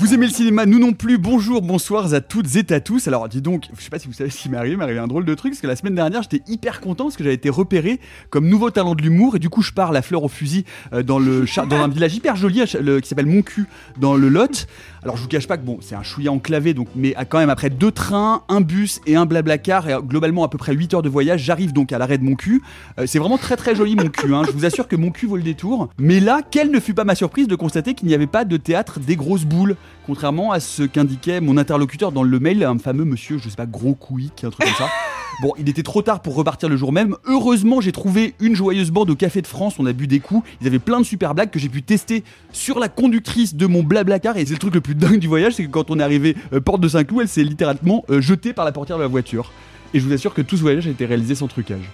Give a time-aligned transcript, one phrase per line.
[0.00, 1.18] Vous aimez le cinéma, nous non plus.
[1.18, 3.06] Bonjour, bonsoir à toutes et à tous.
[3.06, 4.98] Alors, dis donc, je sais pas si vous savez ce qui m'est arrivé, m'est arrivé
[4.98, 7.34] un drôle de truc, parce que la semaine dernière, j'étais hyper content parce que j'avais
[7.34, 10.28] été repéré comme nouveau talent de l'humour, et du coup, je pars la fleur au
[10.28, 13.66] fusil euh, dans, le, dans un village hyper joli qui s'appelle Montcu,
[13.98, 14.66] dans le Lot.
[15.02, 17.48] Alors, je vous cache pas que bon, c'est un chouïa enclavé, donc, mais quand même,
[17.48, 20.94] après deux trains, un bus et un blablacar, et euh, globalement à peu près 8
[20.94, 22.62] heures de voyage, j'arrive donc à l'arrêt de Montcu.
[22.98, 24.34] Euh, c'est vraiment très très joli, Montcu.
[24.34, 24.42] Hein.
[24.46, 25.88] Je vous assure que Montcu vaut le détour.
[25.98, 28.56] Mais là, quelle ne fut pas ma surprise de constater qu'il n'y avait pas de
[28.58, 33.04] théâtre des grosses boules, contrairement à ce qu'indiquait mon interlocuteur dans le mail, un fameux
[33.04, 34.90] monsieur, je sais pas, gros couic, un truc comme ça.
[35.42, 37.16] Bon, il était trop tard pour repartir le jour même.
[37.24, 39.76] Heureusement, j'ai trouvé une joyeuse bande au Café de France.
[39.78, 40.46] On a bu des coups.
[40.60, 43.82] Ils avaient plein de super blagues que j'ai pu tester sur la conductrice de mon
[43.82, 44.36] blablacar.
[44.36, 46.36] Et c'est le truc le plus dingue du voyage, c'est que quand on est arrivé
[46.52, 49.50] euh, porte de Saint-Cloud, elle s'est littéralement euh, jetée par la portière de la voiture.
[49.94, 51.88] Et je vous assure que tout ce voyage a été réalisé sans trucage.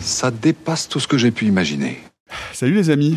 [0.00, 1.98] Ça dépasse tout ce que j'ai pu imaginer.
[2.52, 3.16] Salut les amis.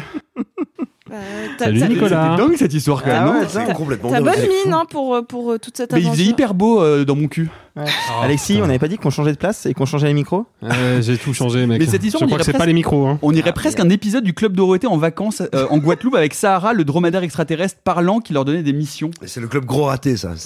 [1.59, 2.31] Salut, Nicolas.
[2.31, 3.25] C'était dingue cette histoire quand même.
[3.25, 6.09] non c'est complètement T'as bonne mine hein, pour, euh, pour euh, toute cette Mais il
[6.09, 7.49] faisait hyper beau euh, dans mon cul.
[8.21, 10.45] Alexis, on n'avait pas dit qu'on changeait de place et qu'on changeait les micros
[10.99, 11.79] J'ai tout changé, mec.
[11.79, 13.07] Mais cette histoire, je on crois que c'est pas les micros.
[13.07, 13.19] Hein.
[13.21, 16.73] On irait presque un épisode du Club Dorothée en vacances euh, en Guadeloupe avec Sahara,
[16.73, 19.11] le dromadaire extraterrestre parlant qui leur donnait des missions.
[19.25, 20.33] C'est le club gros raté, ça.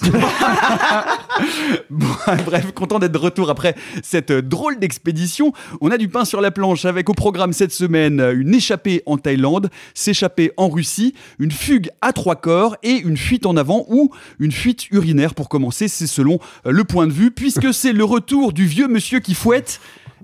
[1.89, 2.07] Bon,
[2.45, 5.53] bref, content d'être de retour après cette euh, drôle d'expédition.
[5.81, 9.03] On a du pain sur la planche avec au programme cette semaine euh, une échappée
[9.05, 13.85] en Thaïlande, s'échapper en Russie, une fugue à trois corps et une fuite en avant
[13.89, 15.88] ou une fuite urinaire pour commencer.
[15.88, 19.33] C'est selon euh, le point de vue, puisque c'est le retour du vieux monsieur qui
[19.33, 19.79] fouette.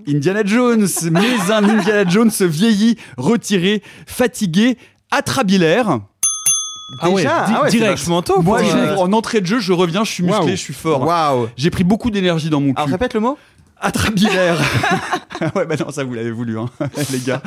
[0.08, 4.76] Indiana Jones, mais un Indiana Jones vieilli, retiré, fatigué,
[5.10, 6.00] atrabilaire.
[7.00, 7.98] Ah ouais, Déjà, ah ouais, c'est direct.
[7.98, 8.42] vachement tôt.
[8.42, 11.02] Moi, je- euh, en entrée de jeu, je reviens, je suis musclé, je suis fort.
[11.06, 11.48] Waouh.
[11.56, 12.78] J'ai pris beaucoup d'énergie dans mon cul.
[12.78, 13.38] Alors répète le mot
[13.80, 14.60] Atrabilaire.
[15.56, 16.66] ouais, bah non, ça vous l'avez voulu, hein,
[17.12, 17.42] les gars.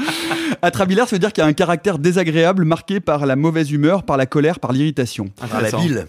[0.62, 4.03] Atrabilaire, ça veut dire qu'il y a un caractère désagréable marqué par la mauvaise humeur,
[4.03, 5.29] par la colère, par l'irritation.
[5.50, 6.07] Par la bile.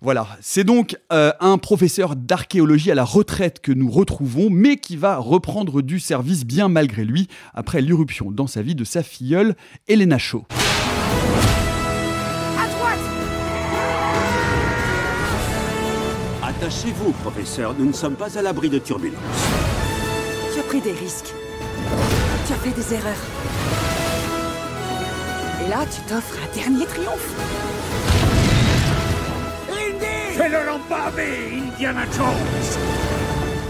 [0.00, 4.96] Voilà, c'est donc euh, un professeur d'archéologie à la retraite que nous retrouvons, mais qui
[4.96, 9.56] va reprendre du service bien malgré lui, après l'irruption dans sa vie de sa filleule,
[9.88, 10.46] Elena Shaw.
[16.44, 17.74] Attachez-vous, professeur.
[17.76, 19.18] Nous ne sommes pas à l'abri de turbulences.
[20.52, 21.32] Tu as pris des risques.
[22.46, 23.14] Tu as fait des erreurs.
[25.64, 27.77] Et là, tu t'offres un dernier triomphe.
[30.40, 32.78] Indiana Jones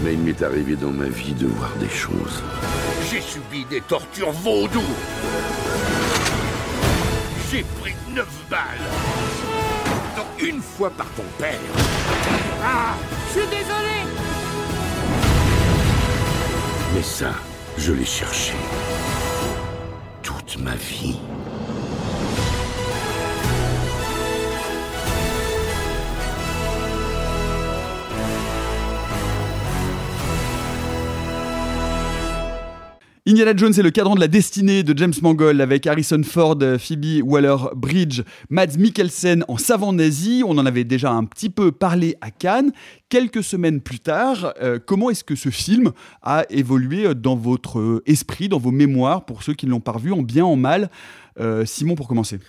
[0.03, 2.43] Mais il m'est arrivé dans ma vie de voir des choses.
[3.09, 4.83] J'ai subi des tortures vaudou
[7.51, 8.59] J'ai pris neuf balles
[10.15, 11.59] Dont une fois par ton père
[12.63, 12.95] Ah
[13.27, 14.05] Je suis désolé
[16.93, 17.31] Mais ça,
[17.77, 18.53] je l'ai cherché.
[20.21, 21.19] Toute ma vie.
[33.27, 37.21] Indiana Jones est le cadran de la destinée de James Mangold avec Harrison Ford, Phoebe
[37.21, 40.41] Waller-Bridge, Mads Mikkelsen en savant nazi.
[40.45, 42.71] On en avait déjà un petit peu parlé à Cannes.
[43.09, 48.47] Quelques semaines plus tard, euh, comment est-ce que ce film a évolué dans votre esprit,
[48.47, 50.89] dans vos mémoires, pour ceux qui ne l'ont pas revu, en bien, en mal?
[51.41, 52.39] Euh, Simon, pour commencer.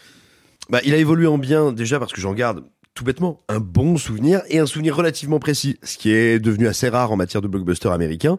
[0.70, 2.62] Bah, il a évolué en bien déjà parce que j'en garde
[2.94, 6.88] tout bêtement un bon souvenir et un souvenir relativement précis, ce qui est devenu assez
[6.88, 8.38] rare en matière de blockbuster américain.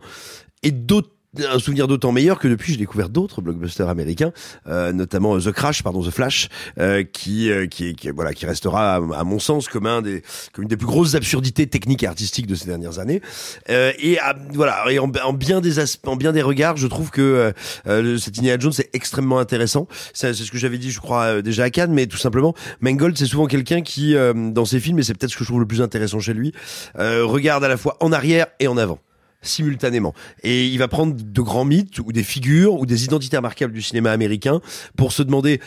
[0.63, 4.33] Et d'autant un souvenir d'autant meilleur que depuis j'ai découvert d'autres blockbusters américains,
[4.68, 8.95] euh, notamment The Crash, pardon The Flash, euh, qui, euh, qui, qui voilà qui restera
[8.95, 12.48] à, mon sens comme un des comme une des plus grosses absurdités techniques et artistiques
[12.48, 13.22] de ces dernières années.
[13.69, 16.88] Euh, et à, voilà et en, en, bien des aspects, en bien des regards, je
[16.88, 17.54] trouve que
[17.88, 19.88] euh, cet Indiana Jones est extrêmement intéressant.
[20.13, 23.25] C'est ce que j'avais dit, je crois déjà à Cannes, mais tout simplement Mangold c'est
[23.25, 25.81] souvent quelqu'un qui dans ses films et c'est peut-être ce que je trouve le plus
[25.81, 26.54] intéressant chez lui,
[26.95, 29.00] regarde à la fois en arrière et en avant
[29.42, 30.14] simultanément.
[30.44, 33.82] Et il va prendre de grands mythes ou des figures ou des identités remarquables du
[33.82, 34.62] cinéma américain
[34.98, 35.60] pour se demander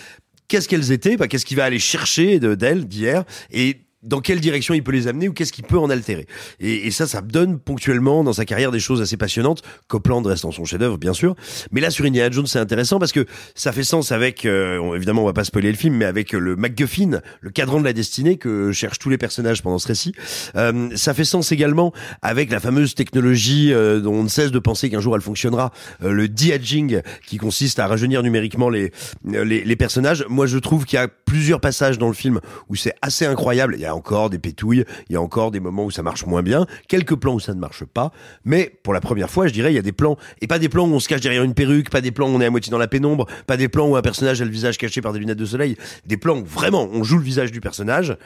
[0.49, 4.75] qu'est-ce qu'elles étaient, bah, qu'est-ce qu'il va aller chercher d'elles d'hier et dans quelle direction
[4.75, 6.27] il peut les amener ou qu'est-ce qu'il peut en altérer.
[6.61, 9.63] Et, et, ça, ça donne ponctuellement dans sa carrière des choses assez passionnantes.
[9.89, 11.35] Copland reste dans son chef-d'œuvre, bien sûr.
[11.73, 15.23] Mais là, sur Indiana Jones, c'est intéressant parce que ça fait sens avec, euh, évidemment,
[15.23, 18.37] on va pas spoiler le film, mais avec le MacGuffin, le cadran de la destinée
[18.37, 20.13] que cherchent tous les personnages pendant ce récit.
[20.57, 21.93] Euh, ça fait sens également
[22.23, 25.73] avec la fameuse technologie euh, dont on ne cesse de penser qu'un jour elle fonctionnera,
[26.03, 28.93] euh, le de-aging, qui consiste à rajeunir numériquement les,
[29.25, 30.25] les, les personnages.
[30.29, 33.77] Moi, je trouve qu'il y a plusieurs passages dans le film où c'est assez incroyable.
[33.95, 37.17] Encore des pétouilles, il y a encore des moments où ça marche moins bien, quelques
[37.17, 38.13] plans où ça ne marche pas,
[38.45, 40.69] mais pour la première fois, je dirais, il y a des plans, et pas des
[40.69, 42.51] plans où on se cache derrière une perruque, pas des plans où on est à
[42.51, 45.13] moitié dans la pénombre, pas des plans où un personnage a le visage caché par
[45.13, 45.77] des lunettes de soleil,
[46.07, 48.17] des plans où vraiment on joue le visage du personnage,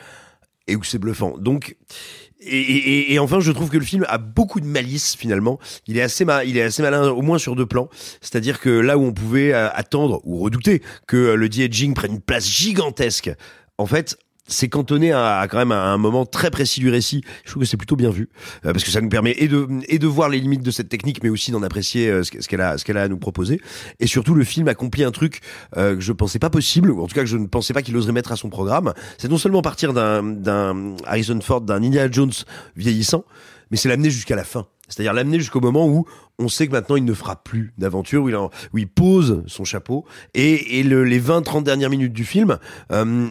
[0.69, 1.37] et où c'est bluffant.
[1.39, 1.77] Donc,
[2.41, 5.59] et, enfin, je trouve que le film a beaucoup de malice finalement.
[5.89, 7.89] Il est assez, il est assez malin, au moins sur deux plans.
[8.21, 12.13] C'est-à-dire que là où on pouvait euh, attendre ou redouter que euh, le de-aging prenne
[12.13, 13.31] une place gigantesque,
[13.77, 14.17] en fait,
[14.49, 17.23] c'est cantonné à, à, quand même à un moment très précis du récit.
[17.45, 18.29] Je trouve que c'est plutôt bien vu
[18.65, 20.89] euh, parce que ça nous permet et de et de voir les limites de cette
[20.89, 23.61] technique, mais aussi d'en apprécier euh, ce qu'elle a ce qu'elle a à nous proposer.
[24.01, 25.41] Et surtout, le film accomplit un truc
[25.77, 27.83] euh, que je pensais pas possible, ou en tout cas que je ne pensais pas
[27.83, 28.93] qu'il oserait mettre à son programme.
[29.19, 32.33] C'est non seulement partir d'un d'un Harrison Ford, d'un Indiana Jones
[32.77, 33.25] vieillissant,
[33.71, 34.67] mais c'est l'amener jusqu'à la fin.
[34.89, 36.07] C'est-à-dire l'amener jusqu'au moment où
[36.39, 39.65] on sait que maintenant il ne fera plus d'aventure, où il, où il pose son
[39.65, 40.07] chapeau.
[40.35, 42.59] Et, et le, les 20-30 dernières minutes du film,
[42.91, 43.29] euh,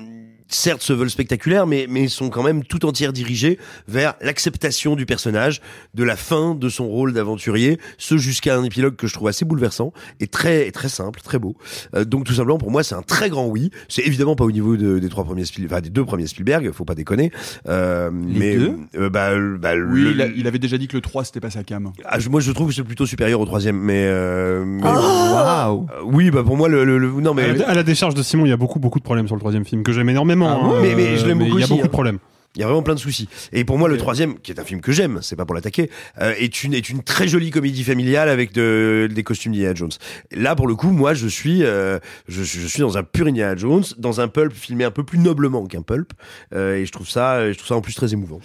[0.50, 3.58] certes se veulent spectaculaires, mais, mais sont quand même tout entière dirigés
[3.88, 5.62] vers l'acceptation du personnage,
[5.94, 9.46] de la fin de son rôle d'aventurier, ce jusqu'à un épilogue que je trouve assez
[9.46, 11.56] bouleversant et très très simple, très beau.
[11.96, 13.72] Euh, donc tout simplement pour moi c'est un très grand oui.
[13.90, 16.72] C'est évidemment pas au niveau de, des trois premiers Spielberg, enfin des deux premiers Spielberg,
[16.72, 17.32] faut pas déconner.
[17.68, 20.88] Euh, Les mais deux euh, bah, bah, oui, le- il, a- il avait déjà dit
[20.88, 21.92] que le 3 c'était pas sa cam.
[22.06, 25.88] ah, je- moi je trouve que c'est plutôt supérieur au troisième, mais, euh, mais Waouh
[25.92, 28.14] Euh, oui bah pour moi le, le- le- non mais à, la, à la décharge
[28.16, 30.10] de Simon, il y a beaucoup beaucoup de problèmes sur le troisième film que j'aime
[30.10, 30.37] énormément.
[30.46, 31.86] Ah hein, mais, mais je l'aime mais beaucoup Il y a beaucoup hein.
[31.86, 32.20] de problèmes.
[32.58, 33.30] Il y a vraiment plein de soucis.
[33.54, 35.92] Et pour moi, le troisième, qui est un film que j'aime, c'est pas pour l'attaquer,
[36.20, 39.92] euh, est une est une très jolie comédie familiale avec de, des costumes d'Indiana Jones.
[40.32, 43.84] Là, pour le coup, moi, je suis euh, je suis dans un pur Indiana Jones,
[44.00, 46.14] dans un pulp filmé un peu plus noblement qu'un pulp,
[46.56, 48.40] euh, et je trouve ça je trouve ça en plus très émouvant.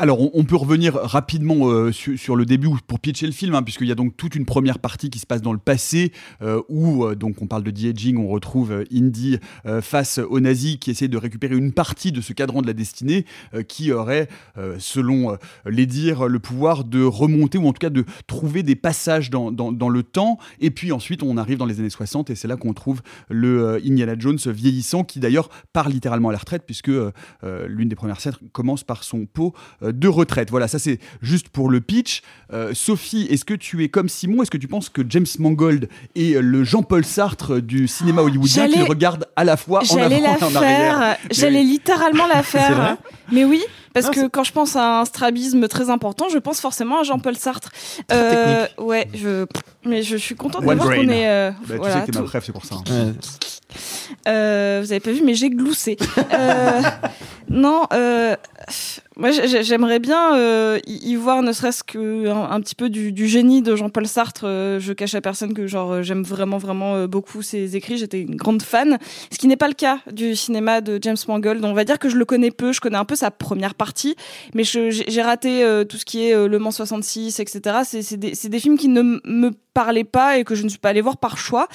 [0.00, 3.62] Alors, on, peut revenir rapidement euh, sur, le début ou pour pitcher le film, hein,
[3.62, 6.10] puisqu'il y a donc toute une première partie qui se passe dans le passé,
[6.42, 9.38] euh, où euh, donc on parle de de-aging, on retrouve Indy
[9.82, 13.24] face aux nazis qui essaie de récupérer une partie de ce cadran de la destinée,
[13.68, 14.28] qui aurait,
[14.78, 15.36] selon
[15.66, 19.50] les dires, le pouvoir de remonter ou en tout cas de trouver des passages dans,
[19.50, 20.38] dans, dans le temps.
[20.60, 23.80] Et puis ensuite, on arrive dans les années 60 et c'est là qu'on trouve le
[23.84, 26.92] Indiana Jones vieillissant, qui d'ailleurs part littéralement à la retraite, puisque
[27.42, 29.52] l'une des premières scènes commence par son pot
[29.92, 30.50] de retraite.
[30.50, 32.22] Voilà, ça c'est juste pour le pitch.
[32.52, 34.42] Euh, Sophie, est-ce que tu es comme Simon?
[34.42, 38.82] Est-ce que tu penses que James Mangold est le Jean-Paul Sartre du cinéma hollywoodien qu'il
[38.82, 41.16] regarde à la fois en J'allais avant la et en arrière?
[41.30, 41.66] J'allais oui.
[41.66, 42.96] littéralement la faire.
[43.32, 43.62] Mais oui,
[43.94, 47.36] parce que quand je pense à un strabisme très important, je pense forcément à Jean-Paul
[47.36, 47.70] Sartre.
[48.12, 49.46] Euh, ouais, je,
[49.84, 50.98] mais je suis contente de One voir brain.
[50.98, 51.28] qu'on est.
[51.28, 52.76] euh, Bah, tu voilà, sais que t'es ma c'est pour ça.
[52.90, 53.12] hein.
[54.28, 55.96] Euh, vous avez pas vu, mais j'ai gloussé.
[56.32, 56.80] Euh,
[57.48, 58.36] non, euh,
[59.16, 63.62] moi j'ai- j'aimerais bien euh, y voir ne serait-ce que un, petit peu du, génie
[63.62, 64.44] de Jean-Paul Sartre.
[64.44, 67.96] Euh, je cache à personne que genre euh, j'aime vraiment vraiment euh, beaucoup ses écrits.
[67.96, 68.98] J'étais une grande fan,
[69.30, 71.64] ce qui n'est pas le cas du cinéma de James Mangold.
[71.64, 72.72] On va dire que je le connais peu.
[72.72, 74.16] Je connais un peu sa première partie,
[74.54, 77.80] mais j'ai raté tout ce qui est Le Mans 66, etc.
[77.84, 81.00] C'est des, films qui ne me parlaient pas et que je ne suis pas allée
[81.02, 81.68] voir par choix.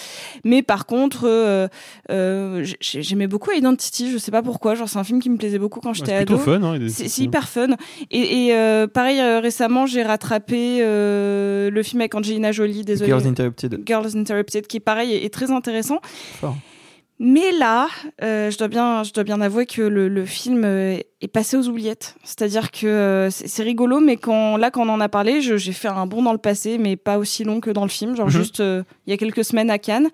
[0.44, 1.68] Mais par contre, euh,
[2.10, 4.12] euh, j'ai- j'aimais beaucoup Identity.
[4.12, 4.74] Je sais pas pourquoi.
[4.76, 6.38] Genre, c'est un film qui me plaisait beaucoup quand j'étais c'est ado.
[6.38, 7.68] plutôt fun, hein, c'est c'est hyper fun.
[8.10, 12.84] Et, et, euh, pareil, euh, récemment, j'ai rattrapé euh, le film avec Angelina Jolie.
[12.84, 13.10] Désolé.
[13.10, 13.82] Girls Interrupted.
[13.86, 16.00] Girls Interrupted, qui pareil est, est très intéressant.
[16.40, 16.56] Fort.
[17.22, 17.88] Mais là,
[18.24, 21.58] euh, je dois bien, je dois bien avouer que le, le film euh, est passé
[21.58, 22.16] aux oubliettes.
[22.24, 25.58] C'est-à-dire que euh, c'est c'est rigolo, mais quand là, quand on en a parlé, je-
[25.58, 28.16] j'ai fait un bond dans le passé, mais pas aussi long que dans le film.
[28.16, 28.32] Genre Mhm.
[28.32, 30.08] juste euh, il y a quelques semaines à Cannes.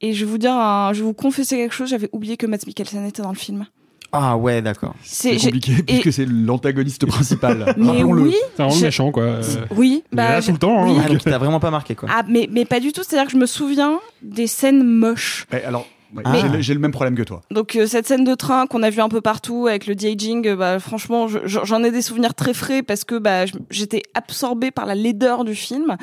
[0.00, 1.90] Et je vais vous dire, un- je vais vous confesser quelque chose.
[1.90, 3.66] J'avais oublié que Matt Mikkelsen était dans le film.
[4.10, 4.94] Ah ouais, d'accord.
[5.02, 7.74] C'est C'est compliqué j'ai- puisque c'est l'antagoniste principal.
[7.76, 9.22] Mais oui, C'est vraiment méchant, quoi.
[9.24, 9.42] Euh,
[9.76, 10.82] Oui, il est bah, là tout le temps.
[10.82, 10.86] hein.
[10.94, 10.98] oui.
[11.04, 12.08] Ah, donc il t'a vraiment pas marqué, quoi.
[12.10, 13.02] Ah, mais, mais pas du tout.
[13.02, 15.44] C'est-à-dire que je me souviens des scènes moches.
[15.52, 16.34] Ouais, alors, ouais, Ah.
[16.40, 17.42] j'ai le- j'ai le même problème que toi.
[17.50, 20.46] Donc euh, cette scène de train qu'on a vu un peu partout avec le de-aging,
[20.48, 24.02] euh, bah, franchement, je- je- j'en ai des souvenirs très frais parce que bah, j'étais
[24.14, 25.96] absorbée par la laideur du film.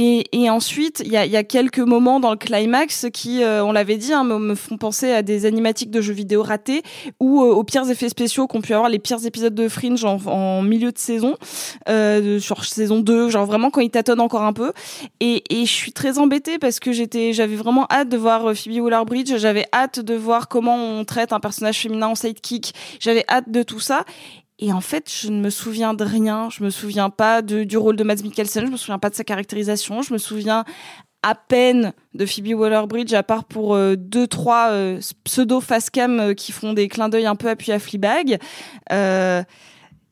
[0.00, 3.64] Et, et ensuite, il y a, y a quelques moments dans le climax qui, euh,
[3.64, 6.84] on l'avait dit, hein, me, me font penser à des animatiques de jeux vidéo ratés
[7.18, 10.18] ou euh, aux pires effets spéciaux qu'ont pu avoir les pires épisodes de Fringe en,
[10.26, 11.34] en milieu de saison,
[11.88, 14.72] euh, sur saison 2, genre vraiment quand ils tâtonnent encore un peu.
[15.18, 18.80] Et, et je suis très embêtée parce que j'avais vraiment hâte de voir euh, Phoebe
[18.80, 23.50] Waller-Bridge, j'avais hâte de voir comment on traite un personnage féminin en sidekick, j'avais hâte
[23.50, 24.04] de tout ça.
[24.58, 26.48] Et en fait, je ne me souviens de rien.
[26.50, 28.66] Je me souviens pas de, du rôle de Mads Mikkelsen.
[28.66, 30.02] Je me souviens pas de sa caractérisation.
[30.02, 30.64] Je me souviens
[31.22, 36.20] à peine de Phoebe Waller-Bridge, à part pour euh, deux, trois euh, pseudo face cam
[36.20, 38.38] euh, qui font des clins d'œil un peu appuyés à Fleabag.
[38.92, 39.42] Euh,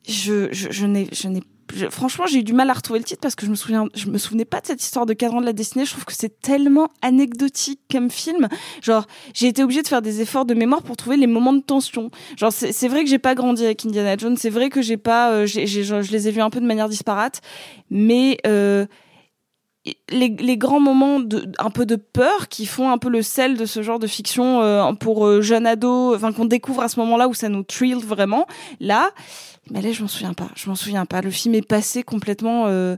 [0.07, 1.41] je, je, je n'ai, je n'ai
[1.89, 4.07] franchement, j'ai eu du mal à retrouver le titre parce que je me souviens, je
[4.07, 5.85] me souvenais pas de cette histoire de cadran de la destinée.
[5.85, 8.47] Je trouve que c'est tellement anecdotique comme film.
[8.81, 11.61] Genre, j'ai été obligée de faire des efforts de mémoire pour trouver les moments de
[11.61, 12.09] tension.
[12.37, 14.37] Genre, c'est vrai que j'ai pas grandi avec Indiana Jones.
[14.37, 17.41] C'est vrai que j'ai pas, euh, je les ai vus un peu de manière disparate,
[17.89, 18.85] mais euh,
[20.09, 23.57] les, les grands moments de un peu de peur qui font un peu le sel
[23.57, 26.99] de ce genre de fiction euh, pour euh, jeunes ados, enfin qu'on découvre à ce
[26.99, 28.47] moment-là où ça nous thrill vraiment.
[28.79, 29.11] Là,
[29.71, 30.49] mais là je m'en souviens pas.
[30.55, 31.21] Je m'en souviens pas.
[31.21, 32.95] Le film est passé complètement euh,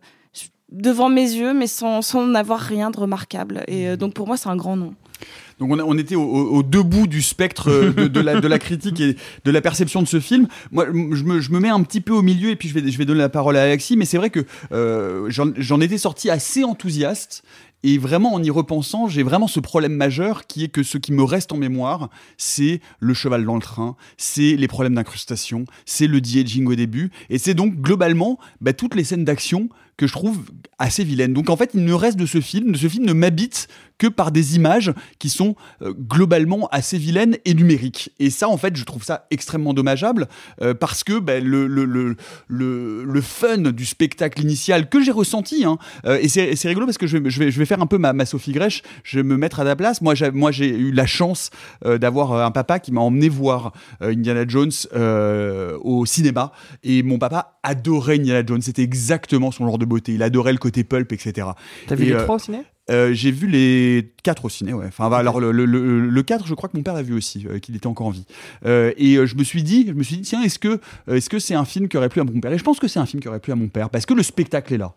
[0.72, 3.64] devant mes yeux, mais sans sans n'avoir rien de remarquable.
[3.68, 4.94] Et euh, donc pour moi c'est un grand nom.
[5.60, 8.60] Donc on, on était au, au- deux bouts du spectre euh, de, la, de la
[8.60, 10.48] critique et de la perception de ce film.
[10.72, 12.90] Moi, je me, je me mets un petit peu au milieu et puis je vais,
[12.90, 13.98] je vais donner la parole à Alexis.
[13.98, 17.44] Mais c'est vrai que euh, j'en étais sorti assez enthousiaste.
[17.84, 21.14] Et vraiment, en y repensant, j'ai vraiment ce problème majeur qui est que ce qui
[21.14, 26.08] me reste en mémoire, c'est le cheval dans le train, c'est les problèmes d'incrustation, c'est
[26.08, 30.14] le de-aging au début, et c'est donc globalement bah, toutes les scènes d'action que je
[30.14, 30.40] trouve
[30.78, 31.34] assez vilaines.
[31.34, 33.68] Donc en fait, il ne reste de ce film, de ce film ne m'habite
[34.00, 38.12] que par des images qui sont euh, globalement assez vilaines et numériques.
[38.18, 40.28] Et ça, en fait, je trouve ça extrêmement dommageable
[40.62, 42.16] euh, parce que ben, le, le, le,
[43.04, 47.08] le, fun du spectacle initial que j'ai ressenti, hein, euh, et c'est rigolo parce que
[47.08, 49.24] je vais, je, vais, je vais faire un peu ma, ma Sophie Grèche, je vais
[49.24, 50.02] me mettre à ta place.
[50.02, 51.50] Moi, j'ai, eu la chance
[51.84, 54.72] d'avoir un papa qui m'a emmené voir Indiana Jones
[55.82, 56.54] au cinéma.
[56.84, 58.62] Et mon papa adorait Indiana Jones.
[58.62, 60.14] C'était exactement son genre de beauté.
[60.14, 61.50] Il adorait le côté pulp, etc.
[61.88, 62.64] T'as vu les euh, trois au ciné?
[62.90, 64.88] Euh, j'ai vu les quatre au ciné, ouais.
[64.88, 67.14] Enfin, bah, alors le, le, le, le 4, je crois que mon père l'a vu
[67.14, 68.26] aussi, euh, qu'il était encore en vie.
[68.66, 70.80] Euh, et je me suis dit, je me suis dit, tiens, est-ce que
[71.10, 72.52] est-ce que c'est un film qui aurait plu à mon père?
[72.52, 74.14] Et je pense que c'est un film qui aurait plu à mon père parce que
[74.14, 74.94] le spectacle est là.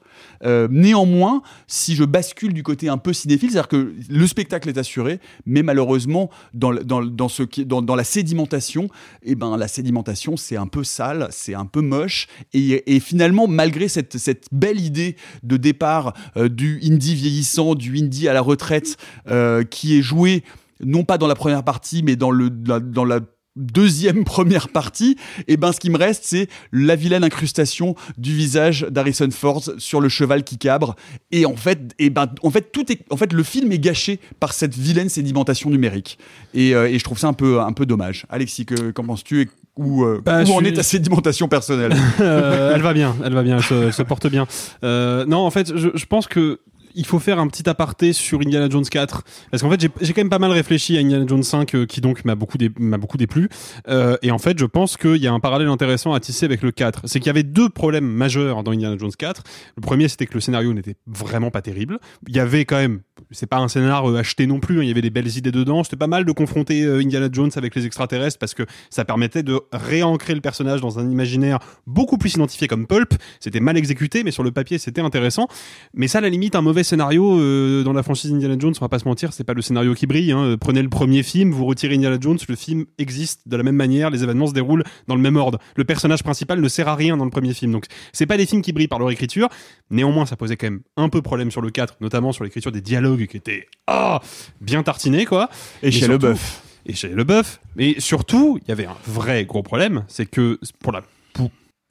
[0.68, 5.20] Néanmoins, si je bascule du côté un peu cinéphile, c'est-à-dire que le spectacle est assuré,
[5.46, 8.88] mais malheureusement dans dans, dans ce qui dans, dans la sédimentation,
[9.22, 13.46] et ben la sédimentation c'est un peu sale, c'est un peu moche, et, et finalement
[13.46, 18.96] malgré cette cette belle idée de départ du indie vieillissant, du indie à la retraite,
[19.30, 20.42] euh, qui est joué
[20.84, 23.20] non pas dans la première partie, mais dans le la- dans la
[23.54, 28.86] deuxième première partie, et ben ce qui me reste c'est la vilaine incrustation du visage
[28.90, 30.96] d'Harrison Ford sur le cheval qui cabre
[31.32, 34.20] et en fait et ben en fait tout est en fait le film est gâché
[34.40, 36.18] par cette vilaine sédimentation numérique
[36.54, 38.24] et, euh, et je trouve ça un peu un peu dommage.
[38.30, 41.92] Alexis que qu'en penses-tu où, euh, Bah, où en suis- est ta sédimentation personnelle?
[42.20, 44.46] Euh, elle va bien, elle va bien, elle se, elle se porte bien.
[44.82, 46.60] Non, en fait, je, je pense que
[46.94, 50.20] il faut faire un petit aparté sur Indiana Jones 4 parce qu'en fait j'ai quand
[50.20, 53.16] même pas mal réfléchi à Indiana Jones 5 euh, qui donc m'a beaucoup m'a beaucoup
[53.16, 53.48] déplu.
[53.88, 56.62] Euh, et en fait je pense qu'il y a un parallèle intéressant à tisser avec
[56.62, 59.42] le 4 c'est qu'il y avait deux problèmes majeurs dans Indiana Jones 4
[59.76, 61.98] le premier c'était que le scénario n'était vraiment pas terrible.
[62.28, 64.88] Il y avait quand même c'est pas un scénar euh, acheté non plus hein, il
[64.88, 65.84] y avait des belles idées dedans.
[65.84, 69.60] C'était pas mal de confronter Indiana Jones avec les extraterrestres parce que ça permettait de
[69.72, 73.14] réancrer le personnage dans un imaginaire beaucoup plus identifié comme pulp.
[73.40, 75.48] C'était mal exécuté mais sur le papier c'était intéressant.
[75.94, 78.84] Mais ça à la limite un mauvais scénario euh, dans la franchise Indiana Jones on
[78.84, 80.56] va pas se mentir c'est pas le scénario qui brille hein.
[80.60, 84.10] prenez le premier film vous retirez Indiana Jones le film existe de la même manière
[84.10, 87.16] les événements se déroulent dans le même ordre le personnage principal ne sert à rien
[87.16, 89.48] dans le premier film donc c'est pas des films qui brillent par leur écriture
[89.90, 92.80] néanmoins ça posait quand même un peu problème sur le 4 notamment sur l'écriture des
[92.80, 94.20] dialogues qui étaient ah
[94.60, 95.48] bien tartinés quoi
[95.82, 96.62] Et chez surtout- Leboeuf.
[96.86, 97.60] et chez Leboeuf.
[97.76, 101.02] Mais surtout, il y avait un vrai gros problème, c'est que pour la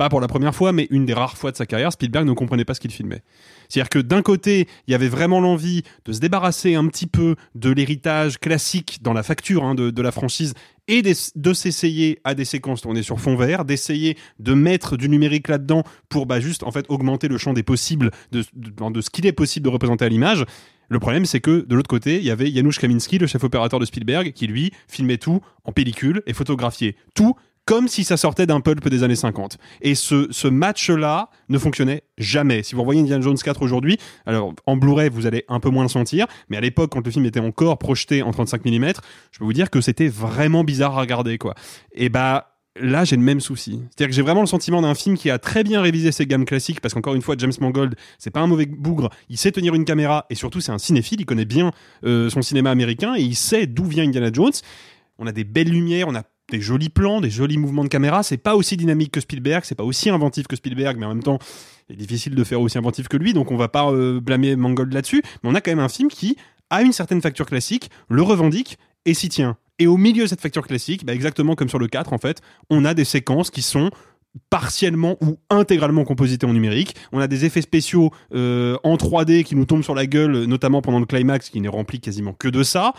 [0.02, 2.34] pas pour la première fois, mais une des rares fois de sa carrière, Spielberg ne
[2.34, 3.22] comprenait pas ce qu'il filmait.
[3.70, 7.36] C'est-à-dire que d'un côté, il y avait vraiment l'envie de se débarrasser un petit peu
[7.54, 10.56] de l'héritage classique dans la facture hein, de, la franchise
[10.88, 15.48] et de s'essayer à des séquences tournées sur fond vert, d'essayer de mettre du numérique
[15.50, 19.12] là-dedans pour bah, juste en fait augmenter le champ des possibles de, de, de ce
[19.12, 20.46] qu'il est possible de représenter à l'image.
[20.90, 23.80] Le problème, c'est que de l'autre côté, il y avait Janusz Kaminski, le chef opérateur
[23.80, 27.36] de Spielberg, qui lui filmait tout en pellicule et photographiait tout
[27.72, 29.58] comme si ça sortait d'un pulp des années 50.
[29.82, 32.64] Et ce, ce match-là ne fonctionnait jamais.
[32.64, 35.84] Si vous revoyez Indiana Jones 4 aujourd'hui, alors en Blu-ray, vous allez un peu moins
[35.84, 38.92] le sentir, mais à l'époque, quand le film était encore projeté en 35 mm,
[39.32, 41.56] je peux vous dire que c'était vraiment bizarre à regarder, quoi.
[41.94, 43.80] Et bah, là j'ai le même souci.
[43.84, 46.44] C'est-à-dire que j'ai vraiment le sentiment d'un film qui a très bien révisé ses gammes
[46.44, 49.76] classiques parce qu'encore une fois James Mangold c'est pas un mauvais bougre, il sait tenir
[49.76, 51.72] une caméra et surtout c'est un cinéphile, il connaît bien
[52.04, 54.52] euh, son cinéma américain et il sait d'où vient Indiana Jones.
[55.18, 58.24] On a des belles lumières, on a des jolis plans, des jolis mouvements de caméra,
[58.24, 61.24] c'est pas aussi dynamique que Spielberg, c'est pas aussi inventif que Spielberg mais en même
[61.24, 61.40] temps
[61.90, 64.56] il est difficile de faire aussi inventif que lui donc on va pas euh, blâmer
[64.56, 66.38] Mangold là-dessus, mais on a quand même un film qui
[66.70, 69.58] a une certaine facture classique, le revendique et s'y tient.
[69.80, 72.42] Et au milieu de cette facture classique, bah, exactement comme sur le 4, en fait,
[72.70, 73.90] on a des séquences qui sont
[74.50, 76.96] partiellement ou intégralement compositées en numérique.
[77.12, 80.82] On a des effets spéciaux euh, en 3D qui nous tombent sur la gueule, notamment
[80.82, 82.94] pendant le climax, qui n'est rempli quasiment que de ça.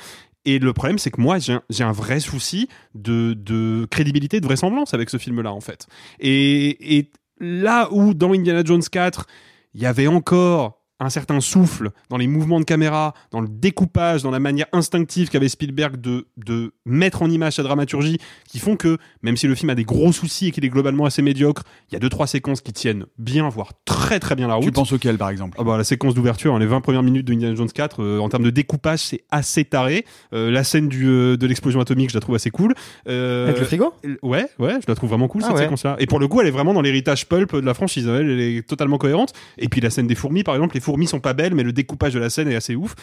[0.44, 4.92] Et le problème, c'est que moi, j'ai un, vrai souci de, de crédibilité, de vraisemblance
[4.92, 5.86] avec ce film-là, en fait.
[6.18, 9.26] Et, et là où, dans Indiana Jones 4,
[9.74, 14.22] il y avait encore un certain souffle dans les mouvements de caméra, dans le découpage,
[14.22, 18.18] dans la manière instinctive qu'avait Spielberg de, de mettre en image sa dramaturgie,
[18.48, 21.04] qui font que, même si le film a des gros soucis et qu'il est globalement
[21.04, 24.48] assez médiocre, il y a deux, trois séquences qui tiennent bien, voire très très bien
[24.48, 24.64] la route.
[24.66, 25.56] Tu penses auquel, par exemple?
[25.60, 28.18] Ah bah, La séquence d'ouverture, hein, les 20 premières minutes de Indiana Jones 4, euh,
[28.18, 30.04] en termes de découpage, c'est assez taré.
[30.32, 32.74] Euh, la scène du, euh, de l'explosion atomique, je la trouve assez cool.
[33.08, 33.92] Euh, Avec le frigo?
[34.22, 35.62] Ouais, ouais, je la trouve vraiment cool, Ah cette ouais.
[35.64, 35.96] séquence-là.
[35.98, 38.06] Et pour le coup, elle est vraiment dans l'héritage pulp de la franchise.
[38.06, 39.32] Elle, elle est totalement cohérente.
[39.58, 41.72] Et puis la scène des fourmis, par exemple, les fourmis sont pas belles, mais le
[41.72, 42.94] découpage de la scène est assez ouf.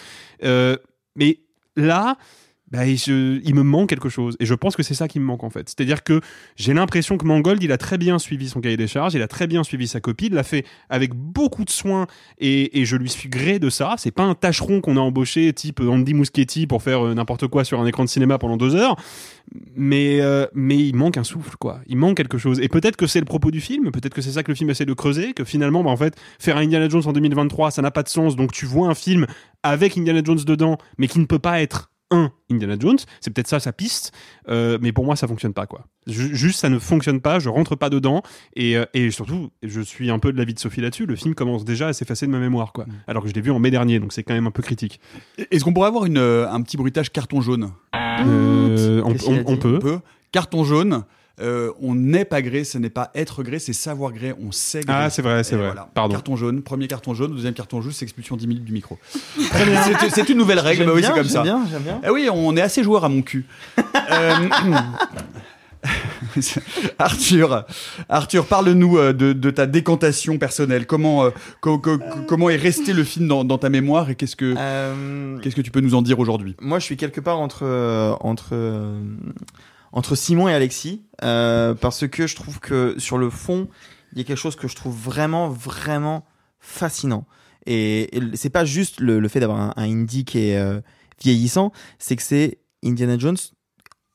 [0.44, 0.78] Euh,
[1.16, 1.40] mais
[1.76, 2.18] là,
[2.72, 4.36] bah, je- il me manque quelque chose.
[4.40, 5.68] Et je pense que c'est ça qui me manque en fait.
[5.70, 6.22] C'est-à-dire que
[6.56, 9.28] j'ai l'impression que Mangold, il a très bien suivi son cahier des charges, il a
[9.28, 12.08] très bien suivi sa copie, il l'a fait avec beaucoup de soin
[12.38, 13.96] et, et je lui suis gré de ça.
[13.98, 17.64] C'est pas un tâcheron qu'on a embauché type Andy Muschietti pour faire euh, n'importe quoi
[17.64, 18.96] sur un écran de cinéma pendant deux heures.
[19.76, 21.80] Mais, euh, mais il manque un souffle, quoi.
[21.88, 22.60] Il manque quelque chose.
[22.60, 24.70] Et peut-être que c'est le propos du film, peut-être que c'est ça que le film
[24.70, 27.82] essaie de creuser, que finalement, bah, en fait, faire un Indiana Jones en 2023, ça
[27.82, 28.36] n'a pas de sens.
[28.36, 29.26] Donc tu vois un film
[29.64, 32.98] avec Indiana Jones dedans, mais qui ne peut pas être un Indiana Jones.
[33.22, 34.12] C'est peut-être ça sa piste,
[34.48, 35.86] euh, mais pour moi ça fonctionne pas quoi.
[36.08, 38.24] Ju- juste ça ne fonctionne pas, je rentre pas dedans
[38.56, 41.06] et, euh, et surtout je suis un peu de l'avis de Sophie là-dessus.
[41.06, 42.86] Le film commence déjà à s'effacer de ma mémoire quoi.
[43.08, 45.00] Alors que je l'ai vu en mai dernier, donc c'est quand même un peu critique.
[45.52, 47.72] Est-ce qu'on pourrait avoir une, euh, un petit bruitage carton jaune?
[47.96, 50.00] Euh, on, on- on peut.
[50.32, 51.04] Carton jaune.
[51.42, 54.82] Euh, on n'est pas gré, ce n'est pas être gré, c'est savoir gré, on sait
[54.82, 54.96] gré.
[54.98, 55.74] Ah, c'est vrai, c'est vrai.
[55.94, 56.14] Pardon.
[56.14, 58.98] Carton jaune, premier carton jaune, deuxième carton jaune, c'est expulsion 10 minutes du micro.
[60.12, 61.42] C'est- une nouvelle règle, bah oui, c'est comme j'aime ça.
[61.44, 62.02] bien, j'aime bien.
[62.06, 63.46] Eh oui, on est assez joueur à mon cul.
[64.12, 64.34] Euh,
[67.00, 67.66] Arthur,
[68.10, 70.86] Arthur, parle-nous euh, de, de ta décantation personnelle.
[70.86, 71.30] Comment, euh,
[71.62, 75.38] co- co- comment est resté le film dans, dans ta mémoire et qu'est-ce que, Euh,
[75.40, 76.56] qu'est-ce que tu peux nous en dire aujourd'hui?
[76.62, 77.66] Moi, je suis quelque part entre
[78.22, 79.00] entre euh,
[79.92, 83.68] entre Simon et Alexis euh, parce que je trouve que sur le fond,
[84.14, 86.26] il y a quelque chose que je trouve vraiment vraiment
[86.60, 87.26] fascinant.
[87.66, 90.82] Et, et c'est pas juste le, fait d'avoir un, un indie qui est euh,
[91.22, 93.38] vieillissant, c'est que c'est Indiana Jones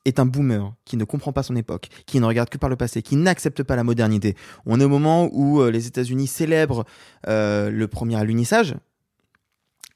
[0.07, 2.77] est un boomer qui ne comprend pas son époque, qui ne regarde que par le
[2.77, 4.37] passé, qui n'accepte pas la modernité.
[4.67, 6.85] On est au moment où euh, les États-Unis célèbrent
[7.27, 8.75] le premier alunissage.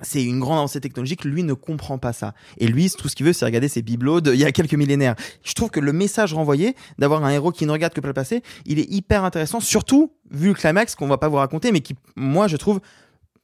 [0.01, 2.33] C'est une grande avancée technologique, lui ne comprend pas ça.
[2.59, 5.17] Et lui, tout ce qu'il veut, c'est regarder ses bibelots d'il y a quelques millénaires.
[5.43, 8.15] Je trouve que le message renvoyé d'avoir un héros qui ne regarde que par le
[8.15, 11.81] passé, il est hyper intéressant, surtout vu le climax qu'on va pas vous raconter, mais
[11.81, 12.81] qui, moi, je trouve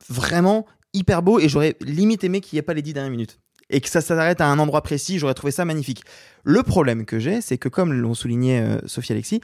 [0.09, 3.41] vraiment hyper beau et j'aurais limite aimé qu'il n'y ait pas les dix dernières minutes.
[3.71, 6.05] Et que ça s'arrête à un endroit précis, j'aurais trouvé ça magnifique.
[6.45, 9.41] Le problème que j'ai, c'est que comme l'ont souligné euh, Sophie Alexis,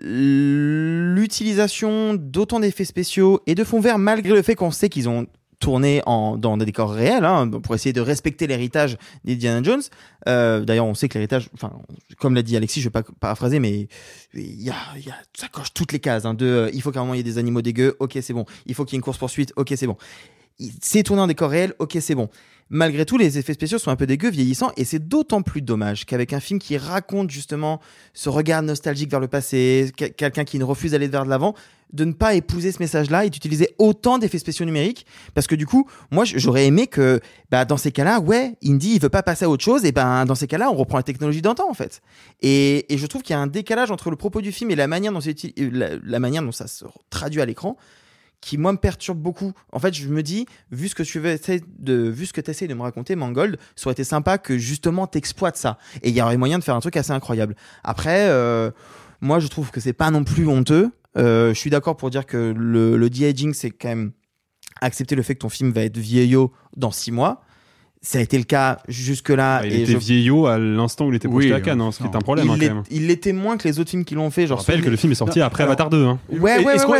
[0.00, 5.26] l'utilisation d'autant d'effets spéciaux et de fonds verts, malgré le fait qu'on sait qu'ils ont
[5.58, 9.82] tourné en, dans des décors réels, hein, pour essayer de respecter l'héritage d'Indiana Jones.
[10.28, 11.72] Euh, D'ailleurs, on sait que l'héritage, enfin,
[12.18, 13.88] comme l'a dit Alexis, je vais pas paraphraser, mais
[14.34, 16.24] il y a, y a, ça coche toutes les cases.
[16.24, 18.18] Hein, de, euh, il faut qu'à un moment il y ait des animaux dégueux, ok,
[18.20, 18.44] c'est bon.
[18.66, 19.96] Il faut qu'il y ait une course poursuite, ok, c'est bon.
[20.80, 22.28] C'est tourné en décor réel, ok, c'est bon.
[22.68, 26.04] Malgré tout, les effets spéciaux sont un peu dégueux, vieillissants, et c'est d'autant plus dommage
[26.04, 27.80] qu'avec un film qui raconte justement
[28.12, 31.54] ce regard nostalgique vers le passé, que- quelqu'un qui ne refuse d'aller vers de l'avant,
[31.92, 35.66] de ne pas épouser ce message-là et d'utiliser autant d'effets spéciaux numériques, parce que du
[35.66, 37.20] coup, moi, j'aurais aimé que,
[37.50, 40.24] bah, dans ces cas-là, ouais, Indy, il veut pas passer à autre chose, et ben,
[40.24, 42.02] dans ces cas-là, on reprend la technologie d'antan, en fait.
[42.42, 44.76] Et, et je trouve qu'il y a un décalage entre le propos du film et
[44.76, 47.76] la manière dont, euh, la, manière dont ça se traduit à l'écran
[48.42, 49.52] qui moi me perturbe beaucoup.
[49.72, 51.36] En fait, je me dis, vu ce que tu veux
[51.78, 54.56] de, vu ce que tu essayes de me raconter, Mangold, ça aurait été sympa que
[54.56, 55.78] justement t'exploites ça.
[56.02, 57.56] Et il y aurait moyen de faire un truc assez incroyable.
[57.82, 58.70] Après, euh,
[59.20, 60.90] moi, je trouve que c'est pas non plus honteux.
[61.16, 64.12] Euh, je suis d'accord pour dire que le, le de-aging, c'est quand même
[64.80, 67.42] accepter le fait que ton film va être vieillot dans six mois.
[68.02, 69.60] Ça a été le cas jusque-là.
[69.60, 71.80] Bah, il et était je- vieillot à l'instant où il était projeté Oui, à Cannes,
[71.80, 72.82] hein, ce qui est un problème il hein, quand l'est- même.
[72.90, 74.46] il l'était moins que les autres films qui l'ont fait.
[74.46, 76.04] Je rappelle celui- que le film est sorti Non, après alors- Avatar 2.
[76.04, 76.18] Hein.
[76.30, 76.98] Ouais, ouais, Est-ce qu'on ouais,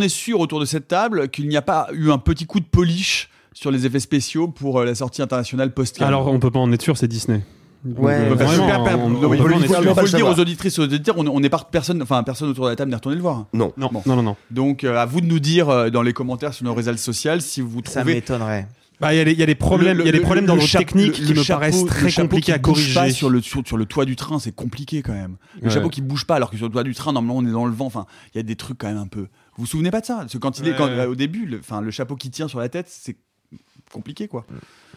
[0.00, 2.58] mais- est sûr autour de cette table qu'il n'y a pas eu un petit coup
[2.60, 6.50] de polish sur les effets spéciaux pour euh, la sortie internationale post Alors on peut
[6.50, 7.42] pas en être sûr, c'est Disney.
[7.84, 8.28] Ouais.
[8.30, 10.78] Bah, vraiment, super, on- on- on il pas en faut, le le dire aux auditrices
[10.78, 12.96] et aux auditeurs, on on n'est pas personne, enfin personne autour de la table n'est
[12.96, 13.46] retourné le voir.
[13.52, 13.72] Non.
[13.76, 14.02] Non, Bon.
[14.04, 14.36] non, non, non.
[14.50, 17.38] Donc euh, à vous de nous dire euh, dans les commentaires sur nos réseaux sociaux
[17.40, 18.66] si vous Ça trouvez m'étonnerait.
[19.00, 20.18] Bah, il y a des- il y a des problèmes, Le- il y a des
[20.18, 22.28] le- problèmes le d'ordre chapeau- technique le- qui le me chapeau- paraissent le très chapeau
[22.30, 23.14] compliqués qui à bouge pas corriger.
[23.16, 25.36] sur le sur, sur le toit du train, c'est compliqué quand même.
[25.60, 25.70] Le Ouais.
[25.74, 27.64] chapeau qui bouge pas alors que sur le toit du train normalement on est dans
[27.66, 27.86] le vent.
[27.86, 29.20] Enfin, il y a des trucs quand même un peu.
[29.20, 29.28] Vous
[29.64, 30.16] vous souvenez pas de ça?
[30.16, 32.48] Parce que quand il est quand, euh, au début, le, enfin le chapeau qui tient
[32.48, 33.16] sur la tête, c'est
[33.92, 34.44] compliqué quoi.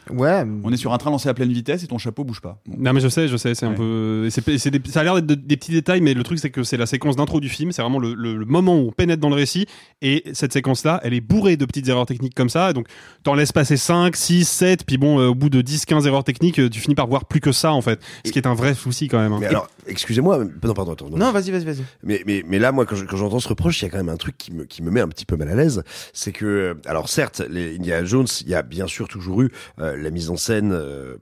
[0.10, 0.44] Ouais.
[0.64, 2.60] On est sur un train lancé à pleine vitesse et ton chapeau bouge pas.
[2.66, 2.76] Bon.
[2.80, 5.16] Non mais je sais, je sais, c'est un peu, c'est, c'est des- ça a l'air
[5.16, 7.50] d'être de- des petits détails, mais le truc c'est que c'est la séquence d'intro du
[7.50, 9.68] film, c'est vraiment le, le- le moment où on pénètre dans le récit,
[10.02, 12.88] et cette séquence-là, elle est bourrée de petites erreurs techniques comme ça, et donc
[13.24, 16.24] t'en laisses passer 5, 6, 7, puis bon, euh, au bout de 10, 15 erreurs
[16.24, 18.54] techniques, euh, tu finis par voir plus que ça en fait, ce qui est un
[18.56, 19.34] vrai souci quand même.
[19.34, 19.38] hein.
[19.40, 21.10] Mais alors, excusez-moi, non, pardon, attends.
[21.10, 21.18] non.
[21.18, 21.84] Non, vas-y, vas-y, vas-y.
[22.04, 23.98] Mais, mais, mais là, moi, quand je- quand j'entends ce reproche, il y a quand
[23.98, 25.84] même un truc qui me, qui me met un petit peu mal à l'aise.
[26.14, 29.52] C'est que, euh, alors certes, les Indiana Jones, il y a bien sûr toujours eu
[29.80, 31.16] euh, la mise en scène euh,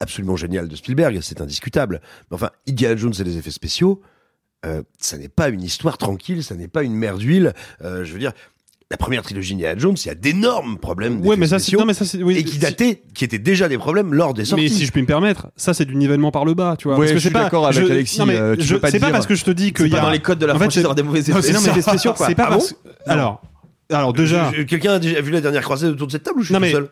[0.00, 2.00] absolument géniale de Spielberg, c'est indiscutable.
[2.30, 4.00] Mais enfin, Indiana Jones et les effets spéciaux,
[4.66, 7.52] euh, ça n'est pas une histoire tranquille, ça n'est pas une mer d'huile.
[7.82, 8.32] Euh, je veux dire,
[8.90, 11.92] la première trilogie Indiana Jones, il y a d'énormes problèmes Ouais, mais ça, non mais
[11.94, 14.64] ça, c'est, oui, et qui dataient, qui étaient déjà des problèmes lors des sorties.
[14.64, 16.94] Mais si je puis me permettre, ça c'est du nivellement par le bas, tu vois.
[16.96, 18.62] Ouais, parce que je c'est suis pas, d'accord avec je- Alexis, non, mais euh, tu
[18.62, 20.10] je- peux pas c'est pas parce que je te dis qu'il y a pas dans
[20.10, 21.82] les codes de la En fait, franchise c'est- d'avoir des mauvais effets Non, c'est effets
[21.82, 22.26] spéciaux, quoi.
[22.26, 22.90] C'est pas Ah parce- bon?
[23.06, 23.42] alors,
[23.90, 24.50] alors déjà.
[24.66, 26.60] Quelqu'un a déjà vu la dernière croisade autour de cette table ou je suis Non
[26.60, 26.88] tout mais seul?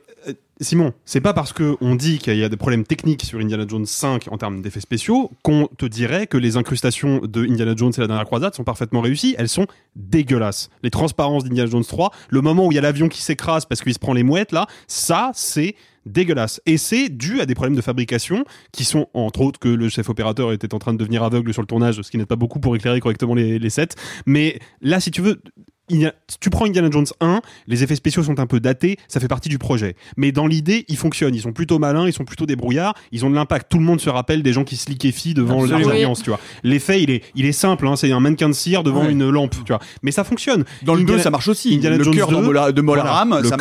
[0.61, 3.67] Simon, c'est pas parce que on dit qu'il y a des problèmes techniques sur Indiana
[3.69, 7.93] Jones 5 en termes d'effets spéciaux qu'on te dirait que les incrustations de Indiana Jones
[7.97, 9.35] et la dernière croisade sont parfaitement réussies.
[9.39, 10.71] Elles sont dégueulasses.
[10.83, 13.83] Les transparences d'Indiana Jones 3, le moment où il y a l'avion qui s'écrase parce
[13.83, 15.75] qu'il se prend les mouettes là, ça c'est
[16.07, 16.63] dégueulasse.
[16.65, 20.09] Et c'est dû à des problèmes de fabrication qui sont entre autres que le chef
[20.09, 22.61] opérateur était en train de devenir aveugle sur le tournage, ce qui n'est pas beaucoup
[22.61, 23.89] pour éclairer correctement les sets.
[24.25, 25.43] Mais là, si tu veux,
[25.89, 28.99] il y a- tu prends Indiana Jones 1, les effets spéciaux sont un peu datés,
[29.09, 29.97] ça fait partie du projet.
[30.17, 33.31] Mais dans l'idée, ils fonctionnent, ils sont plutôt malins, ils sont plutôt débrouillards, ils ont
[33.31, 33.71] de l'impact.
[33.71, 36.41] Tout le monde se rappelle des gens qui se liquéfient devant leurs alliances, tu vois.
[36.65, 39.13] L'effet, il est, il est simple, hein, c'est un mannequin de cire devant Ouais.
[39.13, 39.81] une lampe, tu vois.
[40.03, 40.65] Mais ça fonctionne.
[40.83, 41.75] Dans le 2, Indiana- ça marche aussi.
[41.75, 43.57] Indiana le Jones cœur 2, de Mola- de Molaram, voilà, le ça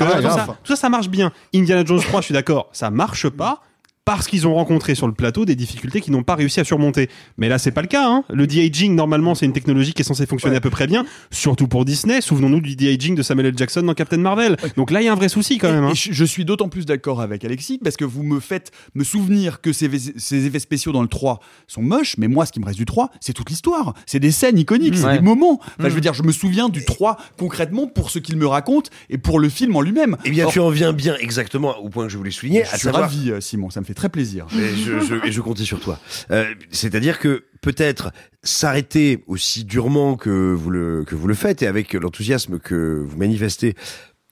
[0.64, 1.32] ça, ça marche bien.
[1.54, 3.62] Indiana Jones 3, je suis d'accord, ça marche pas.
[4.06, 7.10] Parce qu'ils ont rencontré sur le plateau des difficultés qu'ils n'ont pas réussi à surmonter.
[7.40, 8.08] Mais là, c'est pas le cas.
[8.08, 8.24] Hein.
[8.32, 11.68] Le de-aging, normalement, c'est une technologie qui est censée fonctionner à peu près bien, surtout
[11.68, 12.22] pour Disney.
[12.22, 13.58] Souvenons-nous du de-aging de Samuel L.
[13.58, 14.58] Jackson dans Captain Marvel.
[14.78, 15.86] Donc là, il y a un vrai souci quand Et- même.
[15.86, 15.92] hein.
[15.92, 19.60] et je, suis d'autant plus d'accord avec Alexis parce que vous me faites me souvenir
[19.60, 22.66] que ces, ces effets spéciaux dans le 3 sont moches, mais moi, ce qui me
[22.66, 23.96] reste du 3, c'est toute l'histoire.
[24.06, 25.16] C'est des scènes iconiques, c'est Ouais.
[25.18, 25.60] des moments.
[25.80, 25.90] Enfin, Mm.
[25.90, 29.18] je veux dire, je me souviens du 3 concrètement pour ce qu'il me raconte et
[29.18, 30.16] pour le film en lui-même.
[30.26, 32.70] Eh bien, Or, tu en viens bien exactement au point que je voulais souligner, je
[32.70, 34.48] à suis savoir ravi, euh, Simon, ça me fait très plaisir.
[34.54, 36.00] Et je, comptais sur toi.
[36.32, 38.12] Euh, C'est-à-dire que peut-être
[38.44, 43.18] s'arrêter aussi durement que vous le que vous le faites et avec l'enthousiasme que vous
[43.18, 43.76] manifestez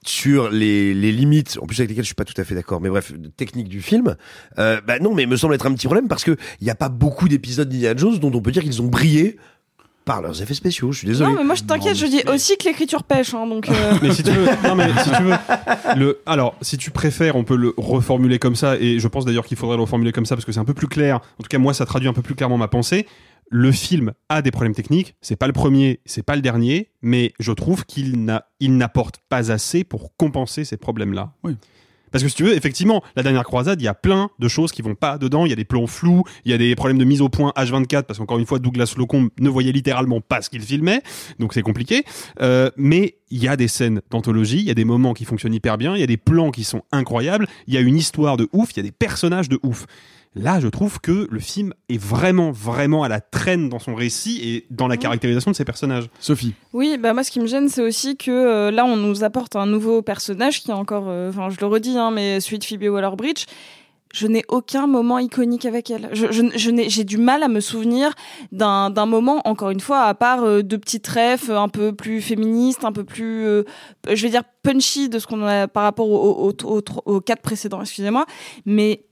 [0.06, 2.80] sur les, les limites, en plus avec lesquelles je suis pas tout à fait d'accord,
[2.80, 4.16] mais bref, technique du film,
[4.58, 6.74] euh, bah non, mais me semble être un petit problème parce que il y a
[6.74, 9.38] pas beaucoup d'épisodes d'Indiana Jones dont on peut dire qu'ils ont brillé
[10.04, 10.92] par leurs effets spéciaux.
[10.92, 11.30] Je suis désolé.
[11.30, 13.68] Non, mais moi je t'inquiète, je dis aussi que l'écriture pêche, hein, donc.
[13.68, 15.34] euh, Mais si tu veux, non mais si tu veux,
[15.96, 19.46] le, alors si tu préfères, on peut le reformuler comme ça, et je pense d'ailleurs
[19.46, 21.16] qu'il faudrait le reformuler comme ça parce que c'est un peu plus clair.
[21.38, 23.06] En tout cas, moi, ça traduit un peu plus clairement ma pensée.
[23.50, 25.14] Le film a des problèmes techniques.
[25.20, 29.18] C'est pas le premier, c'est pas le dernier, mais je trouve qu'il n'a, il n'apporte
[29.28, 31.32] pas assez pour compenser ces problèmes-là.
[31.44, 31.56] Oui.
[32.14, 34.70] Parce que si tu veux, effectivement, la dernière croisade, il y a plein de choses
[34.70, 35.46] qui vont pas dedans.
[35.46, 37.52] Il y a des plans flous, il y a des problèmes de mise au point
[37.56, 41.02] H24 parce qu'encore une fois, Douglas Locombe ne voyait littéralement pas ce qu'il filmait,
[41.40, 42.04] donc c'est compliqué.
[42.40, 45.54] Euh, mais il y a des scènes d'anthologie, il y a des moments qui fonctionnent
[45.54, 48.36] hyper bien, il y a des plans qui sont incroyables, il y a une histoire
[48.36, 49.86] de ouf, il y a des personnages de ouf.
[50.34, 54.40] Là, je trouve que le film est vraiment, vraiment à la traîne dans son récit
[54.42, 56.08] et dans la caractérisation de ses personnages.
[56.18, 56.54] Sophie.
[56.72, 59.54] Oui, bah moi ce qui me gêne, c'est aussi que euh, là on nous apporte
[59.54, 62.64] un nouveau personnage qui est encore, euh, enfin je le redis, hein, mais celui de
[62.64, 63.44] Phoebe Waller-Bridge.
[64.12, 66.08] Je n'ai aucun moment iconique avec elle.
[66.12, 68.12] Je, je, j'ai du mal à me souvenir
[68.52, 72.20] d'un, d'un moment, encore une fois, à part euh, de petits trèfles un peu plus
[72.20, 73.64] féministes, un peu plus, euh,
[74.08, 77.42] je vais dire punchy de ce qu'on a par rapport aux au, au, aux quatre
[77.42, 78.24] précédents, excusez-moi.
[78.66, 79.04] Mais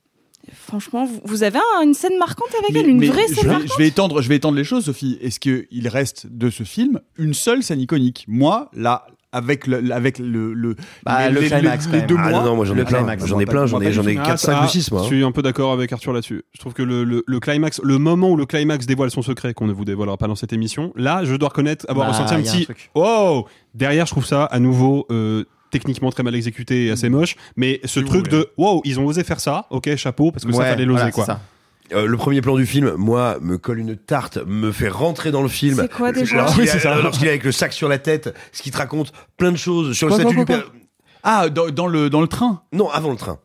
[0.54, 3.68] franchement, vous, avez un- une scène marquante avec elle, une vraie je scène marquante.
[3.72, 5.18] je vais étendre, je vais étendre les choses, Sophie.
[5.20, 8.24] Est-ce qu'il reste de ce film une seule scène iconique?
[8.28, 12.28] Moi, là, avec le, avec le, le, Bah, les, le les- climax, les deux Ah
[12.28, 12.40] mois.
[12.40, 14.06] non, non, moi j'en ai le plein, j'en ai pas- plein, j'en ai, du j'en
[14.06, 14.22] ai tout.
[14.22, 15.00] 4, 5 ou 6 moi.
[15.02, 16.42] Je suis un peu d'accord avec Arthur là-dessus.
[16.52, 19.54] Je trouve que le, le, le climax, le moment où le climax dévoile son secret,
[19.54, 22.34] qu'on ne vous dévoilera pas dans cette émission, là, je dois reconnaître avoir Bah, ressenti
[22.34, 24.04] un petit oh derrière.
[24.04, 27.12] Je trouve ça à nouveau euh, techniquement très mal exécuté et assez Mm.
[27.12, 27.34] moche.
[27.56, 29.66] Mais ce truc de wow, ils ont osé faire ça.
[29.70, 31.24] Ok, chapeau, parce que ça fallait l'oser voilà, quoi.
[31.24, 31.40] ça.
[31.92, 35.42] Euh, le premier plan du film, moi, me colle une tarte, me fait rentrer dans
[35.42, 35.76] le film.
[35.80, 36.94] C'est quoi déjà Lorsqu'il Oui, est- c'est ça.
[37.02, 39.94] lorsqu'il est avec le sac sur la tête, ce qui te raconte plein de choses
[39.94, 40.72] sur le Quoi, statut quoi, du père.
[41.22, 42.62] Ah, dans, dans le, dans le train?
[42.72, 43.38] Non, avant le train.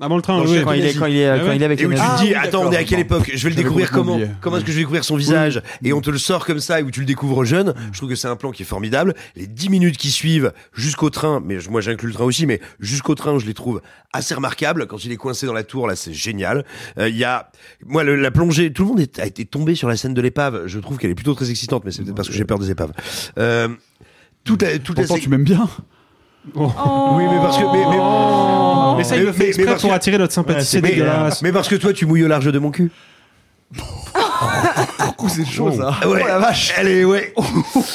[0.00, 0.60] Avant le train, oui.
[0.64, 2.00] Quand il est, quand il est, Ah quand il est avec Et où tu te
[2.00, 4.28] dis, Ah oui, attends, on est à quelle époque Je vais le découvrir comment oublié.
[4.40, 6.80] Comment est-ce que je vais découvrir son visage Et on te le sort comme ça,
[6.80, 7.74] et où tu le découvres jeune.
[7.92, 9.14] Je trouve que c'est un plan qui est formidable.
[9.36, 13.14] Les 10 minutes qui suivent jusqu'au train, mais moi j'inclus le train aussi, mais jusqu'au
[13.14, 14.88] train, je les trouve assez remarquables.
[14.88, 16.64] Quand il est coincé dans la tour, là, c'est génial.
[16.98, 17.52] Euh, Il y a,
[17.86, 20.20] moi, le- la plongée, tout le monde est- a été tombé sur la scène de
[20.20, 20.66] l'épave.
[20.66, 22.70] Je trouve qu'elle est plutôt très excitante, mais c'est peut-être parce que j'ai peur des
[22.72, 22.92] épaves.
[23.38, 23.68] Euh,
[24.42, 25.68] tout a, tout a, Pourtant, tu m'aimes bien.
[26.54, 26.70] Oh.
[27.12, 30.18] Oui, mais parce que, mais, mais, Mais ça, il le fait exprès pour que- attirer
[30.18, 30.58] notre sympathie.
[30.58, 31.42] Ouais, c'est mais- dégueulasse.
[31.42, 32.90] Mais parce que toi, tu mouilles au large de mon cul.
[35.26, 35.90] Oh, c'est chaud ça.
[36.06, 36.20] Ouais.
[36.22, 36.74] Oh la vache.
[36.76, 37.32] Allez, ouais.
[37.36, 37.42] Oh,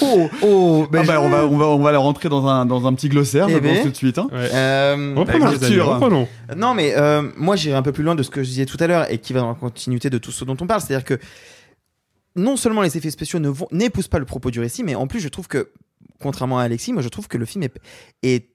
[0.02, 0.30] oh.
[0.42, 2.94] Oh, Ah bah, on va, on va, on va la rentrer dans un, dans un
[2.96, 3.84] petit glossaire, Eh je pense ben.
[3.84, 4.18] tout de suite.
[4.18, 4.28] hein.
[4.34, 5.60] Euh, Reprenons, Arthur.
[5.62, 6.28] les amis, reprenons.
[6.58, 8.78] Non, mais euh, moi j'irai un peu plus loin de ce que je disais tout
[8.80, 10.82] à l'heure et qui va dans la continuité de tout ce dont on parle.
[10.82, 11.20] C'est-à-dire que
[12.36, 15.06] non seulement les effets spéciaux ne vont- n'épousent pas le propos du récit, mais en
[15.06, 15.70] plus je trouve que,
[16.20, 17.68] contrairement à Alexis, moi je trouve que le film
[18.24, 18.50] est,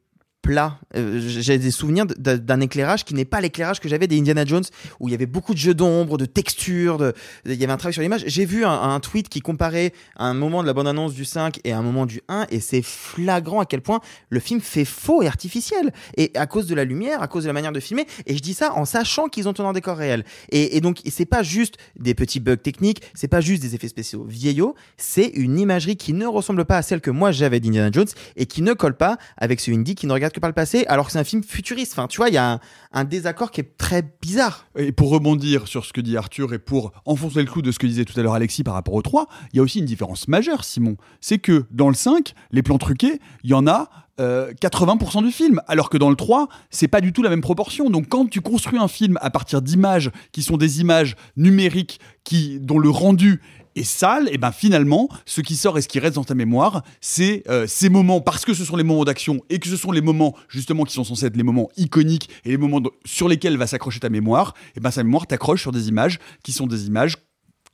[0.44, 0.78] plat.
[0.94, 4.64] Euh, J'ai des souvenirs d'un éclairage qui n'est pas l'éclairage que j'avais des Indiana Jones,
[5.00, 7.12] où il y avait beaucoup de jeux d'ombre, de textures,
[7.46, 8.24] il y avait un travail sur l'image.
[8.26, 11.72] J'ai vu un, un tweet qui comparait un moment de la bande-annonce du 5 et
[11.72, 15.26] un moment du 1, et c'est flagrant à quel point le film fait faux et
[15.26, 15.92] artificiel.
[16.18, 18.42] Et à cause de la lumière, à cause de la manière de filmer, et je
[18.42, 20.24] dis ça en sachant qu'ils ont tourné en décor réel.
[20.50, 23.88] Et, et donc, c'est pas juste des petits bugs techniques, c'est pas juste des effets
[23.88, 27.90] spéciaux vieillots, c'est une imagerie qui ne ressemble pas à celle que moi j'avais d'Indiana
[27.90, 30.54] Jones et qui ne colle pas avec ce Indy qui ne regarde que par le
[30.54, 31.92] passé, alors que c'est un film futuriste.
[31.92, 32.60] Enfin, tu vois, il y a
[32.92, 34.66] un, désaccord qui est très bizarre.
[34.76, 37.78] Et pour rebondir sur ce que dit Arthur et pour enfoncer le clou de ce
[37.78, 39.84] que disait tout à l'heure Alexis par rapport au 3, il y a aussi une
[39.84, 40.96] différence majeure, Simon.
[41.20, 43.88] C'est que dans le 5, les plans truqués, il y en a
[44.20, 47.40] euh, 80% du film, alors que dans le 3, c'est pas du tout la même
[47.40, 47.90] proportion.
[47.90, 52.60] Donc quand tu construis un film à partir d'images qui sont des images numériques qui,
[52.60, 53.40] dont le rendu
[53.76, 56.82] est sale, et ben finalement, ce qui sort et ce qui reste dans ta mémoire,
[57.00, 59.92] c'est euh, ces moments, parce que ce sont les moments d'action et que ce sont
[59.92, 63.56] les moments justement qui sont censés être les moments iconiques et les moments sur lesquels
[63.56, 66.86] va s'accrocher ta mémoire, et ben sa mémoire t'accroche sur des images qui sont des
[66.86, 67.16] images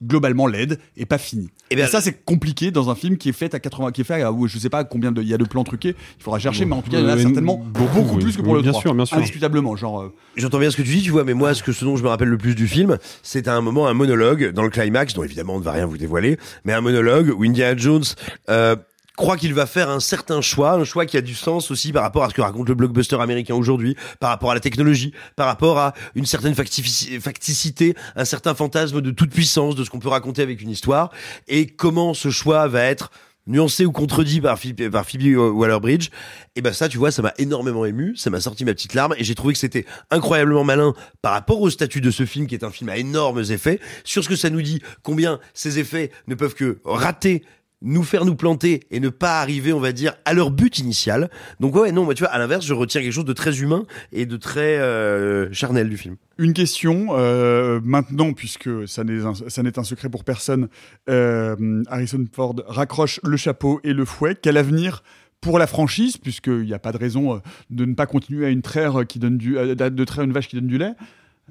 [0.03, 1.51] globalement laides et pas finies.
[1.71, 4.01] Eh Et, bien, ça c'est compliqué dans un film qui est fait à 80 qui
[4.01, 6.23] est fait à, je sais pas combien de il y a de plans truqués, il
[6.23, 8.23] faudra chercher mais en tout cas il y en a certainement beaucoup, beaucoup, oui.
[8.25, 8.83] plus que pour Oui, le bien 3.
[8.83, 9.19] sûr, bien sûr.
[9.19, 11.73] Indiscutablement, genre euh, J'entends bien ce que tu dis, tu vois, mais moi, ce, que,
[11.73, 14.53] ce dont je me rappelle le plus du film, c'est à un moment un monologue
[14.53, 17.45] dans le climax, dont évidemment on ne va rien vous dévoiler, mais un monologue où
[17.45, 18.05] Indiana Jones
[18.49, 18.77] euh,
[19.20, 22.02] croit qu'il va faire un certain choix, un choix qui a du sens aussi par
[22.02, 25.46] rapport à ce que raconte le blockbuster américain aujourd'hui, par rapport à la technologie, par
[25.46, 30.09] rapport à une certaine facticité, un certain fantasme de toute puissance de ce qu'on peut
[30.09, 31.11] raconter avec une histoire,
[31.48, 33.11] et comment ce choix va être
[33.46, 36.09] nuancé ou contredit par Phoebe, par Phoebe Waller-Bridge,
[36.56, 39.14] et ben ça, tu vois, ça m'a énormément ému, ça m'a sorti ma petite larme,
[39.18, 42.54] et j'ai trouvé que c'était incroyablement malin par rapport au statut de ce film, qui
[42.54, 46.11] est un film à énormes effets, sur ce que ça nous dit, combien ces effets
[46.26, 47.42] ne peuvent que rater
[47.83, 51.31] nous faire nous planter et ne pas arriver, on va dire, à leur but initial.
[51.61, 53.85] Donc ouais, non, moi tu vois, à l'inverse, je retiens quelque chose de très humain
[54.12, 56.16] et de très euh, charnel du film.
[56.38, 60.69] Une question euh, maintenant, puisque ça n'est un, ça n'est un secret pour personne,
[61.09, 64.37] euh, Harrison Ford raccroche le chapeau et le fouet.
[64.40, 65.03] Quel avenir
[65.40, 67.40] pour la franchise, puisqu'il n'y a pas de raison
[67.71, 70.49] de ne pas continuer à une traire qui donne du, à- de traire une vache
[70.49, 70.93] qui donne du lait.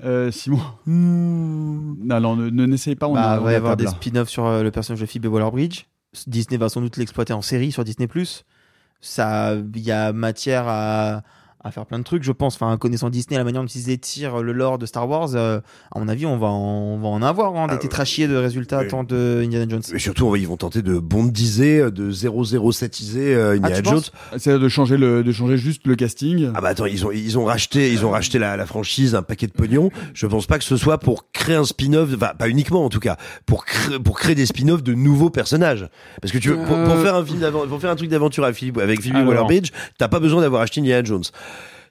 [0.03, 0.59] Euh, Simon?
[0.85, 3.07] Non, non, ne, ne n'essayez pas.
[3.07, 5.05] On Bah, a- il on va y avoir des spin-offs sur euh, le personnage de
[5.07, 5.85] Phoebe Waller-Bridge.
[6.27, 8.07] Disney va sans doute l'exploiter en série sur Disney+.
[9.01, 11.23] Ça, il y a matière à,
[11.63, 12.55] à faire plein de trucs, je pense.
[12.55, 15.59] Enfin, connaissant Disney, la manière dont ils étirent le lore de Star Wars, euh,
[15.93, 18.79] à mon avis, on va en, on va en avoir hein, des tétrachiers de résultats
[18.79, 18.87] oui.
[18.87, 19.81] tant de Indiana Jones.
[19.91, 23.93] Mais surtout, ils vont tenter de bondiser, de 007iser euh, Indiana Ah, tu Jones.
[23.95, 26.49] penses C'est de changer, le, de changer juste le casting?
[26.55, 29.21] Ah bah attends, ils ont ils ont racheté ils ont racheté la, la franchise un
[29.21, 29.89] paquet de pognon.
[30.13, 32.99] Je pense pas que ce soit pour créer un spin-off, enfin pas uniquement en tout
[32.99, 35.87] cas, pour créer pour créer des spin-offs de nouveaux personnages.
[36.21, 37.03] Parce que tu veux, pour, pour Euh.
[37.03, 39.27] faire un film pour faire un truc d'aventure avec Philippe avec Phoebe.
[39.27, 41.23] Waller-Bridge, t'as pas besoin d'avoir acheté Indiana Jones.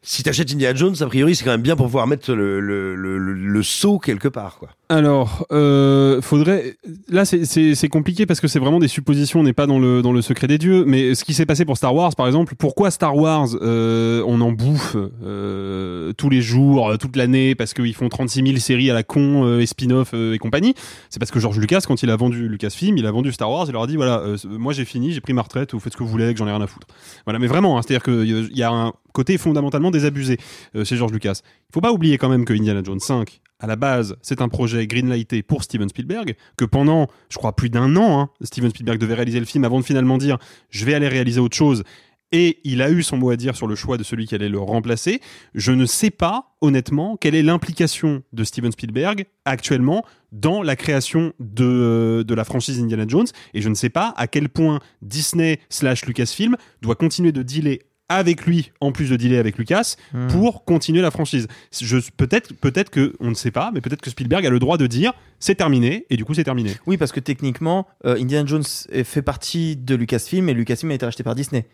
[0.03, 2.95] Si t'achètes Indiana Jones, a priori, c'est quand même bien pour pouvoir mettre le, le,
[2.95, 4.71] le, le, le saut quelque part, quoi.
[4.91, 6.77] Alors, euh, faudrait.
[7.11, 9.41] Là, c'est- compliqué parce que c'est vraiment des suppositions.
[9.41, 10.85] On n'est pas dans le dans le secret des dieux.
[10.87, 14.41] Mais ce qui s'est passé pour Star Wars, par exemple, pourquoi Star Wars, euh, on
[14.41, 18.91] en bouffe euh, tous les jours, euh, toute l'année, parce qu'ils font 36 000 séries
[18.91, 20.75] à la con euh, et spin-off euh, et compagnie?
[21.11, 23.67] C'est parce que George Lucas, quand il a vendu Lucasfilm, il a vendu Star Wars.
[23.69, 25.99] Il leur a dit voilà, moi j'ai fini, j'ai pris ma retraite, vous faites ce
[25.99, 26.87] que vous voulez, que j'en ai rien à foutre.
[27.27, 30.39] Voilà, mais vraiment, hein, c'est-à-dire qu'il y a un côté fondamentalement désabusé
[30.85, 31.41] chez George Lucas.
[31.71, 34.49] Il faut pas oublier quand même que Indiana Jones 5, à la base, c'est un
[34.49, 38.99] projet greenlighté pour Steven Spielberg, que pendant, je crois, plus d'un an, hein, Steven Spielberg
[39.01, 40.39] devait réaliser le film avant de finalement dire
[40.71, 41.83] je vais aller réaliser autre chose.
[42.31, 44.49] et il a eu son mot à dire sur le choix de celui qui allait
[44.49, 45.21] le remplacer.
[45.55, 51.33] Je ne sais pas, honnêtement, quelle est l'implication de Steven Spielberg actuellement dans la création
[51.41, 55.59] de, de la franchise Indiana Jones, et je ne sais pas à quel point Disney
[55.71, 60.29] slash Lucasfilm doit continuer de dealer avec lui, en plus de dealer avec Lucas, Hmm.
[60.29, 61.47] pour continuer la franchise.
[61.79, 64.79] Je, peut-être, peut-être que, on ne sait pas, mais peut-être que Spielberg a le droit
[64.79, 66.73] de dire c'est terminé, et du coup c'est terminé.
[66.87, 68.65] Oui, parce que techniquement, euh, Indiana Jones
[69.05, 71.67] fait partie de Lucasfilm et Lucasfilm a été racheté par Disney.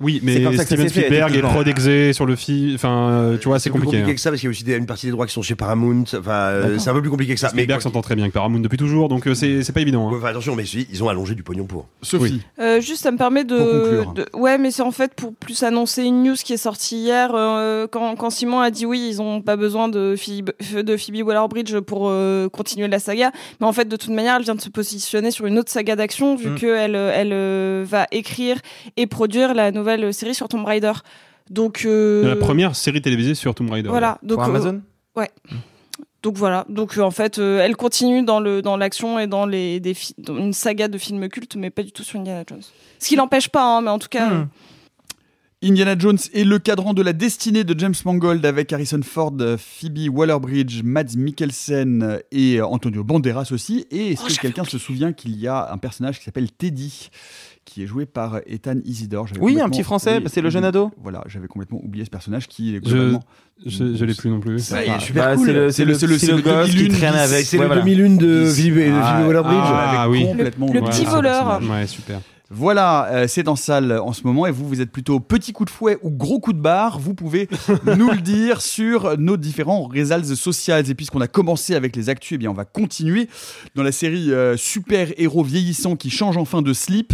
[0.00, 1.50] Oui, mais comme ça que ça Steven Spielberg est effectivement.
[1.54, 3.96] prod exé sur le film, enfin, euh, tu vois, c'est plus compliqué.
[3.96, 4.14] compliqué hein.
[4.14, 5.56] que ça parce qu'il y a aussi des- une partie des droits qui sont chez
[5.56, 6.04] Paramount.
[6.16, 7.48] Enfin, euh, c'est un peu plus compliqué que ça.
[7.48, 10.08] Mais Spielberg s'entend très bien avec Paramount depuis toujours, donc euh, c'est c'est pas évident.
[10.08, 10.12] hein.
[10.16, 11.88] Enfin, attention, mais si, ils ont allongé du pognon pour.
[12.02, 12.42] Sophie.
[12.60, 14.12] Euh, juste, ça me permet de, Pour conclure.
[14.12, 17.32] de- Ouais, mais c'est en fait pour plus annoncer une news qui est sortie hier.
[17.34, 21.26] euh, quand, quand Simon a dit oui, ils ont pas besoin de Phoebe, de Phoebe
[21.26, 23.32] Waller-Bridge pour euh, continuer la saga.
[23.60, 25.96] Mais en fait, de toute manière, elle vient de se positionner sur une autre saga
[25.96, 26.54] d'action, vu Mm.
[26.54, 28.58] qu'elle elle, euh, va écrire
[28.96, 30.92] et produire la nouvelle série sur Tomb Raider.
[31.50, 31.82] Donc.
[31.84, 33.88] euh, La première série télévisée sur Tomb Raider.
[33.88, 34.18] Voilà.
[34.22, 34.82] Donc, Pour euh, Amazon
[35.16, 35.30] Ouais.
[36.22, 36.66] Donc voilà.
[36.68, 39.96] Donc euh, en fait, euh, elle continue dans le dans l'action et dans les des
[40.18, 42.62] dans une saga de films cultes, mais pas du tout sur Indiana Jones.
[42.98, 44.30] Ce qui l'empêche pas, hein, mais en tout cas.
[44.32, 44.44] euh,
[45.62, 50.08] Indiana Jones et le cadran de la destinée de James Mangold avec Harrison Ford, Phoebe
[50.08, 53.84] Waller-Bridge, Mads Mikkelsen et Antonio Banderas aussi.
[53.90, 57.10] Et est-ce que quelqu'un se souvient qu'il y a un personnage qui s'appelle Teddy?
[57.68, 60.90] Qui est joué par Ethan Isidore Oui, un petit Français, bah, c'est le jeune ado.
[61.02, 63.22] Voilà, j'avais complètement oublié ce personnage qui est Je, globalement...
[63.66, 64.70] je, je l'ai plus non plus.
[64.70, 65.46] Bah, il est super Bah, cool.
[65.46, 67.46] c'est le, c'est le, c'est le, c'est le gosse qui 2001 traîne avec.
[67.46, 67.82] C'est ouais, le voilà.
[67.82, 69.58] 2001 de de Ah, Philippe Waller-Bridge.
[69.62, 70.26] ah, J'avais oui.
[70.26, 71.60] complètement Le- petit voleur.
[71.70, 72.20] Ouais, super.
[72.50, 75.66] Voilà, euh, c'est en salle en ce moment et vous, vous êtes plutôt petit coup
[75.66, 76.98] de fouet ou gros coup de barre.
[76.98, 77.46] Vous pouvez
[77.98, 80.76] nous le dire sur nos différents réseaux sociaux.
[80.78, 83.28] Et puisqu'on a commencé avec les actus, eh bien on va continuer
[83.74, 87.12] dans la série euh, super héros vieillissant qui change enfin de slip.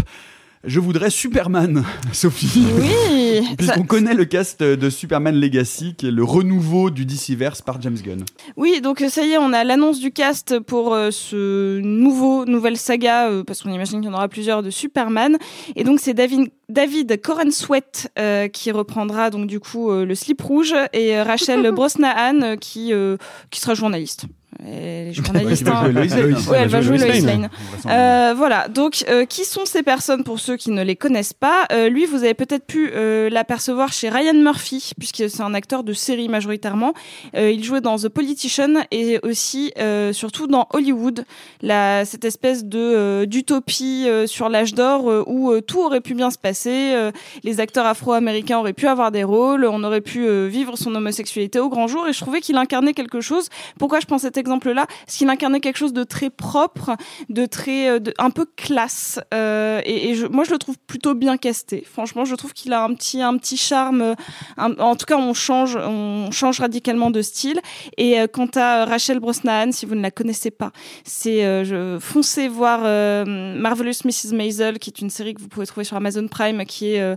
[0.66, 2.64] Je voudrais Superman, Sophie.
[2.80, 3.42] Oui.
[3.58, 7.80] Puisqu'on ça- connaît le cast de Superman Legacy, qui est le renouveau du DCverse par
[7.82, 8.24] James Gunn.
[8.56, 12.46] Oui, donc euh, ça y est, on a l'annonce du cast pour euh, ce nouveau
[12.46, 15.36] nouvelle saga, euh, parce qu'on imagine qu'il y en aura plusieurs de Superman.
[15.76, 20.40] Et donc c'est David David Corenswet euh, qui reprendra donc du coup euh, le slip
[20.40, 23.18] rouge et Rachel Brosnahan euh, qui euh,
[23.50, 24.24] qui sera journaliste.
[24.60, 25.68] Elle est journaliste.
[25.68, 25.92] Hein.
[25.92, 27.48] Ouais, elle va jouer Lois Lane.
[27.70, 27.90] Vraisemblablement.
[27.90, 31.66] Euh, voilà, donc euh, qui sont ces personnes pour ceux qui ne les connaissent pas?
[31.72, 32.90] Euh, Lui, vous avez peut-être pu
[33.30, 36.94] l'apercevoir chez Ryan Murphy, puisque c'est un acteur de série majoritairement.
[37.34, 39.72] Il jouait dans The Politician et aussi,
[40.12, 41.24] surtout dans Hollywood,
[41.62, 46.94] la, cette espèce de d'utopie sur l'âge d'or où tout aurait pu bien se passer.
[47.42, 51.68] les acteurs afro-américains auraient pu avoir des rôles, on aurait pu vivre son homosexualité au
[51.68, 52.06] grand jour.
[52.08, 53.48] Et je trouvais qu'il incarnait quelque chose.
[53.78, 56.96] Pourquoi je prends exemple-là Parce qu'il incarnait quelque chose de très propre,
[57.30, 59.18] de très, euh, un peu classe.
[59.32, 61.84] euh, et je, moi, je le trouve plutôt bien casté.
[61.90, 64.02] Franchement, je trouve qu'il a un petit, un petit charme.
[64.02, 64.14] euh,
[64.58, 67.60] en tout cas, on change, on change radicalement de style.
[67.96, 70.70] Et quant à Rachel Brosnahan, si vous ne la connaissez pas,
[71.04, 71.64] c'est
[72.00, 72.80] foncez voir
[73.26, 74.34] Marvelous Mrs.
[74.34, 77.16] Maisel, qui est une série que vous pouvez trouver sur Amazon Prime, qui est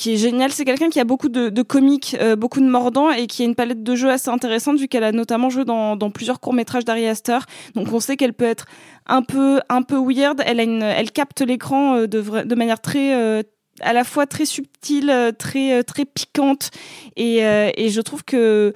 [0.00, 0.50] qui est génial.
[0.50, 3.44] C'est quelqu'un qui a beaucoup de, de comiques, euh, beaucoup de mordants et qui a
[3.44, 6.86] une palette de jeux assez intéressante vu qu'elle a notamment joué dans, plusieurs courts métrages
[6.86, 7.40] d'Ari Aster.
[7.74, 8.64] Donc on sait qu'elle peut être
[9.06, 10.42] un peu un peu weird.
[10.46, 13.42] Elle a une, elle capte l'écran euh, de, manière très euh,
[13.82, 16.70] à la fois très subtile, très très piquante
[17.16, 18.72] et je trouve que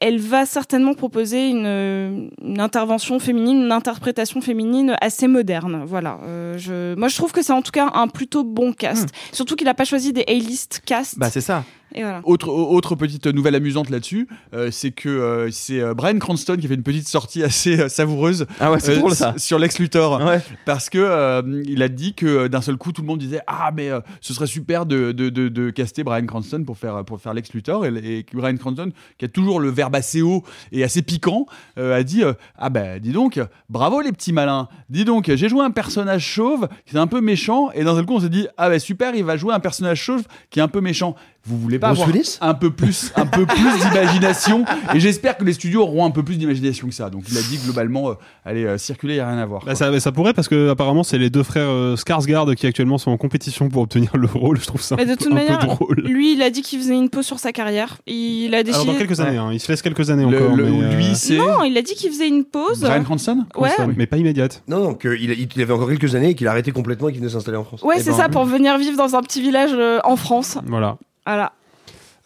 [0.00, 5.84] elle va certainement proposer une, une intervention féminine, une interprétation féminine assez moderne.
[5.86, 6.18] Voilà.
[6.24, 9.10] Euh, je, moi, je trouve que c'est en tout cas un plutôt bon cast.
[9.30, 11.18] Surtout qu'il n'a pas choisi des A-list cast.
[11.18, 11.64] Bah, c'est ça.
[11.94, 12.20] Et voilà.
[12.24, 16.66] Autre, autre petite nouvelle amusante là-dessus, euh, c'est que euh, c'est euh, Brian Cranston qui
[16.66, 19.34] a fait une petite sortie assez euh, savoureuse Ah ouais, c'est drôle, ça.
[19.36, 20.20] sur Lex Luthor.
[20.24, 20.40] Ouais.
[20.66, 23.72] Parce que euh, il a dit que d'un seul coup, tout le monde disait Ah,
[23.74, 27.20] mais euh, ce serait super de, de, de, de caster Brian Cranston pour faire, pour
[27.20, 27.84] faire Lex Luthor.
[27.86, 31.46] Et, et Brian Cranston, qui a toujours le verbe assez haut et assez piquant,
[31.78, 34.68] euh, a dit euh, Ah, ben dis donc, bravo les petits malins.
[34.90, 37.70] Dis donc, j'ai joué un personnage chauve qui est un peu méchant.
[37.74, 40.00] Et d'un seul coup, on s'est dit Ah, ben super, il va jouer un personnage
[40.00, 41.16] chauve qui est un peu méchant.
[41.46, 43.56] Vous voulez pas Bruce avoir Willis un peu plus, un peu plus
[44.04, 47.08] d'imagination Et j'espère que les studios auront un peu plus d'imagination que ça.
[47.10, 49.64] Donc il a dit globalement, euh, allez, euh, circuler, il n'y a rien à voir.
[49.64, 52.98] Bah, ça, ça pourrait parce que apparemment c'est les deux frères euh, Skarsgård qui actuellement
[52.98, 54.60] sont en compétition pour obtenir le rôle.
[54.60, 56.00] Je trouve ça Mais un, de peu- toute un manière, peu drôle.
[56.04, 57.96] lui, il a dit qu'il faisait une pause sur sa carrière.
[58.06, 58.82] Il a décidé.
[58.82, 60.56] Alors dans quelques années, hein, il se laisse quelques années Le- encore.
[60.56, 62.80] le- mais, euh, lui, c'est Non, il a dit qu'il faisait une pause.
[62.80, 63.70] Brian Cranston Ouais.
[63.96, 64.62] mais pas immédiate.
[64.68, 65.14] Non, non, qu'il
[65.54, 67.64] il avait encore quelques années et qu'il a arrêté complètement et qu'il venait s'installer en
[67.64, 67.82] France.
[67.82, 70.58] Ouais, Eh c'est ben, ça, pour venir vivre dans un petit village euh, en France.
[70.66, 70.98] Voilà.
[71.30, 71.52] Voilà.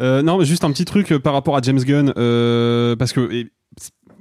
[0.00, 3.46] Euh, non, juste un petit truc euh, par rapport à James Gunn, euh, parce que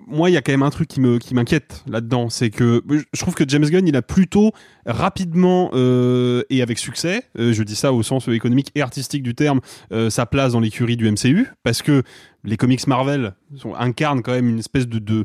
[0.08, 2.84] moi, il y a quand même un truc qui me qui m'inquiète là-dedans, c'est que
[3.14, 4.52] je trouve que James Gunn, il a plutôt
[4.86, 9.62] rapidement et avec succès, je dis ça au sens économique et artistique du terme,
[10.10, 12.04] sa place dans l'écurie du MCU, parce que
[12.44, 13.34] les comics Marvel
[13.80, 15.24] incarnent quand même une espèce de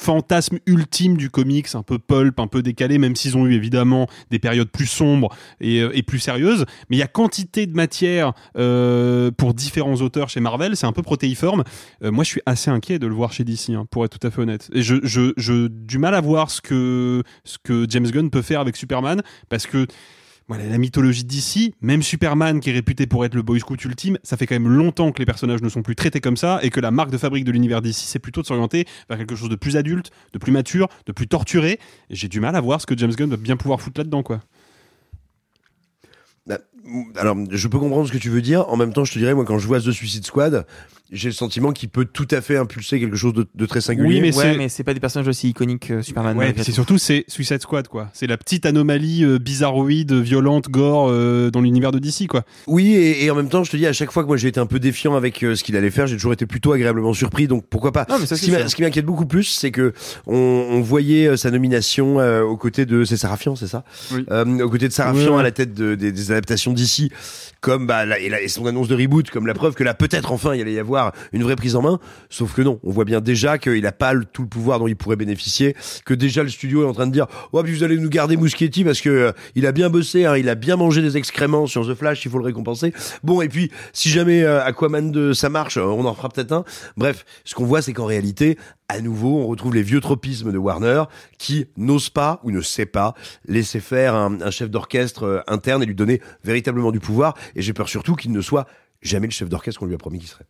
[0.00, 4.08] fantasme ultime du comics, un peu pulp, un peu décalé, même s'ils ont eu évidemment
[4.30, 6.64] des périodes plus sombres et, euh, et plus sérieuses.
[6.88, 10.92] Mais il y a quantité de matière euh, pour différents auteurs chez Marvel, c'est un
[10.92, 11.64] peu protéiforme.
[12.02, 14.26] Euh, moi, je suis assez inquiet de le voir chez DC, hein, pour être tout
[14.26, 14.70] à fait honnête.
[14.72, 18.42] Et je, je, je du mal à voir ce que ce que James Gunn peut
[18.42, 19.86] faire avec Superman, parce que
[20.48, 24.18] voilà, la mythologie d'ici, même Superman qui est réputé pour être le boy scout ultime,
[24.22, 26.70] ça fait quand même longtemps que les personnages ne sont plus traités comme ça et
[26.70, 29.48] que la marque de fabrique de l'univers d'ici, c'est plutôt de s'orienter vers quelque chose
[29.48, 31.78] de plus adulte, de plus mature, de plus torturé.
[32.10, 34.40] J'ai du mal à voir ce que James Gunn va bien pouvoir foutre là-dedans, quoi.
[36.46, 36.58] Bah,
[37.16, 38.68] alors, je peux comprendre ce que tu veux dire.
[38.68, 40.66] En même temps, je te dirais, moi, quand je vois The Suicide Squad,
[41.12, 44.08] j'ai le sentiment qu'il peut tout à fait impulser quelque chose de, de très singulier.
[44.08, 46.36] Oui, mais ouais, mais c'est pas des personnages aussi iconiques que Superman.
[46.36, 48.08] Ouais, c'est surtout c'est Suicide Squad quoi.
[48.14, 52.44] C'est la petite anomalie euh, bizarroïde, violente, gore euh, dans l'univers de DC quoi.
[52.66, 54.48] Oui, et, et, en même temps, je te dis à chaque fois que moi j'ai
[54.48, 57.12] été un peu défiant avec euh, ce qu'il allait faire, j'ai toujours été plutôt agréablement
[57.12, 57.46] surpris.
[57.46, 58.06] Donc pourquoi pas.
[58.08, 59.92] Non, mais ça, ce, qui ce, qui m'inquiète beaucoup plus, c'est que
[60.26, 64.24] on, on voyait euh, sa nomination euh, aux côtés de c'est Sarafian, c'est ça, oui.
[64.62, 65.40] aux côtés de Sarafian Ouais.
[65.40, 67.10] à la tête de, des, des adaptations d'ici,
[67.60, 69.94] comme bah la, et, la, et son annonce de reboot, comme la preuve que là
[69.94, 71.01] peut-être enfin il allait y avoir
[71.32, 71.98] une vraie prise en main.
[72.30, 74.96] Sauf que non, on voit bien déjà qu'il a pas tout le pouvoir dont il
[74.96, 75.74] pourrait bénéficier,
[76.04, 78.36] que déjà le studio est en train de dire ouais puis vous allez nous garder
[78.36, 81.66] Muschietti parce que euh, il a bien bossé, hein, il a bien mangé des excréments
[81.66, 82.92] sur The Flash, il faut le récompenser.
[83.22, 86.52] Bon et puis si jamais euh, Aquaman 2 ça marche, euh, on en fera peut-être
[86.52, 86.64] un.
[86.96, 88.58] Bref, ce qu'on voit c'est qu'en réalité
[88.92, 91.04] à nouveau, on retrouve les vieux tropismes de Warner
[91.38, 93.14] qui n'ose pas ou ne sait pas
[93.46, 97.34] laisser faire un, un chef d'orchestre euh, interne et lui donner véritablement du pouvoir.
[97.56, 98.66] Et j'ai peur surtout qu'il ne soit
[99.00, 100.44] jamais le chef d'orchestre qu'on lui a promis qu'il serait.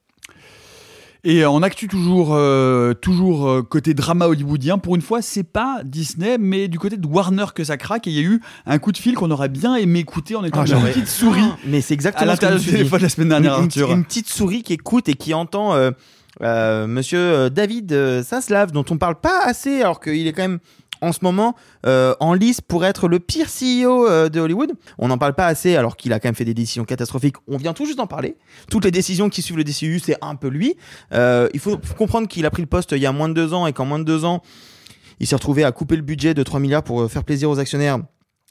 [1.25, 4.79] Et on actu toujours, euh, toujours euh, côté drama hollywoodien.
[4.79, 8.09] Pour une fois, c'est pas Disney, mais du côté de Warner que ça craque.
[8.09, 10.43] Et il y a eu un coup de fil qu'on aurait bien aimé écouter en
[10.43, 11.41] étant Ah, une petite souris.
[11.65, 14.29] Mais c'est à exactement ce que je l'intérieur du téléphone la semaine dernière, une, petite
[14.29, 15.93] souris qui écoute et qui entend euh,
[16.43, 20.59] euh, Monsieur David Saslav, dont on parle pas assez, alors qu'il est quand même
[21.03, 24.73] en ce moment euh, en lice pour être le pire CEO euh, de Hollywood.
[24.99, 27.37] On n'en parle pas assez, alors qu'il a quand même fait des décisions catastrophiques.
[27.49, 28.37] On vient tout juste d'en parler.
[28.71, 30.77] Toutes les décisions qui suivent le DCU, c'est un peu lui.
[31.13, 33.53] Euh, il faut comprendre qu'il a pris le poste il y a moins de deux
[33.53, 34.43] ans et qu'en moins de deux ans,
[35.21, 37.99] il s'est retrouvé à couper le budget de 3 milliards pour faire plaisir aux actionnaires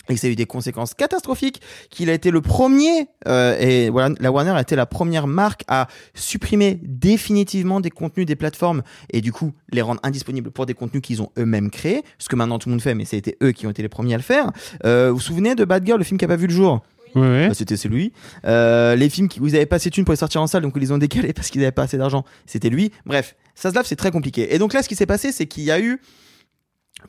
[0.10, 3.90] et que ça a eu des conséquences catastrophiques, qu'il a été le premier, euh, et
[3.90, 8.84] voilà, la Warner a été la première marque à supprimer définitivement des contenus des plateformes
[9.12, 12.36] et du coup les rendre indisponibles pour des contenus qu'ils ont eux-mêmes créés, ce que
[12.36, 14.24] maintenant tout le monde fait, mais c'était eux qui ont été les premiers à le
[14.24, 14.52] faire.
[14.86, 16.82] Euh, vous vous souvenez de Bad Girl, le film qui a pas vu le jour?
[17.16, 17.50] Ouais.
[17.50, 18.14] Bah, c'était c'est lui.
[18.46, 20.64] Euh, les films qui vous avez pas assez de thunes pour les sortir en salle,
[20.64, 22.92] donc ils les ont décalés parce qu'ils avaient pas assez d'argent, c'était lui.
[23.06, 24.54] Bref, ça se lave, c'est très compliqué.
[24.54, 26.00] Et donc là, ce qui s'est passé, c'est qu'il y a eu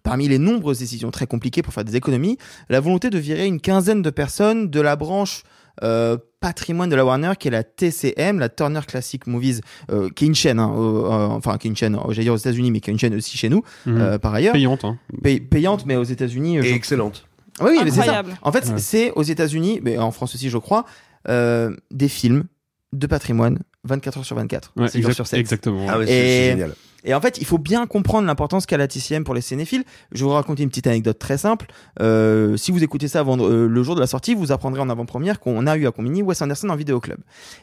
[0.02, 2.38] parmi les nombreuses décisions très compliquées pour faire des économies,
[2.68, 5.42] la volonté de virer une quinzaine de personnes de la branche
[5.82, 10.24] euh, patrimoine de la Warner, qui est la TCM, la Turner Classic Movies, euh, qui
[10.24, 12.70] est une chaîne, hein, euh, euh, enfin qui est une chaîne, j'allais dire aux États-Unis,
[12.70, 13.98] mais qui est une chaîne aussi chez nous, Mhm.
[14.00, 14.52] euh, par ailleurs.
[14.52, 14.98] Payante, hein.
[15.22, 16.58] Pay- payante, mais aux États-unis.
[16.58, 17.26] Et je- excellente.
[17.60, 18.02] oui, oui, mais c'est ça.
[18.02, 18.36] Incroyable.
[18.42, 18.78] En fait, Ouais.
[18.78, 20.84] c'est aux États-Unis, mais en France aussi, je crois,
[21.28, 22.44] euh, des films
[22.92, 25.40] de patrimoine 24 heures sur 24, Ouais, 7 jours exact- sur 7.
[25.40, 25.86] exactement.
[25.88, 26.74] Ah ouais, c'est Et- c'est génial.
[27.04, 29.82] Et en fait, il faut bien comprendre l'importance qu'a la TCM pour les cinéphiles.
[30.12, 31.66] Je vais vous raconter une petite anecdote très simple.
[32.00, 34.88] Euh, si vous écoutez ça avant, euh, le jour de la sortie, vous apprendrez en
[34.88, 37.18] avant-première qu'on a eu à Combini Wes Anderson en vidéo club.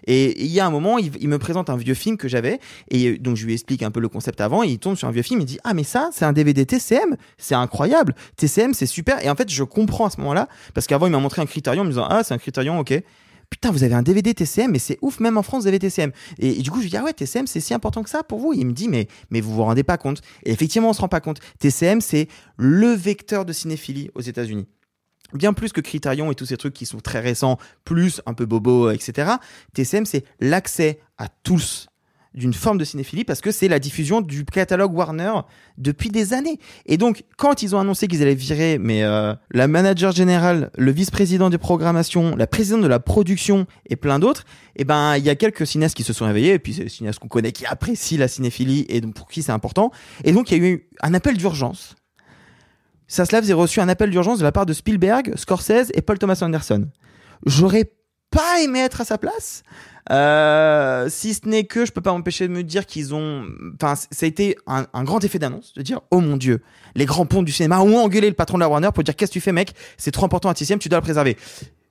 [0.07, 2.59] Et il y a un moment, il, il me présente un vieux film que j'avais,
[2.91, 5.11] et donc je lui explique un peu le concept avant, et il tombe sur un
[5.11, 8.87] vieux film, il dit ah mais ça, c'est un DVD TCM, c'est incroyable, TCM c'est
[8.87, 9.23] super.
[9.25, 11.83] Et en fait, je comprends à ce moment-là, parce qu'avant il m'a montré un critérium
[11.83, 13.01] en me disant ah c'est un critérium, ok.
[13.49, 16.11] Putain, vous avez un DVD TCM, mais c'est ouf, même en France, vous avez TCM.
[16.37, 18.39] Et, du coup, je lui dis, ah ouais, TCM, c'est si important que ça pour
[18.39, 18.53] vous.
[18.53, 20.21] Il me dit, mais, mais vous vous rendez pas compte.
[20.43, 21.39] Et effectivement, on se rend pas compte.
[21.59, 22.27] TCM, c'est
[22.57, 24.67] le vecteur de cinéphilie aux États-Unis.
[25.33, 28.45] Bien plus que Criterion et tous ces trucs qui sont très récents, plus un peu
[28.45, 29.33] bobo, etc.
[29.73, 31.88] TCM, c'est l'accès à tous
[32.33, 35.33] d'une forme de cinéphilie parce que c'est la diffusion du catalogue Warner
[35.77, 36.59] depuis des années.
[36.85, 40.91] Et donc, quand ils ont annoncé qu'ils allaient virer, mais euh, la manager générale, le
[40.91, 45.29] vice-président des programmations, la présidente de la production et plein d'autres, eh ben, il y
[45.29, 47.65] a quelques cinéastes qui se sont réveillés, et puis c'est des cinéastes qu'on connaît qui
[47.65, 49.91] apprécient la cinéphilie et donc pour qui c'est important.
[50.23, 51.95] Et donc, il y a eu un appel d'urgence.
[53.07, 56.37] Saslav a reçu un appel d'urgence de la part de Spielberg, Scorsese et Paul Thomas
[56.41, 56.87] Anderson.
[57.45, 57.91] J'aurais
[58.31, 59.63] pas aimé être à sa place.
[60.11, 63.95] Euh, si ce n'est que je peux pas m'empêcher de me dire qu'ils ont, enfin,
[63.95, 66.61] ça a été un, un grand effet d'annonce de dire oh mon dieu,
[66.95, 69.31] les grands ponts du cinéma ont engueulé le patron de la Warner pour dire qu'est-ce
[69.31, 71.37] que tu fais mec, c'est trop important à TCM, tu dois le préserver.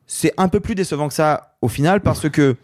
[0.07, 2.57] C'est un peu plus décevant que ça au final parce que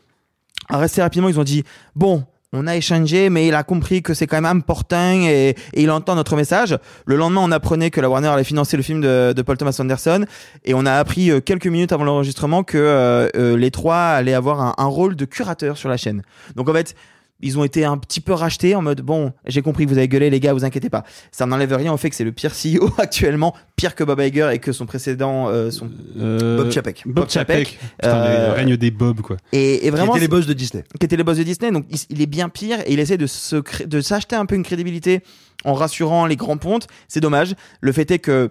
[0.69, 1.63] assez rapidement ils ont dit
[1.95, 2.25] bon,
[2.55, 6.15] on a échangé, mais il a compris que c'est quand même important et, il entend
[6.15, 6.79] notre message.
[7.05, 9.77] Le lendemain, on apprenait que la Warner allait financer le film de, de Paul Thomas
[9.81, 10.25] Anderson
[10.65, 14.35] et on a appris euh, quelques minutes avant l'enregistrement que euh, euh, les trois allaient
[14.35, 16.23] avoir un, un rôle de curateur sur la chaîne.
[16.55, 16.95] Donc en fait,
[17.41, 20.09] ils ont été un petit peu rachetés en mode bon, j'ai compris que vous avez
[20.09, 21.05] gueulé les gars, vous inquiétez pas.
[21.33, 24.51] Ça n'enlève rien au fait que c'est le pire CEO actuellement, pire que Bob Iger
[24.53, 27.03] et que son précédent, euh, son Euh, Bob Chapek.
[27.07, 27.79] Bob Chapek.
[28.01, 29.37] Putain, Euh, le règne des Bob, quoi.
[29.53, 30.85] Et, et vraiment, qui étaient les boss de Disney.
[30.99, 31.71] qui étaient les boss de Disney.
[31.71, 34.55] Donc il, il est bien pire et il essaie de se de s'acheter un peu
[34.55, 35.21] une crédibilité
[35.65, 36.87] en rassurant les grands pontes.
[37.09, 37.55] C'est dommage.
[37.81, 38.51] Le fait est que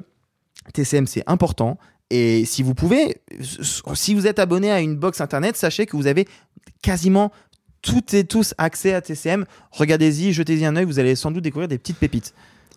[0.74, 1.78] TCM c'est important.
[2.10, 3.18] Et si vous pouvez,
[3.96, 6.28] si vous êtes abonné à une box internet, sachez que vous avez
[6.84, 7.32] quasiment
[7.84, 9.46] toutes et tous accès à TCM.
[9.72, 12.34] Regardez-y, jetez-y un œil, vous allez sans doute découvrir des petites pépites.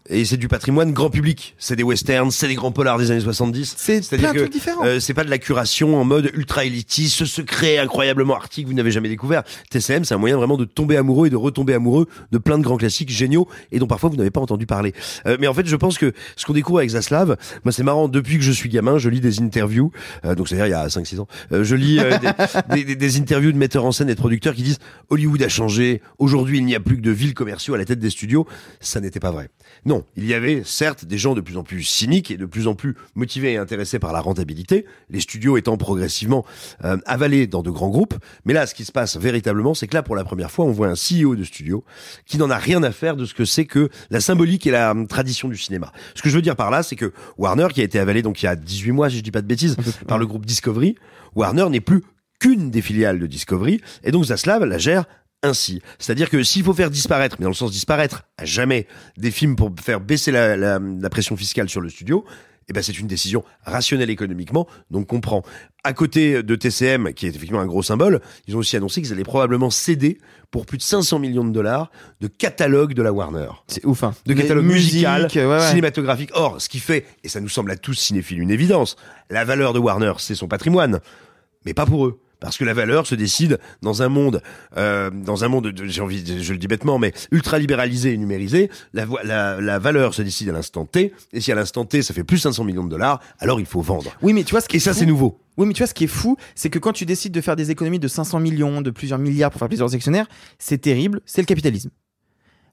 [0.08, 1.54] Et c'est du patrimoine grand public.
[1.58, 3.74] C'est des westerns, c'est des grands polars des années 70.
[3.76, 4.84] C'est plein de trucs différents.
[4.84, 8.68] euh, c'est pas de la curation en mode ultra élitiste, ce secret incroyablement arty que
[8.68, 9.42] vous n'avez jamais découvert.
[9.70, 12.62] TCM, c'est un moyen vraiment de tomber amoureux et de retomber amoureux de plein de
[12.62, 14.94] grands classiques géniaux et dont parfois vous n'avez pas entendu parler.
[15.26, 18.08] Euh, mais en fait, je pense que ce qu'on découvre avec Zaslav, moi c'est marrant,
[18.08, 19.90] depuis que je suis gamin, je lis des interviews,
[20.24, 22.16] euh, donc c'est-à-dire il y a 5-6 ans, euh, je lis euh,
[22.72, 24.78] des, des- des interviews de metteurs en scène et de producteurs qui disent
[25.10, 27.98] Hollywood a changé, aujourd'hui il n'y a plus que de villes commerciaux à la tête
[27.98, 28.46] des studios.
[28.80, 29.48] Ça n'était pas vrai.
[29.84, 32.66] Non, il y avait certes des gens de plus en plus cyniques et de plus
[32.66, 36.44] en plus motivés et intéressés par la rentabilité, les studios étant progressivement
[36.84, 38.14] euh, avalés dans de grands groupes.
[38.44, 40.72] Mais là, ce qui se passe véritablement, c'est que là, pour la première fois, on
[40.72, 41.84] voit un CEO de studio
[42.26, 44.90] qui n'en a rien à faire de ce que c'est que la symbolique et la
[44.90, 45.92] hum, tradition du cinéma.
[46.14, 48.42] Ce que je veux dire par là, c'est que Warner, qui a été avalé donc
[48.42, 49.76] il y a 18 mois, si je dis pas de bêtises,
[50.06, 50.96] par le groupe Discovery,
[51.34, 52.02] Warner n'est plus
[52.38, 55.06] qu'une des filiales de Discovery, et donc Zaslav la gère
[55.46, 55.80] ainsi.
[55.98, 58.86] C'est-à-dire que s'il faut faire disparaître, mais dans le sens disparaître à jamais,
[59.16, 62.24] des films pour faire baisser la, la- la pression fiscale sur le studio,
[62.68, 65.44] eh ben c'est une décision rationnelle économiquement, donc on prend.
[65.84, 69.12] À côté de TCM, qui est effectivement un gros symbole, ils ont aussi annoncé qu'ils
[69.12, 70.18] allaient probablement céder
[70.50, 73.50] pour plus de 500 millions de dollars de catalogue de la Warner.
[73.68, 74.14] C'est ouf, hein.
[74.26, 75.60] De catalogue musical, ouais, ouais.
[75.68, 76.30] cinématographique.
[76.34, 78.96] Or, ce qui fait, et ça nous semble à tous cinéphiles une évidence,
[79.30, 80.98] la valeur de Warner, c'est son patrimoine,
[81.64, 82.18] mais pas pour eux.
[82.40, 84.42] Parce que la valeur se décide dans un monde,
[84.76, 88.12] euh, dans un monde, de- j'ai envie, de- je le dis bêtement, mais ultra libéralisé
[88.12, 88.70] et numérisé.
[88.92, 92.02] La, vo- la, la valeur se décide à l'instant T, et si à l'instant T
[92.02, 94.12] ça fait plus 500 millions de dollars, alors il faut vendre.
[94.22, 95.40] Oui, mais tu vois ce qui Et est ça c'est nouveau.
[95.56, 97.56] Oui, mais tu vois, ce qui est fou, c'est que quand tu décides de faire
[97.56, 100.26] des économies de 500 millions, de plusieurs milliards pour faire aux actionnaires,
[100.58, 101.88] c'est terrible, c'est le capitalisme.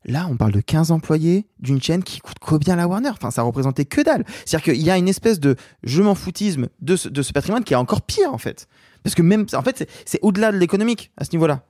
[0.05, 3.11] Là, on parle de 15 employés d'une chaîne qui coûte combien la Warner?
[3.11, 4.25] Enfin, ça représentait que dalle.
[4.45, 7.63] C'est-à-dire qu'il y a une espèce de je m'en foutisme de ce, de ce patrimoine
[7.63, 8.67] qui est encore pire, en fait.
[9.03, 11.61] Parce que même, en fait, c'est- au-delà de l'économique à ce niveau-là.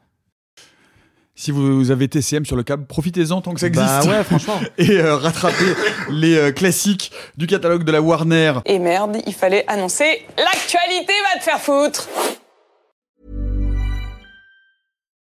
[1.36, 3.88] Si vous avez TCM sur le câble, profitez-en tant que ça existe.
[3.88, 4.60] Bah ouais, franchement.
[4.78, 5.74] Et euh, rattrapez
[6.12, 8.54] les euh, classiques du catalogue de la Warner.
[8.66, 12.08] Et merde, il fallait annoncer l'actualité va te faire foutre.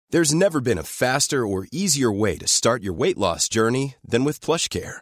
[0.09, 4.23] There's never been a faster or easier way to start your weight loss journey than
[4.23, 5.01] with PlushCare.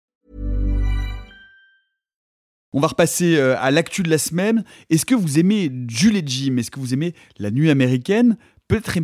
[2.73, 4.63] On va repasser euh, à l'actu de la semaine.
[4.89, 6.55] Est-ce que vous aimez Jules et Jim?
[6.57, 8.37] Est-ce que vous aimez La Nuit américaine?
[8.69, 8.95] Peut-être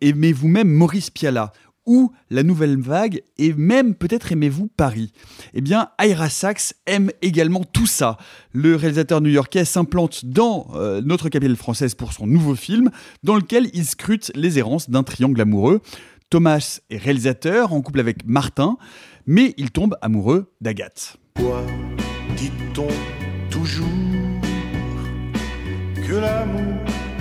[0.00, 1.52] aimez-vous même Maurice Pialat
[1.86, 5.12] ou La Nouvelle Vague et même peut-être aimez-vous Paris?
[5.54, 8.16] Eh bien, Ira Sachs aime également tout ça.
[8.52, 12.90] Le réalisateur new-yorkais s'implante dans euh, notre capitale française pour son nouveau film
[13.24, 15.80] dans lequel il scrute les errances d'un triangle amoureux.
[16.30, 18.76] Thomas est réalisateur en couple avec Martin,
[19.26, 21.16] mais il tombe amoureux d'Agathe.
[23.56, 23.88] Toujours
[26.06, 26.74] Que l'amour,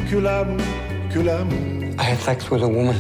[0.09, 0.65] que l'amour,
[1.11, 1.95] que l'amour.
[1.97, 2.95] I had sex with a woman.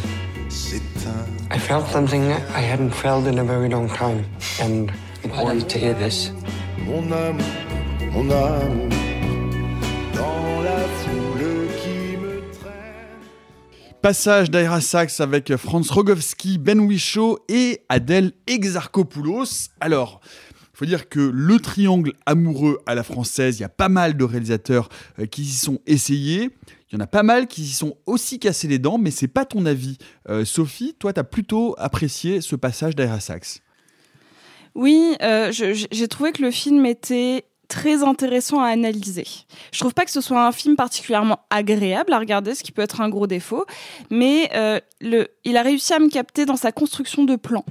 [0.49, 1.55] C'est un.
[1.55, 2.23] I felt something
[2.55, 4.25] I hadn't felt in a very long time.
[4.59, 4.91] And
[5.23, 6.31] I wanted to hear this.
[6.87, 7.45] Mon amour,
[8.13, 8.89] mon amour.
[10.15, 12.41] Dans la foule qui me
[14.01, 19.69] Passage d'Aira Sachs avec Franz Rogowski, Ben Whishaw et Adèle Exarchopoulos.
[19.79, 20.21] Alors,
[20.77, 24.23] faut dire que le triangle amoureux à la française, il y a pas mal de
[24.23, 26.49] réalisateurs euh, qui s'y sont essayés.
[26.91, 29.27] Il y en a pas mal qui s'y sont aussi cassés les dents, mais c'est
[29.27, 29.97] pas ton avis.
[30.29, 33.61] Euh, Sophie, toi, tu as plutôt apprécié ce passage d'Aira Sax.
[34.75, 39.25] Oui, euh, j'ai trouvé que le film était très intéressant à analyser.
[39.71, 42.81] Je trouve pas que ce soit un film particulièrement agréable à regarder, ce qui peut
[42.81, 43.65] être un gros défaut,
[44.09, 44.79] mais euh,
[45.43, 47.63] il a réussi à me capter dans sa construction de plan.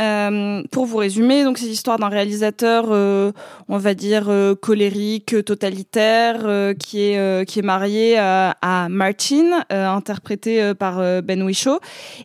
[0.00, 3.32] Euh, pour vous résumer, donc c'est l'histoire d'un réalisateur, euh,
[3.68, 4.30] on va dire
[4.60, 11.78] colérique, totalitaire, qui est qui est marié à, Martin, interprété par Ben Whishaw,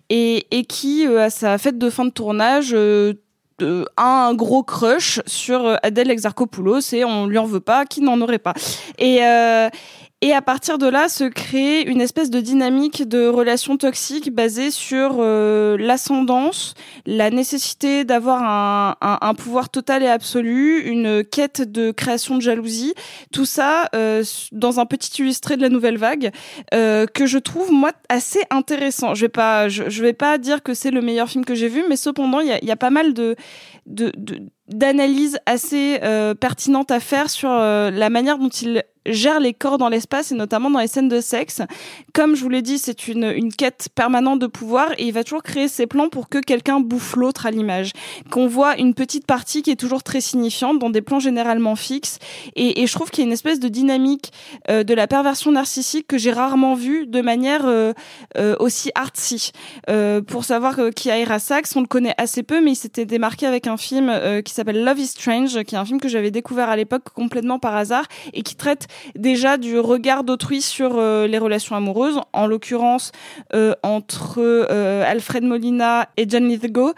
[0.10, 2.76] et, et qui à sa fête de fin de tournage
[3.62, 8.02] euh, un gros crush sur euh, Adèle Exarchopoulos et on lui en veut pas, qui
[8.02, 8.54] n'en aurait pas.
[8.98, 9.70] Et euh,
[10.22, 14.70] et à partir de là, se crée une espèce de dynamique de relations toxiques basée
[14.70, 16.74] sur euh, l'ascendance,
[17.06, 22.94] la nécessité d'avoir un, pouvoir total et absolu, une quête de création de jalousie,
[23.32, 26.32] tout ça euh, dans un petit illustré de la nouvelle vague
[26.74, 29.16] euh, que je trouve moi assez intéressant.
[29.16, 31.86] Je vais pas, je, vais pas dire que c'est le meilleur film que j'ai vu,
[31.88, 33.38] mais cependant il y a, pas mal de
[33.86, 34.12] de,
[35.46, 40.32] assez euh, pertinentes à faire sur la manière dont il gère les corps dans l'espace
[40.32, 41.62] et notamment dans les scènes de sexe.
[42.14, 45.24] Comme je vous l'ai dit, c'est une, une quête permanente de pouvoir et il va
[45.24, 47.92] toujours créer ses plans pour que quelqu'un bouffe l'autre à l'image.
[48.30, 52.20] Qu'on voit une petite partie qui est toujours très signifiante dans des plans généralement fixes
[52.56, 54.32] et, et je trouve qu'il y a une espèce de dynamique
[54.70, 57.94] euh, de la perversion narcissique que j'ai rarement vue de manière euh,
[58.38, 59.52] euh, aussi artsy.
[59.90, 62.76] Euh, pour savoir euh, qui est Ira Sachs, on le connaît assez peu, mais il
[62.76, 66.00] s'était démarqué avec un film euh, qui s'appelle Love is Strange, qui est un film
[66.00, 70.62] que j'avais découvert à l'époque complètement par hasard et qui traite déjà du regard d'autrui
[70.62, 73.12] sur euh, les relations amoureuses, en l'occurrence
[73.54, 76.94] euh, entre euh, Alfred Molina et John Lithgow,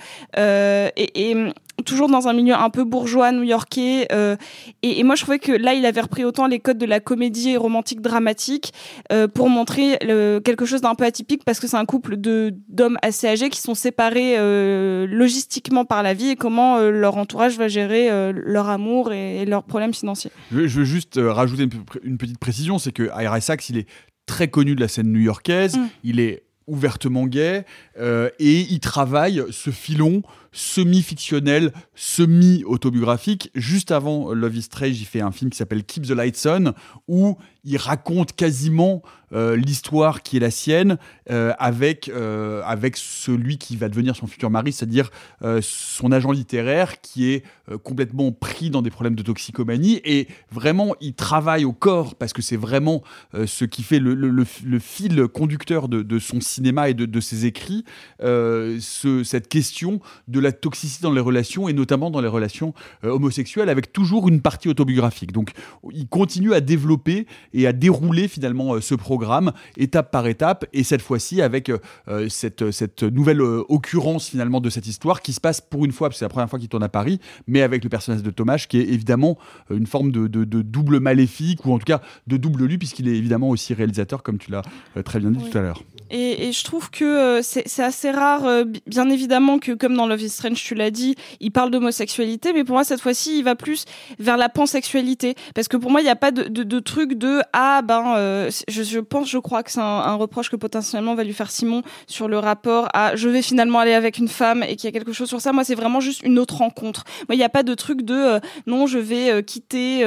[1.84, 4.08] toujours dans un milieu un peu bourgeois new-yorkais.
[4.12, 4.36] euh,
[4.84, 7.00] et, et moi, je trouvais que là, il avait repris autant les codes de la
[7.00, 8.74] comédie romantique dramatique
[9.12, 12.54] euh, pour montrer le- quelque chose d'un peu atypique parce que c'est un couple de
[12.70, 17.58] d'hommes assez âgés qui sont séparés euh, logistiquement par la vie et comment leur entourage
[17.58, 20.32] va gérer leur amour et, et leurs problèmes financiers.
[20.52, 23.70] Je veux, je veux juste rajouter une, pe- une petite précision, c'est que Ira Sachs,
[23.70, 23.88] il est
[24.26, 25.88] très connu de la scène new-yorkaise, Mm.
[26.04, 27.66] il est ouvertement gay
[28.00, 30.22] euh, et il travaille ce filon
[30.52, 33.52] semi-fictionnel, semi-autobiographique.
[33.56, 36.74] Juste avant Love is Strange, il fait un film qui s'appelle Keep the Lights On,
[37.08, 40.98] où il raconte quasiment euh, l'histoire qui est la sienne
[41.30, 45.10] euh, avec, euh, avec celui qui va devenir son futur mari, c'est-à-dire
[45.44, 50.28] euh, son agent littéraire qui est euh, complètement pris dans des problèmes de toxicomanie et
[50.52, 53.04] vraiment il travaille au corps parce que c'est vraiment
[53.36, 54.44] euh, ce qui fait le,
[54.80, 57.86] fil conducteur de, son cinéma et de, ses écrits,
[58.24, 62.74] euh, ce- cette question de la toxicité dans les relations et notamment dans les relations
[63.04, 65.32] euh, homosexuelles avec toujours une partie autobiographique.
[65.32, 65.52] Donc
[65.92, 70.84] il continue à développer et à dérouler finalement euh, ce programme étape par étape et
[70.84, 75.62] cette fois-ci avec euh, cette, cette nouvelle occurrence finalement de cette histoire qui se passe
[75.62, 77.84] pour une fois, parce que c'est la première fois qu'il tourne à Paris, mais avec
[77.84, 79.38] le personnage de Thomas qui est évidemment
[79.70, 83.08] une forme de, de- de double maléfique ou en tout cas de double lu puisqu'il
[83.08, 84.62] est évidemment aussi réalisateur comme tu l'as
[85.04, 85.82] très bien dit tout à l'heure.
[86.10, 90.22] Et, et je trouve que c'est assez rare, bi- bien évidemment, que comme dans Love
[90.24, 93.56] is Strange, tu l'as dit, il parle d'homosexualité, mais pour moi, cette fois-ci, il va
[93.56, 93.86] plus
[94.20, 95.36] vers la pansexualité.
[95.56, 98.84] Parce que pour moi, il n'y a pas de, truc de Ah, ben, euh, je,
[98.84, 102.28] je pense, je crois que c'est un, reproche que potentiellement va lui faire Simon sur
[102.28, 105.14] le rapport à je vais finalement aller avec une femme et qu'il y a quelque
[105.14, 105.52] chose sur ça.
[105.52, 107.06] Moi, c'est vraiment juste une autre rencontre.
[107.28, 110.02] Moi, il n'y a pas de truc de euh, non, je vais euh, quitter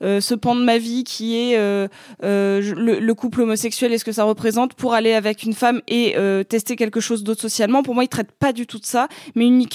[0.00, 1.88] ce pan de ma vie qui est le,
[2.80, 6.16] le couple homosexuel et ce que ça représente pour aller avec une femme et
[6.48, 7.82] tester quelque chose d'autre socialement.
[7.82, 9.67] Pour moi, il traite pas du tout de ça, mais uniquement,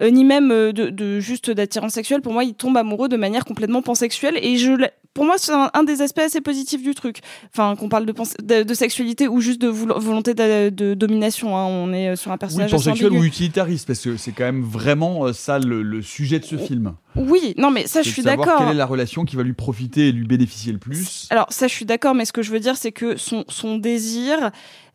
[0.00, 2.20] euh, ni même euh, de, de juste d'attirance sexuelle.
[2.20, 4.72] Pour moi, il tombe amoureux de manière complètement pansexuelle et je
[5.12, 7.18] pour moi, c'est un, un des aspects assez positifs du truc.
[7.52, 8.12] Enfin, qu'on parle de,
[8.44, 11.56] de, de sexualité ou juste de volonté de, de domination.
[11.56, 11.64] hein.
[11.66, 14.62] On est sur un Oui, personnage assez pansexuel ou utilitariste, parce que c'est quand même
[14.62, 16.94] vraiment euh, ça le, le sujet de ce film.
[17.16, 18.58] Oui, non, mais ça, je suis d'accord.
[18.60, 21.66] Quelle est la relation qui va lui profiter et lui bénéficier le plus Alors ça,
[21.66, 24.52] je suis d'accord, mais ce que je veux dire, c'est que son, son désir.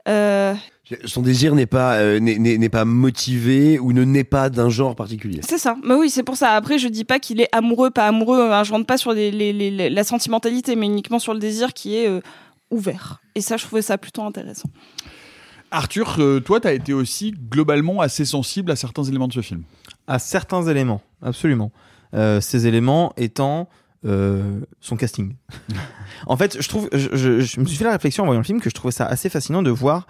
[0.07, 0.53] euh,
[1.05, 5.41] Son désir n'est pas, euh, n'est- pas motivé ou ne naît pas d'un genre particulier.
[5.47, 5.75] C'est ça.
[5.83, 6.51] Mais oui, c'est pour ça.
[6.51, 8.51] Après, je dis pas qu'il est amoureux, pas amoureux.
[8.51, 8.63] hein.
[8.63, 11.73] Je rentre pas sur les, les- les- les- la sentimentalité, mais uniquement sur le désir
[11.73, 12.21] qui est euh,
[12.69, 13.19] ouvert.
[13.33, 14.69] Et ça, je trouvais ça plutôt intéressant.
[15.71, 19.41] Arthur, euh, toi, tu as été aussi globalement assez sensible à certains éléments de ce
[19.41, 19.63] film.
[20.07, 21.71] À certains éléments, absolument.
[22.13, 23.67] Euh, ces éléments étant
[24.05, 25.33] euh, son casting.
[26.27, 28.45] en fait, je trouve, je, je- je me suis fait la réflexion en voyant le
[28.45, 30.05] film que je trouvais ça assez fascinant de voir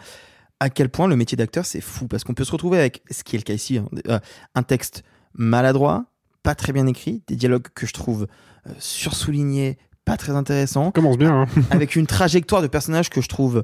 [0.65, 3.23] à quel point le métier d'acteur c'est fou parce qu'on peut se retrouver avec ce
[3.23, 4.19] qui est le cas ici, hein, euh,
[4.55, 5.03] un texte
[5.35, 6.05] maladroit,
[6.41, 8.25] pas très bien écrits, des dialogues que je trouve
[8.67, 10.89] euh, sursoulignés, pas très intéressants.
[10.89, 11.43] Commence bien.
[11.43, 11.45] Hein.
[11.69, 13.63] avec une trajectoire de personnage que je trouve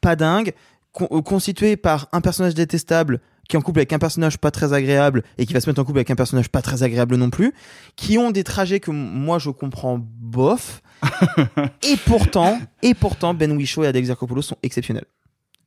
[0.00, 0.54] pas dingue,
[0.92, 4.50] con- euh, constitué par un personnage détestable qui est en couple avec un personnage pas
[4.50, 7.16] très agréable et qui va se mettre en couple avec un personnage pas très agréable
[7.16, 7.52] non plus,
[7.94, 10.80] qui ont des trajets que moi je comprends bof.
[11.82, 15.06] et pourtant, et pourtant, Ben Whishaw et Adèle Exarchopoulos sont exceptionnels.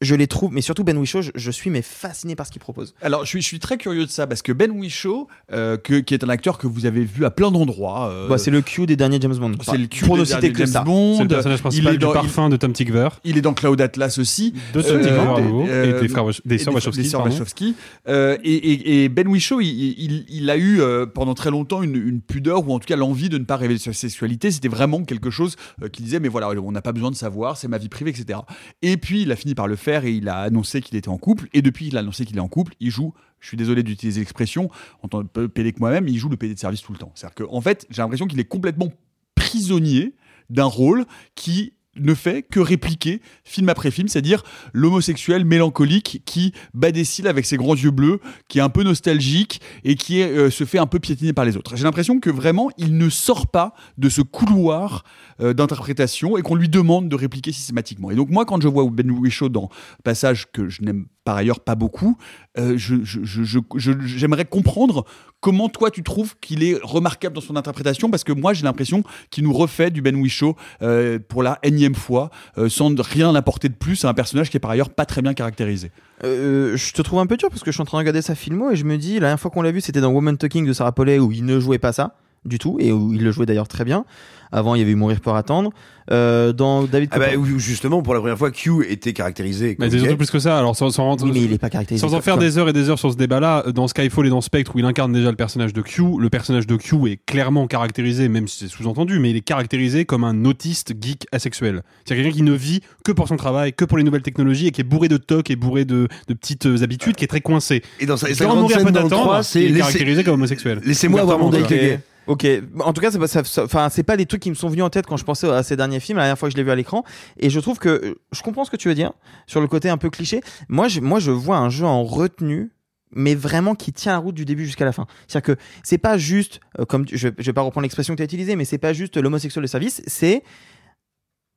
[0.02, 2.60] Je les trouve, mais surtout Ben Whishaw, je, je suis mais fasciné par ce qu'il
[2.62, 2.94] propose.
[3.02, 6.00] Alors, je suis, je suis très curieux de ça parce que Ben Whishaw, euh, que,
[6.00, 8.10] qui est un acteur que vous avez vu à plein d'endroits.
[8.10, 9.52] euh, Bah, c'est le Q des derniers James Bond.
[9.62, 10.84] c'est le Pour des derniers que James ça.
[10.84, 11.18] Bond.
[11.18, 13.10] C'est le personnage principal il est du dans, parfum de Tom Tickver.
[13.24, 14.54] Il, est dans Cloud Atlas aussi.
[14.74, 17.24] De Tom Tickver, des- nouveau, et des frères des et sœurs Wachowski, des sœurs.
[17.24, 17.76] Wachowski.
[18.08, 21.84] Euh, et, et- et Ben Whishaw, il, il- il a eu euh, pendant très longtemps
[21.84, 24.50] une, une pudeur ou en tout cas l'envie de ne pas révéler sa sexualité.
[24.50, 27.58] C'était vraiment quelque chose euh, qu'il disait, mais voilà, on n'a pas besoin de savoir,
[27.58, 28.40] c'est ma vie privée, etc.
[28.82, 31.18] Et puis il a fini par le faire et il a annoncé qu'il était en
[31.18, 31.48] couple.
[31.54, 33.14] Et depuis qu'il a annoncé qu'il est en couple, il joue.
[33.40, 34.70] Je suis désolé d'utiliser l'expression,
[35.02, 37.12] en tant que PD que moi-même, il joue le PD de service tout le temps.
[37.16, 38.92] C'est-à-dire qu'en fait, j'ai l'impression qu'il est complètement
[39.36, 40.14] prisonnier
[40.50, 46.92] d'un rôle qui ne fait que répliquer film après film, c'est-à-dire l'homosexuel mélancolique qui bat
[46.92, 50.50] des cils avec ses grands yeux bleus, qui est un peu nostalgique et qui euh,
[50.50, 51.76] se fait un peu piétiner par les autres.
[51.76, 55.04] J'ai l'impression que vraiment il ne sort pas de ce couloir
[55.42, 58.12] euh, d'interprétation et qu'on lui demande de répliquer systématiquement.
[58.12, 59.70] Et donc moi, quand je vois Ben Whishaw dans
[60.04, 62.18] passage que je n'aime par ailleurs pas beaucoup,
[62.58, 65.06] euh, j'aimerais comprendre
[65.40, 69.02] comment toi tu trouves qu'il est remarquable dans son interprétation parce que moi j'ai l'impression
[69.30, 73.70] qu'il nous refait du Ben Whishaw euh, pour la énième fois euh, sans rien apporter
[73.70, 75.92] de plus à un personnage qui est par ailleurs pas très bien caractérisé.
[76.26, 78.22] Euh, je te trouve un peu dur parce que je suis en train de regarder
[78.22, 80.36] sa filmo et je me dis, la dernière fois qu'on l'a vu, c'était dans Woman
[80.36, 82.14] Talking de Sarah Polley où il ne jouait pas ça
[82.46, 84.06] du tout et où il le jouait d'ailleurs très bien.
[84.54, 85.70] Avant, il y avait eu Mourir pour attendre.
[86.12, 89.78] Euh, dans David Ah bah, justement, pour la première fois, Q était caractérisé.
[89.80, 90.58] Mais c'est surtout plus que ça.
[90.60, 92.06] Alors, sans, sans, Oui, mais il est pas caractérisé.
[92.06, 94.30] sans en faire comme- des heures et des heures sur ce débat-là, dans Skyfall et
[94.30, 97.18] dans Spectre, où il incarne déjà le personnage de Q, le personnage de Q est
[97.26, 101.82] clairement caractérisé, même si c'est sous-entendu, mais il est caractérisé comme un autiste geek asexuel.
[102.04, 104.72] C'est-à-dire quelqu'un qui ne vit que pour son travail, que pour les nouvelles technologies, et
[104.72, 107.40] qui est bourré de tocs et bourré de, de petites euh, habitudes, qui est très
[107.42, 107.84] coincé.
[108.02, 109.68] Et dans sa, et sa grande Mourir scène dans le attendre, 3, c'est il est
[109.70, 110.82] laissez- caractérisé comme homosexuel.
[110.84, 112.00] Laissez-moi avoir mon date gay.
[112.28, 112.46] Ok,
[112.80, 115.18] en tout cas, enfin, c'est pas des trucs qui me sont venus en tête quand
[115.18, 117.04] je pensais à ces derniers films, la dernière fois que je l'ai vu à l'écran.
[117.38, 119.12] Et je trouve que je comprends ce que tu veux dire
[119.48, 120.42] sur le côté un peu cliché.
[120.70, 122.72] Moi, je, moi, je vois un jeu en retenue,
[123.12, 125.08] mais vraiment qui tient la route du début jusqu'à la fin.
[125.28, 128.24] C'est-à-dire que c'est pas juste, euh, comme je, je vais pas reprendre l'expression que tu
[128.24, 130.44] as utilisée, mais c'est pas juste l'homosexuel de service, c'est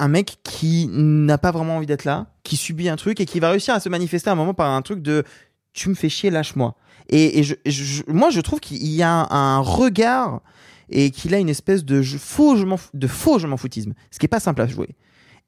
[0.01, 3.39] un mec qui n'a pas vraiment envie d'être là, qui subit un truc et qui
[3.39, 5.25] va réussir à se manifester à un moment par un truc de
[5.73, 6.77] tu me fais chier, lâche-moi.
[7.09, 7.43] Et,
[8.09, 10.41] moi, je trouve qu'il y a un, regard
[10.91, 14.27] et qu'il a une espèce de faux je de faux je m'en foutisme, ce qui
[14.27, 14.91] est pas simple à jouer.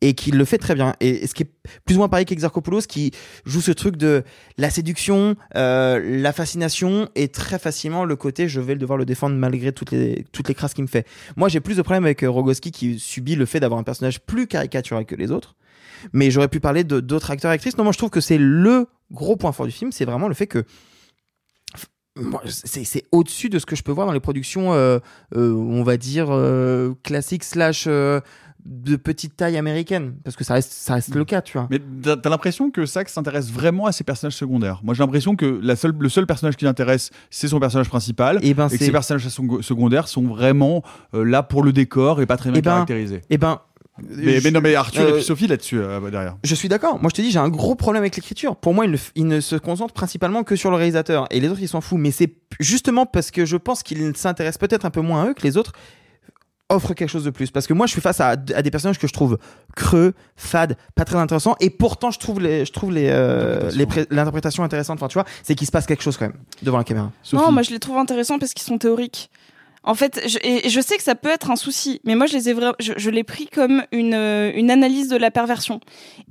[0.03, 0.95] Et qu'il le fait très bien.
[1.01, 1.51] Et, ce qui est
[1.87, 3.13] plus ou moins pareil qu'Exarchopoulos, qui
[3.47, 4.25] joue ce truc de
[4.59, 9.37] la séduction, euh, la fascination, et très facilement le côté je vais devoir le défendre
[9.37, 11.07] malgré toutes les, toutes les crasses qu'il me fait.
[11.37, 14.21] Moi, j'ai plus de problèmes avec euh, Rogoski qui subit le fait d'avoir un personnage
[14.21, 15.57] plus caricatural que les autres.
[16.13, 17.79] Mais j'aurais pu parler d'autres acteurs et actrices.
[17.79, 20.35] Non, moi, je trouve que c'est le gros point fort du film, c'est vraiment le
[20.35, 20.65] fait que
[22.47, 24.99] c'est au-dessus de ce que je peux voir dans les productions, euh,
[25.37, 30.15] euh, on va dire, euh, classiques slash de petite taille américaine.
[30.25, 31.69] Parce que ça reste, ça reste le cas, tu vois.
[31.71, 34.81] Mais t'as l'impression que Sax s'intéresse vraiment à ses personnages secondaires.
[34.83, 38.41] Moi, j'ai l'impression que la seule, le seul personnage qui l'intéresse, c'est son personnage principal,
[38.43, 42.27] Et ben, que c'est- ses personnages second- secondaires sont vraiment là pour le décor et
[42.27, 43.21] pas très bien Eh ben, caractérisés.
[43.31, 43.61] Eh ben.
[44.03, 46.37] Mais, mais non, mais Arthur et euh, puis Sophie là-dessus euh, bah, derrière.
[46.45, 47.01] Je suis d'accord.
[47.01, 48.57] Moi, je te dis, j'ai un gros problème avec l'écriture.
[48.57, 51.27] Pour moi, il ne, f- il ne se concentre principalement que sur le réalisateur.
[51.31, 51.99] Et les autres, ils s'en foutent.
[52.01, 55.35] Mais c'est justement parce que je pense qu'il s'intéresse peut-être un peu moins à eux
[55.35, 55.73] que les autres
[56.69, 57.51] offrent quelque chose de plus.
[57.53, 59.39] Parce que moi, je suis face à, à des personnages que je trouve
[59.77, 61.55] creux, fades, pas très intéressants.
[61.61, 63.71] Et pourtant, je trouve les, je trouve les, euh,
[64.11, 64.99] l'interprétation intéressante.
[64.99, 67.13] Enfin, tu vois, c'est qu'il se passe quelque chose quand même devant la caméra.
[67.33, 69.31] Non, moi je les trouve intéressants parce qu'ils sont théoriques.
[69.87, 72.37] En fait, je, et je sais que ça peut être un souci, mais moi je
[72.37, 75.81] les ai je, je l'ai pris comme une, euh, une analyse de la perversion.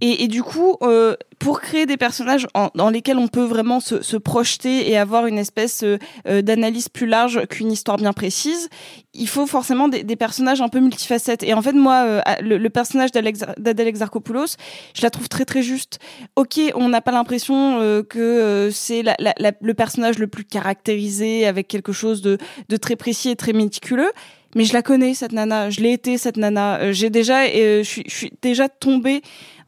[0.01, 3.79] Et, et du coup, euh, pour créer des personnages en- dans lesquels on peut vraiment
[3.79, 8.13] se, se projeter et avoir une espèce euh, euh, d'analyse plus large qu'une histoire bien
[8.13, 8.67] précise,
[9.13, 11.43] il faut forcément des, des personnages un peu multifacettes.
[11.43, 14.55] Et en fait, moi, euh, le, le personnage d'Adèle Exarchopoulos,
[14.95, 15.99] je la trouve très très juste.
[16.35, 20.25] Ok, on n'a pas l'impression euh, que euh, c'est la- la- la- le personnage le
[20.25, 22.39] plus caractérisé avec quelque chose de,
[22.69, 24.11] de très précis et très méticuleux.
[24.57, 26.79] Mais je la connais cette nana, je l'ai été cette nana.
[26.79, 29.21] Euh, J'ai déjà, euh, je suis déjà tombée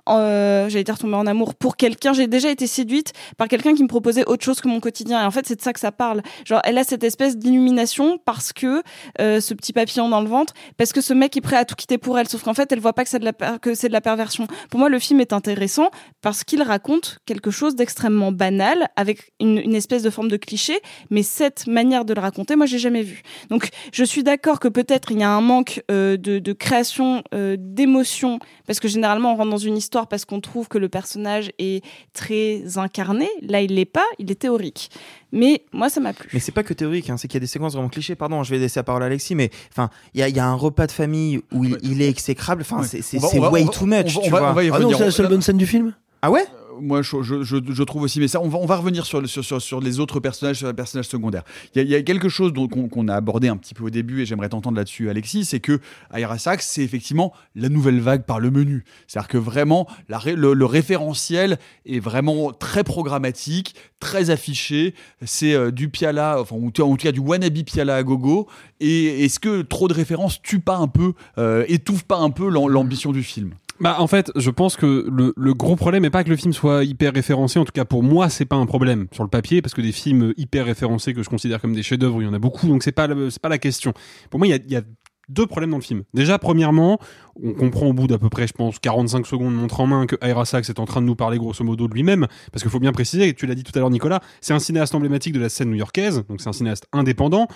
[0.10, 2.14] euh, j'allais dire tomber en amour pour quelqu'un.
[2.14, 5.22] J'ai déjà été séduite par quelqu'un qui me proposait autre chose que mon quotidien.
[5.22, 6.22] Et en fait, c'est de ça que ça parle.
[6.46, 8.84] Genre, elle a cette espèce d'illumination parce que
[9.20, 11.76] euh, ce petit papillon dans le ventre, parce que ce mec est prêt à tout
[11.76, 12.28] quitter pour elle.
[12.28, 14.48] Sauf qu'en fait, elle voit pas que c'est de la que c'est de la perversion.
[14.70, 15.90] Pour moi, le film est intéressant
[16.22, 20.80] parce qu'il raconte quelque chose d'extrêmement banal avec une, une espèce de forme de cliché.
[21.10, 23.22] Mais cette manière de le raconter, moi, j'ai jamais vu.
[23.50, 27.24] Donc, je suis d'accord que peut-être il y a un manque euh, de, de création
[27.34, 30.90] euh, d'émotion parce que généralement on rentre dans une histoire parce qu'on trouve que le
[30.90, 31.84] personnage est
[32.14, 33.28] très incarné.
[33.42, 34.92] Là, il l'est pas, il est théorique.
[35.32, 36.30] Mais moi, ça m'a plu.
[36.34, 38.14] Mais c'est pas que théorique, hein, c'est qu'il y a des séquences vraiment clichés.
[38.16, 40.40] Pardon, je vais laisser la parole à Alexis, mais enfin, il y a, il y
[40.40, 42.62] a un repas de famille où il, il est exécrable.
[42.62, 43.96] Enfin, c'est way on va- too much.
[43.96, 44.50] on va- tu on va- vois.
[44.52, 44.98] on va y Ah non, revenir.
[45.00, 46.46] c'est la seule bonne scène du film Ah ouais?
[46.82, 50.00] Moi, je, trouve aussi, mais ça, on va, revenir sur, le- sur, sur, sur les
[50.00, 51.44] autres personnages, sur les personnages secondaires.
[51.76, 54.50] Il y a, quelque chose qu'on a abordé un petit peu au début, et j'aimerais
[54.50, 55.80] t'entendre là-dessus, Alexis, c'est que
[56.14, 58.84] Aira Sachs, c'est effectivement la nouvelle vague par le menu.
[59.08, 64.94] C'est-à-dire que vraiment, le, référentiel est vraiment très programmatique, très affiché.
[65.26, 68.48] C'est euh, du Piala, enfin, en tout cas du wannabe Piala à gogo.
[68.80, 72.50] Et est-ce que trop de références tue pas un peu, euh, étouffe pas un peu
[72.50, 73.54] l'am- l'ambition du film?
[73.80, 76.54] Bah en fait, je pense que le, le gros problème est pas que le film
[76.54, 77.60] soit hyper référencé.
[77.60, 79.92] En tout cas pour moi, c'est pas un problème sur le papier parce que des
[79.92, 82.68] films hyper référencés que je considère comme des chefs-d'œuvre, il y en a beaucoup.
[82.68, 83.94] Donc c'est pas c'est pas la question.
[84.30, 84.82] Pour moi, il y a, y a
[85.30, 86.04] deux problèmes dans le film.
[86.14, 87.00] Déjà, premièrement,
[87.44, 90.06] on comprend au bout d'à peu près, je pense, 45 secondes de montre en main
[90.06, 92.28] que Ira Sachs est en train de nous parler grosso modo de lui-même.
[92.52, 94.96] Parce qu'il faut bien préciser, tu l'as dit tout à l'heure, Nicolas, c'est un cinéaste
[94.96, 96.24] emblématique de la scène new-yorkaise.
[96.30, 97.48] Donc c'est un cinéaste indépendant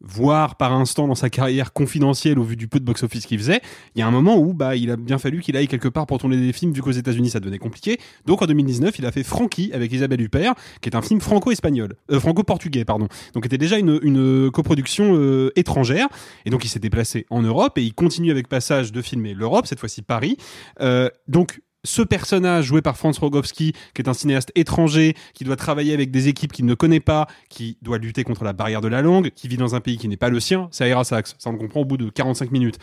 [0.00, 3.60] voire par instant dans sa carrière confidentielle au vu du peu de box-office qu'il faisait,
[3.94, 6.06] il y a un moment où bah il a bien fallu qu'il aille quelque part
[6.06, 7.98] pour tourner des films vu qu'aux États-Unis ça devenait compliqué.
[8.26, 11.94] Donc en 2019, il a fait Frankie avec Isabelle Huppert, qui est un film franco-espagnol,
[12.10, 13.08] euh, franco-portugais pardon.
[13.34, 16.08] Donc était déjà une, une coproduction euh, étrangère
[16.44, 19.66] et donc il s'est déplacé en Europe et il continue avec Passage de filmer l'Europe,
[19.66, 20.36] cette fois-ci Paris.
[20.80, 25.56] Euh, donc ce personnage joué par Franz Rogowski, qui est un cinéaste étranger, qui doit
[25.56, 28.88] travailler avec des équipes qu'il ne connaît pas, qui doit lutter contre la barrière de
[28.88, 31.28] la langue, qui vit dans un pays qui n'est pas le sien, c'est Ira Sachs.
[31.38, 32.78] Ça on le comprend au bout de 45 minutes.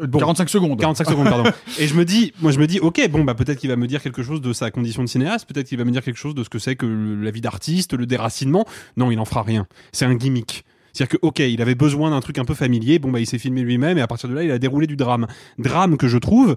[0.00, 0.20] Bon.
[0.20, 0.78] 45 secondes.
[0.78, 1.50] 45 secondes, pardon.
[1.80, 3.88] Et je me dis, moi je me dis, ok, bon, bah peut-être qu'il va me
[3.88, 6.36] dire quelque chose de sa condition de cinéaste, peut-être qu'il va me dire quelque chose
[6.36, 8.64] de ce que c'est que le- la vie d'artiste, le déracinement.
[8.96, 9.66] Non, il n'en fera rien.
[9.90, 10.64] C'est un gimmick.
[10.92, 13.38] C'est-à-dire que, ok, il avait besoin d'un truc un peu familier, bon, bah il s'est
[13.38, 15.26] filmé lui-même, et à partir de là, il a déroulé du drame.
[15.58, 16.54] Drame que je trouve,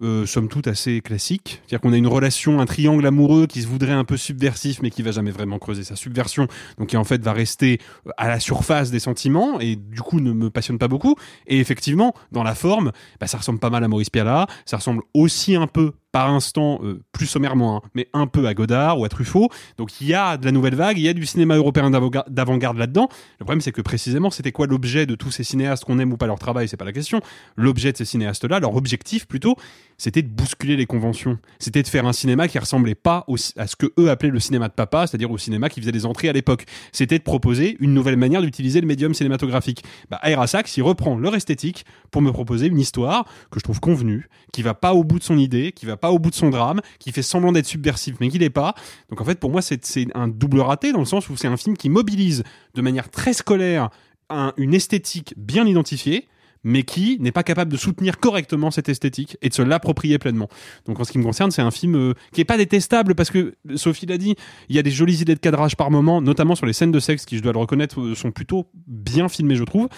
[0.00, 1.60] euh, somme toute assez classique.
[1.62, 4.90] C'est-à-dire qu'on a une relation, un triangle amoureux qui se voudrait un peu subversif, mais
[4.90, 7.78] qui va jamais vraiment creuser sa subversion, donc qui en fait va rester
[8.16, 11.16] à la surface des sentiments et du coup ne me passionne pas beaucoup.
[11.46, 15.02] Et effectivement, dans la forme, bah, ça ressemble pas mal à Maurice Pialat, ça ressemble
[15.14, 19.04] aussi un peu par instant, euh, plus sommairement, hein, mais un peu à Godard ou
[19.04, 19.48] à Truffaut.
[19.78, 22.10] Donc il y a de la nouvelle vague, il y a du cinéma européen d'avant-
[22.28, 23.08] d'avant-garde là-dedans.
[23.40, 26.16] Le problème, c'est que précisément, c'était quoi l'objet de tous ces cinéastes qu'on aime ou
[26.16, 27.20] pas leur travail, c'est pas la question.
[27.56, 29.56] L'objet de ces cinéastes-là, leur objectif plutôt,
[29.96, 31.38] c'était de bousculer les conventions.
[31.58, 33.24] C'était de faire un cinéma qui ressemblait pas
[33.56, 36.06] à ce que eux appelaient le cinéma de papa, c'est-à-dire au cinéma qui faisait des
[36.06, 36.66] entrées à l'époque.
[36.92, 39.82] C'était de proposer une nouvelle manière d'utiliser le médium cinématographique.
[40.10, 40.46] Bah, Aira
[40.76, 44.74] il reprend leur esthétique pour me proposer une histoire que je trouve convenue, qui va
[44.74, 47.12] pas au bout de son idée, qui va pas au bout de son drame, qui
[47.12, 48.74] fait semblant d'être subversif mais qui l'est pas.
[49.08, 49.80] Donc en fait, pour moi, c'est
[50.14, 52.42] un double raté dans le sens où c'est un film qui mobilise
[52.74, 53.88] de manière très scolaire
[54.28, 56.28] un- une esthétique bien identifiée
[56.64, 60.48] mais qui n'est pas capable de soutenir correctement cette esthétique et de se l'approprier pleinement.
[60.86, 63.30] Donc en ce qui me concerne, c'est un film euh, qui est pas détestable parce
[63.30, 64.34] que Sophie l'a dit,
[64.68, 67.00] il y a des jolies idées de cadrage par moment, notamment sur les scènes de
[67.00, 69.88] sexe qui, je dois le reconnaître, euh, sont plutôt bien filmées, je trouve.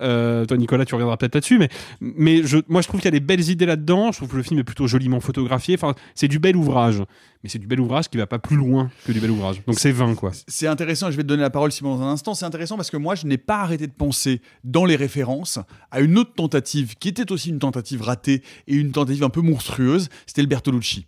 [0.00, 1.68] Euh, toi, Nicolas, tu reviendras peut-être là-dessus, mais
[2.00, 4.12] mais moi, je trouve qu'il y a des belles idées là-dedans.
[4.12, 5.74] Je trouve que le film est plutôt joliment photographié.
[5.74, 7.02] Enfin, c'est du bel ouvrage,
[7.42, 9.62] mais c'est du bel ouvrage qui va pas plus loin que du bel ouvrage.
[9.66, 10.32] Donc c'est 20 quoi.
[10.48, 12.34] C'est intéressant, je vais te donner la parole Simon dans un instant.
[12.34, 15.58] C'est intéressant parce que moi, je n'ai pas arrêté de penser dans les références
[15.90, 19.40] à une autre tentative qui était aussi une tentative ratée et une tentative un peu
[19.40, 20.08] monstrueuse.
[20.26, 21.06] C'était le Bertolucci.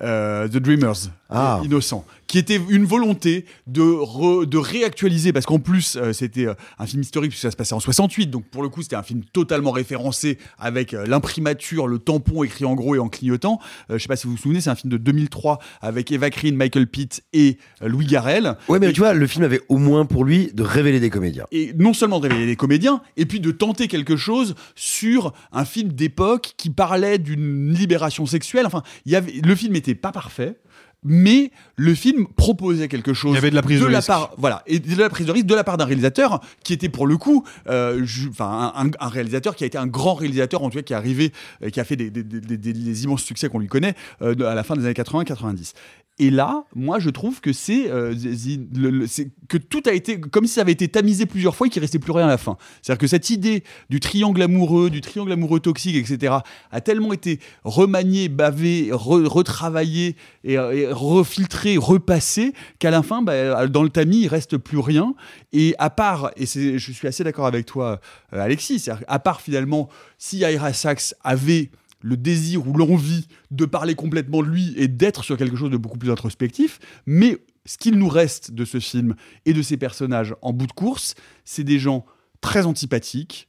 [0.00, 1.60] Euh, The Dreamers, Ah.
[1.64, 6.54] innocent, qui était une volonté de, re- de réactualiser, parce qu'en plus euh, c'était euh,
[6.78, 9.02] un film historique puisque ça se passait en 68, donc pour le coup c'était un
[9.02, 13.58] film totalement référencé avec euh, l'imprimature, le tampon écrit en gros et en clignotant.
[13.90, 16.30] Euh, je sais pas si vous vous souvenez, c'est un film de 2003 avec Eva
[16.30, 18.56] Green, Michael Pitt et euh, Louis Garrel.
[18.68, 21.44] Ouais, mais tu vois, le film avait au moins pour lui de révéler des comédiens.
[21.52, 25.64] Et non seulement de révéler des comédiens, et puis de tenter quelque chose sur un
[25.64, 28.66] film d'époque qui parlait d'une libération sexuelle.
[28.66, 30.56] Enfin, il y avait, le film n'était pas parfait.
[31.04, 33.32] Mais le film proposait quelque chose.
[33.32, 34.06] Il y avait de la prise de la risque.
[34.06, 36.88] part, voilà, et de la prise de risque de la part d'un réalisateur qui était
[36.88, 40.70] pour le coup, euh, enfin, un, un- réalisateur qui a été un grand réalisateur en
[40.70, 41.32] tout cas qui est arrivé,
[41.64, 44.44] euh, qui a fait des, des- des- des- immenses succès qu'on lui connaît euh, de-
[44.44, 45.72] à la fin des années 80-90.
[46.18, 48.14] Et là, moi, je trouve que c'est euh,
[49.08, 51.80] c'est- que tout a été comme si ça avait été tamisé plusieurs fois et qu'il
[51.80, 52.58] restait plus rien à la fin.
[52.82, 56.34] C'est-à-dire que cette idée du triangle amoureux, du triangle amoureux toxique, etc.,
[56.70, 61.78] a tellement été remaniée, bavée, re- retravaillée et, et refiltrée,
[62.78, 65.14] qu'à la fin, bah, dans le tamis, il reste plus rien.
[65.52, 68.00] Et à part, et je suis assez d'accord avec toi,
[68.34, 69.88] euh, Alexis, à part finalement,
[70.18, 71.70] si Ira Sachs avait
[72.02, 75.76] le désir ou l'envie de parler complètement de lui et d'être sur quelque chose de
[75.76, 79.14] beaucoup plus introspectif, mais ce qu'il nous reste de ce film
[79.46, 82.04] et de ses personnages en bout de course, c'est des gens
[82.40, 83.48] très antipathiques,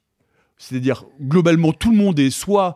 [0.58, 2.76] c'est-à-dire globalement tout le monde est soit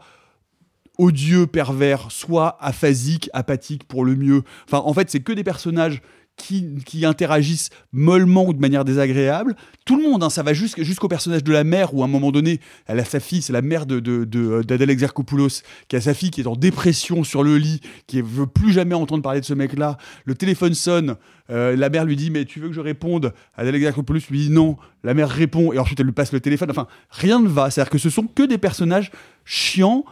[0.98, 4.44] odieux, pervers, soit aphasique, apathique pour le mieux.
[4.66, 6.02] Enfin, en fait, c'est que des personnages
[6.38, 9.56] qui, interagissent mollement ou de manière désagréable.
[9.86, 12.10] Tout le monde, hein, ça va jusqu'- jusqu'au personnage de la mère, où à un
[12.10, 16.02] moment donné, elle a sa fille, c'est la mère de, de- d'Adèle Exarchopoulos, qui a
[16.02, 19.40] sa fille qui est en dépression sur le lit, qui veut plus jamais entendre parler
[19.42, 19.98] de ce mec-là.
[20.26, 21.16] Le téléphone sonne,
[21.50, 23.34] euh, la mère lui dit Mais tu veux que je réponde?
[23.58, 24.78] Adèle Exarchopoulos lui dit non.
[25.04, 26.70] La mère répond, et ensuite elle lui passe le téléphone.
[26.72, 27.72] Enfin, rien ne va.
[27.72, 29.12] C'est-à-dire que ce sont que des personnages
[29.44, 30.06] chiants,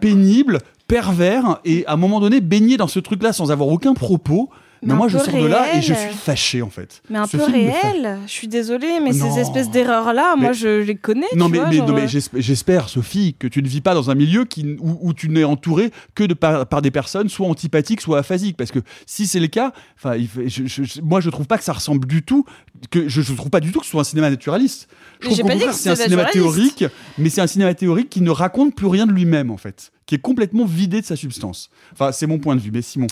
[0.00, 0.58] pénibles,
[0.88, 4.50] pervers, et à un moment donné, baignés dans ce truc-là sans avoir aucun propos.
[4.82, 7.02] Mais, moi, je sors de là et je suis fâché, en fait.
[7.10, 8.18] Mais un Ce peu réel.
[8.26, 9.30] Je suis désolée, mais Non.
[9.34, 11.26] ces espèces d'erreurs-là, moi, je les connais.
[11.36, 13.68] Non tu mais, vois, mais- genre, non, mais euh, j'esp- j'espère, Sophie, que tu ne
[13.68, 16.80] vis pas dans un milieu qui, où, où tu n'es entouré que de par, par
[16.82, 18.56] des personnes soit antipathiques, soit aphasiques.
[18.56, 19.72] Parce que si c'est le cas,
[20.04, 22.44] je- je- moi je trouve pas que ça ressemble du tout,
[22.90, 24.88] que je, je trouve pas du tout que ce soit un cinéma naturaliste.
[25.20, 26.84] Je Mais trouve qu'au contraire, que c'est un cinéma théorique,
[27.18, 30.14] mais c'est un cinéma théorique qui ne raconte plus rien de lui-même en fait, qui
[30.14, 31.70] est complètement vidé de sa substance.
[31.92, 32.70] Enfin, c'est mon point de vue.
[32.72, 33.06] Mais Simon.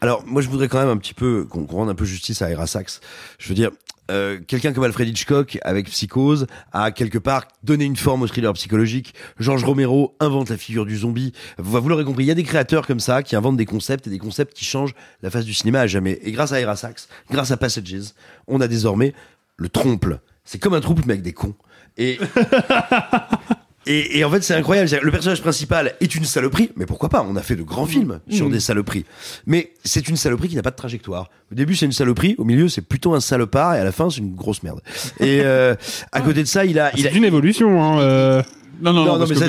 [0.00, 2.50] Alors, moi, je voudrais quand même un petit peu qu'on rende un peu justice à
[2.50, 3.00] Ira Sachs.
[3.38, 3.70] Je veux dire,
[4.10, 8.52] euh, quelqu'un comme Alfred Hitchcock, avec Psychose, a quelque part donné une forme au thriller
[8.54, 9.14] psychologique.
[9.38, 11.32] Georges Romero invente la figure du zombie.
[11.58, 14.06] Vous, vous l'aurez compris, il y a des créateurs comme ça qui inventent des concepts
[14.06, 16.18] et des concepts qui changent la face du cinéma à jamais.
[16.22, 18.14] Et grâce à Ira Sachs, grâce à Passages,
[18.46, 19.12] on a désormais
[19.56, 20.06] le trompe.
[20.44, 21.54] C'est comme un trouble mais avec des cons.
[21.98, 22.18] Et
[23.88, 24.88] Et, et en fait, c'est incroyable.
[24.88, 27.86] C'est-à-dire, Le personnage principal est une saloperie, mais pourquoi pas On a fait de grands
[27.86, 28.52] films sur Mmh.
[28.52, 29.04] des saloperies.
[29.46, 31.28] Mais c'est une saloperie qui n'a pas de trajectoire.
[31.50, 32.34] Au début, c'est une saloperie.
[32.38, 33.74] Au milieu, c'est plutôt un salopard.
[33.74, 34.80] Et à la fin, c'est une grosse merde.
[35.20, 35.74] Et euh,
[36.12, 36.90] à côté de ça, il a.
[36.96, 37.10] Il a...
[37.10, 37.82] C'est une évolution.
[37.82, 38.42] Hein, euh.
[38.80, 39.46] Non, non, Non, non, mais que- ça,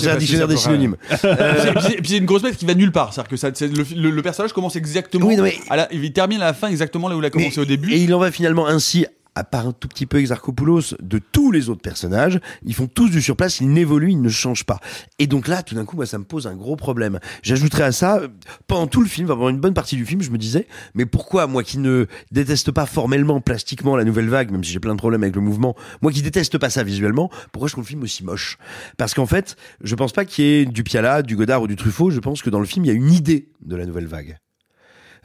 [0.00, 0.96] c'est- un dictionnaire des synonymes.
[1.08, 3.12] Puis c'est- puis c'est- une grosse bête qui va nulle part.
[3.14, 5.26] C'est-à-dire que ça, c'est le, le- le personnage commence exactement.
[5.26, 7.30] Oui, non, mais- à la- il termine à la fin exactement là où il a
[7.30, 7.92] commencé au début.
[7.92, 11.52] Et il en va finalement ainsi, à part un tout petit peu Exarchopoulos, de tous
[11.52, 12.40] les autres personnages.
[12.64, 14.80] Ils font tous du surplace, ils n'évoluent, ils ne changent pas.
[15.18, 17.18] Et donc là, tout d'un coup, moi, ça me pose un gros problème.
[17.42, 18.20] J'ajouterais à ça,
[18.66, 21.46] pendant tout le film, pendant une bonne partie du film, je me disais, mais pourquoi,
[21.46, 24.98] moi qui ne déteste pas formellement, plastiquement la nouvelle vague, même si j'ai plein de
[24.98, 28.02] problèmes avec le mouvement, moi qui déteste pas ça visuellement, pourquoi je trouve le film
[28.02, 28.58] aussi moche?
[28.98, 31.76] Parce qu'en fait, je pense pas qu'il y ait du Piala, du Godard ou du
[31.76, 34.06] Truffaut, je pense que dans le film, il y a une idée de la nouvelle
[34.06, 34.36] vague.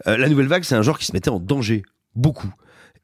[0.06, 1.84] Euh, la nouvelle vague, c'est un genre qui se mettait en danger,
[2.16, 2.54] beaucoup.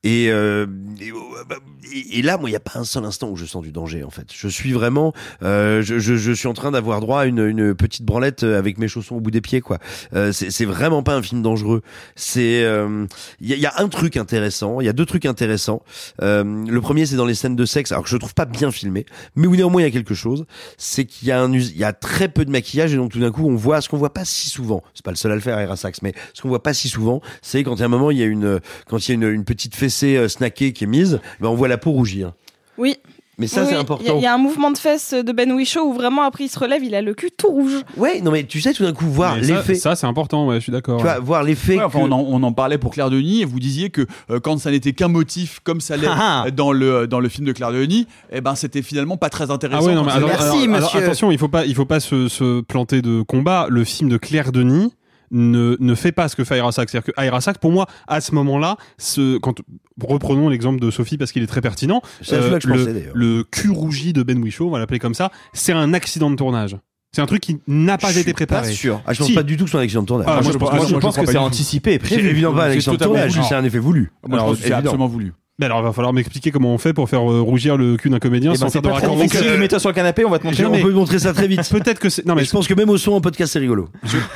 [0.03, 0.65] Et, euh,
[1.01, 1.55] euh, bah,
[1.93, 3.71] et- et là, moi, il n'y a pas un seul instant où je sens du
[3.71, 4.27] danger, en fait.
[4.35, 7.73] Je suis vraiment, euh, je, je, je suis en train d'avoir droit à une, une
[7.73, 9.79] petite branlette euh, avec mes chaussons au bout des pieds, quoi.
[10.13, 11.81] Euh, c'est vraiment pas un film dangereux.
[12.15, 13.05] C'est, euh,
[13.39, 15.83] il y, a, y a un truc intéressant, il y a deux trucs intéressants.
[16.21, 18.71] Euh, le premier, c'est dans les scènes de sexe, alors que je trouve pas bien
[18.71, 19.05] filmé,
[19.37, 20.45] mais où néanmoins il y a quelque chose.
[20.77, 23.19] C'est qu'il y a un, il y a très peu de maquillage et donc tout
[23.19, 24.83] d'un coup, on voit ce qu'on voit pas si souvent.
[24.93, 26.89] C'est pas le seul à le faire, Era Sachs, mais ce qu'on voit pas si
[26.89, 29.11] souvent, c'est quand il y a un moment, il y a une, quand il y
[29.13, 31.91] a une, une petite fessée euh, snackée qui est mise, ben on voit la peau
[31.91, 32.33] rougir.
[32.77, 32.95] Oui.
[33.39, 34.03] Mais ça, Oui, c'est important.
[34.05, 36.21] Il y a- il y, a un mouvement de fesses de Ben Whishaw où vraiment
[36.21, 37.81] après il se relève, il a le cul tout rouge.
[37.97, 39.73] Ouais, non mais tu sais tout d'un coup voir ça- l'effet.
[39.73, 40.97] Ça, c'est important, ouais, je suis d'accord.
[40.97, 41.77] Tu vois, voir l'effet.
[41.77, 44.05] Ouais, enfin, que- on, en, on en parlait pour Claire Denis et vous disiez que
[44.29, 46.51] euh, quand ça n'était qu'un motif comme ça l'est Ah ah.
[46.51, 49.81] dans le dans le film de Claire Denis, eh ben c'était finalement pas très intéressant.
[49.81, 50.99] Ah ouais, non, mais quand alors, c'est- alors- alors, monsieur.
[51.03, 53.65] attention, il faut pas, il faut pas se, se planter de combat.
[53.67, 54.93] Le film de Claire Denis
[55.33, 56.89] ne, ne fait pas ce que fait Ira Sachs.
[56.89, 59.59] C'est-à-dire que Ira Sachs, pour moi, à ce moment-là, ce, quand,
[60.01, 61.99] reprenons l'exemple de Sophie parce qu'il est très pertinent.
[62.19, 65.31] Que je pensais, le, le cul rougi de Ben Whishaw, on va l'appeler comme ça,
[65.51, 66.77] c'est un accident de tournage.
[67.15, 68.71] C'est un truc qui n'a pas Je été suis pas préparé.
[68.71, 69.01] sûr.
[69.05, 69.33] Ah, je pense Si.
[69.35, 70.25] pas du tout que c'est un accident de tournage.
[70.27, 71.89] Ah, Moi, moi, je je pense- pense- moi, je je pense pas que c'est anticipé
[71.91, 72.29] et C'est prévu.
[72.29, 74.11] évidemment pas un C'est accident de tournage, c'est un effet voulu.
[74.27, 75.33] Moi, je pense que c'est absolument voulu.
[75.63, 78.09] Ben alors, il va falloir m'expliquer comment on fait pour faire euh, rougir le cul
[78.09, 79.17] d'un comédien Eh sans ben, faire de raccord.
[79.17, 80.65] Mets-toi sur le canapé, on va te montrer.
[80.65, 81.61] On peut montrer ça très vite.
[81.71, 82.25] Peut-être que c'est.
[82.25, 83.87] Non, mais Mais je pense que même au son en podcast, c'est rigolo.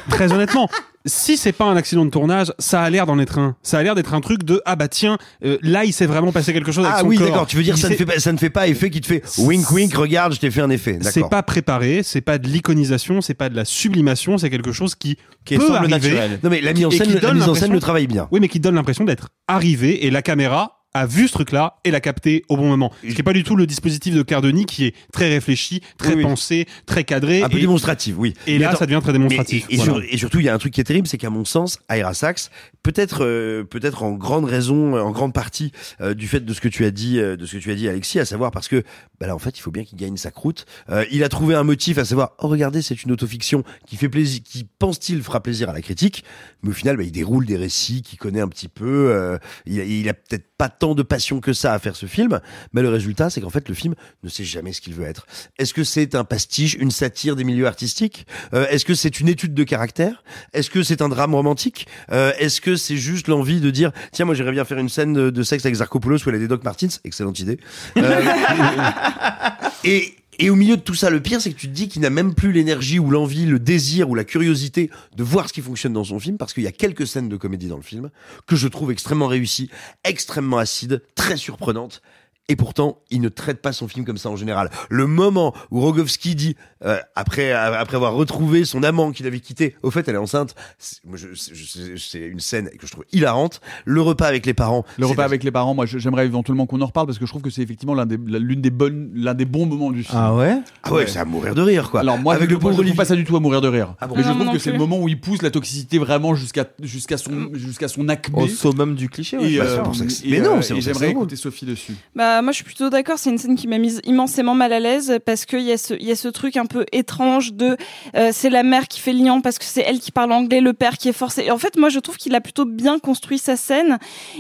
[0.10, 0.70] très honnêtement,
[1.06, 3.56] si c'est pas un accident de tournage, ça a l'air d'en être un.
[3.62, 6.32] Ça a l'air d'être un truc de ah bah tiens, euh, là il s'est vraiment
[6.32, 7.48] passé quelque chose avec Ah son oui, d'accord.
[7.48, 9.08] Tu veux dire Il ça ne fait pas, ça ne fait pas effet qui te
[9.08, 9.94] fait wink wink.
[9.94, 11.00] Regarde, je t'ai fait un effet.
[11.02, 14.96] C'est pas préparé, c'est pas de l'iconisation, c'est pas de la sublimation, c'est quelque chose
[14.96, 15.90] qui, Qui peut arriver.
[15.92, 16.40] naturel.
[16.44, 18.28] Non mais la mise en Et scène, la mise en scène le travaille bien.
[18.32, 21.92] Oui, mais qui donne l'impression d'être arrivé et la caméra a vu ce truc-là et
[21.92, 22.92] l'a capté au bon moment.
[23.08, 26.10] Ce qui est pas du tout le dispositif de Cardoni qui est très réfléchi, très
[26.10, 26.24] Oui, oui.
[26.24, 27.42] pensé, très cadré.
[27.44, 28.34] Un peu et- démonstratif, oui.
[28.48, 29.66] Et Mais là, attends, ça devient très démonstratif.
[29.70, 29.94] et, et Voilà.
[29.94, 31.80] sur- et surtout, il y a un truc qui est terrible, c'est qu'à mon sens,
[31.90, 32.50] Ira Sachs,
[32.84, 35.72] peut-être, euh, peut-être en grande raison, euh, en grande partie
[36.02, 37.76] euh, du fait de ce que tu as dit, euh, de ce que tu as
[37.76, 38.84] dit, Alexis, à savoir parce que,
[39.20, 40.66] bah là, en fait, il faut bien qu'il gagne sa croûte.
[41.12, 44.42] Il a trouvé un motif, à savoir, oh regardez, c'est une autofiction qui fait plaisir,
[44.44, 46.24] qui pense-t-il fera plaisir à la critique,
[46.64, 49.38] mais au final, bah, il déroule des récits qu'il connaît un petit peu.
[49.66, 52.40] il il a peut-être pas tant de passion que ça à faire ce film,
[52.74, 55.26] mais le résultat, c'est qu'en fait, le film ne sait jamais ce qu'il veut être.
[55.58, 58.26] Est-ce que c'est un pastiche, une satire des milieux artistiques?
[58.54, 60.24] Euh, Est-ce que c'est une étude de caractère?
[60.54, 61.88] Est-ce que c'est un drame romantique?
[62.12, 65.14] Euh, Est-ce que c'est juste l'envie de dire tiens moi j'aimerais bien faire une scène
[65.14, 67.60] de, de sexe avec Zarkopoulos où elle a des Doc Martins Excellente idée.
[67.98, 68.22] Euh,
[69.84, 72.02] et et au milieu de tout ça, le pire, c'est que tu te dis qu'il
[72.02, 75.62] n'a même plus l'énergie ou l'envie, le désir ou la curiosité de voir ce qui
[75.62, 78.10] fonctionne dans son film, parce qu'il y a quelques scènes de comédie dans le film
[78.46, 79.70] que je trouve extrêmement réussies,
[80.04, 82.02] extrêmement acides, très surprenantes.
[82.50, 84.70] Et pourtant, il ne traite pas son film comme ça en général.
[84.90, 89.76] Le moment où Rogowski dit, euh, après, après avoir retrouvé son amant qu'il avait quitté,
[89.84, 93.04] au fait, elle est enceinte, c'est moi, je- je- c'est une scène que je trouve
[93.12, 93.60] hilarante.
[93.84, 94.86] Le repas avec les parents.
[94.98, 97.42] Le repas avec les parents, moi j'aimerais éventuellement qu'on en reparle parce que je trouve
[97.42, 100.18] que c'est effectivement l'un des, l'une des bonnes, l'un des bons moments du film.
[100.18, 100.58] Ah ouais?
[100.84, 102.00] Ah ouais, c'est à mourir de rire, quoi.
[102.00, 103.68] Alors moi, avec je, le pauvre je trouve pas ça du tout à mourir de
[103.68, 103.94] rire.
[104.00, 105.98] Ah bon Mais je trouve non que c'est le moment où il pousse la toxicité
[105.98, 108.44] vraiment jusqu'à jusqu'à son jusqu'à son acmé.
[108.44, 110.40] Au summum du cliché, ouais, Et, bah, euh, c'est pour ça que c'est- et, Mais
[110.40, 111.94] non, euh, c'est j'aimerais écouter Sophie dessus.
[112.16, 114.80] Bah moi je suis plutôt d'accord, c'est une scène qui m'a mise immensément mal à
[114.80, 117.78] l'aise parce qu'il y a ce y a ce truc un peu étrange de
[118.16, 120.62] euh, c'est la mère qui fait le liant parce que c'est elle qui parle anglais,
[120.62, 121.44] le père qui est forcé.
[121.44, 124.00] Et en fait moi je trouve qu'il a plutôt bien construit sa scène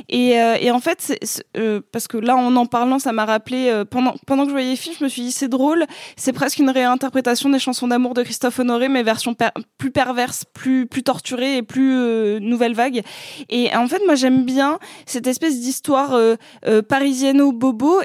[0.10, 1.18] et, euh, et en fait
[1.56, 4.72] euh, parce que là en en parlant ça m'a rappelé pendant pendant que je voyais
[4.72, 5.86] le film je me suis dit c'est drôle,
[6.16, 9.36] c'est presque une réinterprétation des chansons d'amour de Christophe Honoré mais version
[9.78, 13.02] plus perverse, plus plus torturée et plus nouvelle vague.
[13.50, 16.36] Et en fait moi j'aime bien cette espèce d'histoire euh,
[16.66, 16.82] euh,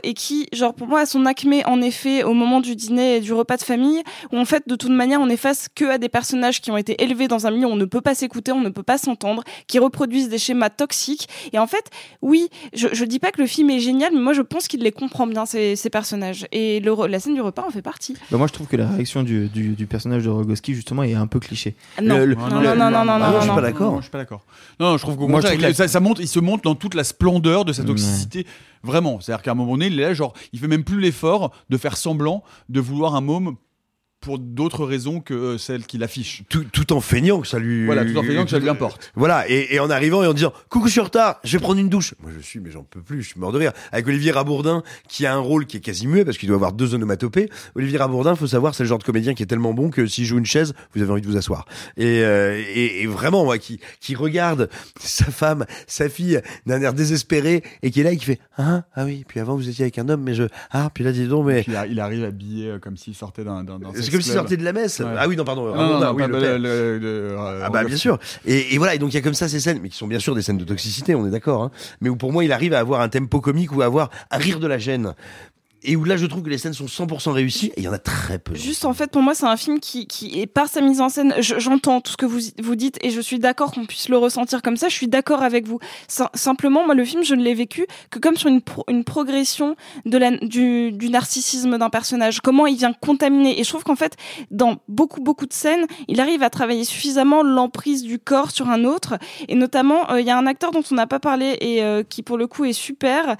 [0.02, 3.20] et qui genre pour moi a son acmé en effet au moment du dîner et
[3.20, 4.02] du repas de famille
[4.32, 6.76] où en fait de toute manière on est face que à des personnages qui ont
[6.76, 8.98] été élevés dans un milieu où on ne peut pas s'écouter on ne peut pas
[8.98, 11.90] s'entendre qui reproduisent des schémas toxiques et en fait
[12.22, 14.80] oui je, je dis pas que le film est génial mais moi je pense qu'il
[14.82, 18.14] les comprend bien ces, ces personnages et le, la scène du repas en fait partie
[18.30, 21.14] Bah, moi, je trouve que la réaction du, du, du personnage de Rogowski, justement, est
[21.14, 21.74] un peu cliché.
[21.98, 22.18] Ah non.
[22.18, 23.54] Le- le- Non, non, non, non, non, non, Ah non, je suis non.
[23.54, 23.90] pas d'accord.
[23.92, 24.44] Non, je suis pas d'accord.
[24.78, 26.62] Non, non, je trouve qu'au Moi, je trouve que ça, ça monte, il se monte
[26.64, 28.46] dans toute la splendeur de sa toxicité.
[28.82, 29.20] Vraiment.
[29.20, 31.76] C'est-à-dire qu'à un moment donné, il est là, genre, il fait même plus l'effort de
[31.76, 33.56] faire semblant de vouloir un môme
[34.22, 36.42] pour d'autres raisons que euh, celles qu'il affiche.
[36.48, 37.84] Tout, tout en feignant que ça lui.
[37.84, 39.12] Voilà, tout en feignant que ça lui importe.
[39.14, 41.62] Voilà, et, et en arrivant et en disant coucou, je suis en retard, je vais
[41.62, 42.14] prendre une douche.
[42.22, 43.72] Moi, je suis, mais j'en peux plus, je suis mort de rire.
[43.92, 46.72] Avec Olivier Rabourdin, qui a un rôle qui est quasi muet parce qu'il doit avoir
[46.72, 47.50] deux onomatopées.
[47.74, 50.24] Olivier Rabourdin, faut savoir, c'est le genre de comédien qui est tellement bon que s'il
[50.24, 51.66] joue une chaise, vous avez envie de vous asseoir.
[51.96, 54.70] Et, euh, et, et vraiment, moi, qui, qui regarde
[55.00, 58.84] sa femme, sa fille, d'un air désespéré et qui est là et qui fait ah,
[58.94, 61.26] ah oui, puis avant vous étiez avec un homme, mais je ah, puis là dis
[61.26, 63.64] donc, mais Puis il, a- il arrive habillé euh, comme s'il sortait d'un.
[64.12, 65.00] Comme s'il sortait de la messe.
[65.00, 65.06] Ouais.
[65.18, 65.74] Ah oui, non, pardon.
[65.74, 68.18] Non, oui, le le- euh, Ah bah bien sûr.
[68.46, 70.06] Et, et voilà, et donc il y a comme ça ces scènes, mais qui sont
[70.06, 71.62] bien sûr des scènes de toxicité, on est d'accord.
[71.64, 74.10] Hein, mais où pour moi il arrive à avoir un tempo comique ou à avoir
[74.30, 75.14] un rire de la gêne.
[75.84, 77.92] Et où là je trouve que les scènes sont 100% réussies et il y en
[77.92, 78.54] a très peu.
[78.54, 81.08] Juste en fait pour moi c'est un film qui, qui est par sa mise en
[81.08, 84.08] scène je- j'entends tout ce que vous vous dites et je suis d'accord qu'on puisse
[84.08, 85.80] le ressentir comme ça je suis d'accord avec vous.
[86.08, 89.74] Sim- simplement moi le film je ne l'ai vécu que comme sur une, une progression
[90.06, 92.40] de la, du, du narcissisme d'un personnage.
[92.40, 93.58] Comment il vient contaminer.
[93.58, 94.16] Et je trouve qu'en fait
[94.50, 98.84] dans beaucoup beaucoup de scènes il arrive à travailler suffisamment l'emprise du corps sur un
[98.84, 99.18] autre.
[99.48, 102.02] Et notamment euh, il y a un acteur dont on n'a pas parlé et euh,
[102.02, 103.36] qui pour le coup est super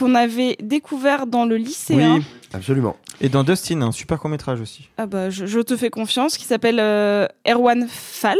[0.00, 2.96] qu'on avait découvert dans le lycéen Oui, absolument.
[3.20, 4.88] Et dans Dustin, un super court métrage aussi.
[4.96, 8.38] ah bah, je, je te fais confiance, qui s'appelle euh, Erwan Fall.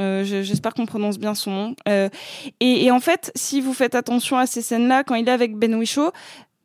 [0.00, 1.76] Euh, je- J'espère qu'on prononce bien son nom.
[1.88, 2.08] Euh,
[2.60, 5.56] et, et en fait, si vous faites attention à ces scènes-là, quand il est avec
[5.56, 6.10] Ben Whishaw,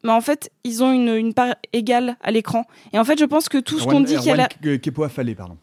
[0.03, 2.65] mais en fait, ils ont une, une part égale à l'écran.
[2.93, 4.39] Et en fait, je pense que tout ce qu'on dit qu'il y
[4.71, 5.57] a Kepoa Fallé, pardon.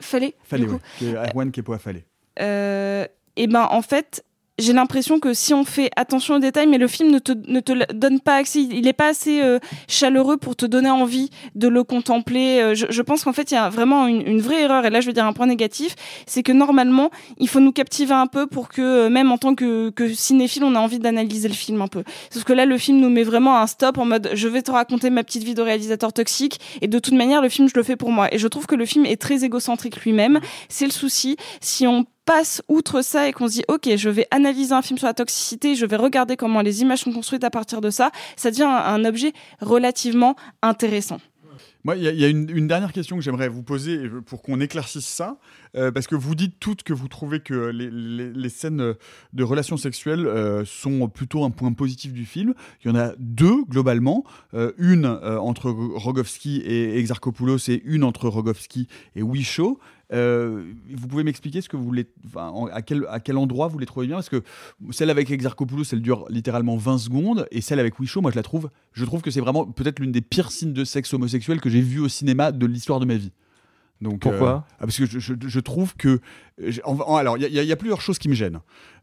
[0.00, 0.78] Fallait, Fallé, ouais.
[1.00, 2.04] Ke- Erwan Kepoa Fallé.
[2.40, 3.06] Euh,
[3.36, 4.24] et ben en fait
[4.58, 7.60] j'ai l'impression que si on fait attention aux détails, mais le film ne te, ne
[7.60, 11.68] te donne pas accès, il n'est pas assez euh, chaleureux pour te donner envie de
[11.68, 12.60] le contempler.
[12.60, 14.90] Euh, Je, je pense qu'en fait, il y a vraiment une, une vraie erreur, et
[14.90, 15.94] là je veux dire un point négatif,
[16.26, 19.54] c'est que normalement, il faut nous captiver un peu pour que, euh, même en tant
[19.54, 22.02] que, que cinéphile, on a envie d'analyser le film un peu.
[22.30, 24.70] Sauf que là, le film nous met vraiment un stop en mode, je vais te
[24.70, 27.82] raconter ma petite vie de réalisateur toxique, et de toute manière, le film, je le
[27.82, 28.32] fais pour moi.
[28.34, 30.40] Et je trouve que le film est très égocentrique lui-même.
[30.68, 31.36] C'est le souci.
[31.60, 34.98] Si on passe outre ça et qu'on se dit ok je vais analyser un film
[34.98, 38.10] sur la toxicité je vais regarder comment les images sont construites à partir de ça
[38.36, 41.20] ça devient un, objet relativement intéressant
[41.84, 45.06] Moi, il y a, une, dernière question que j'aimerais vous poser euh, pour qu'on éclaircisse
[45.06, 45.38] ça,
[45.74, 48.94] euh, parce que vous dites toutes que vous trouvez que les, scènes euh,
[49.32, 50.28] de relations sexuelles
[50.66, 52.52] sont plutôt un point positif du film.
[52.84, 54.24] Il y en a deux globalement,
[54.76, 59.78] une entre Rogowski et Exarchopoulos et une entre Rogowski et Wishaw.
[60.12, 62.06] Euh, vous pouvez m'expliquer ce que vous voulez,
[62.72, 64.16] à quel, à quel endroit vous les trouvez bien?
[64.16, 64.42] Parce que
[64.90, 68.42] celle avec Exarchopoulos, elle dure littéralement 20 secondes, et celle avec Wishaw, moi je la
[68.42, 71.68] trouve, je trouve que c'est vraiment peut-être l'une des pires signes de sexe homosexuel que
[71.68, 73.32] j'ai vu au cinéma de l'histoire de ma vie.
[74.00, 76.20] Donc, Pourquoi euh, ah, Parce que je, je- je trouve que.
[76.84, 78.60] en- en- alors, il y, a- y y plusieurs choses qui me gênent.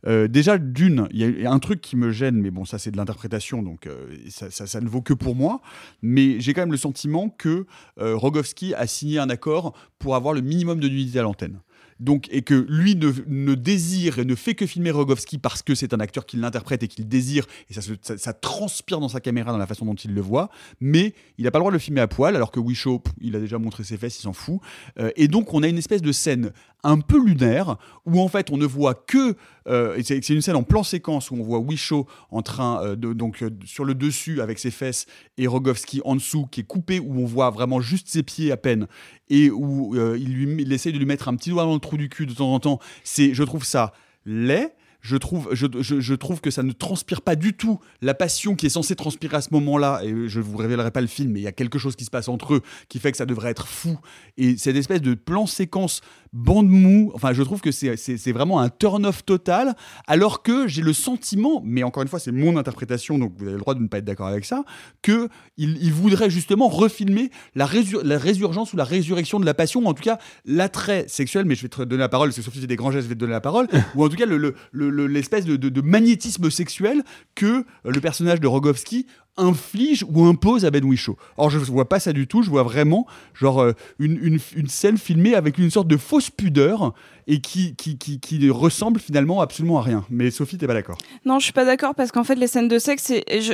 [0.08, 2.92] Euh, déjà, d'une, il y a- un truc qui me gêne, mais bon, ça c'est
[2.92, 5.62] de l'interprétation, donc euh, ça, ça- ça ne vaut que pour moi.
[6.02, 7.66] Mais j'ai quand même le sentiment que
[8.00, 11.60] euh, Rogowski a signé un accord pour avoir le minimum de nudité à l'antenne.
[12.00, 15.76] Donc, et que lui ne, ne désire et ne fait que filmer Rogowski parce que
[15.76, 17.82] c'est un acteur qui l'interprète et qu'il désire, et ça,
[18.18, 20.50] ça, transpire dans sa caméra, dans la façon dont il le voit,
[20.82, 23.14] mais il n'a pas le droit de le filmer à poil, alors que Wishaw, pff,
[23.22, 24.60] il a déjà montré ses fesses, il s'en fout.
[25.00, 26.52] Euh, et donc, on a une espèce de scène
[26.86, 29.36] un peu lunaire, où en fait, on ne voit que.
[29.68, 33.42] euh, c'est une scène en plan séquence où on voit Wishaw en train, euh, donc
[33.42, 35.08] euh, sur le dessus avec ses fesses,
[35.38, 38.58] et Rogowski en dessous, qui est coupé, où on voit vraiment juste ses pieds à
[38.58, 38.88] peine,
[39.30, 41.98] et où il, lui, il essaye de lui mettre un petit doigt dans le trou
[41.98, 42.80] du cul de temps en temps.
[43.04, 43.92] C'est, je trouve ça
[44.26, 44.72] laid.
[45.08, 49.38] Je trouve, que ça ne transpire pas du tout la passion qui est censée transpirer
[49.38, 50.02] à ce moment-là.
[50.04, 52.10] Et je vous révélerai pas le film, mais il y a quelque chose qui se
[52.10, 54.00] passe entre eux qui fait que ça devrait être fou.
[54.38, 56.02] Et cette espèce de plan séquence
[56.34, 59.76] bande mou, enfin, je trouve que c'est vraiment un turn-off total.
[60.08, 63.54] Alors que j'ai le sentiment, mais encore une fois, c'est mon interprétation, donc vous avez
[63.54, 64.64] le droit de ne pas être d'accord avec ça,
[65.04, 69.54] que il, il voudrait justement refilmer la, résur- la résurgence ou la résurrection de la
[69.54, 71.46] passion, ou en tout cas l'attrait sexuel.
[71.46, 73.16] Mais je vais te donner la parole, parce que Sophie des grands gestes, je vais
[73.16, 73.68] te donner la parole.
[73.96, 74.56] ou en tout cas le-
[74.96, 77.04] le- l'espèce de, de- magnétisme sexuel
[77.36, 79.06] que le personnage de Rogowski
[79.38, 81.18] inflige ou impose à Ben Whishaw.
[81.36, 84.98] Or, je vois pas ça du tout, je vois vraiment genre euh, une, une- scène
[84.98, 86.94] filmée avec une sorte de fausse pudeur
[87.28, 90.06] et qui, qui, qui, ressemble finalement absolument à rien.
[90.10, 90.98] Mais Sophie, t'es pas d'accord?
[91.26, 93.12] Non, je suis pas d'accord parce qu'en fait, les scènes de sexe,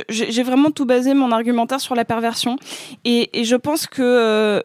[0.08, 2.56] j'ai vraiment tout basé mon argumentaire sur la perversion.
[3.04, 4.02] Et, et je pense que.
[4.02, 4.60] euh,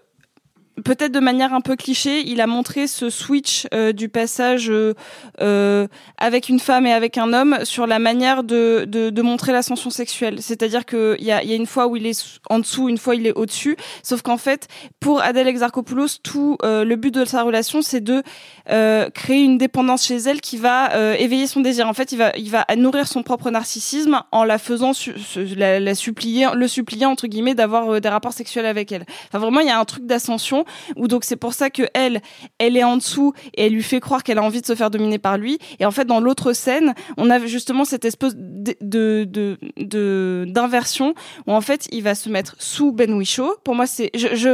[0.86, 4.94] Peut-être de manière un peu cliché, il a montré ce switch euh, du passage euh,
[5.42, 5.88] euh,
[6.20, 9.90] avec une femme et avec un homme sur la manière de, de, de montrer l'ascension
[9.90, 10.40] sexuelle.
[10.40, 13.16] C'est-à-dire qu'il y a, y a une fois où il est en dessous, une fois
[13.16, 13.76] il est au-dessus.
[14.04, 14.68] Sauf qu'en fait,
[15.00, 18.22] pour Adèle Exarchopoulos, tout euh, le but de sa relation, c'est de
[18.70, 21.88] euh, créer une dépendance chez elle qui va euh, éveiller son désir.
[21.88, 24.92] En fait, il va, il va nourrir son propre narcissisme en la faisant
[25.36, 29.06] la, la supplier, le supplier entre guillemets d'avoir des rapports sexuels avec elle.
[29.28, 30.66] Enfin, vraiment, il y a un truc d'ascension
[30.96, 32.22] où donc c'est pour ça que elle,
[32.60, 34.90] elle est en dessous et elle lui fait croire qu'elle a envie de se faire
[34.90, 35.60] dominer par lui.
[35.80, 41.14] Et en fait, dans l'autre scène, on a justement cette espèce de de- de- d'inversion
[41.46, 43.56] où en fait, il va se mettre sous Ben Whishaw.
[43.64, 44.12] Pour moi, c'est,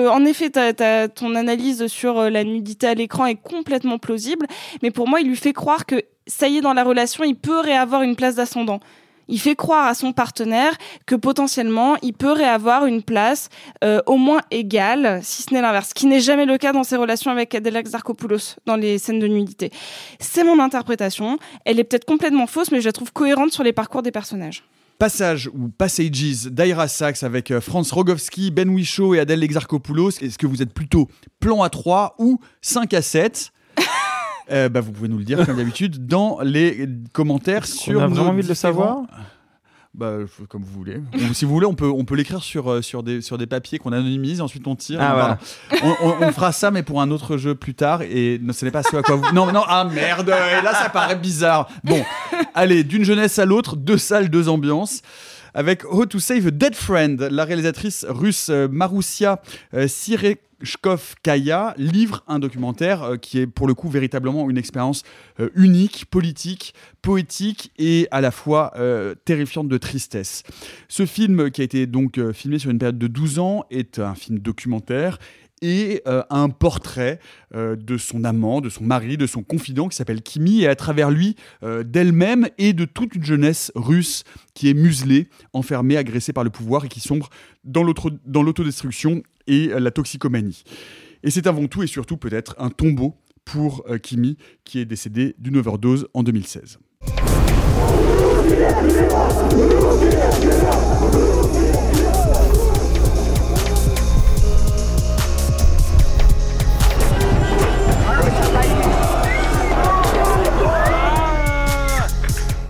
[0.10, 0.50] en effet,
[1.16, 4.46] ton analyse sur euh, la nudité à l'écran est complètement plausible,
[4.82, 7.36] mais pour moi, il lui fait croire que ça y est dans la relation, il
[7.36, 8.80] peut réavoir une place d'ascendant.
[9.28, 13.50] Il fait croire à son partenaire que potentiellement il peut réavoir une place
[13.84, 16.84] euh, au moins égale, si ce n'est l'inverse, ce qui n'est jamais le cas dans
[16.84, 19.72] ses relations avec Adela Xarchopoulos dans les scènes de nudité.
[20.20, 21.38] C'est mon interprétation.
[21.66, 24.64] Elle est peut-être complètement fausse, mais je la trouve cohérente sur les parcours des personnages.
[25.00, 30.12] Passage ou Passages d'Aira Sachs avec euh, Franz Rogowski, Ben Whishaw et Adèle Exarchopoulos.
[30.22, 31.10] Est-ce que vous êtes plutôt
[31.40, 33.53] plan à 3 ou 5 à 7
[34.52, 38.02] Euh, bah, vous pouvez nous le dire comme d'habitude dans les commentaires sur.
[38.02, 39.04] a nos vraiment envie de le savoir
[39.94, 40.18] Bah,
[40.50, 41.02] comme vous voulez.
[41.30, 43.46] Ou si vous voulez, on peut, on peut l'écrire sur, euh, sur, des, sur des
[43.46, 45.00] papiers qu'on anonymise, ensuite on tire.
[45.02, 45.38] Ah, on, voilà.
[46.02, 48.02] on, on- on fera ça, mais pour un autre jeu plus tard.
[48.02, 49.32] Et non, ce n'est pas ce à quoi vous.
[49.34, 51.70] Non, non, ah merde, et là ça paraît bizarre.
[51.84, 52.04] Bon,
[52.56, 55.02] allez, d'une jeunesse à l'autre, deux salles, deux ambiances.
[55.56, 59.40] Avec How to Save a Dead Friend, la réalisatrice russe euh, Maroussia
[59.76, 65.04] euh, Sirechkov-Kaya livre un documentaire euh, qui est pour le coup véritablement une expérience
[65.56, 66.74] unique, politique,
[67.04, 68.74] poétique et à la fois
[69.26, 70.44] terrifiante de tristesse.
[70.88, 74.16] Ce film, qui a été donc filmé sur une période de 12 ans, est un
[74.16, 75.18] film documentaire
[75.64, 77.20] et euh, un portrait
[77.56, 80.76] euh, de son amant, de son mari, de son confident qui s'appelle Kimi, et à
[80.76, 86.34] travers lui, euh, d'elle-même et de toute une jeunesse russe qui est muselée, enfermée, agressée
[86.34, 87.30] par le pouvoir et qui sombre
[87.64, 90.64] dans l'auto- dans l'autodestruction et la toxicomanie.
[91.24, 93.16] Et c'est avant tout et surtout peut-être un tombeau
[93.46, 96.80] pour Kimi, qui est décédé d'une overdose en 2016.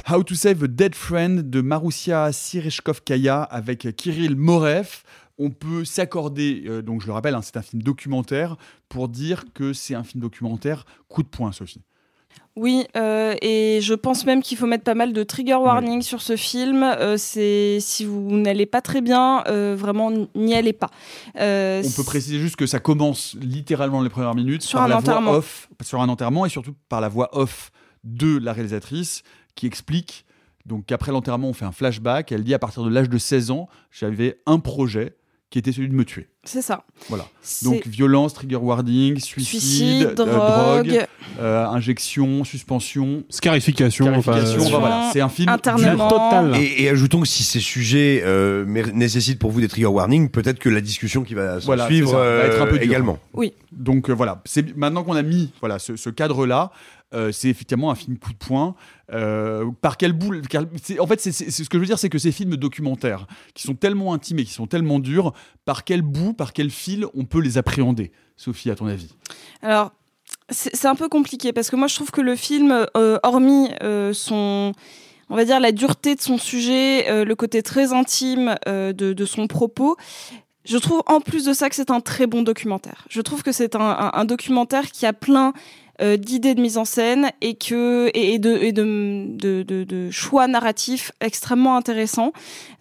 [0.10, 5.04] How to Save a Dead Friend de Maroussia Sireshkovkaya avec Kirill Morev.
[5.38, 8.56] on peut s'accorder, euh, donc je le rappelle, hein, c'est un film documentaire,
[8.90, 11.82] pour dire que c'est un film documentaire coup de poing, Sophie.
[12.56, 16.22] Oui, euh, et je pense même qu'il faut mettre pas mal de trigger warning sur
[16.22, 16.84] ce film.
[16.84, 20.90] Euh, c'est si vous n'allez pas très bien, euh, vraiment n'y allez pas.
[21.36, 24.98] On peut préciser juste que ça commence littéralement les premières minutes Sur par un la
[24.98, 25.32] enterrement.
[25.32, 27.72] voix off, sur un enterrement et surtout par la voix off
[28.04, 29.24] de la réalisatrice
[29.56, 30.26] qui explique
[30.66, 32.32] donc qu'après l'enterrement on fait un flashback.
[32.32, 35.16] Elle dit à partir de l'âge de 16 ans j'avais un projet
[35.50, 36.28] qui était celui de me tuer.
[36.46, 36.84] C'est ça.
[37.10, 37.26] Voilà.
[37.62, 41.06] Donc violence, trigger warning, suicide, Suicide, euh, drogue.
[41.40, 44.62] euh, injection, suspension, Scarification, scarification.
[44.62, 46.08] enfin, voilà, c'est un film Internement.
[46.08, 46.56] total.
[46.56, 50.58] Et, et ajoutons que si ces sujets euh, nécessitent pour vous des trigger warnings, peut-être
[50.58, 53.20] que la discussion qui va Voilà, suivre ça, va être un peu également.
[53.34, 53.54] Oui.
[53.72, 56.72] Donc euh, voilà, c'est maintenant qu'on a mis voilà ce, ce cadre-là,
[57.14, 58.74] euh, c'est effectivement un film coup de poing.
[59.14, 60.18] Euh, par quel
[60.82, 63.76] c'est- En fait, ce que je veux dire, c'est que ces films documentaires, qui sont
[63.76, 65.34] tellement intimes et qui sont tellement durs,
[65.66, 68.12] par quel bout, par quel fil, on peut les appréhender?
[68.38, 69.14] Sophie, à ton avis?
[69.62, 69.92] Alors,
[70.50, 74.14] c'est un peu compliqué parce que moi je trouve que le film, euh, hormis euh,
[74.14, 74.72] son,
[75.30, 79.96] on va dire la dureté de son sujet, le côté très intime de, son propos,
[80.66, 83.06] je trouve en plus de ça que c'est un très bon documentaire.
[83.10, 85.54] Je trouve que c'est un documentaire qui a plein
[86.02, 90.48] euh, d'idées de mise en scène et que et, de, et de, de, de- choix
[90.48, 92.34] narratifs extrêmement intéressants.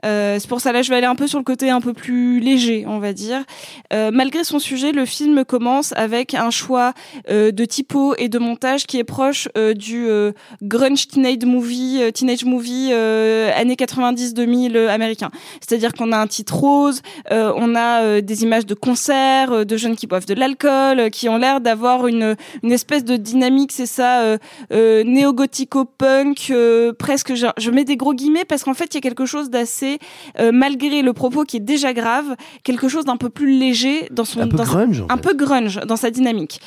[0.05, 1.93] Euh, c'est pour ça là je vais aller un peu sur le côté un peu
[1.93, 3.45] plus léger, on va dire.
[3.93, 6.95] Euh, malgré son sujet, le film commence avec un choix
[7.31, 10.33] euh, de typo et de montage qui est proche euh, du euh,
[10.63, 15.31] grunge teenage movie, teenage movie années 90-2000 euh, américain.
[15.61, 20.07] C'est-à-dire qu'on a un titre rose, on a des images de concerts, de jeunes qui
[20.07, 24.39] boivent de l'alcool, qui ont l'air d'avoir une, une espèce de dynamique, c'est ça, euh,
[24.73, 28.99] euh, néo-gothico-punk, euh, presque, je, je mets des gros guillemets parce qu'en fait, il y
[28.99, 29.99] a quelque chose d'assez,
[30.41, 34.25] euh, malgré le propos qui est déjà grave, quelque chose d'un peu plus léger dans
[34.25, 34.41] son...
[34.41, 36.61] Un peu dans sa- grunge, un peu grunge dans sa dynamique.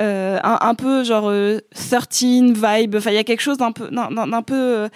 [0.00, 3.72] Euh, un, un peu genre euh, 13 vibe, enfin il y a quelque chose d'un
[3.72, 4.88] peu, d'un-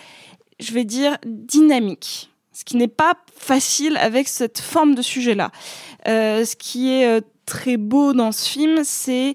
[0.59, 2.31] je vais dire, dynamique.
[2.53, 5.51] Ce qui n'est pas facile avec cette forme de sujet-là.
[6.09, 9.35] Euh, ce qui est euh, très beau dans ce film, c'est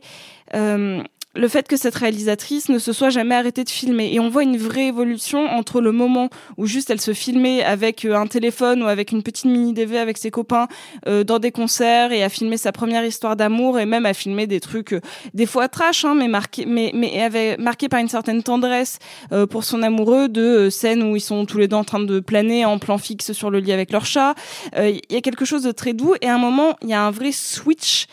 [0.56, 1.04] euh,
[1.36, 4.14] le fait que cette réalisatrice ne se soit jamais arrêtée de filmer.
[4.14, 8.06] Et on voit une vraie évolution entre le moment où juste elle se filmait avec
[8.06, 10.68] euh, un téléphone ou avec une petite mini DV avec ses copains
[11.08, 14.48] euh, dans des concerts et à filmer sa première histoire d'amour et même à filmer
[14.48, 15.02] des trucs euh,
[15.34, 19.00] des fois trash, hein, mais marqué, mais mais avait marqué par une certaine tendresse
[19.32, 22.00] euh, pour son amoureux de euh, scènes où ils sont tous les deux en train
[22.00, 24.36] de planer en plan fixe sur le lit avec leur chat.
[24.76, 26.94] Euh, Il y a quelque chose de très doux et à un moment il y
[26.94, 28.08] a un vrai switch.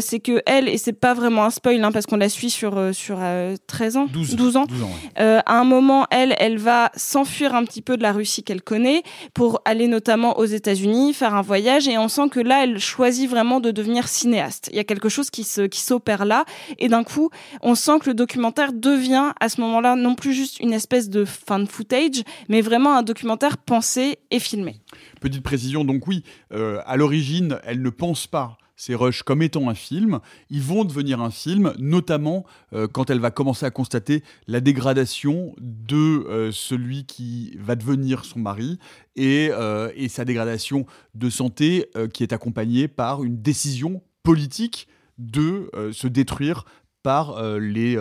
[0.00, 2.76] C'est que elle et c'est pas vraiment un spoil hein, parce qu'on la suit sur
[2.76, 4.66] euh, sur euh, 13 ans, 12, 12 ans.
[4.66, 4.92] 12 ans, ouais.
[5.20, 8.62] Euh, à un moment, elle, elle va s'enfuir un petit peu de la Russie qu'elle
[8.62, 9.02] connaît
[9.34, 11.88] pour aller notamment aux États-Unis, faire un voyage.
[11.88, 14.68] Et on sent que là, elle choisit vraiment de devenir cinéaste.
[14.70, 16.44] Il y a quelque chose qui se qui s'opère là.
[16.78, 17.30] Et d'un coup,
[17.62, 21.24] on sent que le documentaire devient à ce moment-là non plus juste une espèce de
[21.24, 24.80] fan footage, mais vraiment un documentaire pensé et filmé.
[25.20, 29.68] Petite précision, donc oui, euh, à l'origine, elle ne pense pas ces rushs comme étant
[29.68, 30.20] un film.
[30.50, 35.54] Ils vont devenir un film, notamment euh, quand elle va commencer à constater la dégradation
[35.58, 38.78] de euh, celui qui va devenir son mari
[39.16, 44.86] et, euh, sa dégradation de santé qui est accompagnée par une décision politique
[45.18, 46.64] de se détruire
[47.02, 47.96] par, les,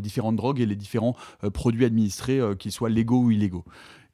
[0.00, 1.16] différentes drogues et les différents
[1.52, 3.64] produits administrés, qu'ils soient légaux ou illégaux.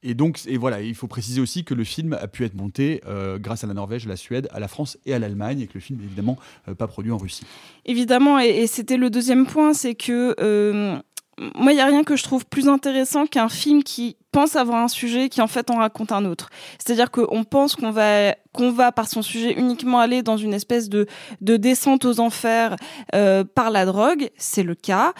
[0.03, 3.01] Et donc, et voilà, il faut préciser aussi que le film a pu être monté
[3.07, 5.75] euh, grâce à la Norvège, la Suède, à la France et à l'Allemagne, et que
[5.75, 7.45] le film n'est évidemment euh, pas produit en Russie.
[7.85, 10.97] Évidemment, et, c'était le deuxième point, c'est que euh,
[11.55, 14.83] moi, il n'y a rien que je trouve plus intéressant qu'un film qui pense avoir
[14.83, 16.49] un sujet qui en fait en raconte un autre.
[16.79, 20.89] C'est-à-dire qu'on pense qu'on va qu'on va par son sujet uniquement aller dans une espèce
[20.89, 21.07] de
[21.41, 22.75] de descente aux enfers
[23.11, 25.13] par la drogue, c'est le cas,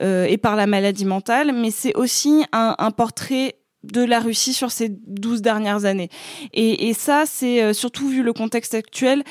[0.00, 3.56] et par la maladie mentale, mais c'est aussi un portrait
[3.92, 6.08] de la Russie sur ces 12 dernières années.
[6.52, 9.24] Et, et ça, c'est euh, surtout vu le contexte actuel,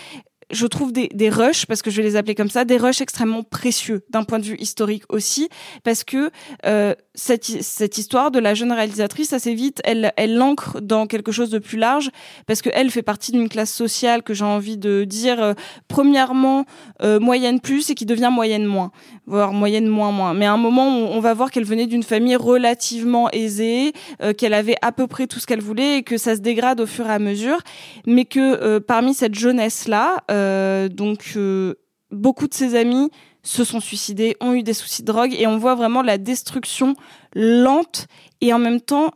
[0.52, 3.02] je trouve des, des rushs, parce que je vais les appeler comme ça, des rushs
[3.02, 5.50] extrêmement précieux d'un point de vue historique aussi,
[5.84, 6.30] parce que
[6.66, 11.32] euh, cette, cette histoire de la jeune réalisatrice, assez vite, elle, elle l'ancre dans quelque
[11.32, 12.12] chose de plus large,
[12.46, 15.54] parce qu'elle fait partie d'une classe sociale que j'ai envie de dire, euh,
[15.88, 16.66] premièrement,
[17.02, 18.92] euh, moyenne plus et qui devient moyenne moins,
[19.26, 20.34] voire moyenne moins moins.
[20.34, 24.34] Mais à un moment, on, on va voir qu'elle venait d'une famille relativement aisée, euh,
[24.34, 26.86] qu'elle avait à peu près tout ce qu'elle voulait et que ça se dégrade au
[26.86, 27.58] fur et à mesure,
[28.06, 30.35] mais que euh, parmi cette jeunesse-là, euh,
[30.90, 31.76] donc euh,
[32.12, 33.10] beaucoup de ses amis
[33.44, 36.96] se sont suicidés, ont eu des soucis de drogue et on voit vraiment la destruction
[37.34, 38.08] lente
[38.42, 39.12] et en même temps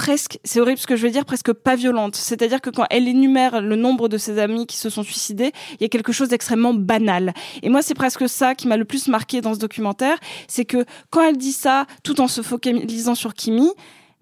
[0.00, 2.16] presque, c'est horrible ce que je veux dire, presque pas violente.
[2.16, 5.82] C'est-à-dire que quand elle énumère le nombre de ses amis qui se sont suicidés, il
[5.82, 7.34] y a quelque chose d'extrêmement banal.
[7.62, 10.16] Et moi, c'est presque ça qui m'a le plus marqué dans ce documentaire,
[10.48, 13.68] c'est que quand elle dit ça, tout en se focalisant sur Kimi,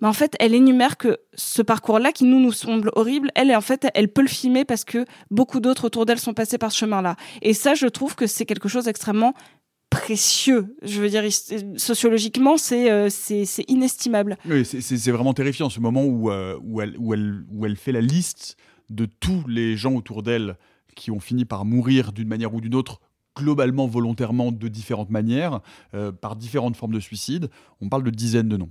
[0.01, 3.61] mais en fait, elle énumère que ce parcours-là, qui nous nous semble horrible, elle, en
[3.61, 6.79] fait, elle peut le filmer parce que beaucoup d'autres autour d'elle sont passés par ce
[6.79, 7.17] chemin-là.
[7.43, 9.35] Et ça, je trouve que c'est quelque chose d'extrêmement
[9.91, 10.77] précieux.
[10.83, 11.23] Je veux dire,
[11.77, 13.09] sociologiquement, c'est euh,
[13.69, 14.37] inestimable.
[14.47, 17.93] Oui, c'est vraiment terrifiant ce moment où, euh, où, elle, où, elle, où elle fait
[17.93, 18.57] la liste
[18.91, 20.57] de tous les gens autour d'elle
[20.95, 23.01] qui ont fini par mourir d'une manière ou d'une autre
[23.37, 25.61] globalement, volontairement, de différentes manières,
[25.95, 27.51] euh, par différentes formes de suicide.
[27.81, 28.71] On parle de dizaines de noms.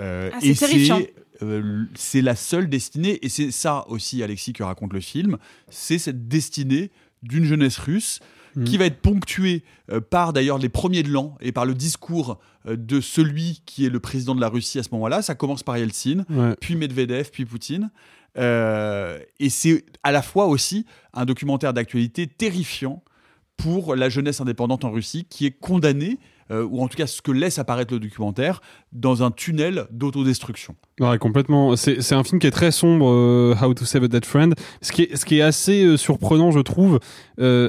[0.00, 0.98] Euh, Ah, c'est et terrifiant.
[1.00, 5.38] c'est euh, c'est la seule destinée, et c'est ça aussi, Alexis, que raconte le film,
[5.70, 6.90] c'est cette destinée
[7.22, 8.20] d'une jeunesse russe
[8.56, 8.64] Mhm.
[8.64, 9.62] qui va être ponctuée
[9.92, 13.84] euh, par d'ailleurs les premiers de l'an et par le discours euh, de celui qui
[13.84, 15.20] est le président de la Russie à ce moment-là.
[15.22, 16.56] Ça commence par Yeltsin, Ouais.
[16.58, 17.90] puis Medvedev, puis Poutine.
[18.38, 23.02] Euh, et c'est à la fois aussi un documentaire d'actualité terrifiant
[23.56, 26.18] pour la jeunesse indépendante en Russie qui est condamnée,
[26.50, 28.60] euh, ou en tout cas ce que laisse apparaître le documentaire,
[28.92, 30.76] dans un tunnel d'autodestruction.
[31.00, 31.76] Ouais, complètement.
[31.76, 34.54] C'est un film qui est très sombre, euh, How to Save a Dead Friend.
[34.82, 37.00] Ce qui est, ce qui est assez euh, surprenant, je trouve,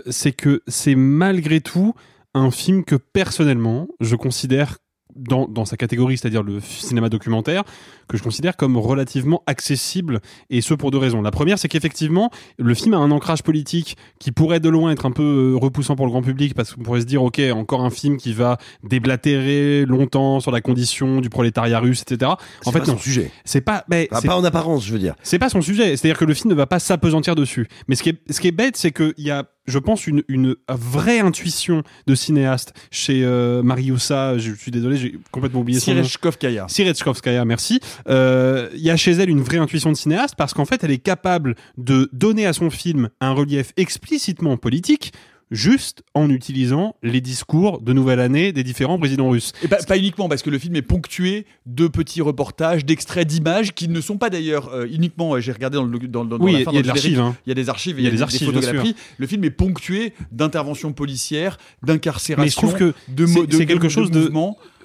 [0.09, 1.93] c'est que c'est malgré tout
[2.33, 4.77] un film que personnellement, je considère
[5.19, 7.63] dans, dans sa catégorie, c'est-à-dire le cinéma documentaire,
[8.07, 10.19] que je considère comme relativement accessible,
[10.49, 11.21] et ce pour deux raisons.
[11.21, 15.05] La première, c'est qu'effectivement, le film a un ancrage politique qui pourrait de loin être
[15.05, 17.81] un peu euh, repoussant pour le grand public, parce qu'on pourrait se dire, ok, encore
[17.81, 22.31] un film qui va déblatérer longtemps sur la condition du prolétariat russe, etc.
[22.61, 23.31] C'est pas son sujet.
[23.45, 25.15] C'est pas, mais pas en apparence, je veux dire.
[25.23, 25.95] c'est pas son sujet.
[25.97, 27.67] C'est-à-dire que le film ne va pas s'apesantir dessus.
[27.87, 30.23] Mais ce qui est, ce qui est bête, c'est qu'il y a, je pense, une,
[30.27, 34.37] une vraie intuition de cinéaste chez euh, Mariusa.
[34.37, 36.03] Je suis désolé, j'ai complètement oublié son nom.
[36.03, 36.67] Sirechkovskaya.
[36.67, 37.79] Sirechkovskaya, merci.
[38.09, 40.91] Euh, Il y a chez elle une vraie intuition de cinéaste parce qu'en fait, elle
[40.91, 45.13] est capable de donner à son film un relief explicitement politique
[45.51, 49.51] juste en utilisant les discours de nouvelle année des différents présidents russes.
[49.63, 53.73] Et pas, pas uniquement parce que le film est ponctué de petits reportages, d'extraits d'images
[53.73, 55.33] qui ne sont pas d'ailleurs euh, uniquement.
[55.35, 56.89] euh, J'ai regardé dans le dans, dans, dans Oui, la fin, il y a dans
[56.89, 57.35] de le générique, l'archive, hein.
[57.45, 58.95] Il y a des archives, Il y a des archives, photographies.
[59.17, 63.83] Le film est ponctué d'interventions policières, d'incarcération, Mais je trouve que de, mo- de- quelque
[63.83, 64.29] de- chose de de-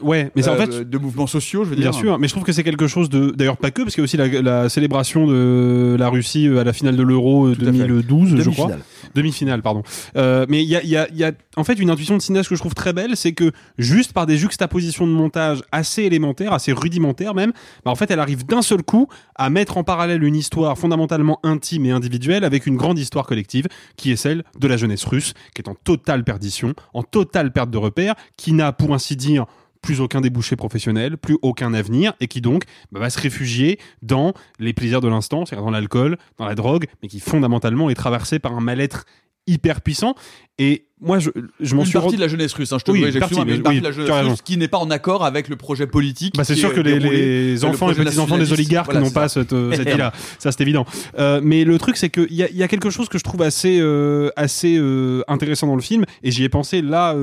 [0.03, 1.99] Ouais, mais c'est en euh, fait de mouvements sociaux, je veux Bien dire.
[1.99, 3.31] sûr, mais je trouve que c'est quelque chose de.
[3.31, 6.61] D'ailleurs, pas que, parce qu'il y a aussi la, la célébration de la Russie euh,
[6.61, 7.79] à la finale de l'Euro euh, Tout à fait.
[7.87, 8.67] 2012, je crois.
[8.67, 8.81] Demi-finale.
[9.15, 9.83] Demi-finale, pardon.
[10.17, 12.17] Euh, mais il y a, il y, a, il y a, en fait, une intuition
[12.17, 15.63] de cinéaste que je trouve très belle, c'est que juste par des juxtapositions de montage
[15.71, 17.53] assez élémentaires, assez rudimentaires même,
[17.85, 19.07] bah, en fait, elle arrive d'un seul coup
[19.37, 23.69] à mettre en parallèle une histoire fondamentalement intime et individuelle avec une grande histoire collective,
[23.97, 27.71] qui est celle de la jeunesse russe, qui est en totale perdition, en totale perte
[27.71, 29.47] de repères, qui n'a, pour ainsi dire,
[29.85, 34.33] plus aucun débouché professionnel, plus aucun avenir, et qui donc bah, va se réfugier dans
[34.59, 38.39] les plaisirs de l'instant, c'est-à-dire dans l'alcool, dans la drogue, mais qui fondamentalement est traversé
[38.39, 39.05] par un mal-être
[39.47, 40.15] hyper puissant.
[40.59, 42.85] Et moi, je, je m'en une suis partie rendu- de la jeunesse russe, hein, je
[42.85, 44.79] te Oui, une partie, mais une partie oui, de la jeunesse russe qui n'est pas
[44.79, 46.35] en accord avec le projet politique.
[46.37, 49.73] Bah, c'est sûr que les, enfants et petits-enfants des oligarques Voilà, n'ont pas cette, euh,
[49.75, 50.13] cette vie-là.
[50.39, 50.87] Ça, c'est évident.
[51.19, 53.25] Euh, mais le truc, c'est qu'il y a, il y a quelque chose que je
[53.25, 57.15] trouve assez, euh, assez euh, intéressant dans le film, et j'y ai pensé là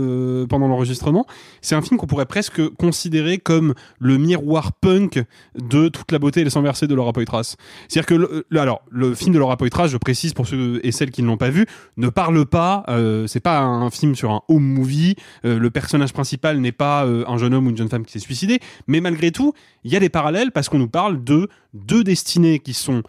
[0.50, 1.26] pendant l'enregistrement.
[1.62, 5.24] C'est un film qu'on pourrait presque considérer comme le miroir punk
[5.60, 7.56] de toute la beauté et les sans versets de Laura Poitras.
[7.88, 10.92] C'est-à-dire que, le, le- alors, le film de Laura Poitras, je précise pour ceux et
[10.92, 11.66] celles qui ne l'ont pas vu,
[11.98, 12.86] ne parle pas,
[13.28, 15.16] c'est pas un film sur un home movie,
[15.46, 18.12] euh, le personnage principal n'est pas euh, un jeune homme ou une jeune femme qui
[18.14, 19.54] s'est suicidé, mais malgré tout,
[19.84, 23.04] il y a des parallèles parce qu'on nous parle de deux destinées qui sont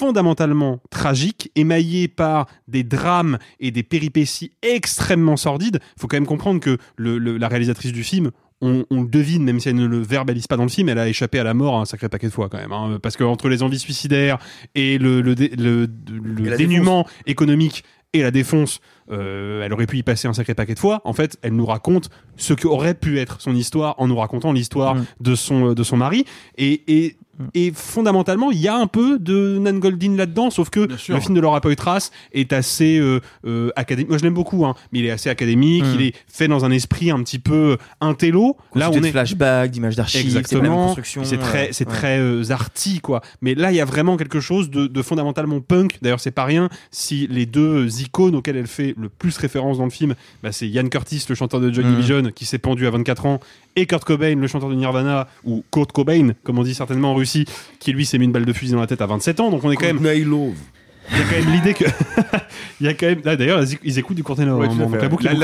[0.00, 5.80] fondamentalement tragiques, émaillées par des drames et des péripéties extrêmement sordides.
[5.98, 8.30] faut quand même comprendre que le- le- la réalisatrice du film,
[8.62, 10.98] on, on le devine, même si elle ne le verbalise pas dans le film, elle
[10.98, 12.72] a échappé à la mort un sacré paquet de fois quand même.
[12.72, 14.38] hein, parce que entre les envies suicidaires
[14.74, 18.80] et le, le, dé- le- le Et la dénuement économique et la défonce,
[19.10, 21.00] euh, elle aurait pu y passer un sacré paquet de fois.
[21.04, 24.94] En fait, elle nous raconte ce qu'aurait pu être son histoire en nous racontant l'histoire
[24.94, 25.04] Mm.
[25.20, 26.24] de son de son mari.
[26.56, 27.16] Et, et
[27.54, 31.34] et fondamentalement, il y a un peu de Nan Goldin là-dedans, sauf que le film
[31.34, 34.08] de Laura Poitras est assez euh, euh, académique.
[34.08, 35.84] Moi, je l'aime beaucoup, hein, mais il est assez académique.
[35.84, 35.94] Mm.
[35.94, 38.56] Il est fait dans un esprit un petit peu intello.
[38.74, 40.86] Là, on de est flashbacks, d'images d'archives, Exactement.
[40.86, 41.24] construction.
[41.24, 41.94] C'est très, euh, c'est ouais.
[41.94, 43.20] très euh, arty, quoi.
[43.40, 45.98] Mais là, il y a vraiment quelque chose de, de fondamentalement punk.
[46.02, 49.84] D'ailleurs, c'est pas rien si les deux icônes auxquelles elle fait le plus référence dans
[49.84, 51.94] le film, bah, c'est Ian Curtis, le chanteur de Joy Mhm.
[51.94, 53.40] Division, qui s'est pendu à 24 ans,
[53.76, 57.14] et Kurt Cobain, le chanteur de Nirvana, ou Kurt Cobain, comme on dit certainement en
[57.78, 59.50] Qui lui s'est mis une balle de fusil dans la tête à 27 ans.
[59.50, 59.98] Donc on est quand même.
[61.10, 61.84] Il y a quand même l'idée que
[62.80, 64.68] il y a quand même là d'ailleurs ils écoutent du Courtenay Ouais,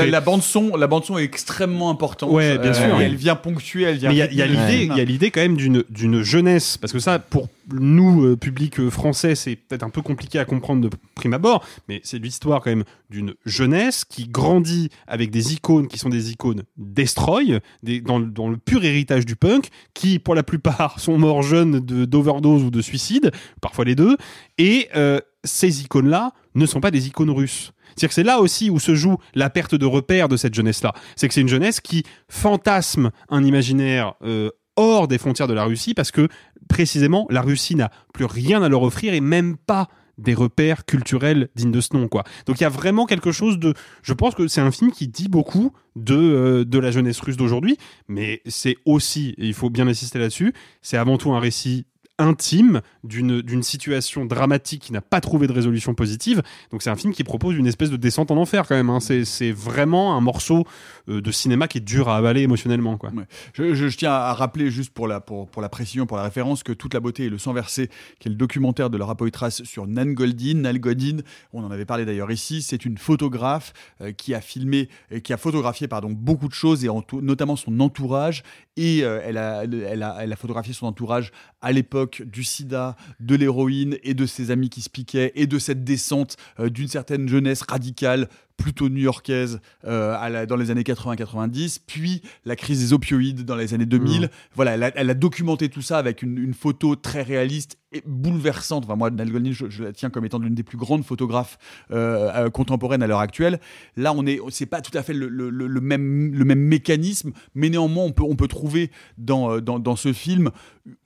[0.09, 2.31] la bande son, la bande son est extrêmement importante.
[2.31, 3.01] Ouais, bien Euh, sûr.
[3.01, 4.09] elle vient ponctuer, elle vient.
[4.09, 6.77] Mais il y a, y l'idée, il y a l'idée quand même d'une d'une jeunesse,
[6.77, 10.45] parce que ça, pour nous euh, public euh, français, c'est peut-être un peu compliqué à
[10.45, 15.53] comprendre de prime abord, mais c'est l'histoire quand même d'une jeunesse qui grandit avec des
[15.53, 19.67] icônes qui sont des icônes destroy, des, dans, le- dans le pur héritage du punk,
[19.93, 23.31] qui pour la plupart sont morts jeunes de d'overdose ou de suicide,
[23.61, 24.17] parfois les deux,
[24.57, 27.73] et euh, ces icônes-là ne sont pas des icônes russes.
[27.89, 30.93] C'est-à-dire que c'est là aussi où se joue la perte de repère de cette jeunesse-là.
[31.15, 35.65] C'est que c'est une jeunesse qui fantasme un imaginaire euh, hors des frontières de la
[35.65, 36.27] Russie parce que
[36.67, 41.49] précisément la Russie n'a plus rien à leur offrir et même pas des repères culturels
[41.55, 42.23] dignes de ce nom quoi.
[42.45, 45.07] Donc il y a vraiment quelque chose de je pense que c'est un film qui
[45.07, 49.71] dit beaucoup de euh, de la jeunesse russe d'aujourd'hui mais c'est aussi et il faut
[49.71, 51.85] bien insister là-dessus, c'est avant tout un récit
[52.19, 56.41] intime d'une situation dramatique qui n'a pas trouvé de résolution positive.
[56.71, 58.89] Donc c'est un film qui propose une espèce de descente en enfer quand même.
[58.89, 58.99] hein.
[58.99, 60.65] C'est vraiment un morceau
[61.09, 63.11] euh, de cinéma qui est dur à avaler émotionnellement quoi.
[63.53, 66.71] Je, tiens à rappeler, juste pour la, pour, pour la précision, pour la référence, que
[66.71, 67.89] Toute la beauté et le sang versé,
[68.19, 70.55] qui est le documentaire de Laura Poitras sur Nan Goldin.
[70.55, 71.17] Nan Goldin,
[71.51, 74.89] on en avait parlé d'ailleurs ici, c'est une photographe euh, qui a filmé,
[75.23, 76.89] qui a photographié pardon, beaucoup de choses, et
[77.21, 78.43] notamment son entourage.
[78.75, 81.31] Et euh, elle, a, elle, a, elle a photographié son entourage
[81.61, 85.59] à l'époque du sida, de l'héroïne et de ses amis qui se piquaient, et de
[85.59, 88.27] cette descente euh, d'une certaine jeunesse radicale
[88.63, 93.85] plutôt new-yorkaise euh, dans les années 80-90, puis la crise des opioïdes dans les années
[93.85, 94.21] 2000.
[94.21, 94.29] Mmh.
[94.55, 98.01] Voilà, elle a, elle a documenté tout ça avec une, une photo très réaliste et
[98.07, 98.85] bouleversante.
[98.85, 101.57] Enfin, moi, Nal Goldin, je, je la tiens comme étant l'une des plus grandes photographes
[101.91, 103.59] euh, euh, contemporaines à l'heure actuelle.
[103.97, 106.61] Là, on est, c'est pas tout à fait le, le- le- le même, le même
[106.61, 110.51] mécanisme, mais néanmoins, on peut, on peut trouver dans, dans, dans ce film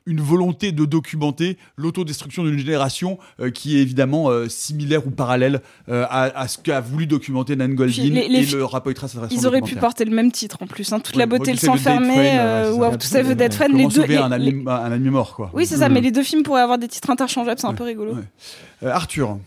[0.07, 6.23] une volonté de documenter l'autodestruction d'une génération euh, qui est évidemment similaire ou parallèle à,
[6.39, 9.75] à ce qu'a voulu documenter Nan Goldin les- les et le Rapoitras Ils auraient pu
[9.75, 10.99] porter le même titre en plus, hein.
[10.99, 12.97] toute Oui, la beauté, le sang fermé, euh, ou How ça.
[12.97, 14.05] to Save the Dead Friend, les Comment deux.
[14.05, 15.49] les- un, ami, les- un ami mort, quoi.
[15.53, 17.83] Oui, c'est ça, mais les deux films pourraient avoir des titres interchangeables, c'est un peu
[17.83, 18.15] rigolo.
[18.83, 19.37] Euh, Arthur.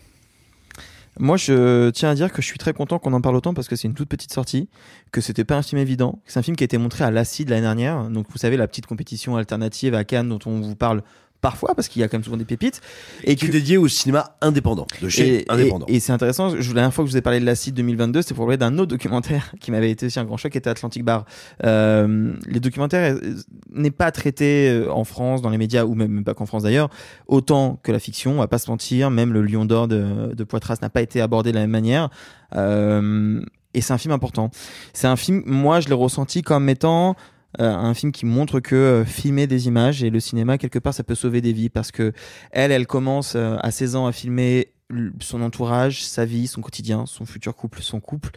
[1.19, 3.67] Moi, je tiens à dire que je suis très content qu'on en parle autant parce
[3.67, 4.69] que c'est une toute petite sortie,
[5.11, 6.13] que c'était pas un film évident.
[6.25, 8.05] que C'est un film qui a été montré à l'Acide l'année dernière.
[8.09, 11.03] Donc, vous savez, la petite compétition alternative à Cannes dont on vous parle
[11.41, 12.81] parfois parce qu'il y a quand même souvent des pépites.
[13.23, 15.85] Et qui est dédié au cinéma indépendant, de chez et, indépendant.
[15.89, 16.49] et- et c'est intéressant.
[16.51, 18.57] Je, la dernière fois que je vous ai parlé de l'acide 2022, c'est pour parler
[18.57, 21.25] d'un autre documentaire qui m'avait été aussi un grand choc, qui était Atlantic Bar.
[21.65, 23.35] Euh, les documentaires euh,
[23.73, 26.63] n'est pas traité euh, en France, dans les médias, ou même, même pas qu'en France
[26.63, 26.89] d'ailleurs,
[27.27, 28.31] autant que la fiction.
[28.33, 29.09] On va pas se mentir.
[29.11, 32.09] Même le Lion d'Or de, de Poitras n'a pas été abordé de la même manière.
[32.55, 33.41] Euh,
[33.73, 34.51] et c'est un film important.
[34.93, 37.15] C'est un film, moi, je l'ai ressenti comme étant
[37.59, 41.03] un film qui montre que euh, filmer des images et le cinéma quelque part ça
[41.03, 42.13] peut sauver des vies parce que
[42.51, 44.73] elle elle commence euh, à 16 ans à filmer
[45.19, 48.31] son entourage, sa vie, son quotidien, son futur couple, son couple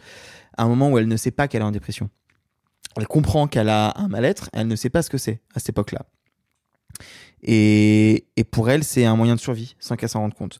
[0.57, 2.09] à un moment où elle ne sait pas qu'elle est en dépression.
[2.97, 5.69] Elle comprend qu'elle a un mal-être, elle ne sait pas ce que c'est à cette
[5.69, 6.05] époque-là.
[7.41, 10.59] Et, et pour elle, c'est un moyen de survie, sans qu'elle s'en rende compte.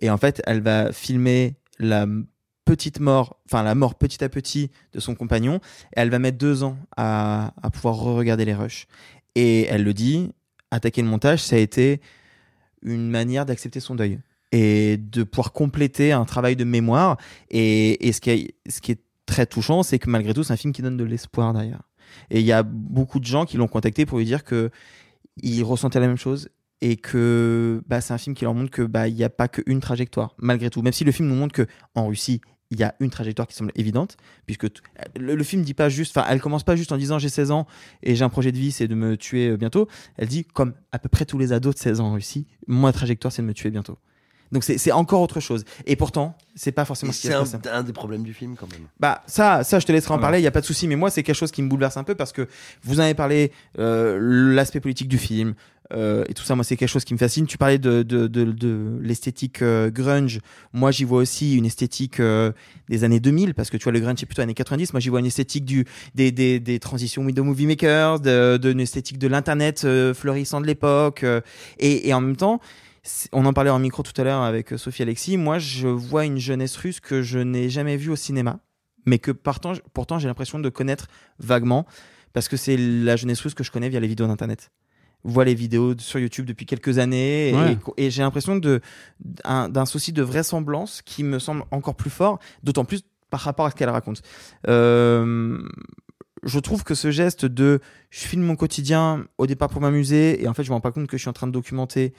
[0.00, 2.06] Et en fait, elle va filmer la
[2.64, 6.38] petite mort, enfin la mort petit à petit de son compagnon, et elle va mettre
[6.38, 8.86] deux ans à, pouvoir re-regarder les rushs.
[9.34, 10.30] Et elle le dit,
[10.70, 12.00] attaquer le montage, ça a été
[12.82, 14.20] une manière d'accepter son deuil
[14.52, 17.16] et de pouvoir compléter un travail de mémoire.
[17.50, 20.96] Et, ce, qui est, très touchant, c'est que malgré tout, c'est un film qui donne
[20.96, 21.82] de l'espoir derrière.
[22.30, 24.70] Et il y a beaucoup de gens qui l'ont contacté pour lui dire que
[25.42, 26.50] il ressentait la même chose
[26.80, 29.48] et que bah, c'est un film qui leur montre que bah il n'y a pas
[29.48, 30.82] qu'une trajectoire malgré tout.
[30.82, 32.40] Même si le film nous montre que en Russie
[32.74, 34.64] il y a une trajectoire qui semble évidente puisque
[35.16, 37.50] le, le film dit pas juste, enfin elle commence pas juste en disant j'ai 16
[37.50, 37.66] ans
[38.02, 39.88] et j'ai un projet de vie c'est de me tuer euh, bientôt.
[40.16, 42.92] Elle dit comme à peu près tous les ados de 16 ans en Russie, ma
[42.92, 43.98] trajectoire c'est de me tuer bientôt.
[44.52, 45.64] Donc c'est encore autre chose.
[45.84, 48.82] Et pourtant, c'est pas forcément ce qui C'est un, des problèmes du film quand même.
[49.00, 50.86] Bah ça, ça je te laisserai en parler, il y a pas de souci.
[50.86, 52.46] Mais moi c'est quelque chose qui me bouleverse un peu parce que
[52.84, 54.16] vous en avez parlé, euh,
[54.54, 55.54] l'aspect politique du film
[55.92, 56.54] euh, et tout ça.
[56.54, 57.46] Moi c'est quelque chose qui me fascine.
[57.46, 60.40] Tu parlais de de, de, l'esthétique euh, grunge.
[60.72, 62.52] Moi j'y vois aussi une esthétique euh,
[62.88, 64.92] des années 2000 parce que tu vois le grunge c'est plutôt années 90.
[64.92, 65.84] Moi j'y vois une esthétique du
[66.14, 70.66] des des, des transitions Windows Movie Makers, de, de une esthétique de l'internet florissant de
[70.66, 71.24] l'époque
[71.78, 72.60] et, et en même temps
[73.32, 75.36] on en parlait en micro tout à l'heure avec Sophie Alexis.
[75.36, 78.60] Moi, je vois une jeunesse russe que je n'ai jamais vue au cinéma,
[79.04, 81.08] mais que pourtant, pourtant j'ai l'impression de connaître
[81.38, 81.84] vaguement,
[82.32, 84.70] parce que c'est la jeunesse russe que je connais via les vidéos d'internet.
[85.26, 87.78] Vois les vidéos sur YouTube depuis quelques années, et, Ouais.
[87.96, 88.80] et j'ai l'impression de
[89.24, 93.70] d'un souci de vraisemblance qui me semble encore plus fort, d'autant plus par rapport à
[93.70, 94.20] ce qu'elle raconte.
[94.68, 95.58] Euh,
[96.42, 97.80] je trouve que ce geste de
[98.10, 100.92] je filme mon quotidien au départ pour m'amuser et en fait je me rends pas
[100.92, 102.12] compte que je suis en train de documenter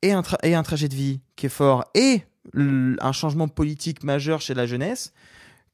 [0.00, 2.22] et un, tra- et un trajet de vie qui est fort et
[2.56, 5.12] un changement politique majeur chez la jeunesse,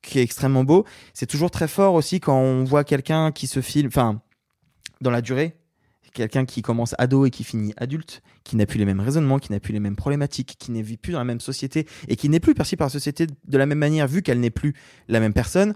[0.03, 0.85] qui est extrêmement beau.
[1.15, 4.21] C'est toujours très fort aussi quand on voit quelqu'un qui se filme, enfin,
[5.01, 5.57] dans la durée,
[6.13, 9.53] quelqu'un qui commence ado et qui finit adulte, qui n'a plus les mêmes raisonnements, qui
[9.53, 12.29] n'a plus les mêmes problématiques, qui ne vit plus dans la même société et qui
[12.29, 14.75] n'est plus perçu par la société de la même manière vu qu'elle n'est plus
[15.09, 15.75] la même personne.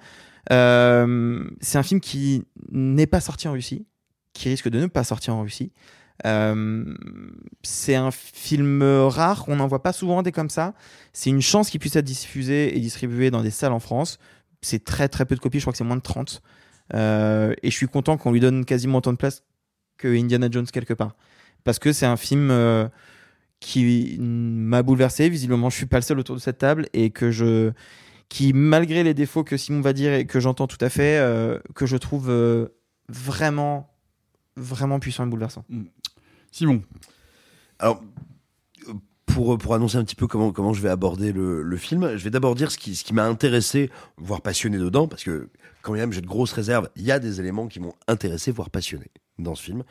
[0.51, 3.87] Euh, c'est un film qui n'est pas sorti en Russie,
[4.33, 5.73] qui risque de ne pas sortir en Russie.
[6.27, 6.85] Euh,
[7.63, 10.75] c'est un film rare, on n'en voit pas souvent des comme ça.
[11.13, 14.19] C'est une chance qu'il puisse être diffusé et distribué dans des salles en France.
[14.61, 16.43] C'est très très peu de copies, je crois que c'est moins de 30.
[16.95, 19.45] Euh, et je suis content qu'on lui donne quasiment autant de place
[19.97, 21.15] que Indiana Jones quelque part.
[21.65, 22.89] Parce que c'est un film euh,
[23.61, 25.29] qui m'a bouleversé.
[25.29, 27.71] Visiblement, je suis pas le seul autour de cette table et que je,
[28.29, 31.59] qui malgré les défauts que Simon va dire et que j'entends tout à fait, euh,
[31.75, 32.69] que je trouve euh,
[33.09, 33.91] vraiment,
[34.57, 35.65] vraiment puissant et bouleversant.
[36.51, 36.83] Simon.
[37.79, 38.03] Alors,
[39.27, 42.25] pour, pour annoncer un petit peu comment, comment je vais aborder le, le film, je
[42.25, 45.49] vais d'abord dire ce qui, ce qui m'a intéressé, voire passionné dedans, parce que
[45.81, 48.71] quand même j'ai de grosses réserves, il y a des éléments qui m'ont intéressé, voire
[48.71, 49.07] passionné
[49.43, 49.83] dans ce film.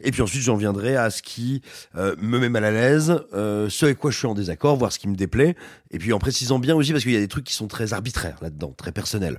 [0.00, 1.62] Et puis ensuite, j'en viendrai à ce qui
[1.96, 4.92] euh, me met mal à l'aise, euh, ce avec quoi je suis en désaccord, voir
[4.92, 5.56] ce qui me déplaît,
[5.90, 7.92] et puis en précisant bien aussi, parce qu'il y a des trucs qui sont très
[7.92, 9.38] arbitraires là-dedans, très personnels,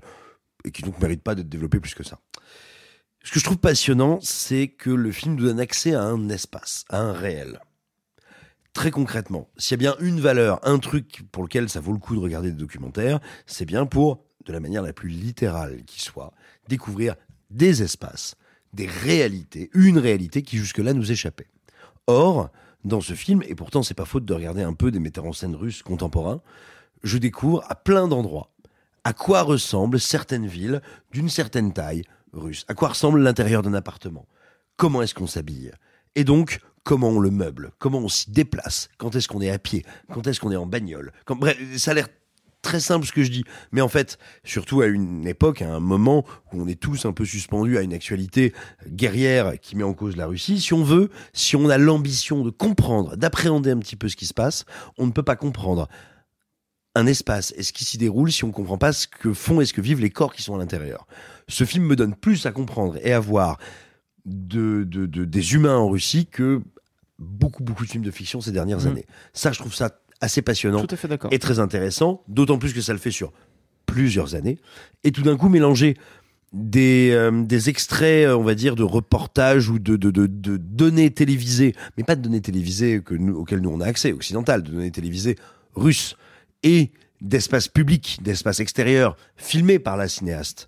[0.65, 2.19] et qui donc méritent pas d'être développés plus que ça.
[3.23, 6.85] Ce que je trouve passionnant, c'est que le film nous donne accès à un espace,
[6.89, 7.59] à un réel.
[8.71, 11.99] Très concrètement, s'il y a bien une valeur, un truc pour lequel ça vaut le
[11.99, 15.99] coup de regarder des documentaires, c'est bien pour, de la manière la plus littérale qui
[15.99, 16.31] soit,
[16.67, 17.15] découvrir
[17.49, 18.35] des espaces,
[18.73, 21.47] des réalités, une réalité qui jusque-là nous échappait.
[22.07, 22.49] Or,
[22.83, 25.33] dans ce film, et pourtant c'est pas faute de regarder un peu des metteurs en
[25.33, 26.41] scène russes contemporains,
[27.03, 28.51] je découvre à plein d'endroits
[29.07, 30.81] à quoi ressemblent certaines villes
[31.13, 32.03] d'une certaine taille
[32.33, 34.27] russe, à quoi ressemble l'intérieur d'un appartement,
[34.75, 35.71] comment est-ce qu'on s'habille,
[36.15, 39.59] et donc comment on le meuble, comment on s'y déplace, quand est-ce qu'on est à
[39.59, 41.13] pied, quand est-ce qu'on est en bagnole.
[41.23, 41.37] Quand...
[41.37, 42.09] Bref, ça a l'air
[42.61, 45.79] très simple ce que je dis, mais en fait, surtout à une époque, à un
[45.79, 48.53] moment où on est tous un peu suspendus à une actualité
[48.87, 52.49] guerrière qui met en cause la Russie, si on veut, si on a l'ambition de
[52.49, 54.65] comprendre, d'appréhender un petit peu ce qui se passe,
[54.97, 55.87] on ne peut pas comprendre
[56.95, 59.61] un espace et ce qui s'y déroule si on ne comprend pas ce que font
[59.61, 61.05] et ce que vivent les corps qui sont à l'intérieur.
[61.47, 63.59] Ce film me donne plus à comprendre et à voir
[64.25, 66.61] de, de, de- des humains en Russie que
[67.19, 68.87] beaucoup, beaucoup de films de fiction ces dernières Mhm.
[68.87, 69.05] années.
[69.33, 71.31] Ça, je trouve ça assez passionnant Tout à fait d'accord.
[71.33, 73.31] et très intéressant, d'autant plus que ça le fait sur
[73.85, 74.59] plusieurs années.
[75.03, 75.95] Et tout d'un coup, mélanger
[76.53, 80.57] des, euh, des extraits, euh, on va dire, de reportages ou de, de, de, de
[80.57, 84.63] données télévisées, mais pas de données télévisées que nous, auxquelles nous on a accès, occidentales,
[84.63, 85.35] de données télévisées
[85.75, 86.15] russes,
[86.63, 86.91] et
[87.21, 90.67] d'espaces publics, d'espaces extérieurs, filmés par la cinéaste.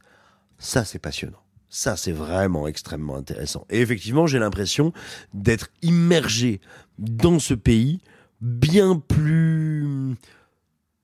[0.58, 1.42] Ça, c'est passionnant.
[1.70, 3.66] Ça, c'est vraiment extrêmement intéressant.
[3.70, 4.92] Et effectivement, j'ai l'impression
[5.34, 6.62] d'être immergé
[6.98, 8.02] dans ce pays
[8.42, 10.16] bien plus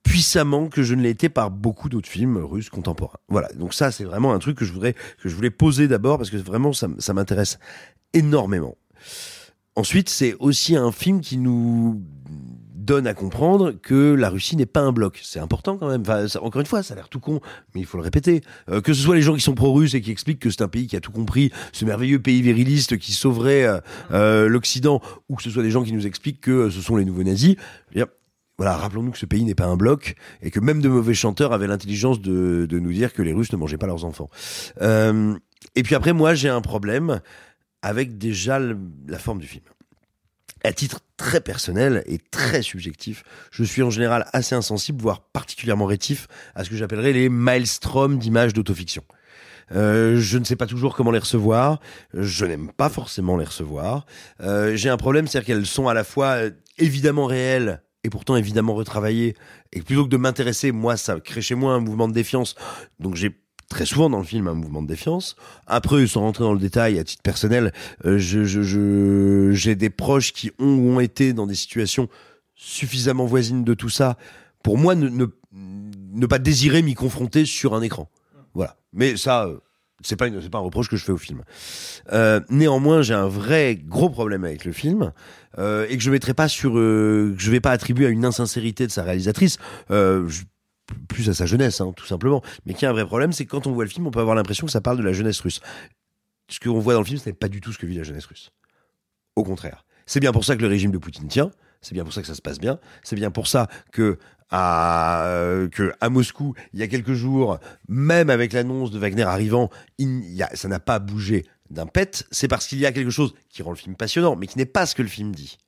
[0.02, 3.18] puissamment que je ne l'ai été par beaucoup d'autres films russes contemporains.
[3.28, 3.48] Voilà.
[3.54, 6.30] Donc ça, c'est vraiment un truc que je voudrais, que je voulais poser d'abord parce
[6.30, 7.58] que vraiment, ça, ça m'intéresse
[8.12, 8.76] énormément.
[9.74, 12.02] Ensuite, c'est aussi un film qui nous
[12.86, 15.20] donne à comprendre que la Russie n'est pas un bloc.
[15.22, 16.02] C'est important quand même.
[16.02, 17.40] Enfin, encore une fois, ça a l'air tout con,
[17.74, 18.40] mais il faut le répéter.
[18.70, 20.68] Euh, que ce soit les gens qui sont pro-russes et qui expliquent que c'est un
[20.68, 23.78] pays qui a tout compris, ce merveilleux pays viriliste qui sauverait euh,
[24.12, 26.96] euh, l'Occident, ou que ce soit des gens qui nous expliquent que euh, ce sont
[26.96, 27.56] les nouveaux nazis.
[27.92, 28.06] Dire,
[28.58, 31.52] voilà, rappelons-nous que ce pays n'est pas un bloc et que même de mauvais chanteurs
[31.52, 34.30] avaient l'intelligence de, de nous dire que les Russes ne mangeaient pas leurs enfants.
[34.80, 35.34] Euh,
[35.74, 37.20] et puis après, moi, j'ai un problème
[37.82, 39.64] avec déjà la forme du film.
[40.66, 43.22] À titre très personnel et très subjectif,
[43.52, 46.26] je suis en général assez insensible, voire particulièrement rétif
[46.56, 49.04] à ce que j'appellerais les maelstroms d'images d'autofiction.
[49.70, 51.78] Euh, je ne sais pas toujours comment les recevoir.
[52.14, 54.06] Je n'aime pas forcément les recevoir.
[54.40, 58.34] Euh, J'ai un problème, c'est-à-dire qu'elles sont à la fois euh, évidemment réelles et pourtant
[58.34, 59.36] évidemment retravaillées.
[59.72, 62.56] Et plutôt que de m'intéresser, moi, ça crée chez moi un mouvement de défiance.
[62.98, 65.36] Donc j'ai très souvent dans le film un mouvement de défiance.
[65.66, 67.72] Après, sans rentrer dans le détail, à titre personnel,
[68.04, 72.08] euh, je, je, je- j'ai des proches qui ont ou ont été dans des situations
[72.54, 74.16] suffisamment voisines de tout ça
[74.62, 78.08] pour moi ne, ne, ne pas désirer m'y confronter sur un écran.
[78.54, 78.76] Voilà.
[78.92, 79.58] Mais ça, euh,
[80.02, 81.42] c'est pas pas un reproche que je fais au film.
[82.12, 85.12] Euh, néanmoins, j'ai un vrai gros problème avec le film
[85.58, 88.24] euh, et que je mettrai pas sur, euh, que je vais pas attribuer à une
[88.24, 89.58] insincérité de sa réalisatrice.
[89.90, 90.28] Euh,
[91.08, 92.42] plus à sa jeunesse, hein, tout simplement.
[92.64, 94.20] Mais qui a un vrai problème, c'est que quand on voit le film, on peut
[94.20, 95.60] avoir l'impression que ça parle de la jeunesse russe.
[96.48, 98.04] Ce qu'on voit dans le film, ce n'est pas du tout ce que vit la
[98.04, 98.52] jeunesse russe.
[99.34, 99.84] Au contraire.
[100.06, 101.50] C'est bien pour ça que le régime de Poutine tient.
[101.82, 102.78] C'est bien pour ça que ça se passe bien.
[103.02, 104.18] C'est bien pour ça que
[104.50, 105.68] à, euh,
[106.08, 107.58] Moscou, il y a quelques jours,
[107.88, 112.24] même avec l'annonce de Wagner arrivant, il a, ça n'a pas bougé d'un pet.
[112.30, 114.66] C'est parce qu'il y a quelque chose qui rend le film passionnant, mais qui n'est
[114.66, 115.58] pas ce que le film dit.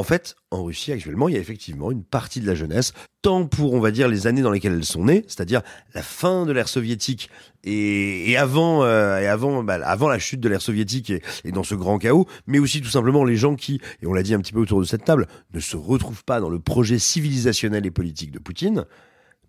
[0.00, 3.44] En fait, en Russie actuellement, il y a effectivement une partie de la jeunesse, tant
[3.46, 5.60] pour, on va dire, les années dans lesquelles elles sont nées, c'est-à-dire
[5.92, 7.28] la fin de l'ère soviétique
[7.64, 11.64] et, avant, euh, et avant, bah, avant la chute de l'ère soviétique et, et dans
[11.64, 14.40] ce grand chaos, mais aussi tout simplement les gens qui, et on l'a dit un
[14.40, 17.90] petit peu autour de cette table, ne se retrouvent pas dans le projet civilisationnel et
[17.90, 18.86] politique de Poutine.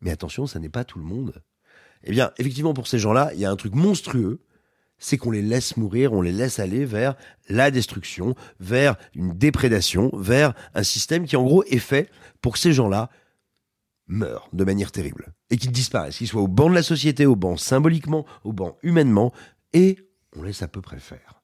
[0.01, 1.41] Mais attention, ça n'est pas tout le monde.
[2.03, 4.41] Eh bien, effectivement, pour ces gens-là, il y a un truc monstrueux,
[5.01, 7.15] c'est qu'on les laisse mourir, on les laisse aller vers
[7.49, 12.09] la destruction, vers une déprédation, vers un système qui en gros est fait
[12.39, 13.09] pour que ces gens-là
[14.07, 17.35] meurent de manière terrible et qu'ils disparaissent, qu'ils soient au banc de la société, au
[17.35, 19.33] banc symboliquement, au banc humainement,
[19.73, 19.97] et
[20.35, 21.40] on laisse à peu près faire.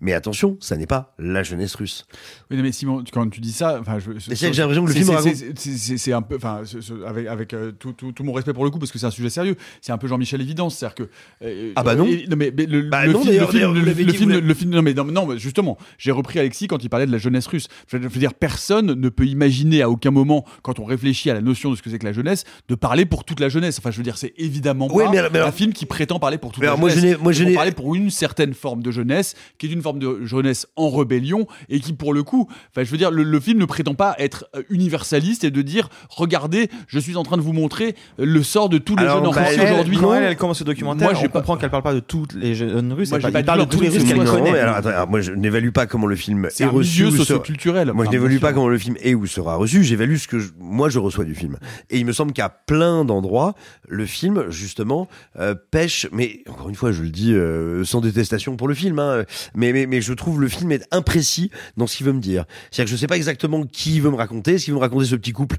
[0.00, 2.06] Mais attention, ça n'est pas la jeunesse russe.
[2.50, 5.14] Oui, non, mais Simon, quand tu dis ça, enfin, j'ai l'impression que le film c'est-
[5.14, 6.62] raconte- un peu, enfin,
[7.06, 9.10] avec, avec euh, tout, tout, tout mon respect pour le coup, parce que c'est un
[9.10, 9.56] sujet sérieux.
[9.80, 11.08] C'est un peu Jean-Michel Évidence, c'est-à-dire que.
[11.42, 12.06] euh, Ah bah non.
[12.06, 14.82] et- mais, mais le, Bah le non, film, le film, le, le film, le non
[14.82, 17.68] mais non, non, mais justement, j'ai repris Alexis quand il parlait de la jeunesse russe.
[17.88, 21.40] Je veux dire, personne ne peut imaginer à aucun moment, quand on réfléchit à la
[21.40, 23.78] notion de ce que c'est que la jeunesse, de parler pour toute la jeunesse.
[23.78, 26.52] Enfin, je veux dire, c'est évidemment pas mais alors- un film qui prétend parler pour
[26.52, 27.16] toute la moi, jeunesse.
[27.18, 29.98] je moi, je n'ai- parler pour une certaine forme de jeunesse, qui est une forme
[29.98, 33.40] de jeunesse en rébellion et qui, pour le coup, enfin, je veux dire, le, le
[33.40, 37.36] film ne prétend pas être euh, universaliste et de dire, regardez, je suis en train
[37.36, 39.72] de vous montrer euh, le sort de tous les Alors, jeunes en bah, Russie elle-
[39.72, 39.96] aujourd'hui.
[39.98, 42.00] Quand elle, elle commence ce documentaire, Moi, j'ai on pas- comprend qu'elle parle pas de
[42.00, 43.88] tous les jeunes russes, Moi, elle j'ai parle- pas elle parle de dit tous les
[43.88, 44.52] russes l'impression qu'elle que Non, connaît.
[44.52, 47.04] mais alors, attends, alors, moi je n'évalue pas comment le film est un reçu.
[47.06, 47.92] ou sera- socioculturel.
[47.92, 49.84] Moi je n'évalue pas comment le film est ou sera reçu.
[49.84, 51.56] J'évalue ce que je- moi je reçois du film.
[51.90, 53.54] Et il me semble qu'à plein d'endroits,
[53.88, 55.08] le film justement
[55.38, 56.06] euh, pêche.
[56.12, 58.98] Mais encore une fois, je le dis euh, sans détestation pour le film.
[58.98, 59.24] Hein,
[59.58, 62.44] mais, mais je trouve le film est imprécis dans ce qu'il veut me dire.
[62.70, 64.54] C'est-à-dire que je sais pas exactement qui il veut me raconter.
[64.54, 65.56] Est-ce qu'il veut me raconter ce petit couple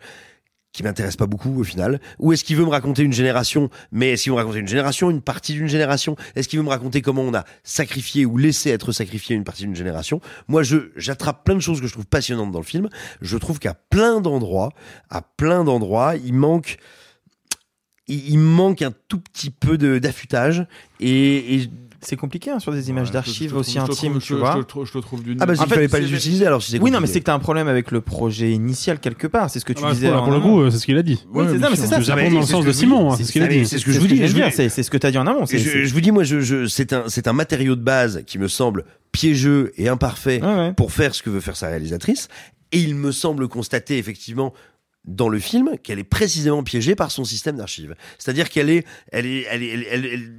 [0.72, 2.00] qui m'intéresse pas beaucoup au final?
[2.18, 4.68] Ou est-ce qu'il veut me raconter une génération Mais est-ce qu'il veut me raconter une
[4.68, 6.16] génération, une partie d'une génération?
[6.36, 9.64] Est-ce qu'il veut me raconter comment on a sacrifié ou laissé être sacrifié une partie
[9.64, 10.22] d'une génération?
[10.48, 12.88] Moi, je j'attrape plein de choses que je trouve passionnantes dans le film.
[13.22, 14.72] Je trouve qu'à plein d'endroits,
[15.10, 16.78] à plein d'endroits, il manque
[18.38, 20.66] manque un tout petit peu d'affûtage
[21.00, 21.70] et
[22.02, 24.22] C'est compliqué hein, sur des images Ouais, d'archives je- je aussi trouve- je intimes, trouve-
[24.24, 24.54] tu je- vois.
[24.56, 25.38] je- je trouve- je le trouve d'une.
[25.42, 27.20] ah bah En fait, fallait pas les utiliser alors si c'est Oui, non, mais c'est
[27.20, 29.50] que t'as un problème avec le projet initial quelque part.
[29.50, 30.08] C'est ce que tu Ah bah, disais.
[30.10, 31.24] pour, en pour le coup, euh, c'est ce qu'il a dit.
[31.34, 32.00] Oui, c'est ça, mais c'est ça.
[32.00, 33.66] Je dans le sens de je Simon, hein, c'est ce qu'il a dit.
[33.66, 35.46] c'est ce que je vous dis, je C'est ce que t'as dit en amont.
[35.46, 38.38] je, je vous dis, moi, je, je, c'est un, c'est un matériau de base qui
[38.40, 40.42] me semble piégeux et imparfait
[40.78, 42.28] pour faire ce que veut faire sa réalisatrice.
[42.72, 44.54] Et il me semble constater effectivement
[45.06, 47.96] dans le film qu'elle est précisément piégée par son système d'archives.
[48.20, 50.32] C'est-à-dire qu'elle est, elle est, elle est, elle, elle- elle-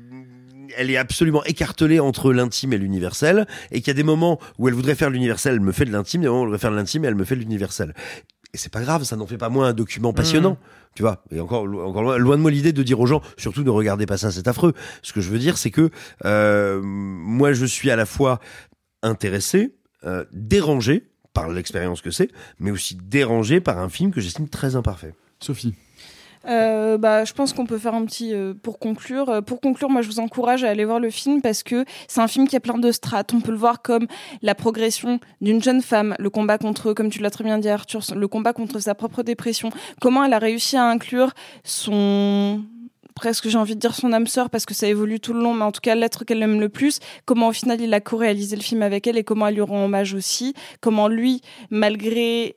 [0.76, 4.68] elle est absolument écartelée entre l'intime et l'universel, et qu'il y a des moments où
[4.68, 6.70] elle voudrait faire l'universel, elle me fait de l'intime, des moments où elle voudrait faire
[6.72, 7.94] de l'intime, et elle me fait de l'universel.
[8.52, 10.58] Et c'est pas grave, ça n'en fait pas moins un document passionnant.
[10.96, 13.62] Tu vois, et encore, encore loin, loin de moi l'idée de dire aux gens, surtout
[13.62, 14.74] ne regardez pas ça, c'est affreux.
[15.02, 15.90] Ce que je veux dire, c'est que
[16.24, 18.40] euh, moi, je suis à la fois
[19.02, 22.28] intéressé, euh, dérangé par l'expérience que c'est,
[22.58, 25.14] mais aussi dérangé par un film que j'estime très imparfait.
[25.38, 25.74] Sophie.
[26.46, 29.28] Euh, bah, je pense qu'on peut faire un petit euh, pour conclure.
[29.28, 32.20] Euh, pour conclure, moi, je vous encourage à aller voir le film parce que c'est
[32.20, 33.32] un film qui a plein de strates.
[33.34, 34.06] On peut le voir comme
[34.42, 38.00] la progression d'une jeune femme, le combat contre, comme tu l'as très bien dit, Arthur,
[38.14, 39.70] le combat contre sa propre dépression.
[40.00, 41.32] Comment elle a réussi à inclure
[41.64, 42.62] son
[43.14, 45.52] presque j'ai envie de dire son âme sœur parce que ça évolue tout le long
[45.52, 48.56] mais en tout cas l'être qu'elle aime le plus comment au final il a co-réalisé
[48.56, 52.56] le film avec elle et comment elle lui rend hommage aussi comment lui malgré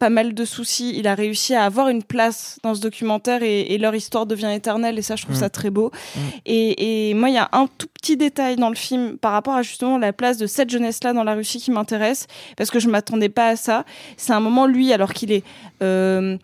[0.00, 3.60] pas mal de soucis, il a réussi à avoir une place dans ce documentaire et,
[3.72, 5.40] et leur histoire devient éternelle et ça je trouve Mm.
[5.40, 5.92] ça très beau.
[6.46, 9.54] Et, et moi il y a un tout petit détail dans le film par rapport
[9.54, 12.88] à justement la place de cette jeunesse-là dans la Russie qui m'intéresse parce que je
[12.88, 13.84] m'attendais pas à ça.
[14.16, 15.44] C'est un moment lui alors qu'il est
[15.82, 16.36] euh,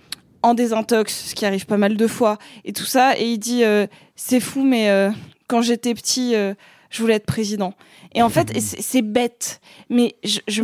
[0.42, 3.64] en désintox, ce qui arrive pas mal de fois et tout ça et il dit
[3.64, 5.10] euh, c'est fou mais euh,
[5.48, 6.52] quand j'étais petit euh,
[6.90, 7.72] je voulais être président.
[8.14, 10.62] Et en fait et c'est bête mais je, je-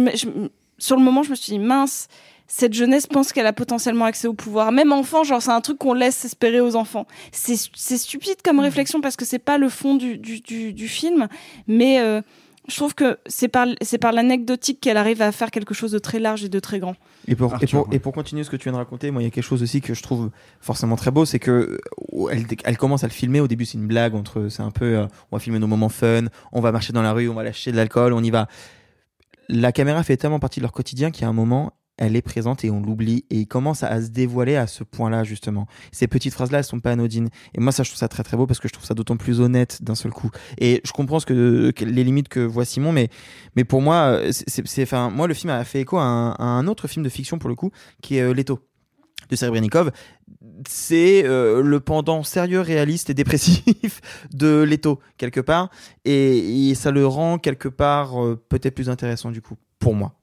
[0.78, 2.08] sur le moment je me suis dit mince
[2.54, 4.72] cette jeunesse pense qu'elle a potentiellement accès au pouvoir.
[4.72, 7.06] Même enfant, genre, c'est un truc qu'on laisse espérer aux enfants.
[7.32, 10.86] C'est c'est stupide comme réflexion parce que c'est pas le fond du, du, du, du
[10.86, 11.28] film,
[11.66, 12.20] mais euh,
[12.68, 15.98] je trouve que c'est par, c'est par l'anecdotique qu'elle arrive à faire quelque chose de
[15.98, 16.94] très large et de très grand.
[17.26, 19.24] Et pour, et, pour, et pour continuer ce que tu viens de raconter, moi, il
[19.24, 20.30] y a quelque chose aussi que je trouve
[20.60, 21.80] forcément très beau, c'est que
[22.12, 23.40] euh, elle, elle commence à le filmer.
[23.40, 25.88] Au début, c'est une blague entre, c'est un peu, euh, on va filmer nos moments
[25.88, 28.46] fun, on va marcher dans la rue, on va lâcher de l'alcool, on y va.
[29.48, 31.72] La caméra fait tellement partie de leur quotidien qu'il y a un moment,
[32.02, 35.24] elle est présente et on l'oublie et il commence à, se dévoiler à ce point-là
[35.24, 35.66] justement.
[35.92, 37.28] Ces petites phrases-là, elles sont pas anodines.
[37.54, 39.16] Et moi, ça, je trouve ça très très beau parce que je trouve ça d'autant
[39.16, 40.30] plus honnête d'un seul coup.
[40.58, 43.08] Et je comprends ce que, les limites que voit Simon, mais
[43.56, 46.88] mais pour moi, euh, c'est, enfin, moi, le film a fait écho à un, autre
[46.88, 47.70] film de fiction pour le coup,
[48.02, 48.60] qui est euh, Leto
[49.30, 49.90] de Serebrennikov.
[50.68, 54.00] C'est euh, le pendant sérieux, réaliste et dépressif
[54.32, 55.70] de Leto quelque part,
[56.04, 60.21] et, et ça le rend quelque part euh, peut-être plus intéressant du coup pour moi.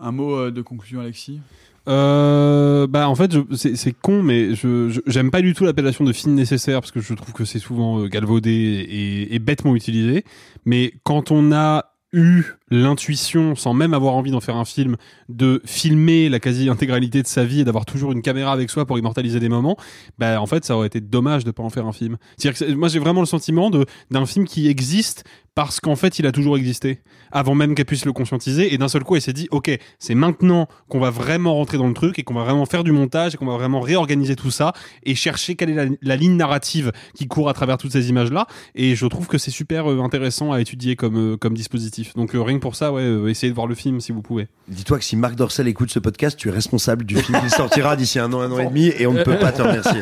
[0.00, 1.40] Un mot euh, de conclusion, Alexis?
[1.86, 6.34] Euh, bah en fait c'est con mais je j'aime pas du tout l'appellation de film
[6.34, 10.24] nécessaire parce que je trouve que c'est souvent euh, galvaudé et bêtement utilisé.
[10.64, 14.96] Mais quand on a eu l'intuition sans même avoir envie d'en faire un film
[15.28, 18.98] de filmer la quasi-intégralité de sa vie et d'avoir toujours une caméra avec soi pour
[18.98, 19.76] immortaliser des moments
[20.18, 22.16] bah en fait ça aurait été dommage de pas en faire un film.
[22.36, 23.70] C'est-à-dire que moi j'ai vraiment le sentiment
[24.10, 25.24] d'un film qui existe
[25.54, 28.88] parce qu'en fait il a toujours existé avant même qu'elle puisse le conscientiser et d'un
[28.88, 32.18] seul coup elle s'est dit ok c'est maintenant qu'on va vraiment rentrer dans le truc
[32.18, 34.72] et qu'on va vraiment faire du montage et qu'on va vraiment réorganiser tout ça
[35.04, 38.32] et chercher quelle est la, la ligne narrative qui court à travers toutes ces images
[38.32, 42.14] là et je trouve que c'est super euh, intéressant à étudier comme euh, comme dispositif.
[42.14, 44.22] Donc euh, rien que pour ça ouais euh, essayez de voir le film si vous
[44.22, 47.50] pouvez Dis-toi que si Marc Dorcel écoute ce podcast, tu es responsable du film qui
[47.50, 50.00] sortira d'ici un an, un an et demi, et on ne peut pas te remercier.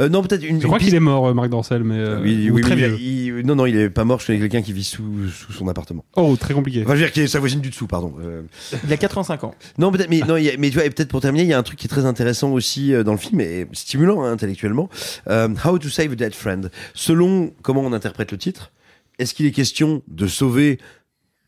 [0.00, 0.60] Euh, non, peut-être une.
[0.60, 2.76] je crois qu'il est mort euh, Marc Dorcel mais euh, Oui, ou oui, très oui,
[2.78, 2.98] vieux.
[3.38, 4.18] il- non, non, il est pas mort.
[4.18, 6.04] Je connais quelqu'un qui vit sous, sous son appartement.
[6.16, 8.12] oh très compliqué Enfin, je veux dire, qui est sa voisine du dessous, pardon.
[8.20, 8.42] Euh,
[8.84, 9.54] Il a 85 ans.
[9.78, 11.50] Non, peut-être, mais, non, il y a- mais tu vois, et peut-être pour terminer, il
[11.50, 14.24] y a un truc qui est très intéressant aussi euh, dans le film et stimulant
[14.24, 14.88] hein, intellectuellement.
[15.28, 16.72] Euh, How to Save a Dead Friend.
[16.94, 18.72] Selon comment on interprète le titre,
[19.20, 20.78] est-ce qu'il est question de sauver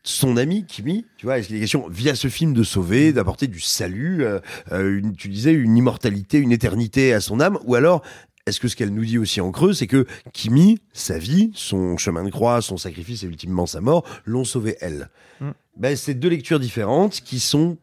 [0.05, 3.47] son ami Kimi Tu vois, est-ce qu'il est question via ce film de sauver, d'apporter
[3.47, 4.39] du salut, euh,
[4.71, 8.01] euh, une, tu disais une immortalité, une éternité à son âme, ou alors
[8.45, 11.97] est-ce que ce qu'elle nous dit aussi en creux, c'est que Kimi, sa vie, son
[11.97, 15.09] chemin de croix, son sacrifice et ultimement sa mort, l'ont sauvé elle
[15.39, 15.51] Mm.
[15.77, 17.77] ben, C'est deux lectures différentes qui sont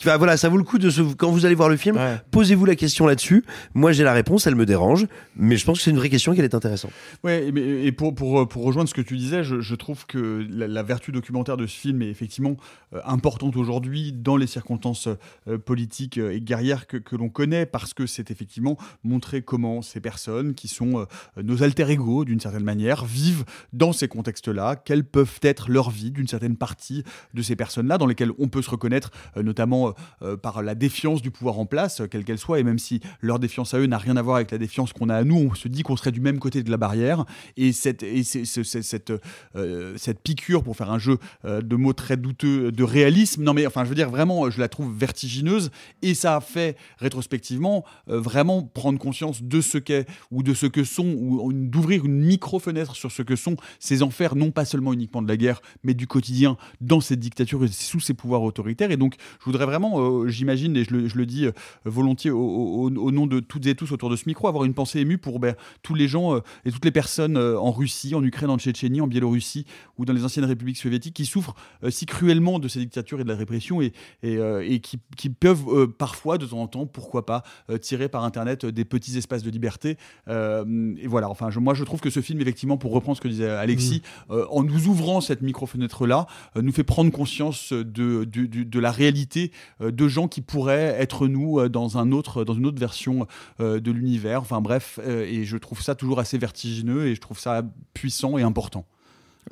[0.00, 1.00] Enfin, voilà, ça vaut le coup de se...
[1.14, 1.98] quand vous allez voir le film,
[2.30, 3.44] posez-vous la question là-dessus.
[3.74, 5.06] Moi, j'ai la réponse, elle me dérange,
[5.36, 6.92] mais je pense que c'est une vraie question et qu'elle est intéressante.
[7.24, 10.66] Ouais, et, pour, pour, pour rejoindre ce que tu disais, je, je trouve que la,
[10.68, 12.56] la vertu documentaire de ce film est effectivement
[12.94, 15.08] euh, importante aujourd'hui dans les circonstances
[15.48, 19.82] euh, politiques euh, et guerrières que, que l'on connaît, parce que c'est effectivement montrer comment
[19.82, 24.76] ces personnes, qui sont euh, nos alter ego d'une certaine manière, vivent dans ces contextes-là,
[24.76, 27.02] quelles peuvent être leur vie d'une certaine partie
[27.34, 29.42] de ces personnes-là, dans lesquelles on peut se reconnaître, euh,
[29.76, 32.78] notamment euh, par la défiance du pouvoir en place, euh, quelle qu'elle soit, et même
[32.78, 35.24] si leur défiance à eux n'a rien à voir avec la défiance qu'on a à
[35.24, 37.24] nous, on se dit qu'on serait du même côté de la barrière,
[37.56, 39.12] et cette, cette,
[39.56, 43.54] euh, cette piqûre, pour faire un jeu euh, de mots très douteux, de réalisme, non
[43.54, 45.70] mais enfin je veux dire vraiment, je la trouve vertigineuse,
[46.02, 50.66] et ça a fait rétrospectivement euh, vraiment prendre conscience de ce qu'est, ou de ce
[50.66, 54.92] que sont, ou d'ouvrir une micro-fenêtre sur ce que sont ces enfers, non pas seulement
[54.92, 58.90] uniquement de la guerre, mais du quotidien dans cette dictature et sous ces pouvoirs autoritaires.
[58.90, 61.52] Et donc, je voudrais vraiment, euh, j'imagine, et je le, je le dis euh,
[61.86, 64.74] volontiers au, au- au nom de toutes et tous autour de ce micro, avoir une
[64.74, 68.22] pensée émue pour ben, tous les gens euh, et toutes les personnes en Russie, en
[68.22, 69.64] Ukraine, en Tchétchénie, en Biélorussie
[69.96, 71.54] ou dans les anciennes républiques soviétiques qui souffrent
[71.88, 73.92] si cruellement de ces dictatures et de la répression et,
[74.22, 77.42] et, et qui, qui peuvent parfois, de temps en temps, pourquoi pas,
[77.80, 79.96] tirer par Internet des petits espaces de liberté.
[80.28, 83.28] Et voilà, enfin, je- moi je trouve que ce film, effectivement, pour reprendre ce que
[83.28, 86.26] disait Alexis, euh, en nous ouvrant cette micro-fenêtre-là,
[86.60, 89.45] nous fait prendre conscience de la réalité
[89.80, 93.26] euh, de gens qui pourraient être nous euh, dans, un autre, dans une autre version
[93.60, 94.40] euh, de l'univers.
[94.40, 97.62] Enfin bref, et je trouve ça toujours assez vertigineux et je trouve ça
[97.94, 98.84] puissant et important.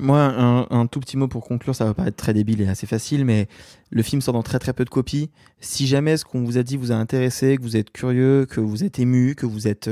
[0.00, 3.24] Moi, un, tout petit mot pour conclure, ça va paraître très débile et assez facile,
[3.24, 3.46] mais
[3.90, 5.30] le film sort dans très très peu de copies.
[5.60, 8.60] Si jamais ce qu'on vous a dit vous a intéressé, que vous êtes curieux, que
[8.60, 9.88] vous êtes ému, que vous êtes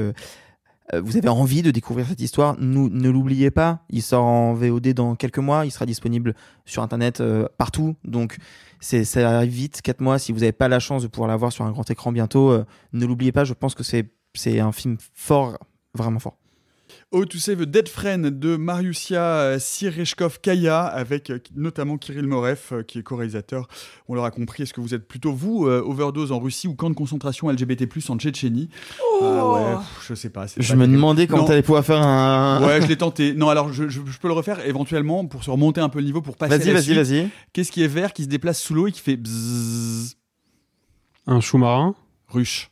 [1.01, 3.81] vous avez envie de découvrir cette histoire, nous, ne l'oubliez pas.
[3.89, 5.65] Il sort en VOD dans quelques mois.
[5.65, 6.35] Il sera disponible
[6.67, 7.97] sur Internet euh, partout.
[8.05, 8.37] Donc,
[8.81, 10.19] ça arrive vite, 4 mois.
[10.19, 12.51] Si vous n'avez pas la chance de pouvoir la voir sur un grand écran bientôt,
[12.51, 13.45] euh, ne l'oubliez pas.
[13.45, 15.57] Je pense que c'est un film fort,
[15.95, 16.37] vraiment fort.
[17.15, 22.83] Oh to Save a Dead Friend de Mariusia Sireshkov-Kaya avec euh, notamment Kirill Morev euh,
[22.83, 23.69] qui est co-réalisateur.
[24.09, 24.63] On l'aura compris.
[24.63, 27.87] Est-ce que vous êtes plutôt vous, euh, overdose en Russie ou camp de concentration LGBT+
[28.09, 28.71] en Tchétchénie?
[29.21, 30.47] Ah ouais, pff, je sais pas.
[30.57, 31.49] Je pas me demandais comment Non.
[31.49, 32.67] t'allais pouvoir faire un.
[32.67, 33.35] Ouais, je l'ai tenté.
[33.35, 36.07] Non, alors je, je- je peux le refaire éventuellement pour se remonter un peu le
[36.07, 36.57] niveau pour passer.
[36.57, 37.29] Vas-y, vas-y, vas-y.
[37.53, 40.17] Qu'est-ce qui est vert, qui se déplace sous l'eau et qui fait bzzz?
[41.27, 41.95] Un sous-marin?
[42.29, 42.71] Ruche.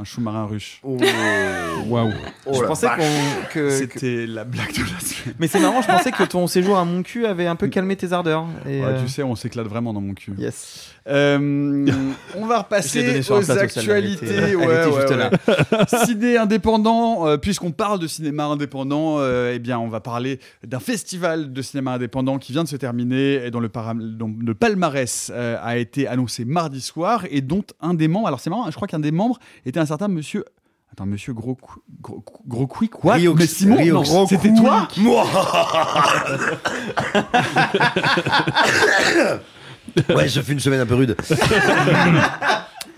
[0.00, 0.80] Un sous-marin ruche.
[0.82, 2.12] Waouh.
[2.52, 2.86] je pensais
[3.52, 5.34] que C'était la blague de la semaine.
[5.38, 7.96] Mais c'est marrant, je pensais que ton séjour à mon cul avait un peu calmé
[7.96, 8.46] tes ardeurs.
[8.66, 10.32] Et Ouais, euh, Tu sais, on s'éclate vraiment dans mon cul.
[10.38, 10.88] Yes.
[11.08, 11.86] Euh,
[12.36, 14.26] on va repasser aux actualités.
[16.06, 20.78] Ciné indépendant, euh, puisqu'on parle de cinéma indépendant, euh, eh bien, on va parler d'un
[20.80, 24.54] festival de cinéma indépendant qui vient de se terminer et dont le, para- dont le
[24.54, 28.70] palmarès euh, a été annoncé mardi soir et dont un des membres, alors c'est marrant,
[28.70, 30.44] je crois qu'un des membres était un certain monsieur.
[30.92, 31.56] Attends, monsieur Gros
[32.02, 33.14] Gros, Gros quoi?
[33.14, 33.34] Rioux.
[33.34, 33.94] Mais Simon, Rioux.
[33.94, 34.86] non, Gros c'était toi?
[34.98, 35.24] Moi
[40.14, 41.16] Ouais, ça fait une semaine un peu rude.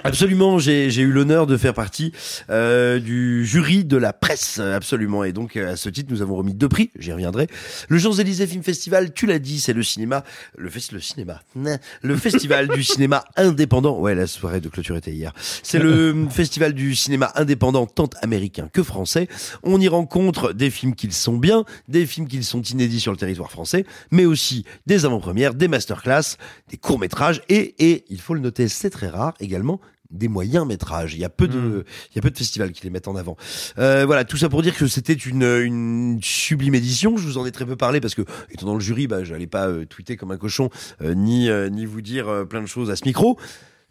[0.07, 2.13] Absolument, j'ai j'ai eu l'honneur de faire partie
[2.51, 5.25] euh, du jury de la presse, absolument.
[5.25, 6.91] Et donc euh, à ce titre, nous avons remis deux prix.
[6.99, 7.47] J'y reviendrai.
[7.89, 10.23] Le Champs-Élysées Film Festival, tu l'as dit, c'est le cinéma,
[10.59, 11.79] le, fes- le cinéma, Nah.
[12.03, 13.99] le festival du cinéma indépendant.
[13.99, 15.33] Ouais, la soirée de clôture était hier.
[15.63, 19.27] C'est le festival du cinéma indépendant, tant américain que français.
[19.63, 23.17] On y rencontre des films qui sont bien, des films qui sont inédits sur le
[23.17, 26.37] territoire français, mais aussi des avant-premières, des masterclass,
[26.69, 29.81] des courts-métrages et, et, il faut le noter, c'est très rare également,
[30.15, 31.15] des moyens métrages.
[31.15, 33.17] Il y a peu de, il y a peu de festivals qui les mettent en
[33.17, 33.37] avant.
[33.79, 37.17] Euh, voilà, tout ça pour dire que c'était une, une sublime édition.
[37.17, 39.47] Je vous en ai très peu parlé parce que, étant dans le jury, bah, j'allais
[39.47, 40.71] pas euh, tweeter comme un cochon,
[41.03, 43.39] euh, ni, euh, ni vous dire plein de choses à ce micro.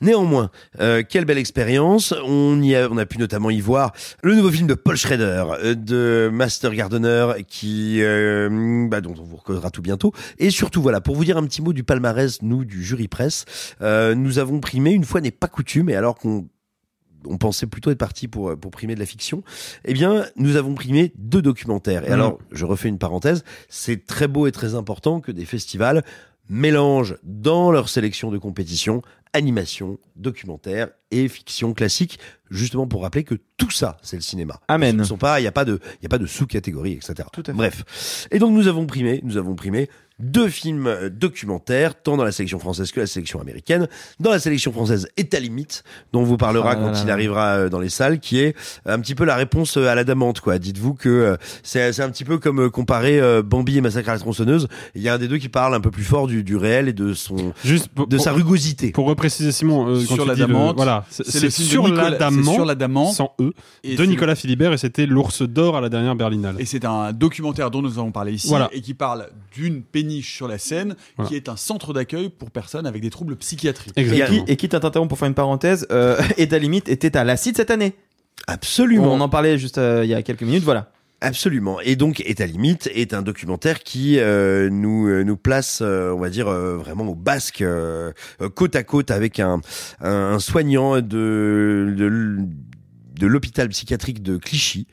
[0.03, 0.51] Néanmoins,
[0.81, 2.13] euh, quelle belle expérience.
[2.25, 5.45] On y a, on a pu notamment y voir le nouveau film de Paul Schrader,
[5.63, 10.11] euh, de Master Gardener, qui, euh, bah, dont on vous reconnera tout bientôt.
[10.39, 13.45] Et surtout, voilà, pour vous dire un petit mot du palmarès, nous, du jury presse,
[13.81, 16.47] euh, nous avons primé, une fois n'est pas coutume, et alors qu'on
[17.25, 19.43] on pensait plutôt être parti pour, pour primer de la fiction,
[19.85, 22.03] eh bien, nous avons primé deux documentaires.
[22.03, 22.13] Et Mhm.
[22.13, 26.03] alors, je refais une parenthèse, c'est très beau et très important que des festivals
[26.49, 29.01] mélangent dans leur sélection de compétition
[29.33, 32.19] animation, documentaire et fiction classique,
[32.51, 34.59] justement pour rappeler que tout ça, c'est le cinéma.
[34.67, 34.95] Amen.
[34.95, 36.93] Ils ne sont pas, il n'y a pas de, il y a pas de sous-catégorie,
[36.93, 37.27] etc.
[37.53, 38.27] Bref.
[38.31, 42.31] Et donc nous avons primé, nous avons primé deux films euh, documentaires, tant dans la
[42.31, 43.87] sélection française que la sélection américaine.
[44.19, 45.83] Dans la sélection française, Est à limite,
[46.13, 47.13] dont on vous parlera Ah là quand là il là.
[47.13, 50.03] arrivera euh, dans les salles, qui est un petit peu la réponse euh, à la
[50.03, 50.59] damante, quoi.
[50.59, 54.13] Dites-vous que euh, c'est un petit peu comme euh, comparer euh, Bambi et Massacre à
[54.13, 54.67] la tronçonneuse.
[54.95, 56.87] Il y a un des deux qui parle un peu plus fort du, du réel
[56.87, 58.91] et de son, Juste pour- de sa rugosité.
[58.91, 60.75] Pour repréciser Simon, euh, quand Sur tu la le- Damante.
[60.75, 63.13] voilà, c'est C'est c'est le film de sur Nicolas- la Damante, sur la Damante.
[63.15, 63.51] sans E,
[63.83, 66.55] Et de Nicolas Philibert et c'était l'ours d'or à la dernière Berlinale.
[66.59, 68.69] Et c'est un documentaire dont nous avons parlé ici Voilà.
[68.71, 71.29] et qui parle d'une péniche sur la Seine Voilà.
[71.29, 73.93] qui est un centre d'accueil pour personnes avec des troubles psychiatriques.
[73.97, 77.17] Et qui, et quitte à t'interrompre pour faire une parenthèse, euh, et ta limite était
[77.17, 77.93] à la CID cette année.
[78.47, 79.13] Absolument.
[79.13, 80.91] On en parlait juste euh, il y a quelques minutes, voilà.
[81.23, 81.79] Absolument.
[81.79, 86.11] Et donc, Est à limite est un documentaire qui euh, nous euh, nous place, euh,
[86.11, 87.63] on va dire euh, vraiment au basque,
[88.55, 89.61] côte à côte avec un
[90.01, 94.87] un, soignant de de, l'hôpital psychiatrique de Clichy.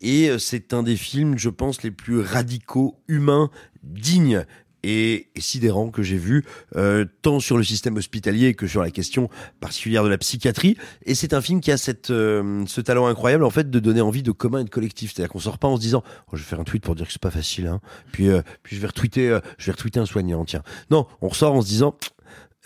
[0.00, 3.50] Et c'est un des films, je pense, les plus radicaux, humains,
[3.82, 4.44] dignes
[4.84, 6.44] et, sidérants que j'ai vu,
[6.76, 9.28] euh, tant sur le système hospitalier que sur la question
[9.60, 10.76] particulière de la psychiatrie.
[11.06, 14.00] Et c'est un film qui a cette, euh, ce talent incroyable, en fait, de donner
[14.00, 15.12] envie de commun et de collectif.
[15.14, 17.06] C'est-à-dire qu'on sort pas en se disant, oh, je vais faire un tweet pour dire
[17.06, 17.80] que c'est pas facile, hein.
[18.12, 20.62] Puis, euh, puis je vais retweeter, euh, je vais retweeter un soignant, tiens.
[20.90, 21.96] Non, on ressort en se disant,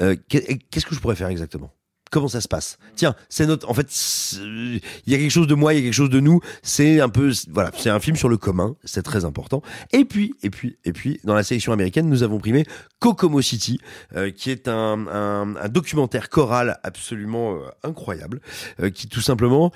[0.01, 1.76] euh, qu'est- qu'est-ce que je pourrais faire exactement?
[2.11, 2.79] Comment ça se passe?
[2.95, 3.69] Tiens, c'est notre.
[3.69, 3.89] En fait,
[4.41, 6.41] il y a quelque chose de moi, il y a quelque chose de nous.
[6.63, 8.77] C'est un peu, voilà, c'est un film sur le commun.
[8.85, 9.61] C'est très important.
[9.93, 12.65] Et puis, et puis, et puis, dans la sélection américaine, nous avons primé
[13.01, 13.81] Kokomo City,
[14.15, 18.41] euh, qui est un, un, un documentaire choral absolument euh, incroyable,
[18.81, 19.73] euh, qui tout simplement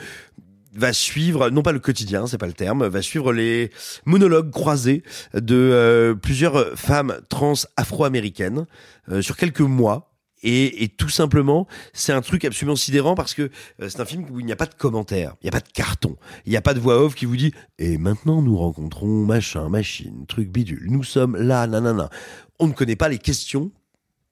[0.75, 3.71] va suivre, non pas le quotidien, c'est pas le terme, va suivre les
[4.05, 5.03] monologues croisés
[5.35, 8.67] de euh, plusieurs femmes trans afro-américaines
[9.11, 10.10] euh, sur quelques mois.
[10.43, 13.51] Et, et tout simplement, c'est un truc absolument sidérant parce que
[13.81, 15.61] euh, c'est un film où il n'y a pas de commentaires, il n'y a pas
[15.61, 18.57] de carton, il n'y a pas de voix off qui vous dit et maintenant nous
[18.57, 22.09] rencontrons machin, machine, truc bidule, nous sommes là, nanana.
[22.59, 23.71] On ne connaît pas les questions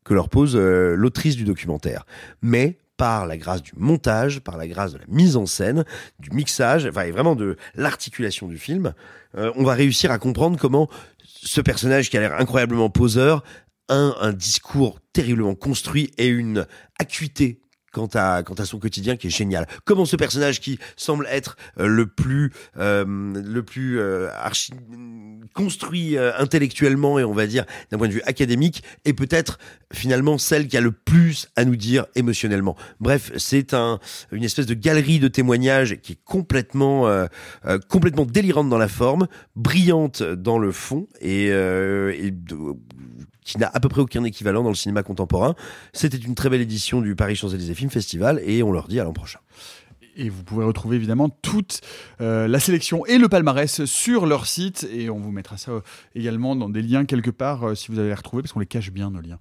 [0.05, 2.06] que leur pose euh, l'autrice du documentaire,
[2.40, 5.85] mais par la grâce du montage, par la grâce de la mise en scène,
[6.18, 8.93] du mixage, enfin et vraiment de l'articulation du film,
[9.36, 10.89] euh, on va réussir à comprendre comment
[11.24, 13.44] ce personnage qui a l'air incroyablement poseur
[13.89, 16.66] a un discours terriblement construit et une
[16.98, 17.60] acuité
[17.90, 19.66] quant à, quant à son quotidien qui est génial.
[19.86, 24.74] Comment ce personnage qui semble être euh, le plus, euh, le plus euh, archi-
[25.55, 29.59] construit euh, intellectuellement et on va dire d'un point de vue académique est peut-être
[29.90, 32.77] finalement celle qui a le plus à nous dire émotionnellement.
[33.01, 34.01] Bref, c'est un,
[34.32, 37.27] une espèce de galerie de témoignages qui est complètement, euh,
[37.89, 42.35] complètement délirante dans la forme, brillante dans le fond et, et
[43.48, 45.54] qui n'a à peu près aucun équivalent dans le cinéma contemporain.
[45.94, 49.04] C'était une très belle édition du Paris Champs-Élysées Film Festival et on leur dit à
[49.04, 49.40] l'an prochain.
[50.16, 51.80] Et vous pouvez retrouver évidemment toute
[52.20, 54.86] euh, la sélection et le palmarès sur leur site.
[54.92, 55.80] Et on vous mettra ça euh,
[56.14, 58.66] également dans des liens quelque part euh, si vous allez les retrouver, parce qu'on les
[58.66, 59.38] cache bien, nos liens.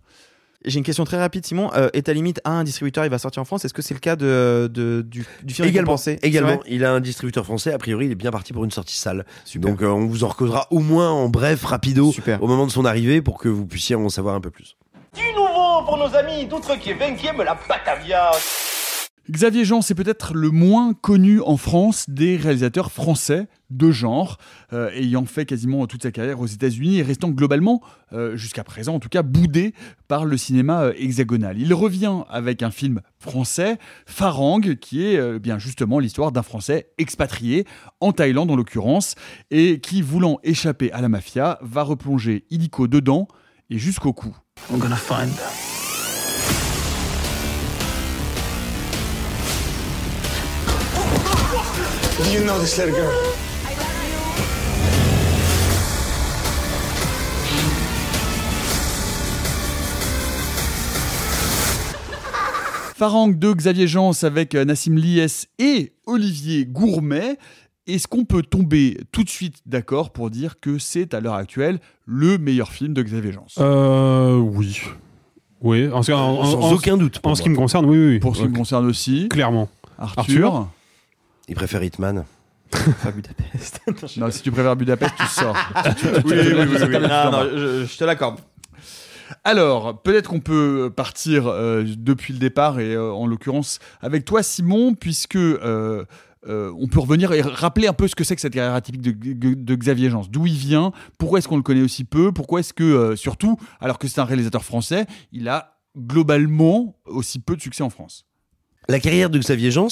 [0.67, 1.71] J'ai une question très rapide, Simon.
[1.75, 3.65] Euh, et ta limite a un distributeur, il va sortir en France?
[3.65, 6.99] Est-ce que c'est le cas de, de- du, du film également, également, il a un
[6.99, 7.73] distributeur français.
[7.73, 9.25] A priori, il est bien parti pour une sortie salle.
[9.55, 12.85] Donc, euh, on vous en recausera au moins en bref, rapido, au moment de son
[12.85, 14.75] arrivée, pour que vous puissiez en savoir un peu plus.
[15.15, 18.31] Du nouveau pour nos amis d'outre-Québec qui aiment la Batavia?
[19.29, 24.37] Xavier Jean, c'est peut-être le moins connu en France des réalisateurs français de genre,
[24.71, 27.81] euh, ayant fait quasiment toute sa carrière aux États-Unis et restant globalement,
[28.13, 29.73] euh, jusqu'à présent en tout cas, boudé
[30.07, 31.59] par le cinéma euh, hexagonal.
[31.59, 36.91] Il revient avec un film français, Farang, qui est euh, bien justement l'histoire d'un Français
[36.97, 37.65] expatrié,
[37.99, 39.15] en Thaïlande en l'occurrence,
[39.51, 43.27] et qui, voulant échapper à la mafia, va replonger illico dedans
[43.69, 44.33] et jusqu'au cou.
[44.95, 45.76] Find.
[52.23, 53.13] Do you know this little girl?
[62.95, 67.37] Farang de Xavier Jans avec euh, Nassim Lies et Olivier Gourmet.
[67.85, 71.79] Est-ce qu'on peut tomber tout de suite d'accord pour dire que c'est à l'heure actuelle
[72.05, 73.45] le meilleur film de Xavier Jans?
[73.59, 74.81] Euh, oui.
[75.61, 78.07] Oui, en, en- en- Sans en- aucun doute, En ce qui me concerne, oui, oui.
[78.13, 78.19] oui.
[78.19, 79.29] Pour ce qui me concerne aussi.
[79.29, 79.69] Clairement.
[79.99, 80.67] Arthur,
[81.47, 82.25] Il préfère Hitman.
[84.17, 85.55] Non, si tu préfères Budapest, tu sors.
[86.25, 86.89] Oui, oui, oui, oui.
[86.99, 88.39] Non, non, je, je te l'accorde.
[89.43, 94.43] Alors, peut-être qu'on peut partir euh, depuis le départ, et euh, en l'occurrence avec toi,
[94.43, 96.05] Simon, puisque euh,
[96.47, 99.01] euh, on peut revenir et rappeler un peu ce que c'est que cette carrière atypique
[99.01, 100.25] de, de Xavier Jans.
[100.29, 103.57] D'où il vient, pourquoi est-ce qu'on le connaît aussi peu, pourquoi est-ce que, euh, surtout,
[103.81, 108.25] alors que c'est un réalisateur français, il a globalement aussi peu de succès en France?
[108.87, 109.87] La carrière de Xavier Jans,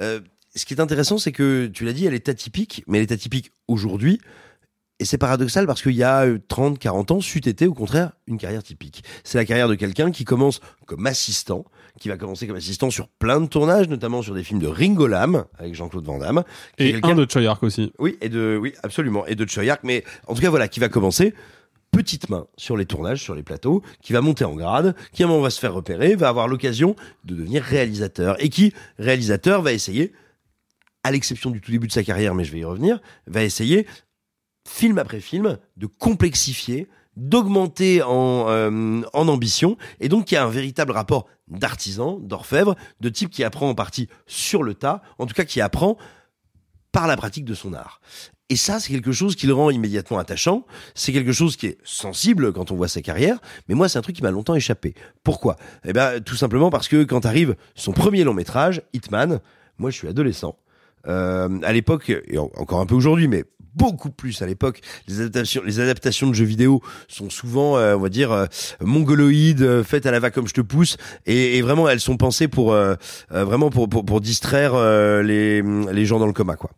[0.00, 0.20] euh,
[0.56, 3.12] ce qui est intéressant, c'est que tu l'as dit, elle est atypique, mais elle est
[3.12, 4.20] atypique aujourd'hui.
[4.98, 8.12] Et c'est paradoxal parce qu'il y a euh, 30, 40 ans, c'eût été au contraire
[8.26, 9.04] une carrière typique.
[9.24, 11.66] C'est la carrière de quelqu'un qui commence comme assistant,
[12.00, 15.06] qui va commencer comme assistant sur plein de tournages, notamment sur des films de Ringo
[15.06, 16.44] Lam avec Jean-Claude Van Damme.
[16.78, 17.92] Et un de Choyark aussi.
[17.98, 20.88] Oui, et de, oui, absolument, et de Choyak, mais en tout cas voilà, qui va
[20.88, 21.34] commencer
[21.90, 25.26] petite main sur les tournages, sur les plateaux, qui va monter en grade, qui à
[25.26, 29.62] un moment va se faire repérer, va avoir l'occasion de devenir réalisateur, et qui, réalisateur,
[29.62, 30.12] va essayer,
[31.06, 33.86] à l'exception du tout début de sa carrière, mais je vais y revenir, va essayer,
[34.68, 40.48] film après film, de complexifier, d'augmenter en, euh, en ambition, et donc qui a un
[40.50, 45.34] véritable rapport d'artisan, d'orfèvre, de type qui apprend en partie sur le tas, en tout
[45.34, 45.96] cas qui apprend
[46.90, 48.00] par la pratique de son art.
[48.48, 50.66] Et ça, c'est quelque chose qui le rend immédiatement attachant.
[50.94, 53.38] C'est quelque chose qui est sensible quand on voit sa carrière.
[53.68, 54.94] Mais moi, c'est un truc qui m'a longtemps échappé.
[55.24, 55.56] Pourquoi?
[55.84, 59.40] Eh ben, tout simplement parce que quand arrive son premier long métrage, Hitman,
[59.78, 60.56] moi, je suis adolescent.
[61.08, 63.44] Euh, à l'époque, et en- encore un peu aujourd'hui, mais
[63.76, 68.00] beaucoup plus à l'époque, les adaptations, les adaptations de jeux vidéo sont souvent, euh, on
[68.00, 68.46] va dire, euh,
[68.80, 70.96] mongoloïdes, euh, faites à la va comme je te pousse,
[71.26, 72.94] et, et vraiment, elles sont pensées pour, euh,
[73.32, 75.62] euh, vraiment pour, pour, pour distraire euh, les,
[75.92, 76.70] les gens dans le coma, quoi.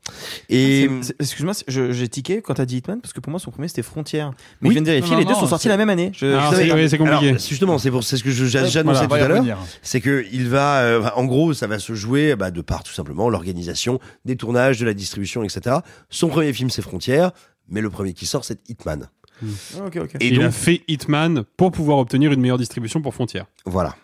[0.48, 3.68] Et c'est- Excuse-moi, j'ai tiqué quand t'as dit Hitman parce que pour moi son premier
[3.68, 4.32] c'était Frontière.
[4.60, 4.74] Mais Oui.
[4.74, 6.10] je viens de vérifier, Non, les non, deux sont sortis la même année.
[6.14, 6.74] Je, c'est- pas.
[6.74, 7.28] oui, c'est compliqué.
[7.28, 9.58] Alors, justement, c'est pour c'est ce que j'annonçais voilà, tout à l'heure.
[9.82, 12.92] C'est que il va, euh, en gros, ça va se jouer bah, de par tout
[12.92, 15.76] simplement l'organisation des tournages, de la distribution, etc.
[16.10, 17.32] Son premier film, c'est Frontières,
[17.68, 19.08] mais le premier qui sort, c'est Hitman.
[19.42, 19.88] Ah.
[20.20, 23.46] Et il a donc, fait Hitman pour pouvoir obtenir une meilleure distribution pour Frontières.
[23.64, 23.94] voilà.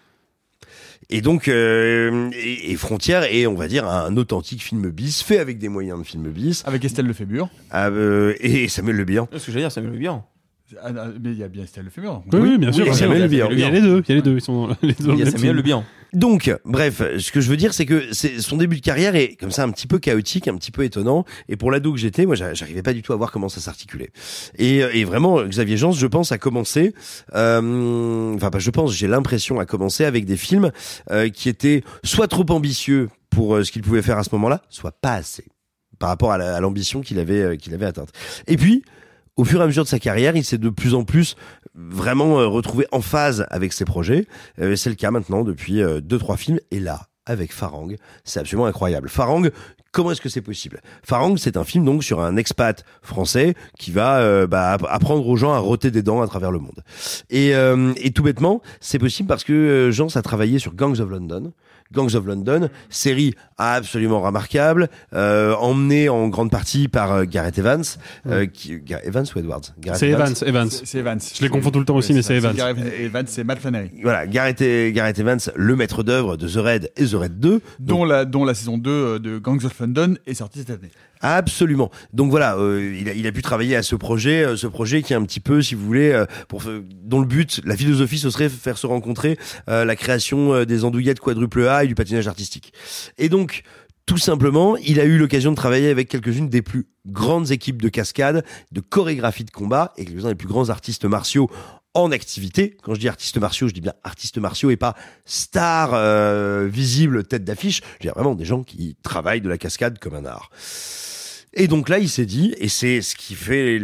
[1.11, 5.39] Et donc, euh, et, et Frontières est, on va dire, un authentique film bis, fait
[5.39, 7.51] avec des moyens de film bis, Avec Estelle Lefébure.
[7.71, 9.29] Ah, euh, et Samuel Le Bihan.
[9.33, 10.25] Ce que j'allais dire, ça me le bien.
[10.83, 12.23] Ah, ah, mais il y a bien Estelle Lefébure.
[12.33, 12.87] Oui, oui, bien sûr.
[12.87, 12.95] et.
[12.95, 13.49] Samuel Le Bihan.
[13.51, 14.03] Il y a les deux.
[14.07, 14.37] Il y a les deux.
[14.37, 15.13] Ils sont les deux.
[15.13, 15.57] Il y a Samuel film.
[15.57, 15.85] Le bien.
[16.15, 19.51] Donc, bref, ce que je veux dire, c'est que son début de carrière est comme
[19.51, 21.25] ça un petit peu chaotique, un petit peu étonnant.
[21.49, 23.61] Et pour l'ado que j'étais, moi, j'a- j'arrivais pas du tout à voir comment ça
[23.61, 24.11] s'articulait.
[24.57, 26.95] Et, et vraiment, Xavier Jans, je pense, a commencé.
[27.35, 30.71] euh, enfin, pas je pense, j'ai l'impression à commencer avec des films
[31.11, 34.63] euh, qui étaient soit trop ambitieux pour euh, ce qu'il pouvait faire à ce moment-là,
[34.71, 35.45] soit pas assez
[35.99, 38.11] par rapport à la- à l'ambition qu'il avait euh, qu'il avait atteinte.
[38.47, 38.83] Et puis.
[39.37, 41.35] Au fur et à mesure de sa carrière, il s'est de plus en plus
[41.75, 44.27] vraiment euh, retrouvé en phase avec ses projets.
[44.61, 46.59] Euh, c'est le cas maintenant depuis euh, deux trois films.
[46.71, 47.95] Et là, avec Farang,
[48.25, 49.09] c'est absolument incroyable.
[49.09, 49.49] Farang,
[49.93, 50.81] comment est-ce que c'est possible?
[51.03, 55.27] Farang, c'est un film donc sur un expat français qui va euh, bah, app- apprendre
[55.27, 56.83] aux gens à roter des dents à travers le monde.
[57.31, 61.01] Et, euh, et tout bêtement, c'est possible parce que euh, Jean a travaillé sur Gangs
[61.01, 61.53] of London.
[61.95, 67.85] Gangs of London, série absolument remarquable, euh, emmenée en grande partie par euh, Gareth Evans,
[68.27, 69.61] euh, qui, Gar- Evans ou Edwards?
[69.81, 70.35] Gareth C'est Evans.
[70.45, 70.69] Evans.
[70.71, 71.21] C'est Evans.
[71.37, 72.55] Je les confonds tout le temps aussi, mais c'est Evans.
[72.55, 73.91] Gareth Evans, c'est Matt Flannery.
[74.03, 77.61] Voilà, Gareth, et- Gareth Evans, le maître d'œuvre de The Raid et The Raid 2.
[77.81, 80.91] Dont la, dont la saison 2 euh, de Gangs of London est sortie cette année.
[81.27, 81.91] Absolument.
[82.13, 85.01] Donc voilà, euh, il, a, il a pu travailler à ce projet, euh, ce projet
[85.01, 86.63] qui est un petit peu, si vous voulez, euh, pour
[87.03, 89.39] dont le but, la philosophie, ce serait faire se rencontrer
[89.71, 92.75] euh, la création euh, des andouillettes quadruple A et du patinage artistique.
[93.17, 93.63] Et donc,
[94.05, 97.89] tout simplement, il a eu l'occasion de travailler avec quelques-unes des plus grandes équipes de
[97.89, 101.51] cascade, de chorégraphie de combat et quelques-uns des plus grands artistes martiaux
[101.95, 102.77] en activité.
[102.83, 104.95] Quand je dis artistes martiaux, je dis bien artistes martiaux et pas
[105.25, 107.81] stars euh, visibles tête d'affiche.
[107.83, 110.51] Je veux dire vraiment des gens qui travaillent de la cascade comme un art.
[111.57, 113.81] Et donc là, il s'est dit, et c'est ce qui fait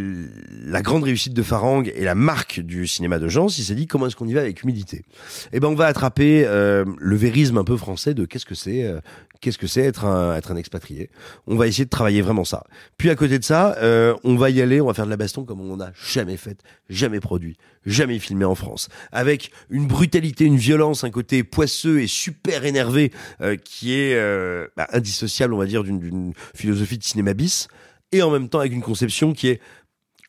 [0.64, 3.86] la grande réussite de Farang et la marque du cinéma de genre, il s'est dit
[3.86, 5.04] comment est-ce qu'on y va avec humilité
[5.52, 8.84] Eh ben, on va attraper euh, le vérisme un peu français de qu'est-ce que c'est,
[8.84, 9.00] euh,
[9.40, 11.10] qu'est-ce que c'est être un être un expatrié.
[11.46, 12.64] On va essayer de travailler vraiment ça.
[12.98, 15.16] Puis à côté de ça, euh, on va y aller, on va faire de la
[15.16, 17.56] baston comme on n'a jamais fait, jamais produit,
[17.86, 23.12] jamais filmé en France, avec une brutalité, une violence, un côté poisseux et super énervé
[23.42, 24.16] euh, qui est
[24.76, 27.59] bah, indissociable, on va dire, d'une philosophie de cinéma bis
[28.12, 29.60] et en même temps avec une conception qui est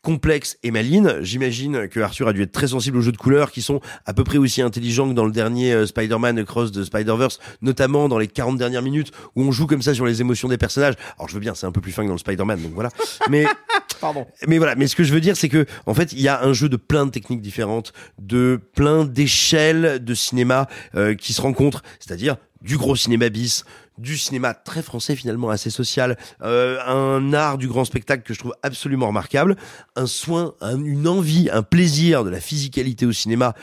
[0.02, 1.18] complexe et maline.
[1.22, 4.14] J'imagine que Arthur a dû être très sensible aux jeux de couleurs qui sont à
[4.14, 8.18] peu près aussi intelligents que dans le dernier euh, Spider-Man Across the Spider-Verse, notamment dans
[8.18, 10.96] les 40 dernières minutes où on joue comme ça sur les émotions des personnages.
[11.18, 12.90] Alors je veux bien, c'est un peu plus fin que dans le Spider-Man, donc voilà.
[13.30, 13.46] Mais
[14.02, 14.26] Pardon.
[14.48, 16.44] mais voilà, mais ce que je veux dire, c'est que en fait, il y a
[16.44, 21.42] un jeu de plein de techniques différentes, de plein d'échelles de cinéma euh, qui se
[21.42, 23.64] rencontrent, c'est-à-dire du gros cinéma bis,
[23.98, 28.40] du cinéma très français finalement assez social, euh, un art du grand spectacle que je
[28.40, 29.56] trouve absolument remarquable,
[29.96, 33.54] un soin, un- une envie, un plaisir de la physicalité au cinéma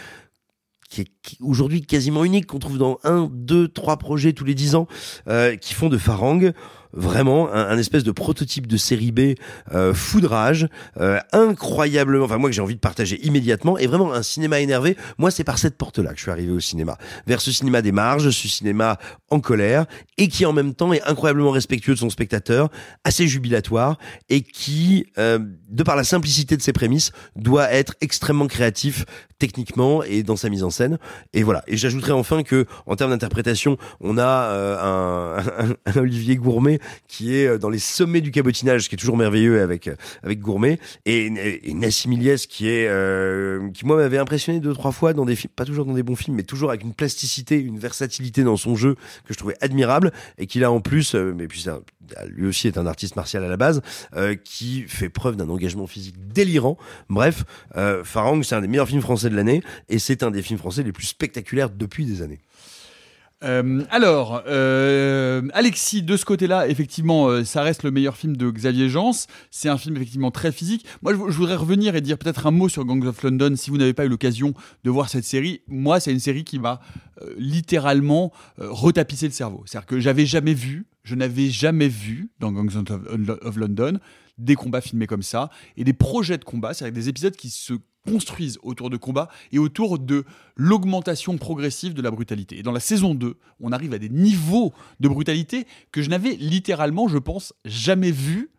[0.91, 4.45] qui est qui est aujourd'hui quasiment unique, qu'on trouve dans un, deux, trois projets tous
[4.45, 4.87] les dix ans,
[5.29, 6.53] euh, qui font de Farang
[6.93, 9.35] vraiment un, un espèce de prototype de série B
[9.75, 10.69] euh, foudrage,
[11.01, 14.97] euh, incroyablement, enfin moi que j'ai envie de partager immédiatement, et vraiment un cinéma énervé.
[15.19, 16.97] Moi, c'est par cette porte-là que je suis arrivé au cinéma,
[17.27, 18.99] vers ce cinéma des marges, ce cinéma
[19.31, 19.87] en colère,
[20.17, 22.69] et qui en même temps est incroyablement respectueux de son spectateur,
[23.05, 23.99] assez jubilatoire,
[24.29, 25.39] et qui, euh,
[25.69, 29.05] de par la simplicité de ses prémices, doit être extrêmement créatif
[29.39, 30.99] techniquement et dans sa mise en scène.
[31.33, 31.63] Et voilà.
[31.69, 35.39] Et j'ajouterais enfin que, en termes d'interprétation, on a euh, un,
[35.69, 38.99] un- un Olivier Gourmet qui est euh, dans les sommets du cabotinage, ce qui est
[38.99, 41.75] toujours merveilleux avec euh, avec Gourmet, et, et
[42.49, 45.85] qui est euh, qui moi m'avait impressionné deux trois fois dans des films, pas toujours
[45.85, 48.95] dans des bons films, mais toujours avec une plasticité, une versatilité dans son jeu
[49.27, 51.65] que je trouvais admirable, et qu'il a en plus, euh, mais puis
[52.27, 53.83] lui aussi est un artiste martial à la base,
[54.17, 56.79] euh, qui fait preuve d'un engagement physique délirant.
[57.11, 57.45] Bref,
[58.05, 60.83] Farang, c'est un des meilleurs films français de l'année, et c'est un des films français
[60.83, 62.41] les plus spectaculaires depuis des années.
[63.45, 68.51] Euh, alors, euh, Alexis, de ce côté-là, effectivement, euh, ça reste le meilleur film de
[68.51, 69.13] Xavier Jans.
[69.51, 70.85] C'est un film effectivement très physique.
[71.03, 73.77] Moi, je, voudrais revenir et dire peut-être un mot sur Gangs of London si vous
[73.77, 75.63] n'avez pas eu l'occasion de voir cette série.
[75.69, 76.81] Moi, c'est une série qui m'a
[77.23, 79.63] euh, littéralement euh, retapissé le cerveau.
[79.67, 82.85] C'est-à-dire que j'avais jamais vu, je n'avais jamais vu dans Gangs
[83.43, 83.99] of London
[84.39, 87.75] des combats filmés comme ça et des projets de combat, c'est-à-dire des épisodes qui se
[88.07, 90.25] construisent autour de combats et autour de
[90.57, 92.59] l'augmentation progressive de la brutalité.
[92.59, 96.33] Et dans la saison 2, on arrive à des niveaux de brutalité que je n'avais
[96.37, 98.51] littéralement, je pense, jamais vu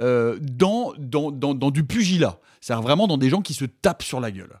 [0.00, 2.38] euh, dans, dans, dans, dans du pugilat.
[2.60, 4.60] C'est-à-dire vraiment dans des gens qui se tapent sur la gueule.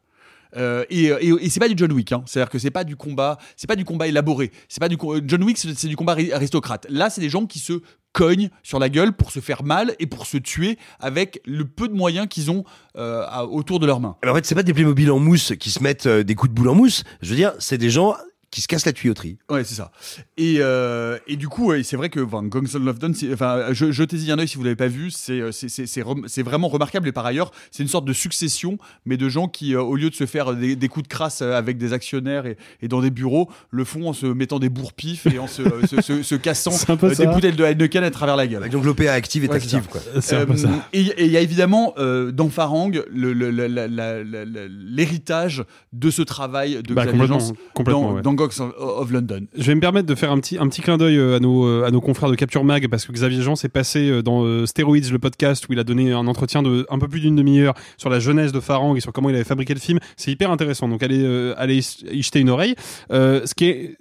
[0.56, 2.22] Euh, et, et, et c'est pas du John Wick, hein.
[2.26, 4.50] c'est-à-dire que c'est pas du combat, c'est pas du combat élaboré.
[4.68, 4.96] C'est pas du
[5.26, 6.86] John Wick, c'est du combat ari- aristocrate.
[6.88, 7.82] Là, c'est des gens qui se
[8.18, 11.86] cognent sur la gueule pour se faire mal et pour se tuer avec le peu
[11.86, 12.64] de moyens qu'ils ont
[12.96, 14.16] euh, autour de leurs mains.
[14.26, 16.54] En fait, c'est pas des Playmobil en mousse qui se mettent euh, des coups de
[16.56, 17.04] boule en mousse.
[17.22, 18.16] Je veux dire, c'est des gens
[18.50, 19.36] qui se cassent la tuyauterie.
[19.50, 19.90] Ouais, c'est ça.
[20.38, 23.92] Et, euh, et du coup, ouais, c'est vrai que enfin, Gangs of London, enfin, je-
[23.92, 26.42] jetez-y un œil si vous l'avez pas vu, c'est euh, c'est- c'est- c'est rem- c'est
[26.42, 27.08] vraiment remarquable.
[27.08, 30.08] Et par ailleurs, c'est une sorte de succession, mais de gens qui, euh, au lieu
[30.08, 33.10] de se faire des, des coups de crasse avec des actionnaires et, et dans des
[33.10, 36.34] bureaux, le font en se mettant des bourre-pifs et en se, euh, se, se- se
[36.34, 38.68] cassant euh, des bouteilles de Heineken à travers la gueule.
[38.70, 40.00] Donc l'OPA active est Ouais, active, quoi.
[40.22, 40.70] C'est un peu ça.
[40.94, 42.92] Et il y a évidemment euh, dans Farang
[44.68, 47.38] l'héritage de ce travail de Bah, complètement,
[47.74, 48.22] complètement, dans, ouais.
[48.22, 48.34] dans
[48.78, 49.46] Of, London.
[49.56, 51.66] Je vais me permettre de faire un petit, un petit clin d'œil euh, à nos,
[51.66, 54.66] euh, à nos confrères de Capture Mag parce que Xavier Jean s'est passé euh, dans
[54.66, 57.74] Steroids, le podcast, où il a donné un entretien de un peu plus d'une demi-heure
[57.96, 59.98] sur la jeunesse de Farang et sur comment il avait fabriqué le film.
[60.16, 60.88] C'est hyper intéressant.
[60.88, 61.78] Donc allez, allez
[62.10, 62.74] y jeter une oreille.
[63.10, 63.96] Ce qui est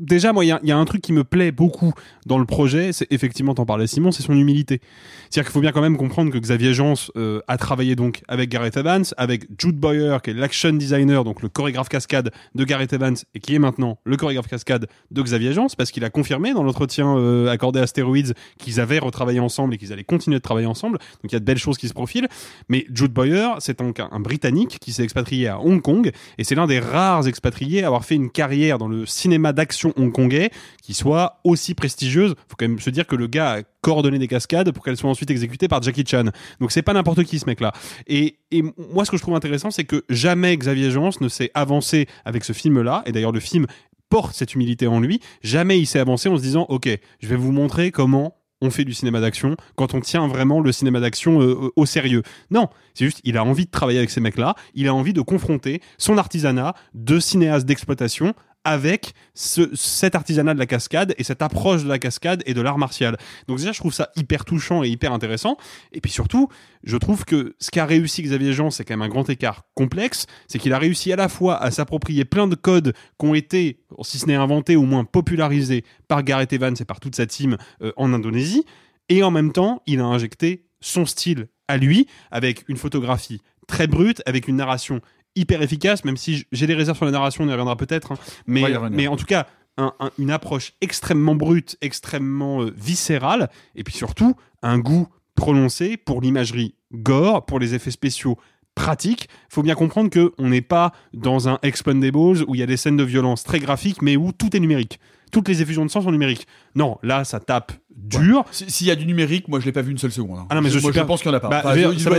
[0.00, 1.92] déjà moi, il y a, un truc qui me plaît beaucoup
[2.26, 4.80] dans le projet, c'est effectivement, t'en parlais Simon, c'est son humilité.
[5.28, 6.72] C'est-à-dire qu'il faut bien quand même comprendre que Xavier
[7.16, 11.42] euh, a travaillé donc avec Gareth Evans, avec Jude Boyer, qui est l'action designer, donc
[11.42, 13.69] le chorégraphe cascade de Gareth Evans, et qui est maintenant
[14.04, 17.86] le chorégraphe cascade de Xavier Jans, parce qu'il a confirmé dans l'entretien euh, accordé à
[17.86, 20.98] Steroids qu'ils avaient retravaillé ensemble et qu'ils allaient continuer de travailler ensemble.
[20.98, 22.28] Donc il y a de belles choses qui se profilent.
[22.68, 26.66] Mais Jude Boyer, c'est un Britannique qui s'est expatrié à Hong Kong, et c'est l'un
[26.66, 30.50] des rares expatriés à avoir fait une carrière dans le cinéma d'action hongkongais
[30.82, 32.34] qui soit aussi prestigieuse.
[32.48, 35.10] Faut quand même se dire que le gars a coordonné des cascades pour qu'elles soient
[35.10, 36.24] ensuite exécutées par Jackie Chan.
[36.60, 37.72] Donc c'est pas n'importe qui ce mec-là.
[38.06, 38.62] Et, et
[38.92, 42.44] moi ce que je trouve intéressant, c'est que jamais Xavier Jans ne s'est avancé avec
[42.44, 43.02] ce film-là.
[43.06, 43.66] Et d'ailleurs le film
[44.08, 45.20] porte cette humilité en lui.
[45.42, 46.88] Jamais il s'est avancé en se disant, ok,
[47.20, 50.70] je vais vous montrer comment on fait du cinéma d'action, quand on tient vraiment le
[50.70, 52.22] cinéma d'action euh, au sérieux.
[52.50, 55.22] Non, c'est juste, il a envie de travailler avec ces mecs-là, il a envie de
[55.22, 58.34] confronter son artisanat de cinéaste d'exploitation
[58.64, 62.60] avec ce, cet artisanat de la cascade et cette approche de la cascade et de
[62.60, 63.16] l'art martial.
[63.48, 65.56] Donc déjà, je trouve ça hyper touchant et hyper intéressant.
[65.92, 66.48] Et puis surtout,
[66.84, 70.26] je trouve que ce qu'a réussi Xavier Jean, c'est quand même un grand écart complexe.
[70.46, 73.80] C'est qu'il a réussi à la fois à s'approprier plein de codes qui ont été,
[74.02, 77.56] si ce n'est inventés, au moins popularisés par Gareth Evans et par toute sa team
[77.82, 78.64] euh, en Indonésie.
[79.08, 83.86] Et en même temps, il a injecté son style à lui, avec une photographie très
[83.86, 85.00] brute, avec une narration
[85.36, 88.12] hyper efficace, même si j'ai des réserves sur la narration, on y reviendra peut-être.
[88.12, 88.18] hein.
[88.46, 88.60] Mais,
[88.96, 89.46] mais en tout cas,
[89.76, 95.96] un- un- une approche extrêmement brute, extrêmement euh, viscérale, et puis surtout, un goût prononcé
[95.96, 98.36] pour l'imagerie gore, pour les effets spéciaux
[98.74, 99.28] pratiques.
[99.48, 102.76] faut bien comprendre que on n'est pas dans un Expendables où il y a des
[102.76, 104.98] scènes de violence très graphiques, mais où tout est numérique.
[105.30, 106.46] Toutes les effusions de sang sont numériques.
[106.74, 108.44] Non, là, ça tape dur.
[108.50, 110.38] Si- S'il y a du numérique, moi je l'ai pas vu une seule seconde.
[110.40, 110.46] hein.
[110.50, 111.48] Ah non, mais je moi, pas- pense qu'il y en a pas.
[111.48, 112.16] Bah, Enfin, je- ça Non,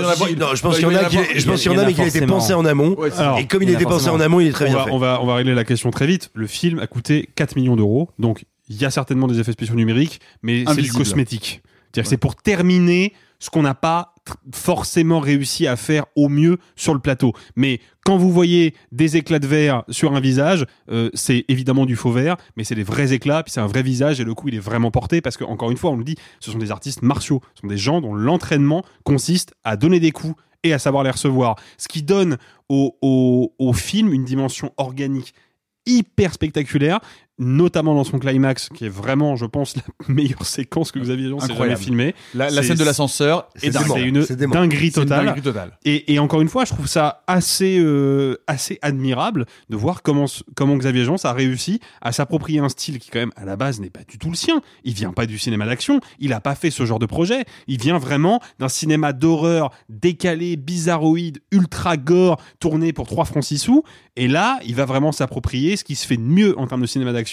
[0.55, 2.25] je pense il qu'il y en a je pense qu'il y en a, mais été
[2.25, 2.95] pensé en amont.
[2.97, 4.77] Ouais, c'est Alors, et comme il a pensé en amont, il est très on bien
[4.77, 4.91] va, fait.
[4.91, 6.29] on, va, on va régler la question très vite.
[6.33, 9.75] Le film a coûté 4 millions d'euros, donc il y a certainement des effets spéciaux
[9.75, 11.61] numériques, mais c'est du cosmétique.
[11.91, 14.13] C'est-à-dire que c'est pour terminer ce qu'on n'a pas
[14.53, 17.33] forcément réussi à faire au mieux sur le plateau.
[17.55, 21.95] Mais quand vous voyez des éclats de verre sur un visage, euh, c'est évidemment du
[21.95, 24.47] faux vert, mais c'est des vrais éclats, puis c'est un vrai visage, et le coup
[24.47, 26.71] il est vraiment porté, parce que encore une fois, on le dit, ce sont des
[26.71, 30.79] artistes martiaux, ce sont des gens dont l'entraînement consiste à donner des coups et à
[30.79, 31.55] savoir les recevoir.
[31.79, 32.37] Ce qui donne
[32.69, 35.33] au film une dimension organique
[35.85, 36.99] hyper spectaculaire,
[37.41, 41.39] notamment dans son climax, qui est vraiment, je pense, la meilleure séquence que Xavier Jean
[41.39, 42.15] s'est jamais filmée.
[42.35, 43.73] La, scène de l'ascenseur c'est une
[44.51, 45.25] dinguerie une totale.
[45.25, 45.77] dinguerie totale.
[45.83, 50.25] Et, et encore une fois, je trouve ça assez, euh, assez admirable de voir comment,
[50.55, 53.79] comment Xavier Jean a réussi à s'approprier un style qui, quand même, à la base,
[53.79, 54.61] n'est pas du tout le sien.
[54.83, 55.99] Il vient pas du cinéma d'action.
[56.19, 57.45] Il n'a pas fait ce genre de projet.
[57.67, 63.57] Il vient vraiment d'un cinéma d'horreur décalé, bizarroïde, ultra gore, tourné pour 3 francs 6
[63.57, 63.83] sous.
[64.15, 66.87] Et là, il va vraiment s'approprier ce qui se fait de mieux en termes de
[66.87, 67.30] cinéma d'action.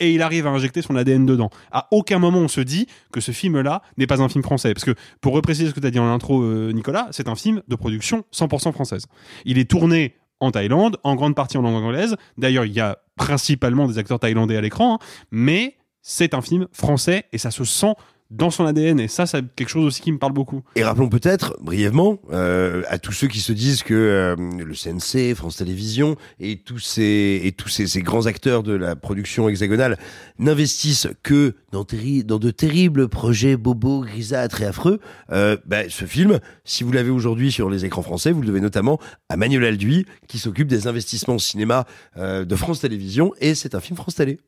[0.00, 1.50] Et il arrive à injecter son ADN dedans.
[1.72, 4.72] À aucun moment on se dit que ce film-là n'est pas un film français.
[4.72, 7.34] Parce que, pour repréciser ce que tu as dit en intro, euh, Nicolas, c'est un
[7.34, 9.06] film de production 100% française.
[9.44, 12.16] Il est tourné en Thaïlande, en grande partie en langue anglaise.
[12.36, 14.98] D'ailleurs, il y a principalement des acteurs thaïlandais à l'écran, hein.
[15.32, 17.94] mais c'est un film français et ça se sent
[18.30, 19.00] dans son ADN.
[19.00, 20.62] Et ça, c'est quelque chose aussi qui me parle beaucoup.
[20.76, 25.34] Et rappelons peut-être, brièvement, euh, à tous ceux qui se disent que euh, le CNC,
[25.34, 29.98] France Télévisions et tous ces et tous ces, ces grands acteurs de la production hexagonale
[30.38, 35.00] n'investissent que dans, terri- dans de terribles projets bobos, grisâtres et affreux.
[35.32, 38.60] Euh, bah, ce film, si vous l'avez aujourd'hui sur les écrans français, vous le devez
[38.60, 38.98] notamment
[39.28, 41.86] à Manuel Alduy, qui s'occupe des investissements au cinéma
[42.16, 44.38] euh, de France Télévisions, et c'est un film France Télé.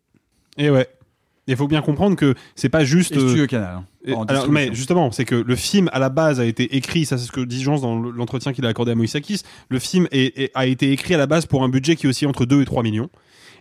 [0.59, 0.89] Et ouais.
[1.47, 3.13] Il faut bien comprendre que c'est pas juste.
[3.13, 3.77] Et Studio euh, Canal.
[4.07, 7.05] hein, en alors, mais justement, c'est que le film à la base a été écrit,
[7.07, 9.43] ça c'est ce que dit Jean dans l'entretien qu'il a accordé à Moïsakis.
[9.69, 12.09] Le film est- est- a été écrit à la base pour un budget qui est
[12.09, 13.09] aussi entre 2 et 3 millions.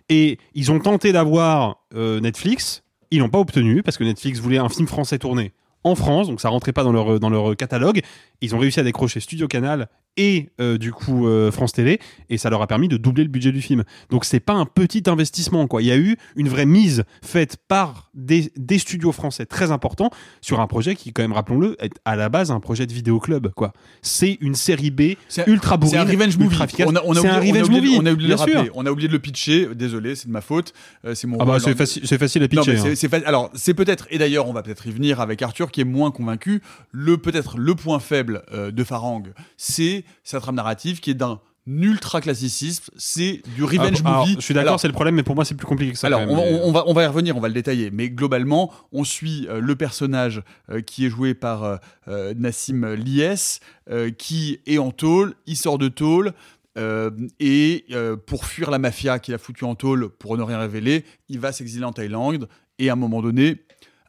[0.08, 4.58] Et ils ont tenté d'avoir euh, Netflix, ils l'ont pas obtenu parce que Netflix voulait
[4.58, 5.52] un film français tourné
[5.82, 8.02] en France, donc ça rentrait pas dans leur dans leur catalogue.
[8.40, 9.88] Ils ont réussi à décrocher Studio Canal
[10.22, 11.98] et euh, du coup euh, France Télé
[12.28, 13.84] et ça leur a permis de doubler le budget du film.
[14.10, 15.80] Donc c'est pas un petit investissement quoi.
[15.80, 20.10] Il y a eu une vraie mise faite par des, des studios français très importants
[20.42, 23.18] sur un projet qui quand même rappelons-le est à la base un projet de vidéo
[23.18, 23.72] club quoi.
[24.02, 25.00] C'est une série B
[25.46, 26.56] ultra bourrine, C'est un revenge movie.
[26.86, 27.96] On a, on a C'est oublié, un on a revenge oublié- movie.
[28.00, 28.54] On a oublié de le bien sûr.
[28.56, 28.70] rappeler.
[28.74, 29.68] On a oublié de le pitcher.
[29.74, 30.74] Désolé, c'est de ma faute.
[31.06, 31.38] Euh, c'est mon.
[31.40, 32.76] Ah bah c'est dans- facile, à pitcher.
[32.76, 32.94] c'est- hein.
[32.94, 35.84] c'est Alors, c'est peut-être, et d'ailleurs, on va peut-être y venir avec Arthur, qui est
[35.84, 36.60] moins convaincu.
[36.92, 39.22] Le peut-être le point faible de Farang,
[39.56, 42.90] c'est sa trame narrative qui est d'un ultra classicisme.
[42.96, 44.34] C'est du revenge Ah, alors, movie.
[44.36, 46.06] je suis d'accord, c'est le problème, mais pour moi c'est plus compliqué que ça.
[46.08, 47.54] alors, quand on, même, va- mais- on va, on va y revenir, on va le
[47.54, 47.90] détailler.
[47.90, 51.76] Mais globalement, on suit euh, le personnage euh, qui est joué par euh,
[52.08, 53.60] euh, Nassim Lies,
[53.90, 56.32] euh, qui est en tôle, il sort de tôle.
[56.78, 57.10] euh,
[57.40, 61.04] et euh, pour fuir la mafia qui l'a foutu en tôle, pour ne rien révéler,
[61.28, 62.48] il va s'exiler en Thaïlande.
[62.78, 63.56] Et à un moment donné,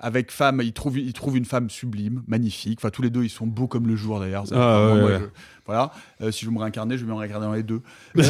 [0.02, 2.80] avec femme, il trouve, il trouve une femme sublime, magnifique.
[2.80, 4.44] Enfin, tous les deux, ils sont beaux comme le jour d'ailleurs.
[4.52, 5.19] Ah, ouais, ouais.
[5.65, 5.91] voilà.
[6.22, 7.82] Euh, si je veux me réincarner, je vais me réincarner dans les deux.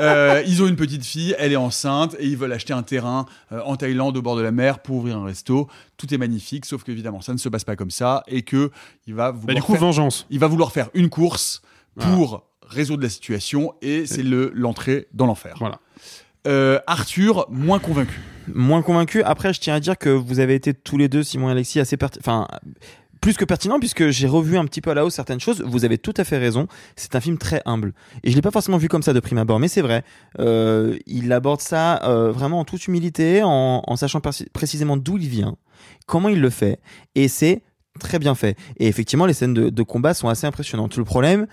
[0.00, 3.26] Euh, ils ont une petite fille, elle est enceinte et ils veulent acheter un terrain
[3.52, 5.68] euh, en Thaïlande au bord de la mer pour ouvrir un resto.
[5.96, 8.70] Tout est magnifique, sauf qu'évidemment ça ne se passe pas comme ça et que
[9.06, 10.26] il va vouloir Bah, du coup, faire, vengeance.
[10.30, 11.62] il va vouloir faire une course
[11.98, 15.56] pour résoudre la situation et c'est le l'entrée dans l'enfer.
[15.58, 15.80] Voilà.
[16.46, 18.20] Euh, Arthur moins convaincu.
[18.54, 19.22] moins convaincu.
[19.22, 21.80] Après, je tiens à dire que vous avez été tous les deux, Simon et Alexis,
[21.80, 22.46] assez enfin
[23.22, 25.62] plus que pertinent puisque j'ai revu un petit peu à la hausse certaines choses.
[25.66, 26.68] Vous avez tout à fait raison.
[26.94, 27.92] C'est un film très humble
[28.22, 30.04] et je l'ai pas forcément vu comme ça de prime abord, mais c'est vrai.
[30.38, 35.28] Euh, il aborde ça euh, vraiment en toute humilité, en, sachant préci- précisément d'où il
[35.28, 35.56] vient,
[36.06, 36.78] comment il le fait,
[37.14, 37.62] et c'est
[37.98, 38.56] très bien fait.
[38.78, 40.96] Et effectivement, les scènes de combat sont assez impressionnantes.
[40.96, 41.46] Le problème,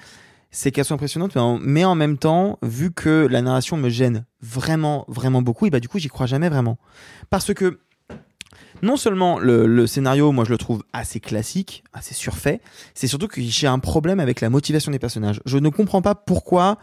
[0.53, 5.03] c'est qu'elles sont impressionnantes, mais en, même temps, vu que la narration me gêne vraiment,
[5.07, 6.77] vraiment beaucoup, et bah du coup, j'y crois jamais vraiment.
[7.31, 7.79] Parce que
[8.83, 12.61] non seulement le, scénario, moi je le trouve assez classique, assez surfait,
[12.93, 15.41] c'est surtout que j'ai un problème avec la motivation des personnages.
[15.45, 16.77] Je ne comprends pas pourquoi,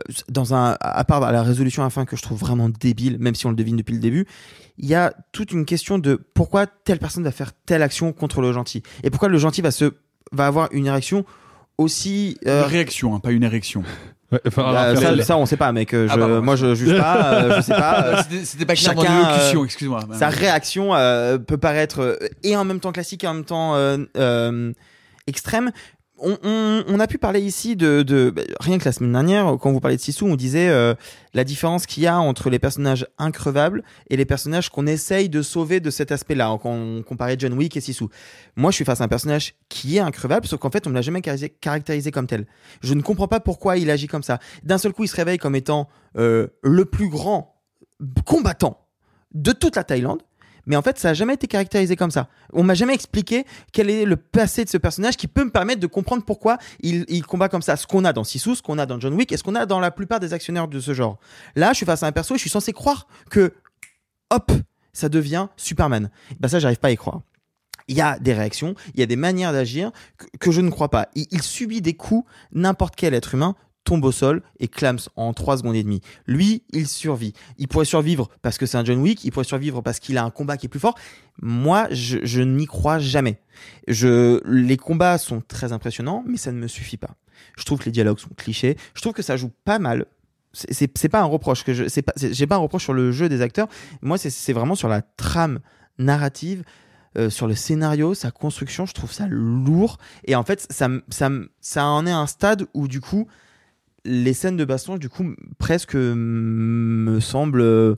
[0.00, 3.34] euh, dans un, à part la résolution à fin que je trouve vraiment débile, même
[3.34, 4.26] si on le devine depuis le début,
[4.76, 8.42] il y a toute une question de pourquoi telle personne va faire telle action contre
[8.42, 9.94] le gentil et pourquoi le gentil va se
[10.32, 11.24] va avoir une réaction
[11.78, 13.82] aussi euh, Une réaction, hein, pas une érection.
[14.32, 15.94] Ouais, enfin, bah, ça, ça, on sait pas, mec.
[15.94, 17.34] euh, Ah Je, bah, moi, je juge pas.
[17.34, 18.02] euh, je sais pas.
[18.06, 20.00] euh, C'était- pas chacun, euh, excuse-moi.
[20.18, 23.76] Sa réaction euh, peut paraître euh, et en même temps classique et en même temps
[23.76, 24.72] euh, euh,
[25.28, 25.70] extrême.
[26.18, 29.96] On, a pu parler ici de, bah, rien que la semaine dernière quand vous parlez
[29.96, 30.94] de Sissou, on disait euh,
[31.34, 35.42] la différence qu'il y a entre les personnages increvables et les personnages qu'on essaye de
[35.42, 36.58] sauver de cet aspect-là.
[36.62, 38.08] Quand on comparait John Wick et Sissou,
[38.56, 40.94] moi je suis face à un personnage qui est increvable, sauf qu'en fait on ne
[40.94, 42.46] l'a jamais caractérisé, caractérisé comme tel.
[42.80, 44.38] Je ne comprends pas pourquoi il agit comme ça.
[44.62, 47.60] D'un seul coup, il se réveille comme étant euh, le plus grand
[48.24, 48.86] combattant
[49.34, 50.22] de toute la Thaïlande.
[50.66, 52.28] Mais en fait, ça a jamais été caractérisé comme ça.
[52.52, 55.80] On m'a jamais expliqué quel est le passé de ce personnage qui peut me permettre
[55.80, 57.76] de comprendre pourquoi il, combat comme ça.
[57.76, 59.66] Ce qu'on a dans Sisu, ce qu'on a dans John Wick et ce qu'on a
[59.66, 61.18] dans la plupart des actionnaires de ce genre.
[61.54, 63.54] Là, je suis face à un perso et je suis censé croire que,
[64.30, 64.52] hop,
[64.92, 66.10] ça devient Superman.
[66.40, 67.20] Bah ça, j'arrive pas à y croire.
[67.88, 69.92] Il y a des réactions, il y a des manières d'agir
[70.40, 71.08] que, je ne crois pas.
[71.14, 73.54] Il subit des coups, n'importe quel être humain
[73.86, 76.02] tombe au sol et clams en 3 secondes et demie.
[76.26, 77.32] Lui, il survit.
[77.56, 80.24] Il pourrait survivre parce que c'est un John Wick, il pourrait survivre parce qu'il a
[80.24, 80.96] un combat qui est plus fort.
[81.40, 83.40] Moi, je, n'y crois jamais.
[83.88, 87.14] Je, les combats sont très impressionnants, mais ça ne me suffit pas.
[87.56, 88.76] Je trouve que les dialogues sont clichés.
[88.94, 90.06] Je trouve que ça joue pas mal.
[90.52, 93.40] C'est- pas un reproche que je, pas, j'ai pas un reproche sur le jeu des
[93.40, 93.68] acteurs.
[94.02, 95.60] Moi, c'est- vraiment sur la trame
[95.98, 96.64] narrative,
[97.16, 98.84] euh, sur le scénario, sa construction.
[98.86, 99.98] Je trouve ça lourd.
[100.24, 100.88] Et en fait, ça,
[101.60, 103.28] ça, en est un stade où du coup,
[104.06, 107.94] les scènes de baston, du coup, presque me semblent euh,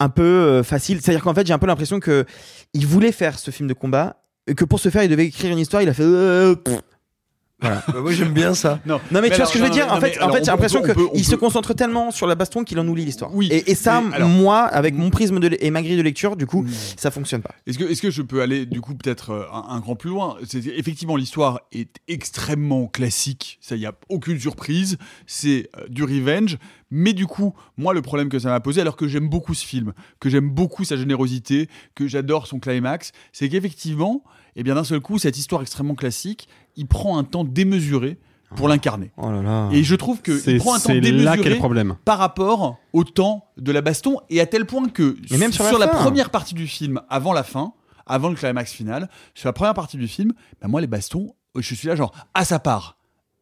[0.00, 1.00] un peu euh, faciles.
[1.00, 2.24] C'est-à-dire qu'en fait, j'ai un peu l'impression que
[2.72, 5.50] il voulait faire ce film de combat et que pour ce faire, il devait écrire
[5.52, 5.82] une histoire.
[5.82, 6.02] Il a fait.
[6.04, 6.54] euh.
[7.64, 7.82] Voilà.
[7.88, 8.78] Bah, moi j'aime bien ça.
[8.86, 10.34] Non, Non mais, tu vois ce que je veux dire non, En fait, en alors,
[10.36, 10.82] fait, on j'ai l'impression
[11.12, 13.34] qu'il se concentre tellement sur la baston qu'il en oublie l'histoire.
[13.34, 16.36] Oui, Et, et ça, alors- moi, avec mon prisme de, et ma grille de lecture,
[16.36, 16.66] du coup,
[16.96, 17.54] ça fonctionne pas.
[17.66, 20.10] Est-ce que, est-ce que je peux aller du coup peut-être euh, un, un grand plus
[20.10, 20.36] loin?
[20.46, 26.58] C'est effectivement l'histoire est extrêmement classique, ça y a aucune surprise, c'est euh, du revenge,
[26.90, 29.64] mais du coup moi le problème que ça m'a posé alors que j'aime beaucoup ce
[29.64, 34.22] film, que j'aime beaucoup sa générosité, que j'adore son climax, c'est qu'effectivement,
[34.56, 38.18] et bien d'un seul coup cette histoire extrêmement classique, il prend un temps démesuré
[38.56, 39.10] pour l'incarner.
[39.16, 39.68] Oh là là.
[39.72, 41.96] Et je trouve que C'est- il prend un temps démesuré qu'est le problème.
[42.04, 45.78] par rapport au temps de la baston et à tel point que Mais même sur
[45.78, 47.72] la première partie du film, avant la fin,
[48.06, 51.74] avant le climax final, sur la première partie du film, bah moi les bastons, je
[51.74, 52.96] suis là genre ah ça part,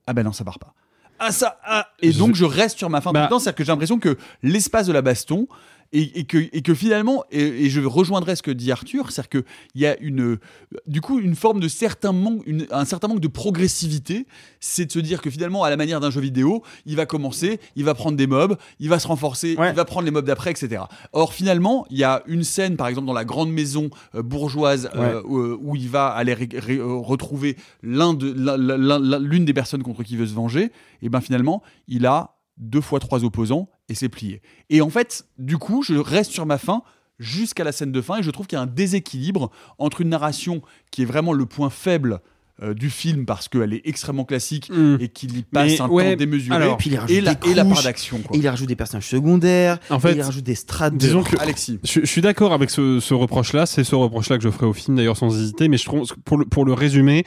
[0.06, 0.72] ah ben non ça part pas.
[1.18, 3.56] Ah ça ah et donc je reste sur ma fin Bah- tout le temps, c'est-à-dire
[3.56, 5.46] que j'ai l'impression que l'espace de la baston
[5.92, 9.28] et, et que, et que finalement, et, et je rejoindrai ce que dit Arthur, c'est-à-dire
[9.30, 10.38] qu'il y a une,
[10.86, 14.26] du coup, une forme de certain manque, une- un certain manque de progressivité,
[14.60, 17.60] c'est de se dire que finalement, à la manière d'un jeu vidéo, il va commencer,
[17.76, 20.50] il va prendre des mobs, il va se renforcer, il va prendre les mobs d'après,
[20.50, 20.82] etc.
[21.12, 24.88] Or, finalement, il y a une scène, par exemple, dans la grande maison euh, bourgeoise,
[24.94, 26.36] euh, où, où il va aller
[26.70, 30.70] euh, retrouver de, l'une des personnes contre qui il veut se venger,
[31.02, 34.40] et ben finalement, il a deux fois trois opposants et c'est plié.
[34.70, 36.82] Et en fait, du coup, je reste sur ma fin
[37.18, 40.08] jusqu'à la scène de fin et je trouve qu'il y a un déséquilibre entre une
[40.08, 42.20] narration qui est vraiment le point faible
[42.62, 44.70] euh, du film parce qu'elle est extrêmement classique
[45.00, 47.34] et qu'il y passe Mais un ouais, temps démesuré alors, Puis il rajoute et, la,
[47.34, 48.20] des et la couches, part d'action.
[48.34, 49.78] il rajoute des personnages secondaires.
[49.90, 50.92] En fait, il rajoute des strates.
[50.94, 51.78] de- Disons que Alexis.
[51.82, 53.66] Je, je suis d'accord avec ce, ce reproche-là.
[53.66, 55.68] C'est ce reproche-là que je ferai au film, d'ailleurs, sans hésiter.
[55.68, 57.24] Mais je trouve, pour le, pour le résumer,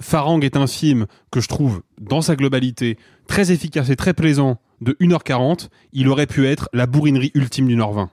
[0.00, 4.58] Farang est un film que je trouve, dans sa globalité, très efficace et très plaisant
[4.80, 5.68] de 1h40.
[5.92, 8.10] Il aurait pu être la bourrinerie ultime d'une heure 20.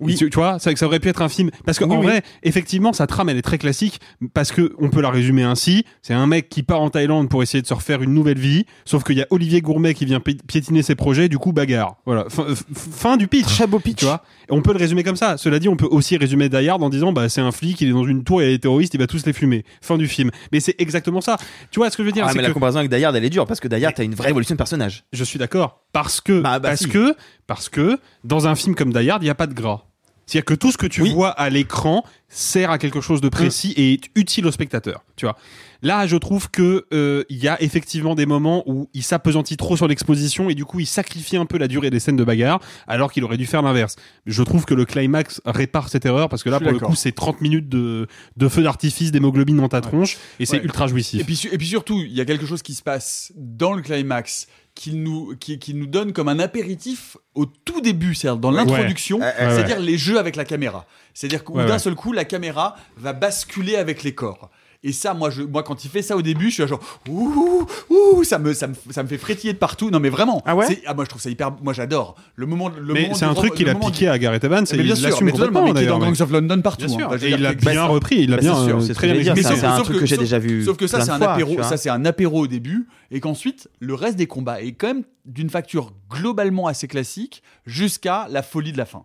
[0.00, 0.16] Oui.
[0.16, 1.50] Tu, tu vois, ça, ça aurait pu être un film.
[1.64, 2.02] Parce qu'en Oui, oui.
[2.02, 4.00] vrai, effectivement, sa trame, elle est très classique.
[4.34, 5.84] Parce que on peut la résumer ainsi.
[6.02, 8.66] C'est un mec qui part en Thaïlande pour essayer de se refaire une nouvelle vie.
[8.84, 11.28] Sauf qu'il y a Olivier Gourmet qui vient pi- piétiner ses projets.
[11.28, 11.96] Du coup, bagarre.
[12.06, 12.24] Voilà.
[12.28, 12.44] Fin,
[12.74, 13.46] fin du pitch.
[13.46, 14.00] Très beau pitch.
[14.00, 14.24] Tu vois?
[14.50, 15.36] On peut le résumer comme ça.
[15.36, 17.88] Cela dit, on peut aussi résumer Die Hard en disant, bah, c'est un flic, il
[17.88, 19.64] est dans une tour, il y a des terroristes, il va tous les fumer.
[19.80, 20.30] Fin du film.
[20.52, 21.36] Mais c'est exactement ça.
[21.70, 22.26] Tu vois ce que je veux dire?
[22.28, 23.94] Ah, mais la que- comparaison avec Die Hard, elle est dure parce que Die Hard,
[23.94, 25.04] t'as une vraie évolution de personnage.
[25.12, 25.80] je suis d'accord.
[25.92, 26.88] Parce que, Bah, bah, parce si.
[26.88, 27.14] que,
[27.46, 29.84] parce que, dans un film comme Die Hard, il n'y a pas de gras.
[30.26, 33.72] C'est-à-dire que tout ce que tu vois à l'écran sert à quelque chose de précis
[33.76, 35.04] et est utile au spectateur.
[35.16, 35.36] Tu vois.
[35.82, 39.76] Là, je trouve que euh, il y a effectivement des moments où il s'apesantit trop
[39.76, 42.58] sur l'exposition et du coup il sacrifie un peu la durée des scènes de bagarre,
[42.88, 43.96] alors qu'il aurait dû faire l'inverse.
[44.24, 47.12] Je trouve que le climax répare cette erreur parce que là, pour le coup, c'est
[47.12, 48.06] 30 minutes de,
[48.38, 51.20] de feu d'artifice, d'hémoglobine dans ta tronche et c'est ultra jouissif.
[51.20, 53.74] Et puis, su- et puis surtout, il y a quelque chose qui se passe dans
[53.74, 58.38] le climax qui nous, qui, qui nous donne comme un apéritif au tout début, c'est-à-dire
[58.40, 59.82] dans l'introduction, Ouais, c'est-à-dire ouais.
[59.84, 60.86] les jeux avec la caméra.
[61.14, 64.50] C'est-à-dire qu'au Ouais, d'un seul coup, la caméra va basculer avec les corps.
[64.86, 66.80] Et ça, moi, je, moi, quand il fait ça au début, je suis là genre,
[67.08, 69.90] ouh, ouh, ça me, ça me, ça me fait frétiller de partout.
[69.90, 70.42] Non, mais vraiment.
[70.44, 70.82] Ah ouais.
[70.86, 71.52] Ah, moi, je trouve ça hyper.
[71.62, 72.16] Moi, j'adore.
[72.36, 72.68] Le moment.
[72.68, 74.94] Le Mais moment c'est un truc qu'il a piqué à Gareth Evans et mais bien
[74.94, 76.12] il sûr, l'assume mais totalement, complètement mais qui est dans d'ailleurs.
[76.12, 76.86] Gangs of London partout.
[76.86, 76.98] Bien hein.
[76.98, 77.08] sûr.
[77.08, 79.64] Bah, Et il l'a bien repris, il l'a bien, c'est sûr, euh, très bien c'est
[79.64, 81.62] un truc que j'ai déjà vu Sauf que ça, c'est un apéro.
[81.62, 85.04] Ça, c'est un apéro au début, et qu'ensuite le reste des combats est quand même
[85.24, 89.04] d'une facture globalement assez classique jusqu'à la folie de la fin.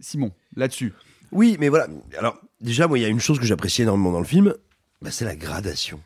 [0.00, 0.92] Simon, là-dessus.
[1.30, 1.86] Oui, mais voilà.
[2.18, 4.54] Alors, déjà, moi, il y a une chose que j'apprécie énormément dans le film,
[5.02, 6.00] bah, c'est la gradation.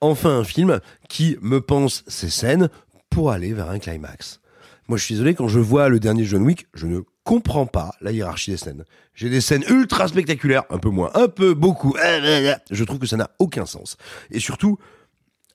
[0.00, 2.68] Enfin, un film qui me pense ses scènes
[3.10, 4.40] pour aller vers un climax.
[4.88, 7.92] Moi, je suis désolé, quand je vois le dernier John Wick, je ne comprends pas
[8.00, 8.84] la hiérarchie des scènes.
[9.14, 11.94] J'ai des scènes ultra spectaculaires, un peu moins, un peu, beaucoup.
[11.98, 13.96] Je trouve que ça n'a aucun sens.
[14.30, 14.78] Et surtout,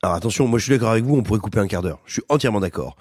[0.03, 2.01] alors attention, moi je suis d'accord avec vous, on pourrait couper un quart d'heure.
[2.05, 2.97] Je suis entièrement d'accord.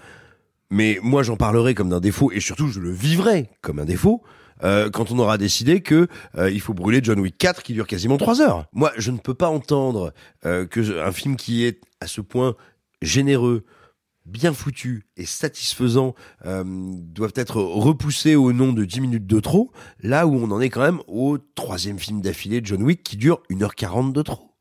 [0.71, 4.23] Mais moi j'en parlerai comme d'un défaut, et surtout je le vivrai comme un défaut,
[4.63, 7.87] euh, quand on aura décidé que euh, il faut brûler John Wick 4 qui dure
[7.87, 8.67] quasiment 3 heures.
[8.73, 10.13] Moi je ne peux pas entendre
[10.45, 12.57] euh, que un film qui est à ce point
[13.01, 13.65] généreux,
[14.27, 16.15] bien foutu et satisfaisant
[16.47, 20.61] euh, doivent être repoussés au nom de 10 minutes de trop, là où on en
[20.61, 24.52] est quand même au troisième film d'affilée de John Wick qui dure 1h40 de trop.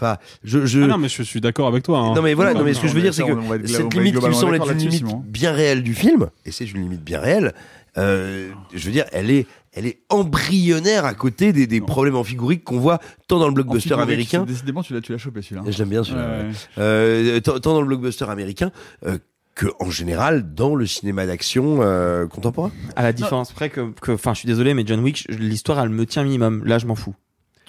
[0.00, 0.80] Enfin, je, je...
[0.80, 1.98] Ah non, mais je suis d'accord avec toi.
[1.98, 2.14] hein.
[2.14, 4.18] Non mais voilà, non, mais ce que je veux dire c'est être que cette limite
[4.18, 7.20] qui me semble être une limite bien réelle du film, et c'est une limite bien
[7.20, 7.52] réelle,
[7.98, 12.62] euh, je veux dire, elle est, elle est embryonnaire à côté des, des problèmes amphigoriques
[12.64, 14.44] qu'on voit tant dans le blockbuster américain.
[14.44, 15.62] Décidément, tu l'as, tu l'as chopé celui-là.
[15.68, 16.24] Je l'aime bien celui-là.
[16.28, 16.44] Ouais, ouais.
[16.48, 16.52] ouais.
[16.78, 18.70] Euh, tant, tant dans le blockbuster américain
[19.06, 19.18] euh,
[19.56, 22.70] que en général dans le cinéma d'action euh, contemporain.
[22.94, 26.06] À la différence près que, enfin, je suis désolé, mais John Wick, l'histoire, elle me
[26.06, 26.62] tient minimum.
[26.64, 27.14] Là, je m'en fous.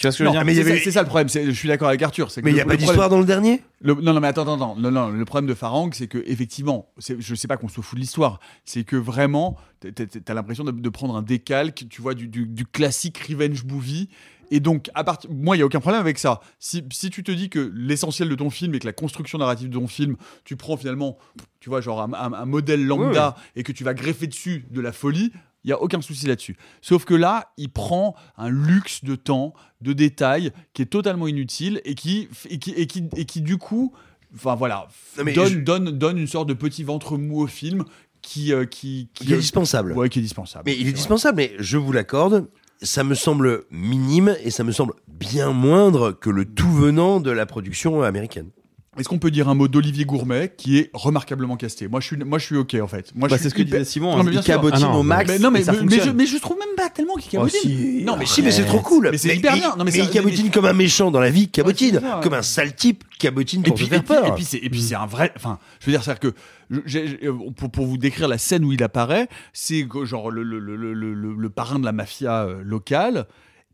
[0.01, 1.29] Tu vois ce que je veux dire mais c'est ça, le problème.
[1.29, 2.29] Je suis d'accord avec Arthur.
[2.43, 3.61] Mais il n'y a le pas problème- d'histoire dans le dernier?
[3.81, 4.75] Le- non, non, mais attends, attends, attends.
[4.77, 7.95] Non, non, le problème de Farang, c'est que effectivement, je sais pas qu'on se fout
[7.97, 12.27] de l'histoire, c'est que vraiment, t'as l'impression de, de prendre un décalque, tu vois, du,
[12.27, 14.09] du- du classique revenge movie.
[14.53, 16.41] Et donc, à partir, moi, il y a aucun problème avec ça.
[16.59, 19.69] Si, si tu te dis que l'essentiel de ton film et que la construction narrative
[19.69, 21.17] de ton film, tu prends finalement,
[21.61, 24.81] tu vois, genre un, un- un modèle lambda et que tu vas greffer dessus de
[24.81, 25.31] la folie.
[25.63, 26.57] Il y a aucun souci là-dessus.
[26.81, 31.81] Sauf que là, il prend un luxe de temps, de détails qui est totalement inutile
[31.85, 33.93] et qui, et qui, et qui, et qui du coup,
[34.35, 37.83] enfin voilà, donne, je- donne, donne une sorte de petit ventre mou au film
[38.21, 39.93] qui, euh, qui, qui Qui est dispensable.
[39.93, 40.63] Ouais, qui est dispensable.
[40.65, 42.47] Mais il est dispensable, mais je vous l'accorde,
[42.81, 47.29] ça me semble minime et ça me semble bien moindre que le tout venant de
[47.31, 48.49] la production américaine.
[48.99, 51.87] Est-ce qu'on peut dire un mot d'Olivier Gourmet qui est remarquablement casté?
[51.87, 53.15] Moi, je suis, moi, je suis ok en fait.
[53.15, 54.53] Moi, Bah, je suis c'est ce que disait Simon, Non, mais il bien sûr.
[54.55, 56.03] cabotine Ah non, au max Mais non, mais, ça mais, fonctionne.
[56.07, 57.57] je, mais je trouve même pas tellement qu'il cabotine.
[57.63, 58.03] Oh, si.
[58.03, 59.07] Non, mais si, mais c'est trop cool.
[59.09, 59.69] Mais c'est hyper il- bien.
[59.69, 61.91] Non, mais mais c'est- il cabotine comme un méchant dans la vie, cabotine.
[61.95, 62.23] c'est ça, ouais.
[62.23, 64.27] comme un sale type, cabotine Et pour puis, te faire et puis, peur.
[64.27, 65.31] et puis c'est et puis c'est un vrai.
[65.37, 66.33] Enfin, je veux dire, c'est que
[66.73, 70.59] euh, pour, pour vous décrire la scène où il apparaît, c'est que, genre le, le,
[70.59, 73.25] le, le, le- le parrain de la mafia euh, locale.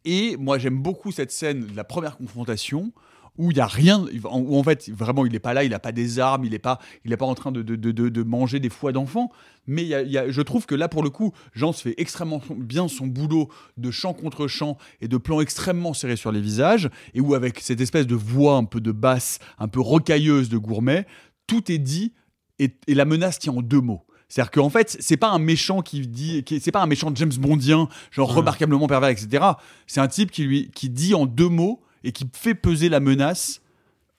[0.05, 2.91] Et moi, j'aime beaucoup cette scène de la première confrontation
[3.37, 5.79] où il y a rien, où en fait vraiment il n'est pas là, il n'a
[5.79, 8.23] pas des armes, il n'est pas, il est pas en train de, de, de, de-
[8.23, 9.31] manger des foies d'enfants.
[9.67, 11.81] Mais il y a- y a- je trouve que là pour le coup, Jean se
[11.81, 16.31] fait extrêmement bien son boulot de chant contre chant et de plans extrêmement serrés sur
[16.31, 19.79] les visages et où avec cette espèce de voix un peu de basse, un peu
[19.81, 21.05] rocailleuse de gourmet,
[21.47, 22.13] tout est dit
[22.59, 24.03] et, et la menace tient en deux mots.
[24.29, 27.87] C'est-à-dire qu'en fait, c'est pas un méchant qui dit, c'est pas un méchant James Bondien,
[28.11, 29.41] genre remarquablement pervers, etc.
[29.85, 33.01] C'est un type qui lui, qui dit en deux mots et qui fait peser la
[33.01, 33.61] menace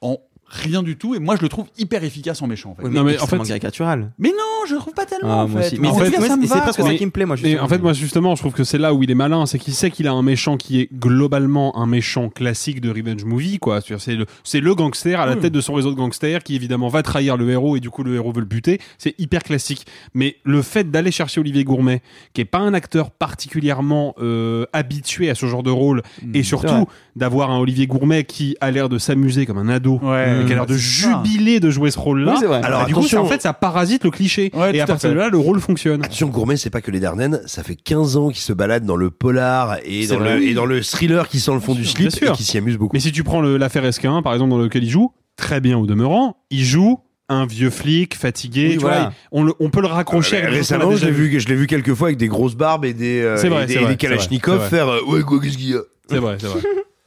[0.02, 1.14] en rien du tout.
[1.14, 2.70] Et moi, je le trouve hyper efficace en méchant.
[2.70, 2.88] En fait.
[2.88, 4.12] Oui, mais extrêmement caricatural.
[4.18, 5.40] Mais non, je le trouve pas tellement.
[5.40, 5.58] Ah, en fait.
[5.58, 5.78] aussi.
[5.80, 6.90] Mais En en fait, fait, ça me c'est presque quoi.
[6.90, 7.36] ça qui me plaît, moi.
[7.36, 7.62] Justement.
[7.64, 9.74] en fait, moi justement, je trouve que c'est là où il est malin, c'est qu'il
[9.74, 13.80] sait qu'il a un méchant qui est globalement un méchant classique de revenge movie, quoi.
[13.98, 15.40] C'est le, c'est le gangster à la Oui.
[15.40, 18.02] tête de son réseau de gangsters qui évidemment va trahir le héros et du coup
[18.02, 18.80] le héros veut le buter.
[18.98, 19.86] C'est hyper classique.
[20.14, 22.02] Mais le fait d'aller chercher Olivier Gourmet,
[22.32, 26.38] qui est pas un acteur particulièrement euh, habitué à ce genre de rôle, Hmm, et
[26.42, 30.37] c'est surtout d'avoir un Olivier Gourmet qui a l'air de s'amuser comme un ado, Ouais,
[30.42, 31.22] et qui a l'air de ça.
[31.22, 32.34] jubiler de jouer ce rôle-là.
[32.40, 32.46] Oui.
[32.62, 33.18] Alors, Bah, du coup, attention.
[33.18, 34.50] ça, en fait, ça parasite le cliché.
[34.54, 36.04] Ouais, et à partir de là, le rôle fonctionne.
[36.04, 38.96] Attention, Gourmet, c'est pas que les Dardennes, ça fait 15 ans qu'il se balade dans
[38.96, 42.10] le polar et dans, le, et dans le thriller qui sent le fond du slip
[42.22, 42.94] et qui s'y amuse beaucoup.
[42.94, 45.86] Mais si tu prends l'affaire Esquin, par exemple, dans lequel il joue, très bien au
[45.86, 47.00] demeurant, il joue
[47.30, 48.68] un vieux flic fatigué.
[48.68, 49.00] Oui, tu voilà.
[49.00, 50.36] vois, on, le- on peut le raccrocher.
[50.36, 52.86] Euh, avec récemment, je l'ai vu, je l'ai vu quelques fois avec des grosses barbes
[52.86, 55.58] et des, euh, C'est vrai, et des, et des Kalachnikov faire euh, ouais quoi qu'est-ce
[55.58, 55.80] qu'il y a?
[56.08, 56.60] C'est vrai, c'est vrai.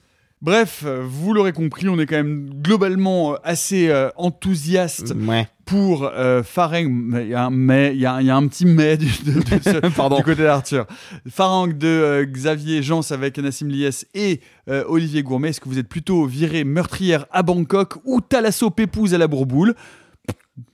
[0.41, 5.47] Bref, euh, vous l'aurez compris, on est quand même globalement euh, assez euh, enthousiaste Ouais.
[5.65, 6.89] pour euh, Farang.
[6.89, 8.65] mais Il y a un mais, il y a, un- il y a un petit
[8.65, 10.18] mais du, de- de ce- Pardon.
[10.18, 10.88] du côté d'Arthur.
[11.30, 15.49] Farang de euh, Xavier Jans avec Nassim Lies et euh, Olivier Gourmet.
[15.49, 19.76] Est-ce que vous êtes plutôt viré meurtrière à Bangkok ou Thalasso Pépouze à la Bourboule?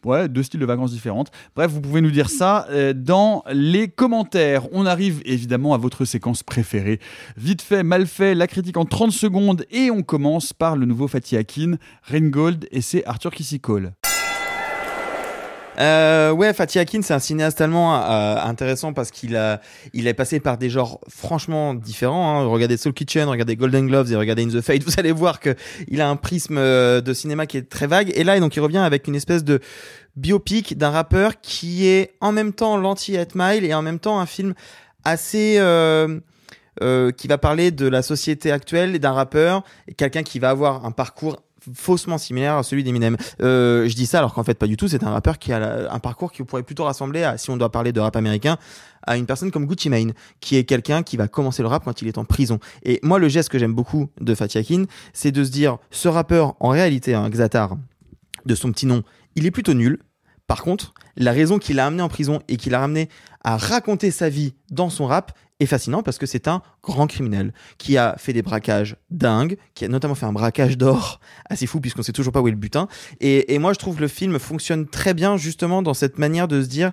[0.04, 1.32] Ouais, deux styles de vacances différentes.
[1.56, 4.68] Bref, vous pouvez nous dire ça euh, dans les commentaires.
[4.72, 6.99] On arrive évidemment à votre séquence préférée.
[7.36, 11.08] Vite fait, mal fait, la critique en 30 secondes et on commence par le nouveau
[11.08, 13.94] Fatih Akin, Reingold et c'est Arthur qui s'y colle.
[15.80, 19.62] Euh, ouais, Fatih Akin, c'est un cinéaste allemand euh, intéressant parce qu'il a,
[19.94, 22.40] il est passé par des genres franchement différents.
[22.40, 22.45] Hein.
[22.45, 24.84] Regardez Soul Kitchen, regardez Golden Gloves et regardez In the Fate.
[24.86, 25.56] Vous allez voir que
[25.88, 28.12] il a un prisme euh, de cinéma qui est très vague.
[28.16, 29.60] Et là, donc, il revient avec une espèce de
[30.16, 34.26] biopic d'un rappeur qui est en même temps l'anti-Hate Mile et en même temps un
[34.26, 34.56] film
[35.04, 36.20] assez euh,
[36.84, 39.64] euh, qui va parler de la société actuelle et d'un rappeur,
[39.95, 41.38] quelqu'un qui va avoir un parcours
[41.73, 43.18] faussement similaire à celui d'Eminem.
[43.41, 45.60] Euh, je dis ça alors qu'en fait pas du tout, c'est un rappeur qui a
[45.60, 48.57] la- un parcours qui pourrait plutôt rassembler, à, si on doit parler de rap américain,
[49.06, 52.02] à une personne comme Gucci Mane, qui est quelqu'un qui va commencer le rap quand
[52.02, 52.60] il est en prison.
[52.84, 54.84] Et moi le geste que j'aime beaucoup de Fatih Akin,
[55.14, 57.77] c'est de se dire, ce rappeur, en réalité, un Xatar,
[58.45, 59.03] de son petit nom,
[59.35, 59.99] il est plutôt nul.
[60.48, 63.10] Par contre, la raison qu'il a amené en prison et qu'il a ramené
[63.44, 67.54] à raconter sa vie dans son rap est fascinant parce que c'est un grand criminel
[67.78, 71.20] qui a fait des braquages dingues, qui a notamment fait un braquage d'or
[71.50, 72.88] assez fou puisqu'on sait toujours pas où est le butin.
[73.20, 76.62] Et, moi, je trouve que le film fonctionne très bien justement dans cette manière de
[76.62, 76.92] se dire,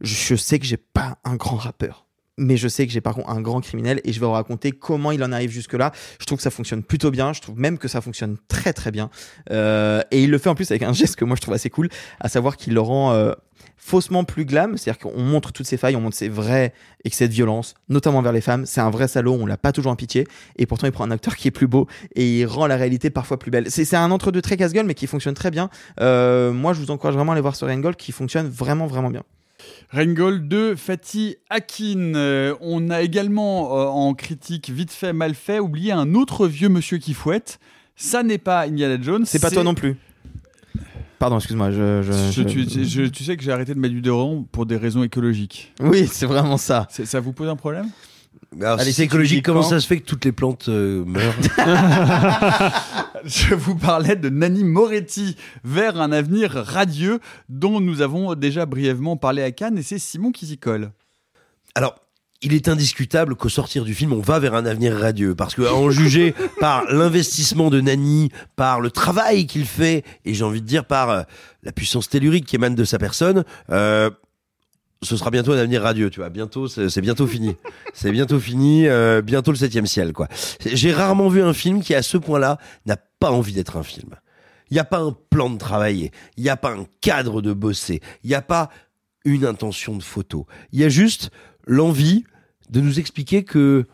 [0.00, 2.06] je sais que j'ai pas un grand rappeur.
[2.36, 4.72] Mais je sais que j'ai par contre un grand criminel et je vais vous raconter
[4.72, 5.92] comment il en arrive jusque-là.
[6.18, 7.32] Je trouve que ça fonctionne plutôt bien.
[7.32, 9.08] Je trouve même que ça fonctionne très très bien.
[9.52, 11.70] Euh, et il le fait en plus avec un geste que moi je trouve assez
[11.70, 13.34] cool, à savoir qu'il le rend euh,
[13.84, 14.78] faussement plus glam.
[14.78, 16.72] C'est-à-dire qu'on montre toutes ses failles, on montre ses vrais
[17.04, 18.64] excès de violence, notamment vers les femmes.
[18.64, 20.26] C'est un vrai salaud, on l'a pas toujours en pitié.
[20.56, 23.10] Et pourtant, il prend un acteur qui est plus beau et il rend la réalité
[23.10, 23.70] parfois plus belle.
[23.70, 25.68] C'est un entre-deux très casse-gueule, mais qui fonctionne très bien.
[26.00, 29.10] Euh, moi, je vous encourage vraiment à aller voir ce Gold qui fonctionne vraiment vraiment
[29.10, 29.22] bien.
[29.90, 32.14] Reingold de Fatih Akin.
[32.14, 36.68] Euh, on a également euh, en critique vite fait, mal fait, oublié un autre vieux
[36.68, 37.58] monsieur qui fouette.
[37.96, 39.24] Ça n'est pas Indiana Jones.
[39.26, 39.96] C'est pas toi non plus.
[41.24, 41.70] Pardon, excuse-moi.
[41.70, 44.44] Je, je- Je- je- tu, je- tu sais que j'ai arrêté de mettre du déodorant
[44.52, 45.72] pour des raisons écologiques.
[45.80, 46.86] Oui, c'est vraiment ça.
[46.90, 47.86] C'est- Ça vous pose un problème?
[48.60, 51.34] Alors, Allez, c'est écologique, comment ça se fait que toutes les plantes euh, meurent?
[53.24, 55.34] Je vous parlais de Nani Moretti
[55.64, 60.30] vers un avenir radieux dont nous avons déjà brièvement parlé à Cannes et c'est Simon
[60.30, 60.90] qui s'y colle.
[61.74, 61.94] Alors,
[62.44, 65.34] il est indiscutable qu'au sortir du film, on va vers un avenir radieux.
[65.34, 70.34] Parce que, à en juger par l'investissement de Nani, par le travail qu'il fait, et
[70.34, 71.22] j'ai envie de dire par euh,
[71.62, 74.10] la puissance tellurique qui émane de sa personne, euh,
[75.02, 76.28] ce sera bientôt un avenir radieux, tu vois.
[76.28, 77.56] Bientôt, c'est bientôt fini.
[77.94, 80.28] C'est bientôt fini, euh, bientôt le septième ciel, quoi.
[80.64, 84.10] J'ai rarement vu un film qui, à ce point-là, n'a pas envie d'être un film.
[84.70, 86.10] Il n'y a pas un plan de travailler.
[86.36, 88.00] Il n'y a pas un cadre de bosser.
[88.22, 88.70] Il n'y a pas
[89.24, 90.46] une intention de photo.
[90.72, 91.30] Il y a juste
[91.66, 92.24] l'envie
[92.70, 93.86] de nous expliquer que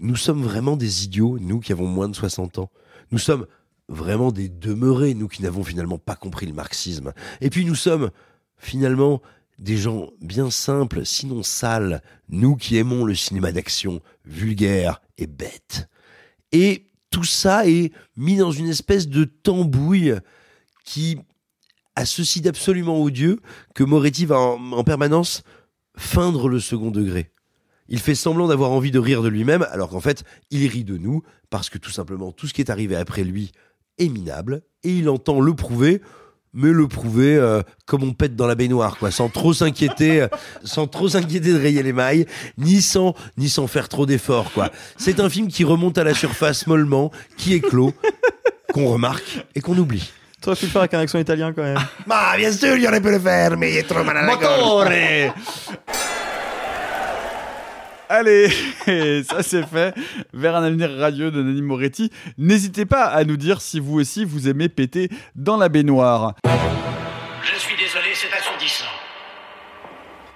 [0.00, 2.70] nous sommes vraiment des idiots, nous qui avons moins de 60 ans.
[3.10, 3.46] Nous sommes
[3.88, 7.12] vraiment des demeurés, nous qui n'avons finalement pas compris le marxisme.
[7.40, 8.10] Et puis nous sommes
[8.56, 9.22] finalement
[9.58, 15.88] des gens bien simples, sinon sales, nous qui aimons le cinéma d'action vulgaire et bête.
[16.50, 20.14] Et tout ça est mis dans une espèce de tambouille
[20.84, 21.18] qui
[21.94, 23.38] a ceci d'absolument odieux
[23.74, 25.42] que Moretti va en, en permanence
[25.96, 27.30] feindre le second degré.
[27.88, 30.96] Il fait semblant d'avoir envie de rire de lui-même, alors qu'en fait, il rit de
[30.96, 33.52] nous, parce que tout simplement, tout ce qui est arrivé après lui
[33.98, 36.00] est minable, et il entend le prouver,
[36.54, 40.28] mais le prouver euh, comme on pète dans la baignoire, quoi, sans trop s'inquiéter, euh,
[40.64, 42.26] sans trop s'inquiéter de rayer les mailles,
[42.58, 44.70] ni sans, ni sans faire trop d'efforts, quoi.
[44.96, 47.92] C'est un film qui remonte à la surface mollement, qui éclot,
[48.72, 50.10] qu'on remarque et qu'on oublie.
[50.42, 51.78] Tu aurais pu le faire avec un accent italien quand même.
[52.06, 54.36] Ma bien sûr, il aurait pu le faire, mais il est trop mal à la
[54.36, 55.32] gorge.
[58.08, 58.48] Allez,
[59.24, 59.94] ça c'est fait.
[60.32, 62.10] Vers un avenir radieux de Nani Moretti.
[62.38, 66.34] N'hésitez pas à nous dire si vous aussi vous aimez péter dans la baignoire.
[67.42, 68.84] Je suis désolé, c'est assourdissant.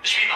[0.02, 0.34] Suivant.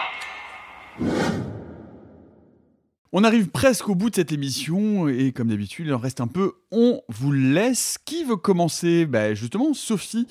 [3.12, 6.28] On arrive presque au bout de cette émission et comme d'habitude, il en reste un
[6.28, 6.52] peu.
[6.70, 7.98] On vous laisse.
[8.05, 9.07] Qui veut commencer?
[9.07, 10.28] Bah, Justement, Sophie,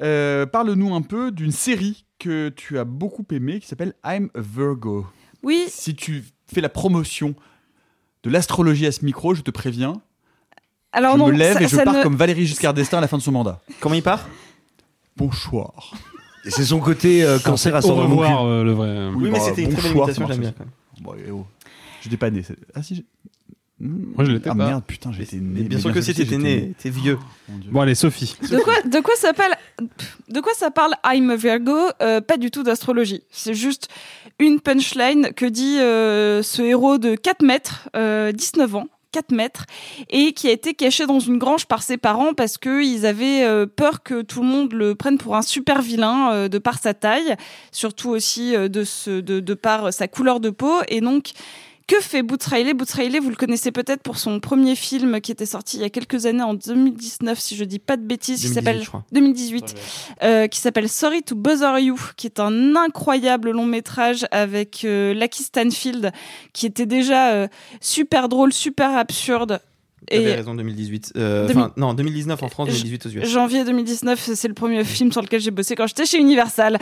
[0.00, 4.40] euh, parle-nous un peu d'une série que tu as beaucoup aimée qui s'appelle I'm a
[4.40, 5.06] Virgo.
[5.42, 5.66] Oui.
[5.68, 7.34] Si tu fais la promotion
[8.22, 10.00] de l'astrologie à ce micro, je te préviens.
[10.92, 13.00] Alors je non, me lève ça- et je pars ne- comme Valérie Giscard d'Estaing à
[13.00, 13.60] la fin de son mandat.
[13.80, 14.28] Comment il part?
[15.16, 15.92] Bonsoir.
[16.44, 17.88] Et c'est son côté euh, cancer mon cul.
[17.88, 19.08] revoir, euh, le vrai.
[19.14, 20.54] Oui, mais bah, c'était une très belle bonsoir, imitation, j'aime bien.
[21.00, 21.46] Bon, eh oh.
[22.02, 22.42] J'étais pas né.
[22.74, 23.04] Ah si.
[23.80, 24.66] Moi, je l'étais Ah pas.
[24.66, 25.42] merde, putain, j'étais né.
[25.42, 27.18] Mais bien Mais sûr que si t'étais né, t'es vieux.
[27.48, 27.70] Dieu.
[27.72, 28.36] Bon, allez, Sophie.
[28.50, 29.54] De quoi, de quoi ça parle
[30.28, 33.22] De quoi ça parle I'm a Virgo Euh, Pas du tout d'astrologie.
[33.30, 33.88] C'est juste
[34.38, 38.86] une punchline que dit euh, ce héros de 4 mètres, euh, 19 ans.
[39.12, 39.64] 4 mètres
[40.10, 43.64] et qui a été caché dans une grange par ses parents parce qu'ils avaient euh,
[43.64, 47.36] peur que tout le monde le prenne pour un super vilain de par sa taille,
[47.70, 50.74] surtout aussi de, ce, de, de par sa couleur de peau.
[50.88, 51.30] Et donc,
[51.86, 55.32] que fait Boots Riley Boots Riley, vous le connaissez peut-être pour son premier film qui
[55.32, 58.40] était sorti il y a quelques années, en 2019, si je dis pas de bêtises,
[58.40, 59.04] qui 2018, s'appelle je crois.
[59.12, 59.74] 2018,
[60.22, 65.14] euh, qui s'appelle Sorry to Bother You, qui est un incroyable long métrage avec euh,
[65.14, 66.12] Lucky Stanfield,
[66.52, 67.48] qui était déjà euh,
[67.80, 69.60] super drôle, super absurde.
[70.14, 71.12] T'avais raison, 2018.
[71.16, 73.28] Euh, non, 2019 en France, 2018 aux US.
[73.28, 76.78] Janvier 2019, c'est le premier film sur lequel j'ai bossé quand j'étais chez Universal.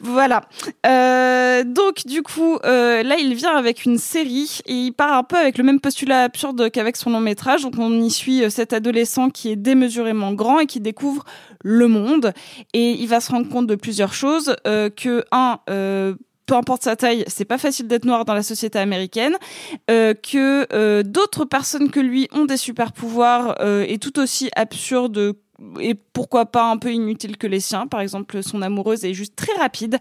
[0.00, 0.42] Voilà.
[0.86, 5.22] Euh, donc, du coup, euh, là, il vient avec une série et il part un
[5.22, 7.62] peu avec le même postulat absurde qu'avec son long métrage.
[7.62, 11.24] Donc, on y suit cet adolescent qui est démesurément grand et qui découvre
[11.62, 12.32] le monde.
[12.72, 14.54] Et il va se rendre compte de plusieurs choses.
[14.64, 15.58] Que, un,
[16.46, 19.36] peu importe sa taille, c'est pas facile d'être noir dans la société américaine,
[19.90, 24.48] euh, que euh, d'autres personnes que lui ont des super pouvoirs euh, et tout aussi
[24.54, 25.34] absurdes
[25.80, 27.86] et pourquoi pas un peu inutiles que les siens.
[27.86, 29.98] Par exemple, son amoureuse est juste très rapide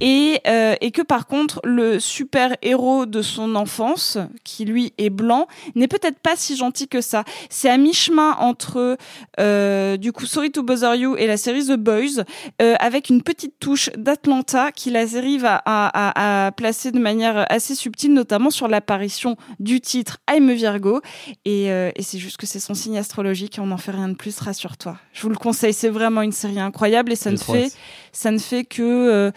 [0.00, 5.10] et, euh, et que par contre le super héros de son enfance, qui lui est
[5.10, 7.24] blanc, n'est peut-être pas si gentil que ça.
[7.50, 8.96] C'est à mi-chemin entre
[9.40, 12.24] euh, du coup Sorry to Bother You et la série The Boys,
[12.60, 16.98] euh, avec une petite touche d'Atlanta qui la série va à, à- à placer de
[16.98, 21.00] manière assez subtile, notamment sur l'apparition du titre I'm a Virgo.
[21.44, 24.08] Et, euh, et c'est juste que c'est son signe astrologique et on n'en fait rien
[24.08, 24.95] de plus, rassure-toi.
[25.12, 27.72] Je vous le conseille, c'est vraiment une série incroyable et ça ne fait,
[28.12, 29.30] ça ne fait que euh,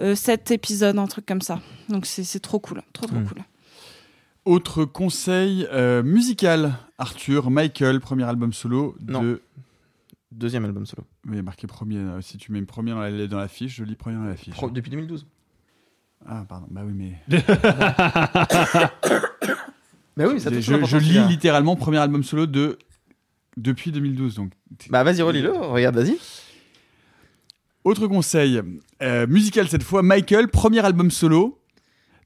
[0.00, 1.60] euh, sept épisodes, un truc comme ça.
[1.88, 3.26] Donc c'est c'est trop cool, trop trop Mm.
[3.28, 3.38] cool.
[4.44, 6.74] Autre conseil euh, musical.
[6.98, 9.22] Arthur, Michael, premier album solo Non.
[9.22, 9.42] de.
[10.32, 11.04] Deuxième album solo.
[11.24, 11.98] Mais marqué premier.
[11.98, 14.24] euh, Si tu mets une première dans la, dans la fiche, je lis premier dans
[14.24, 14.54] la fiche.
[14.54, 15.26] Pro- depuis 2012.
[16.28, 16.66] Ah, pardon.
[16.70, 17.18] Bah oui, mais.
[20.16, 22.78] Bah oui, mais ça je, je, lis littéralement premier album solo de
[23.56, 24.34] depuis 2012.
[24.34, 24.52] Donc.
[24.90, 26.18] Bah vas-y, relis-le, regarde, vas-y.
[27.84, 28.60] Autre conseil,
[29.02, 31.55] euh, musical cette fois, Michael, premier album solo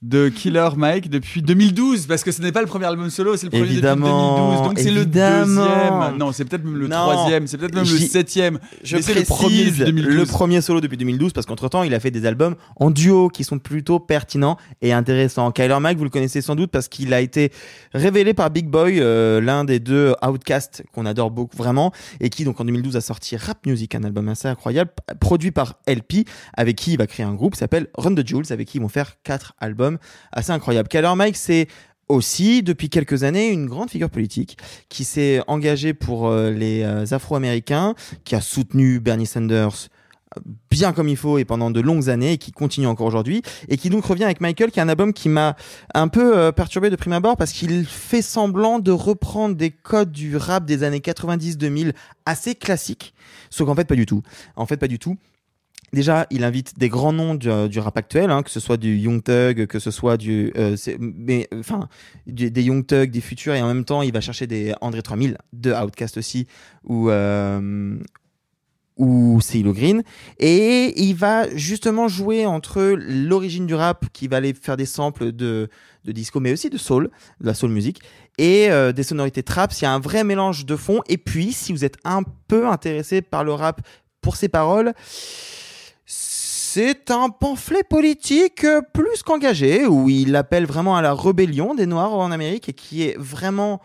[0.03, 3.47] de Killer Mike depuis 2012, parce que ce n'est pas le premier album solo, c'est
[3.47, 6.17] le premier Évidemment, depuis 2012, donc c'est le deuxième.
[6.19, 6.97] Non, c'est peut-être même le Non.
[6.97, 8.59] troisième, c'est peut-être même le septième.
[8.83, 10.15] Je mais c'est le précise premier depuis 2012.
[10.15, 13.29] le premier solo depuis 2012 parce qu'entre temps il a fait des albums en duo
[13.29, 15.51] qui sont plutôt pertinents et intéressants.
[15.53, 17.53] Kyler Mike vous le connaissez sans doute parce qu'il a été
[17.93, 22.45] révélé par Big Boy, euh, l'un des deux Outcasts qu'on adore beaucoup vraiment et qui
[22.45, 26.77] donc en 2012 a sorti Rap Music, un album assez incroyable produit par LP avec
[26.77, 29.17] qui il va créer un groupe s'appelle Run the Jewels avec qui ils vont faire
[29.25, 29.90] quatre albums
[30.33, 30.89] assez incroyables.
[30.89, 31.69] Kyler Mike c'est
[32.10, 37.05] aussi depuis quelques années une grande figure politique qui s'est engagée pour euh, les euh,
[37.10, 37.94] Afro-Américains,
[38.25, 39.89] qui a soutenu Bernie Sanders
[40.36, 43.43] euh, bien comme il faut et pendant de longues années et qui continue encore aujourd'hui
[43.69, 45.57] et qui donc revient avec Michael qui est un album qui m'a
[45.94, 50.36] un peu perturbé de prime abord parce qu'il fait semblant de reprendre des codes du
[50.36, 51.94] rap des années 90-2000
[52.27, 53.15] assez classiques
[53.51, 54.23] sauf qu'en fait pas du tout
[54.55, 55.17] en fait pas du tout
[55.93, 58.97] Déjà, il invite des grands noms du, euh, rap actuel, hein, que ce soit du
[58.97, 61.89] Young Thug, que ce soit du, euh, mais enfin,
[62.27, 65.36] des Young Thug, des futurs, et en même temps, il va chercher des André 3000,
[65.52, 66.47] de Outcast aussi,
[66.85, 67.99] ou euh,
[68.97, 70.02] ou Green,
[70.39, 75.33] et il va justement jouer entre l'origine du rap, qui va aller faire des samples
[75.33, 75.70] de
[76.05, 77.10] de disco, mais aussi de soul,
[77.41, 78.01] de la soul music,
[78.39, 79.73] et euh, des sonorités trap.
[79.73, 81.02] Il y a un vrai mélange de fond.
[81.09, 83.81] Et puis, si vous êtes un peu intéressé par le rap
[84.20, 84.93] pour ses paroles,
[86.73, 91.84] c'est un pamphlet politique euh, plus qu'engagé, où il appelle vraiment à la rébellion des
[91.84, 93.81] Noirs en Amérique et qui est vraiment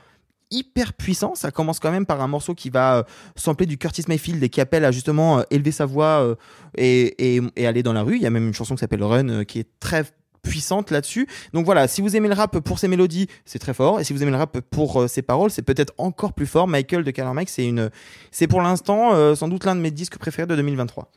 [0.51, 1.33] hyper puissant.
[1.33, 3.03] Ça commence quand même par un morceau qui va euh,
[3.35, 6.35] sampler du Curtis Mayfield et qui appelle à justement euh, élever sa voix euh,
[6.77, 8.17] et, aller dans la rue.
[8.17, 10.03] Il y a même une chanson qui s'appelle Run qui est très
[10.43, 11.27] puissante là-dessus.
[11.53, 13.99] Donc voilà, si vous aimez le rap pour ses mélodies, c'est très fort.
[13.99, 16.67] Et si vous aimez le rap pour ses paroles, c'est peut-être encore plus fort.
[16.67, 17.89] Michael de Killer Mike, c'est une,
[18.29, 21.09] c'est pour l'instant sans doute l'un de mes disques préférés de 2023.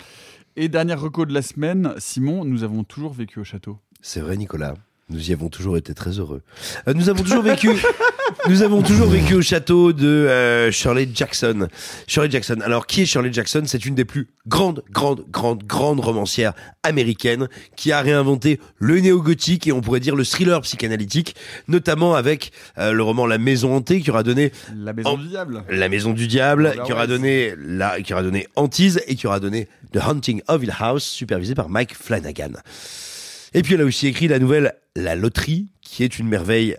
[0.56, 3.78] Et dernière reco de la semaine, Simon, nous avons toujours vécu au château.
[4.00, 4.74] C'est vrai, Nicolas.
[5.10, 6.42] Nous y avons toujours été très heureux.
[6.86, 7.70] Euh, nous avons toujours vécu,
[8.48, 11.68] nous avons toujours vécu au château de euh, Shirley Jackson.
[12.06, 12.58] Shirley Jackson.
[12.62, 13.62] Alors, qui est Shirley Jackson?
[13.64, 19.66] C'est une des plus grandes, grandes, grandes, grandes romancières américaines qui a réinventé le néo-gothique
[19.66, 21.34] et on pourrait dire le thriller psychanalytique,
[21.68, 25.64] notamment avec euh, le roman La Maison hantée qui aura donné La maison du diable.
[25.70, 29.40] La Maison du Diable, qui aura donné la, qui aura donné Antise et qui aura
[29.40, 32.52] donné The Hunting of Hill House, supervisé par Mike Flanagan.
[33.54, 36.76] Et puis elle a aussi écrit la nouvelle La Loterie, qui est une merveille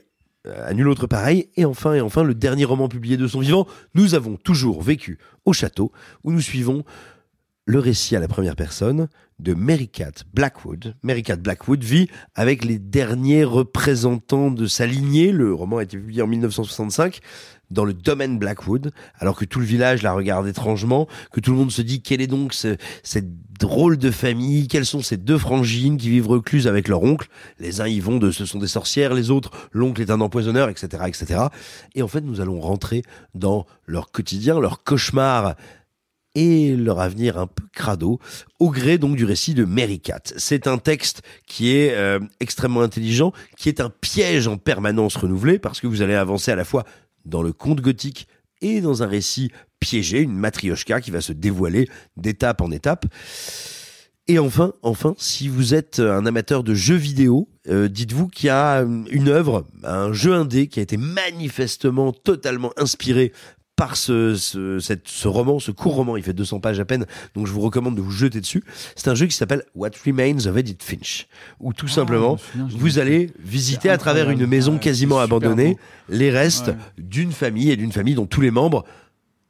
[0.48, 1.50] euh, à nul autre pareil.
[1.56, 5.18] Et enfin, et enfin, le dernier roman publié de son vivant, Nous avons toujours vécu
[5.46, 5.92] au château,
[6.24, 6.84] où nous suivons
[7.66, 10.96] le récit à la première personne de Mary Cat Blackwood.
[11.04, 15.32] Mary Cat Blackwood vit avec les derniers représentants de sa lignée.
[15.32, 17.20] Le roman a été publié en 1965
[17.72, 21.58] dans le domaine Blackwood, alors que tout le village la regarde étrangement, que tout le
[21.58, 23.28] monde se dit quelle est donc ce- cette
[23.60, 27.28] drôle de famille, quelles sont ces deux frangines qui vivent recluses avec leur oncle?
[27.60, 30.70] Les uns y vont de ce sont des sorcières, les autres l'oncle est un empoisonneur,
[30.70, 31.42] etc., etc.
[31.96, 33.04] Et en fait, nous allons rentrer
[33.36, 35.56] dans leur quotidien, leur cauchemar
[36.36, 38.20] et leur avenir un peu crado,
[38.60, 40.22] au gré donc du récit de Mary Cat.
[40.38, 45.58] C'est un texte qui est euh, extrêmement intelligent, qui est un piège en permanence renouvelé,
[45.60, 46.86] parce que vous allez avancer à la fois
[47.30, 48.28] dans le conte gothique
[48.62, 53.06] et dans un récit piégé, une matrioshka qui va se dévoiler d'étape en étape.
[54.28, 58.50] Et enfin, enfin, si vous êtes un amateur de jeux vidéo, euh, dites-vous qu'il y
[58.52, 63.32] a une œuvre, un jeu indé qui a été manifestement totalement inspiré
[63.80, 67.06] par ce, ce, cette- ce roman, ce court roman, il fait 200 pages à peine,
[67.34, 68.62] donc je vous recommande de vous jeter dessus.
[68.98, 71.28] C'est un jeu qui s'appelle What Remains of Edith Finch,
[71.62, 75.76] où tout simplement, souviens, je vous allez visiter à travers une maison Ouais, quasiment abandonnée
[75.76, 75.80] beau.
[76.10, 76.76] les restes Ouais.
[76.98, 78.84] d'une famille et d'une famille dont tous les membres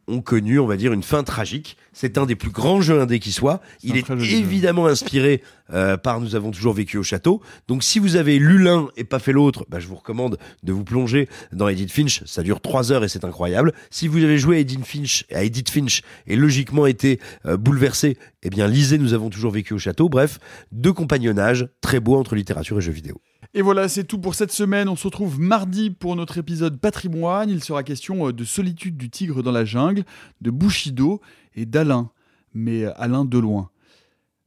[0.09, 1.77] ont connu, on va dire, une fin tragique.
[1.93, 3.61] C'est un des plus grands jeux indés qui soit.
[3.83, 4.37] Il est jeu.
[4.37, 7.41] évidemment inspiré euh, par Nous avons toujours vécu au château.
[7.67, 10.73] Donc si vous avez lu l'un et pas fait l'autre, bah, je vous recommande de
[10.73, 12.23] vous plonger dans Edith Finch.
[12.25, 13.73] Ça dure trois heures et c'est incroyable.
[13.91, 18.17] Si vous avez joué à Edith Finch, à Edith Finch et logiquement été euh, bouleversé,
[18.43, 20.09] eh bien lisez Nous avons toujours vécu au château.
[20.09, 20.39] Bref,
[20.71, 23.21] deux compagnonnages très beaux entre littérature et jeux vidéo.
[23.55, 24.89] Et voilà, c'est tout pour cette semaine.
[24.89, 27.49] On se retrouve mardi pour notre épisode patrimoine.
[27.49, 30.03] Il sera question euh, de Solitude du tigre dans la jungle,
[30.41, 31.19] de Bushido
[31.55, 32.11] et d'Alain,
[32.53, 33.71] mais euh, Alain de loin.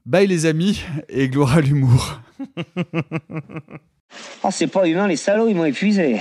[0.06, 2.20] Bye les amis et gloire à l'humour.
[4.44, 6.20] Oh, c'est pas humain, les salauds, ils m'ont épuisé.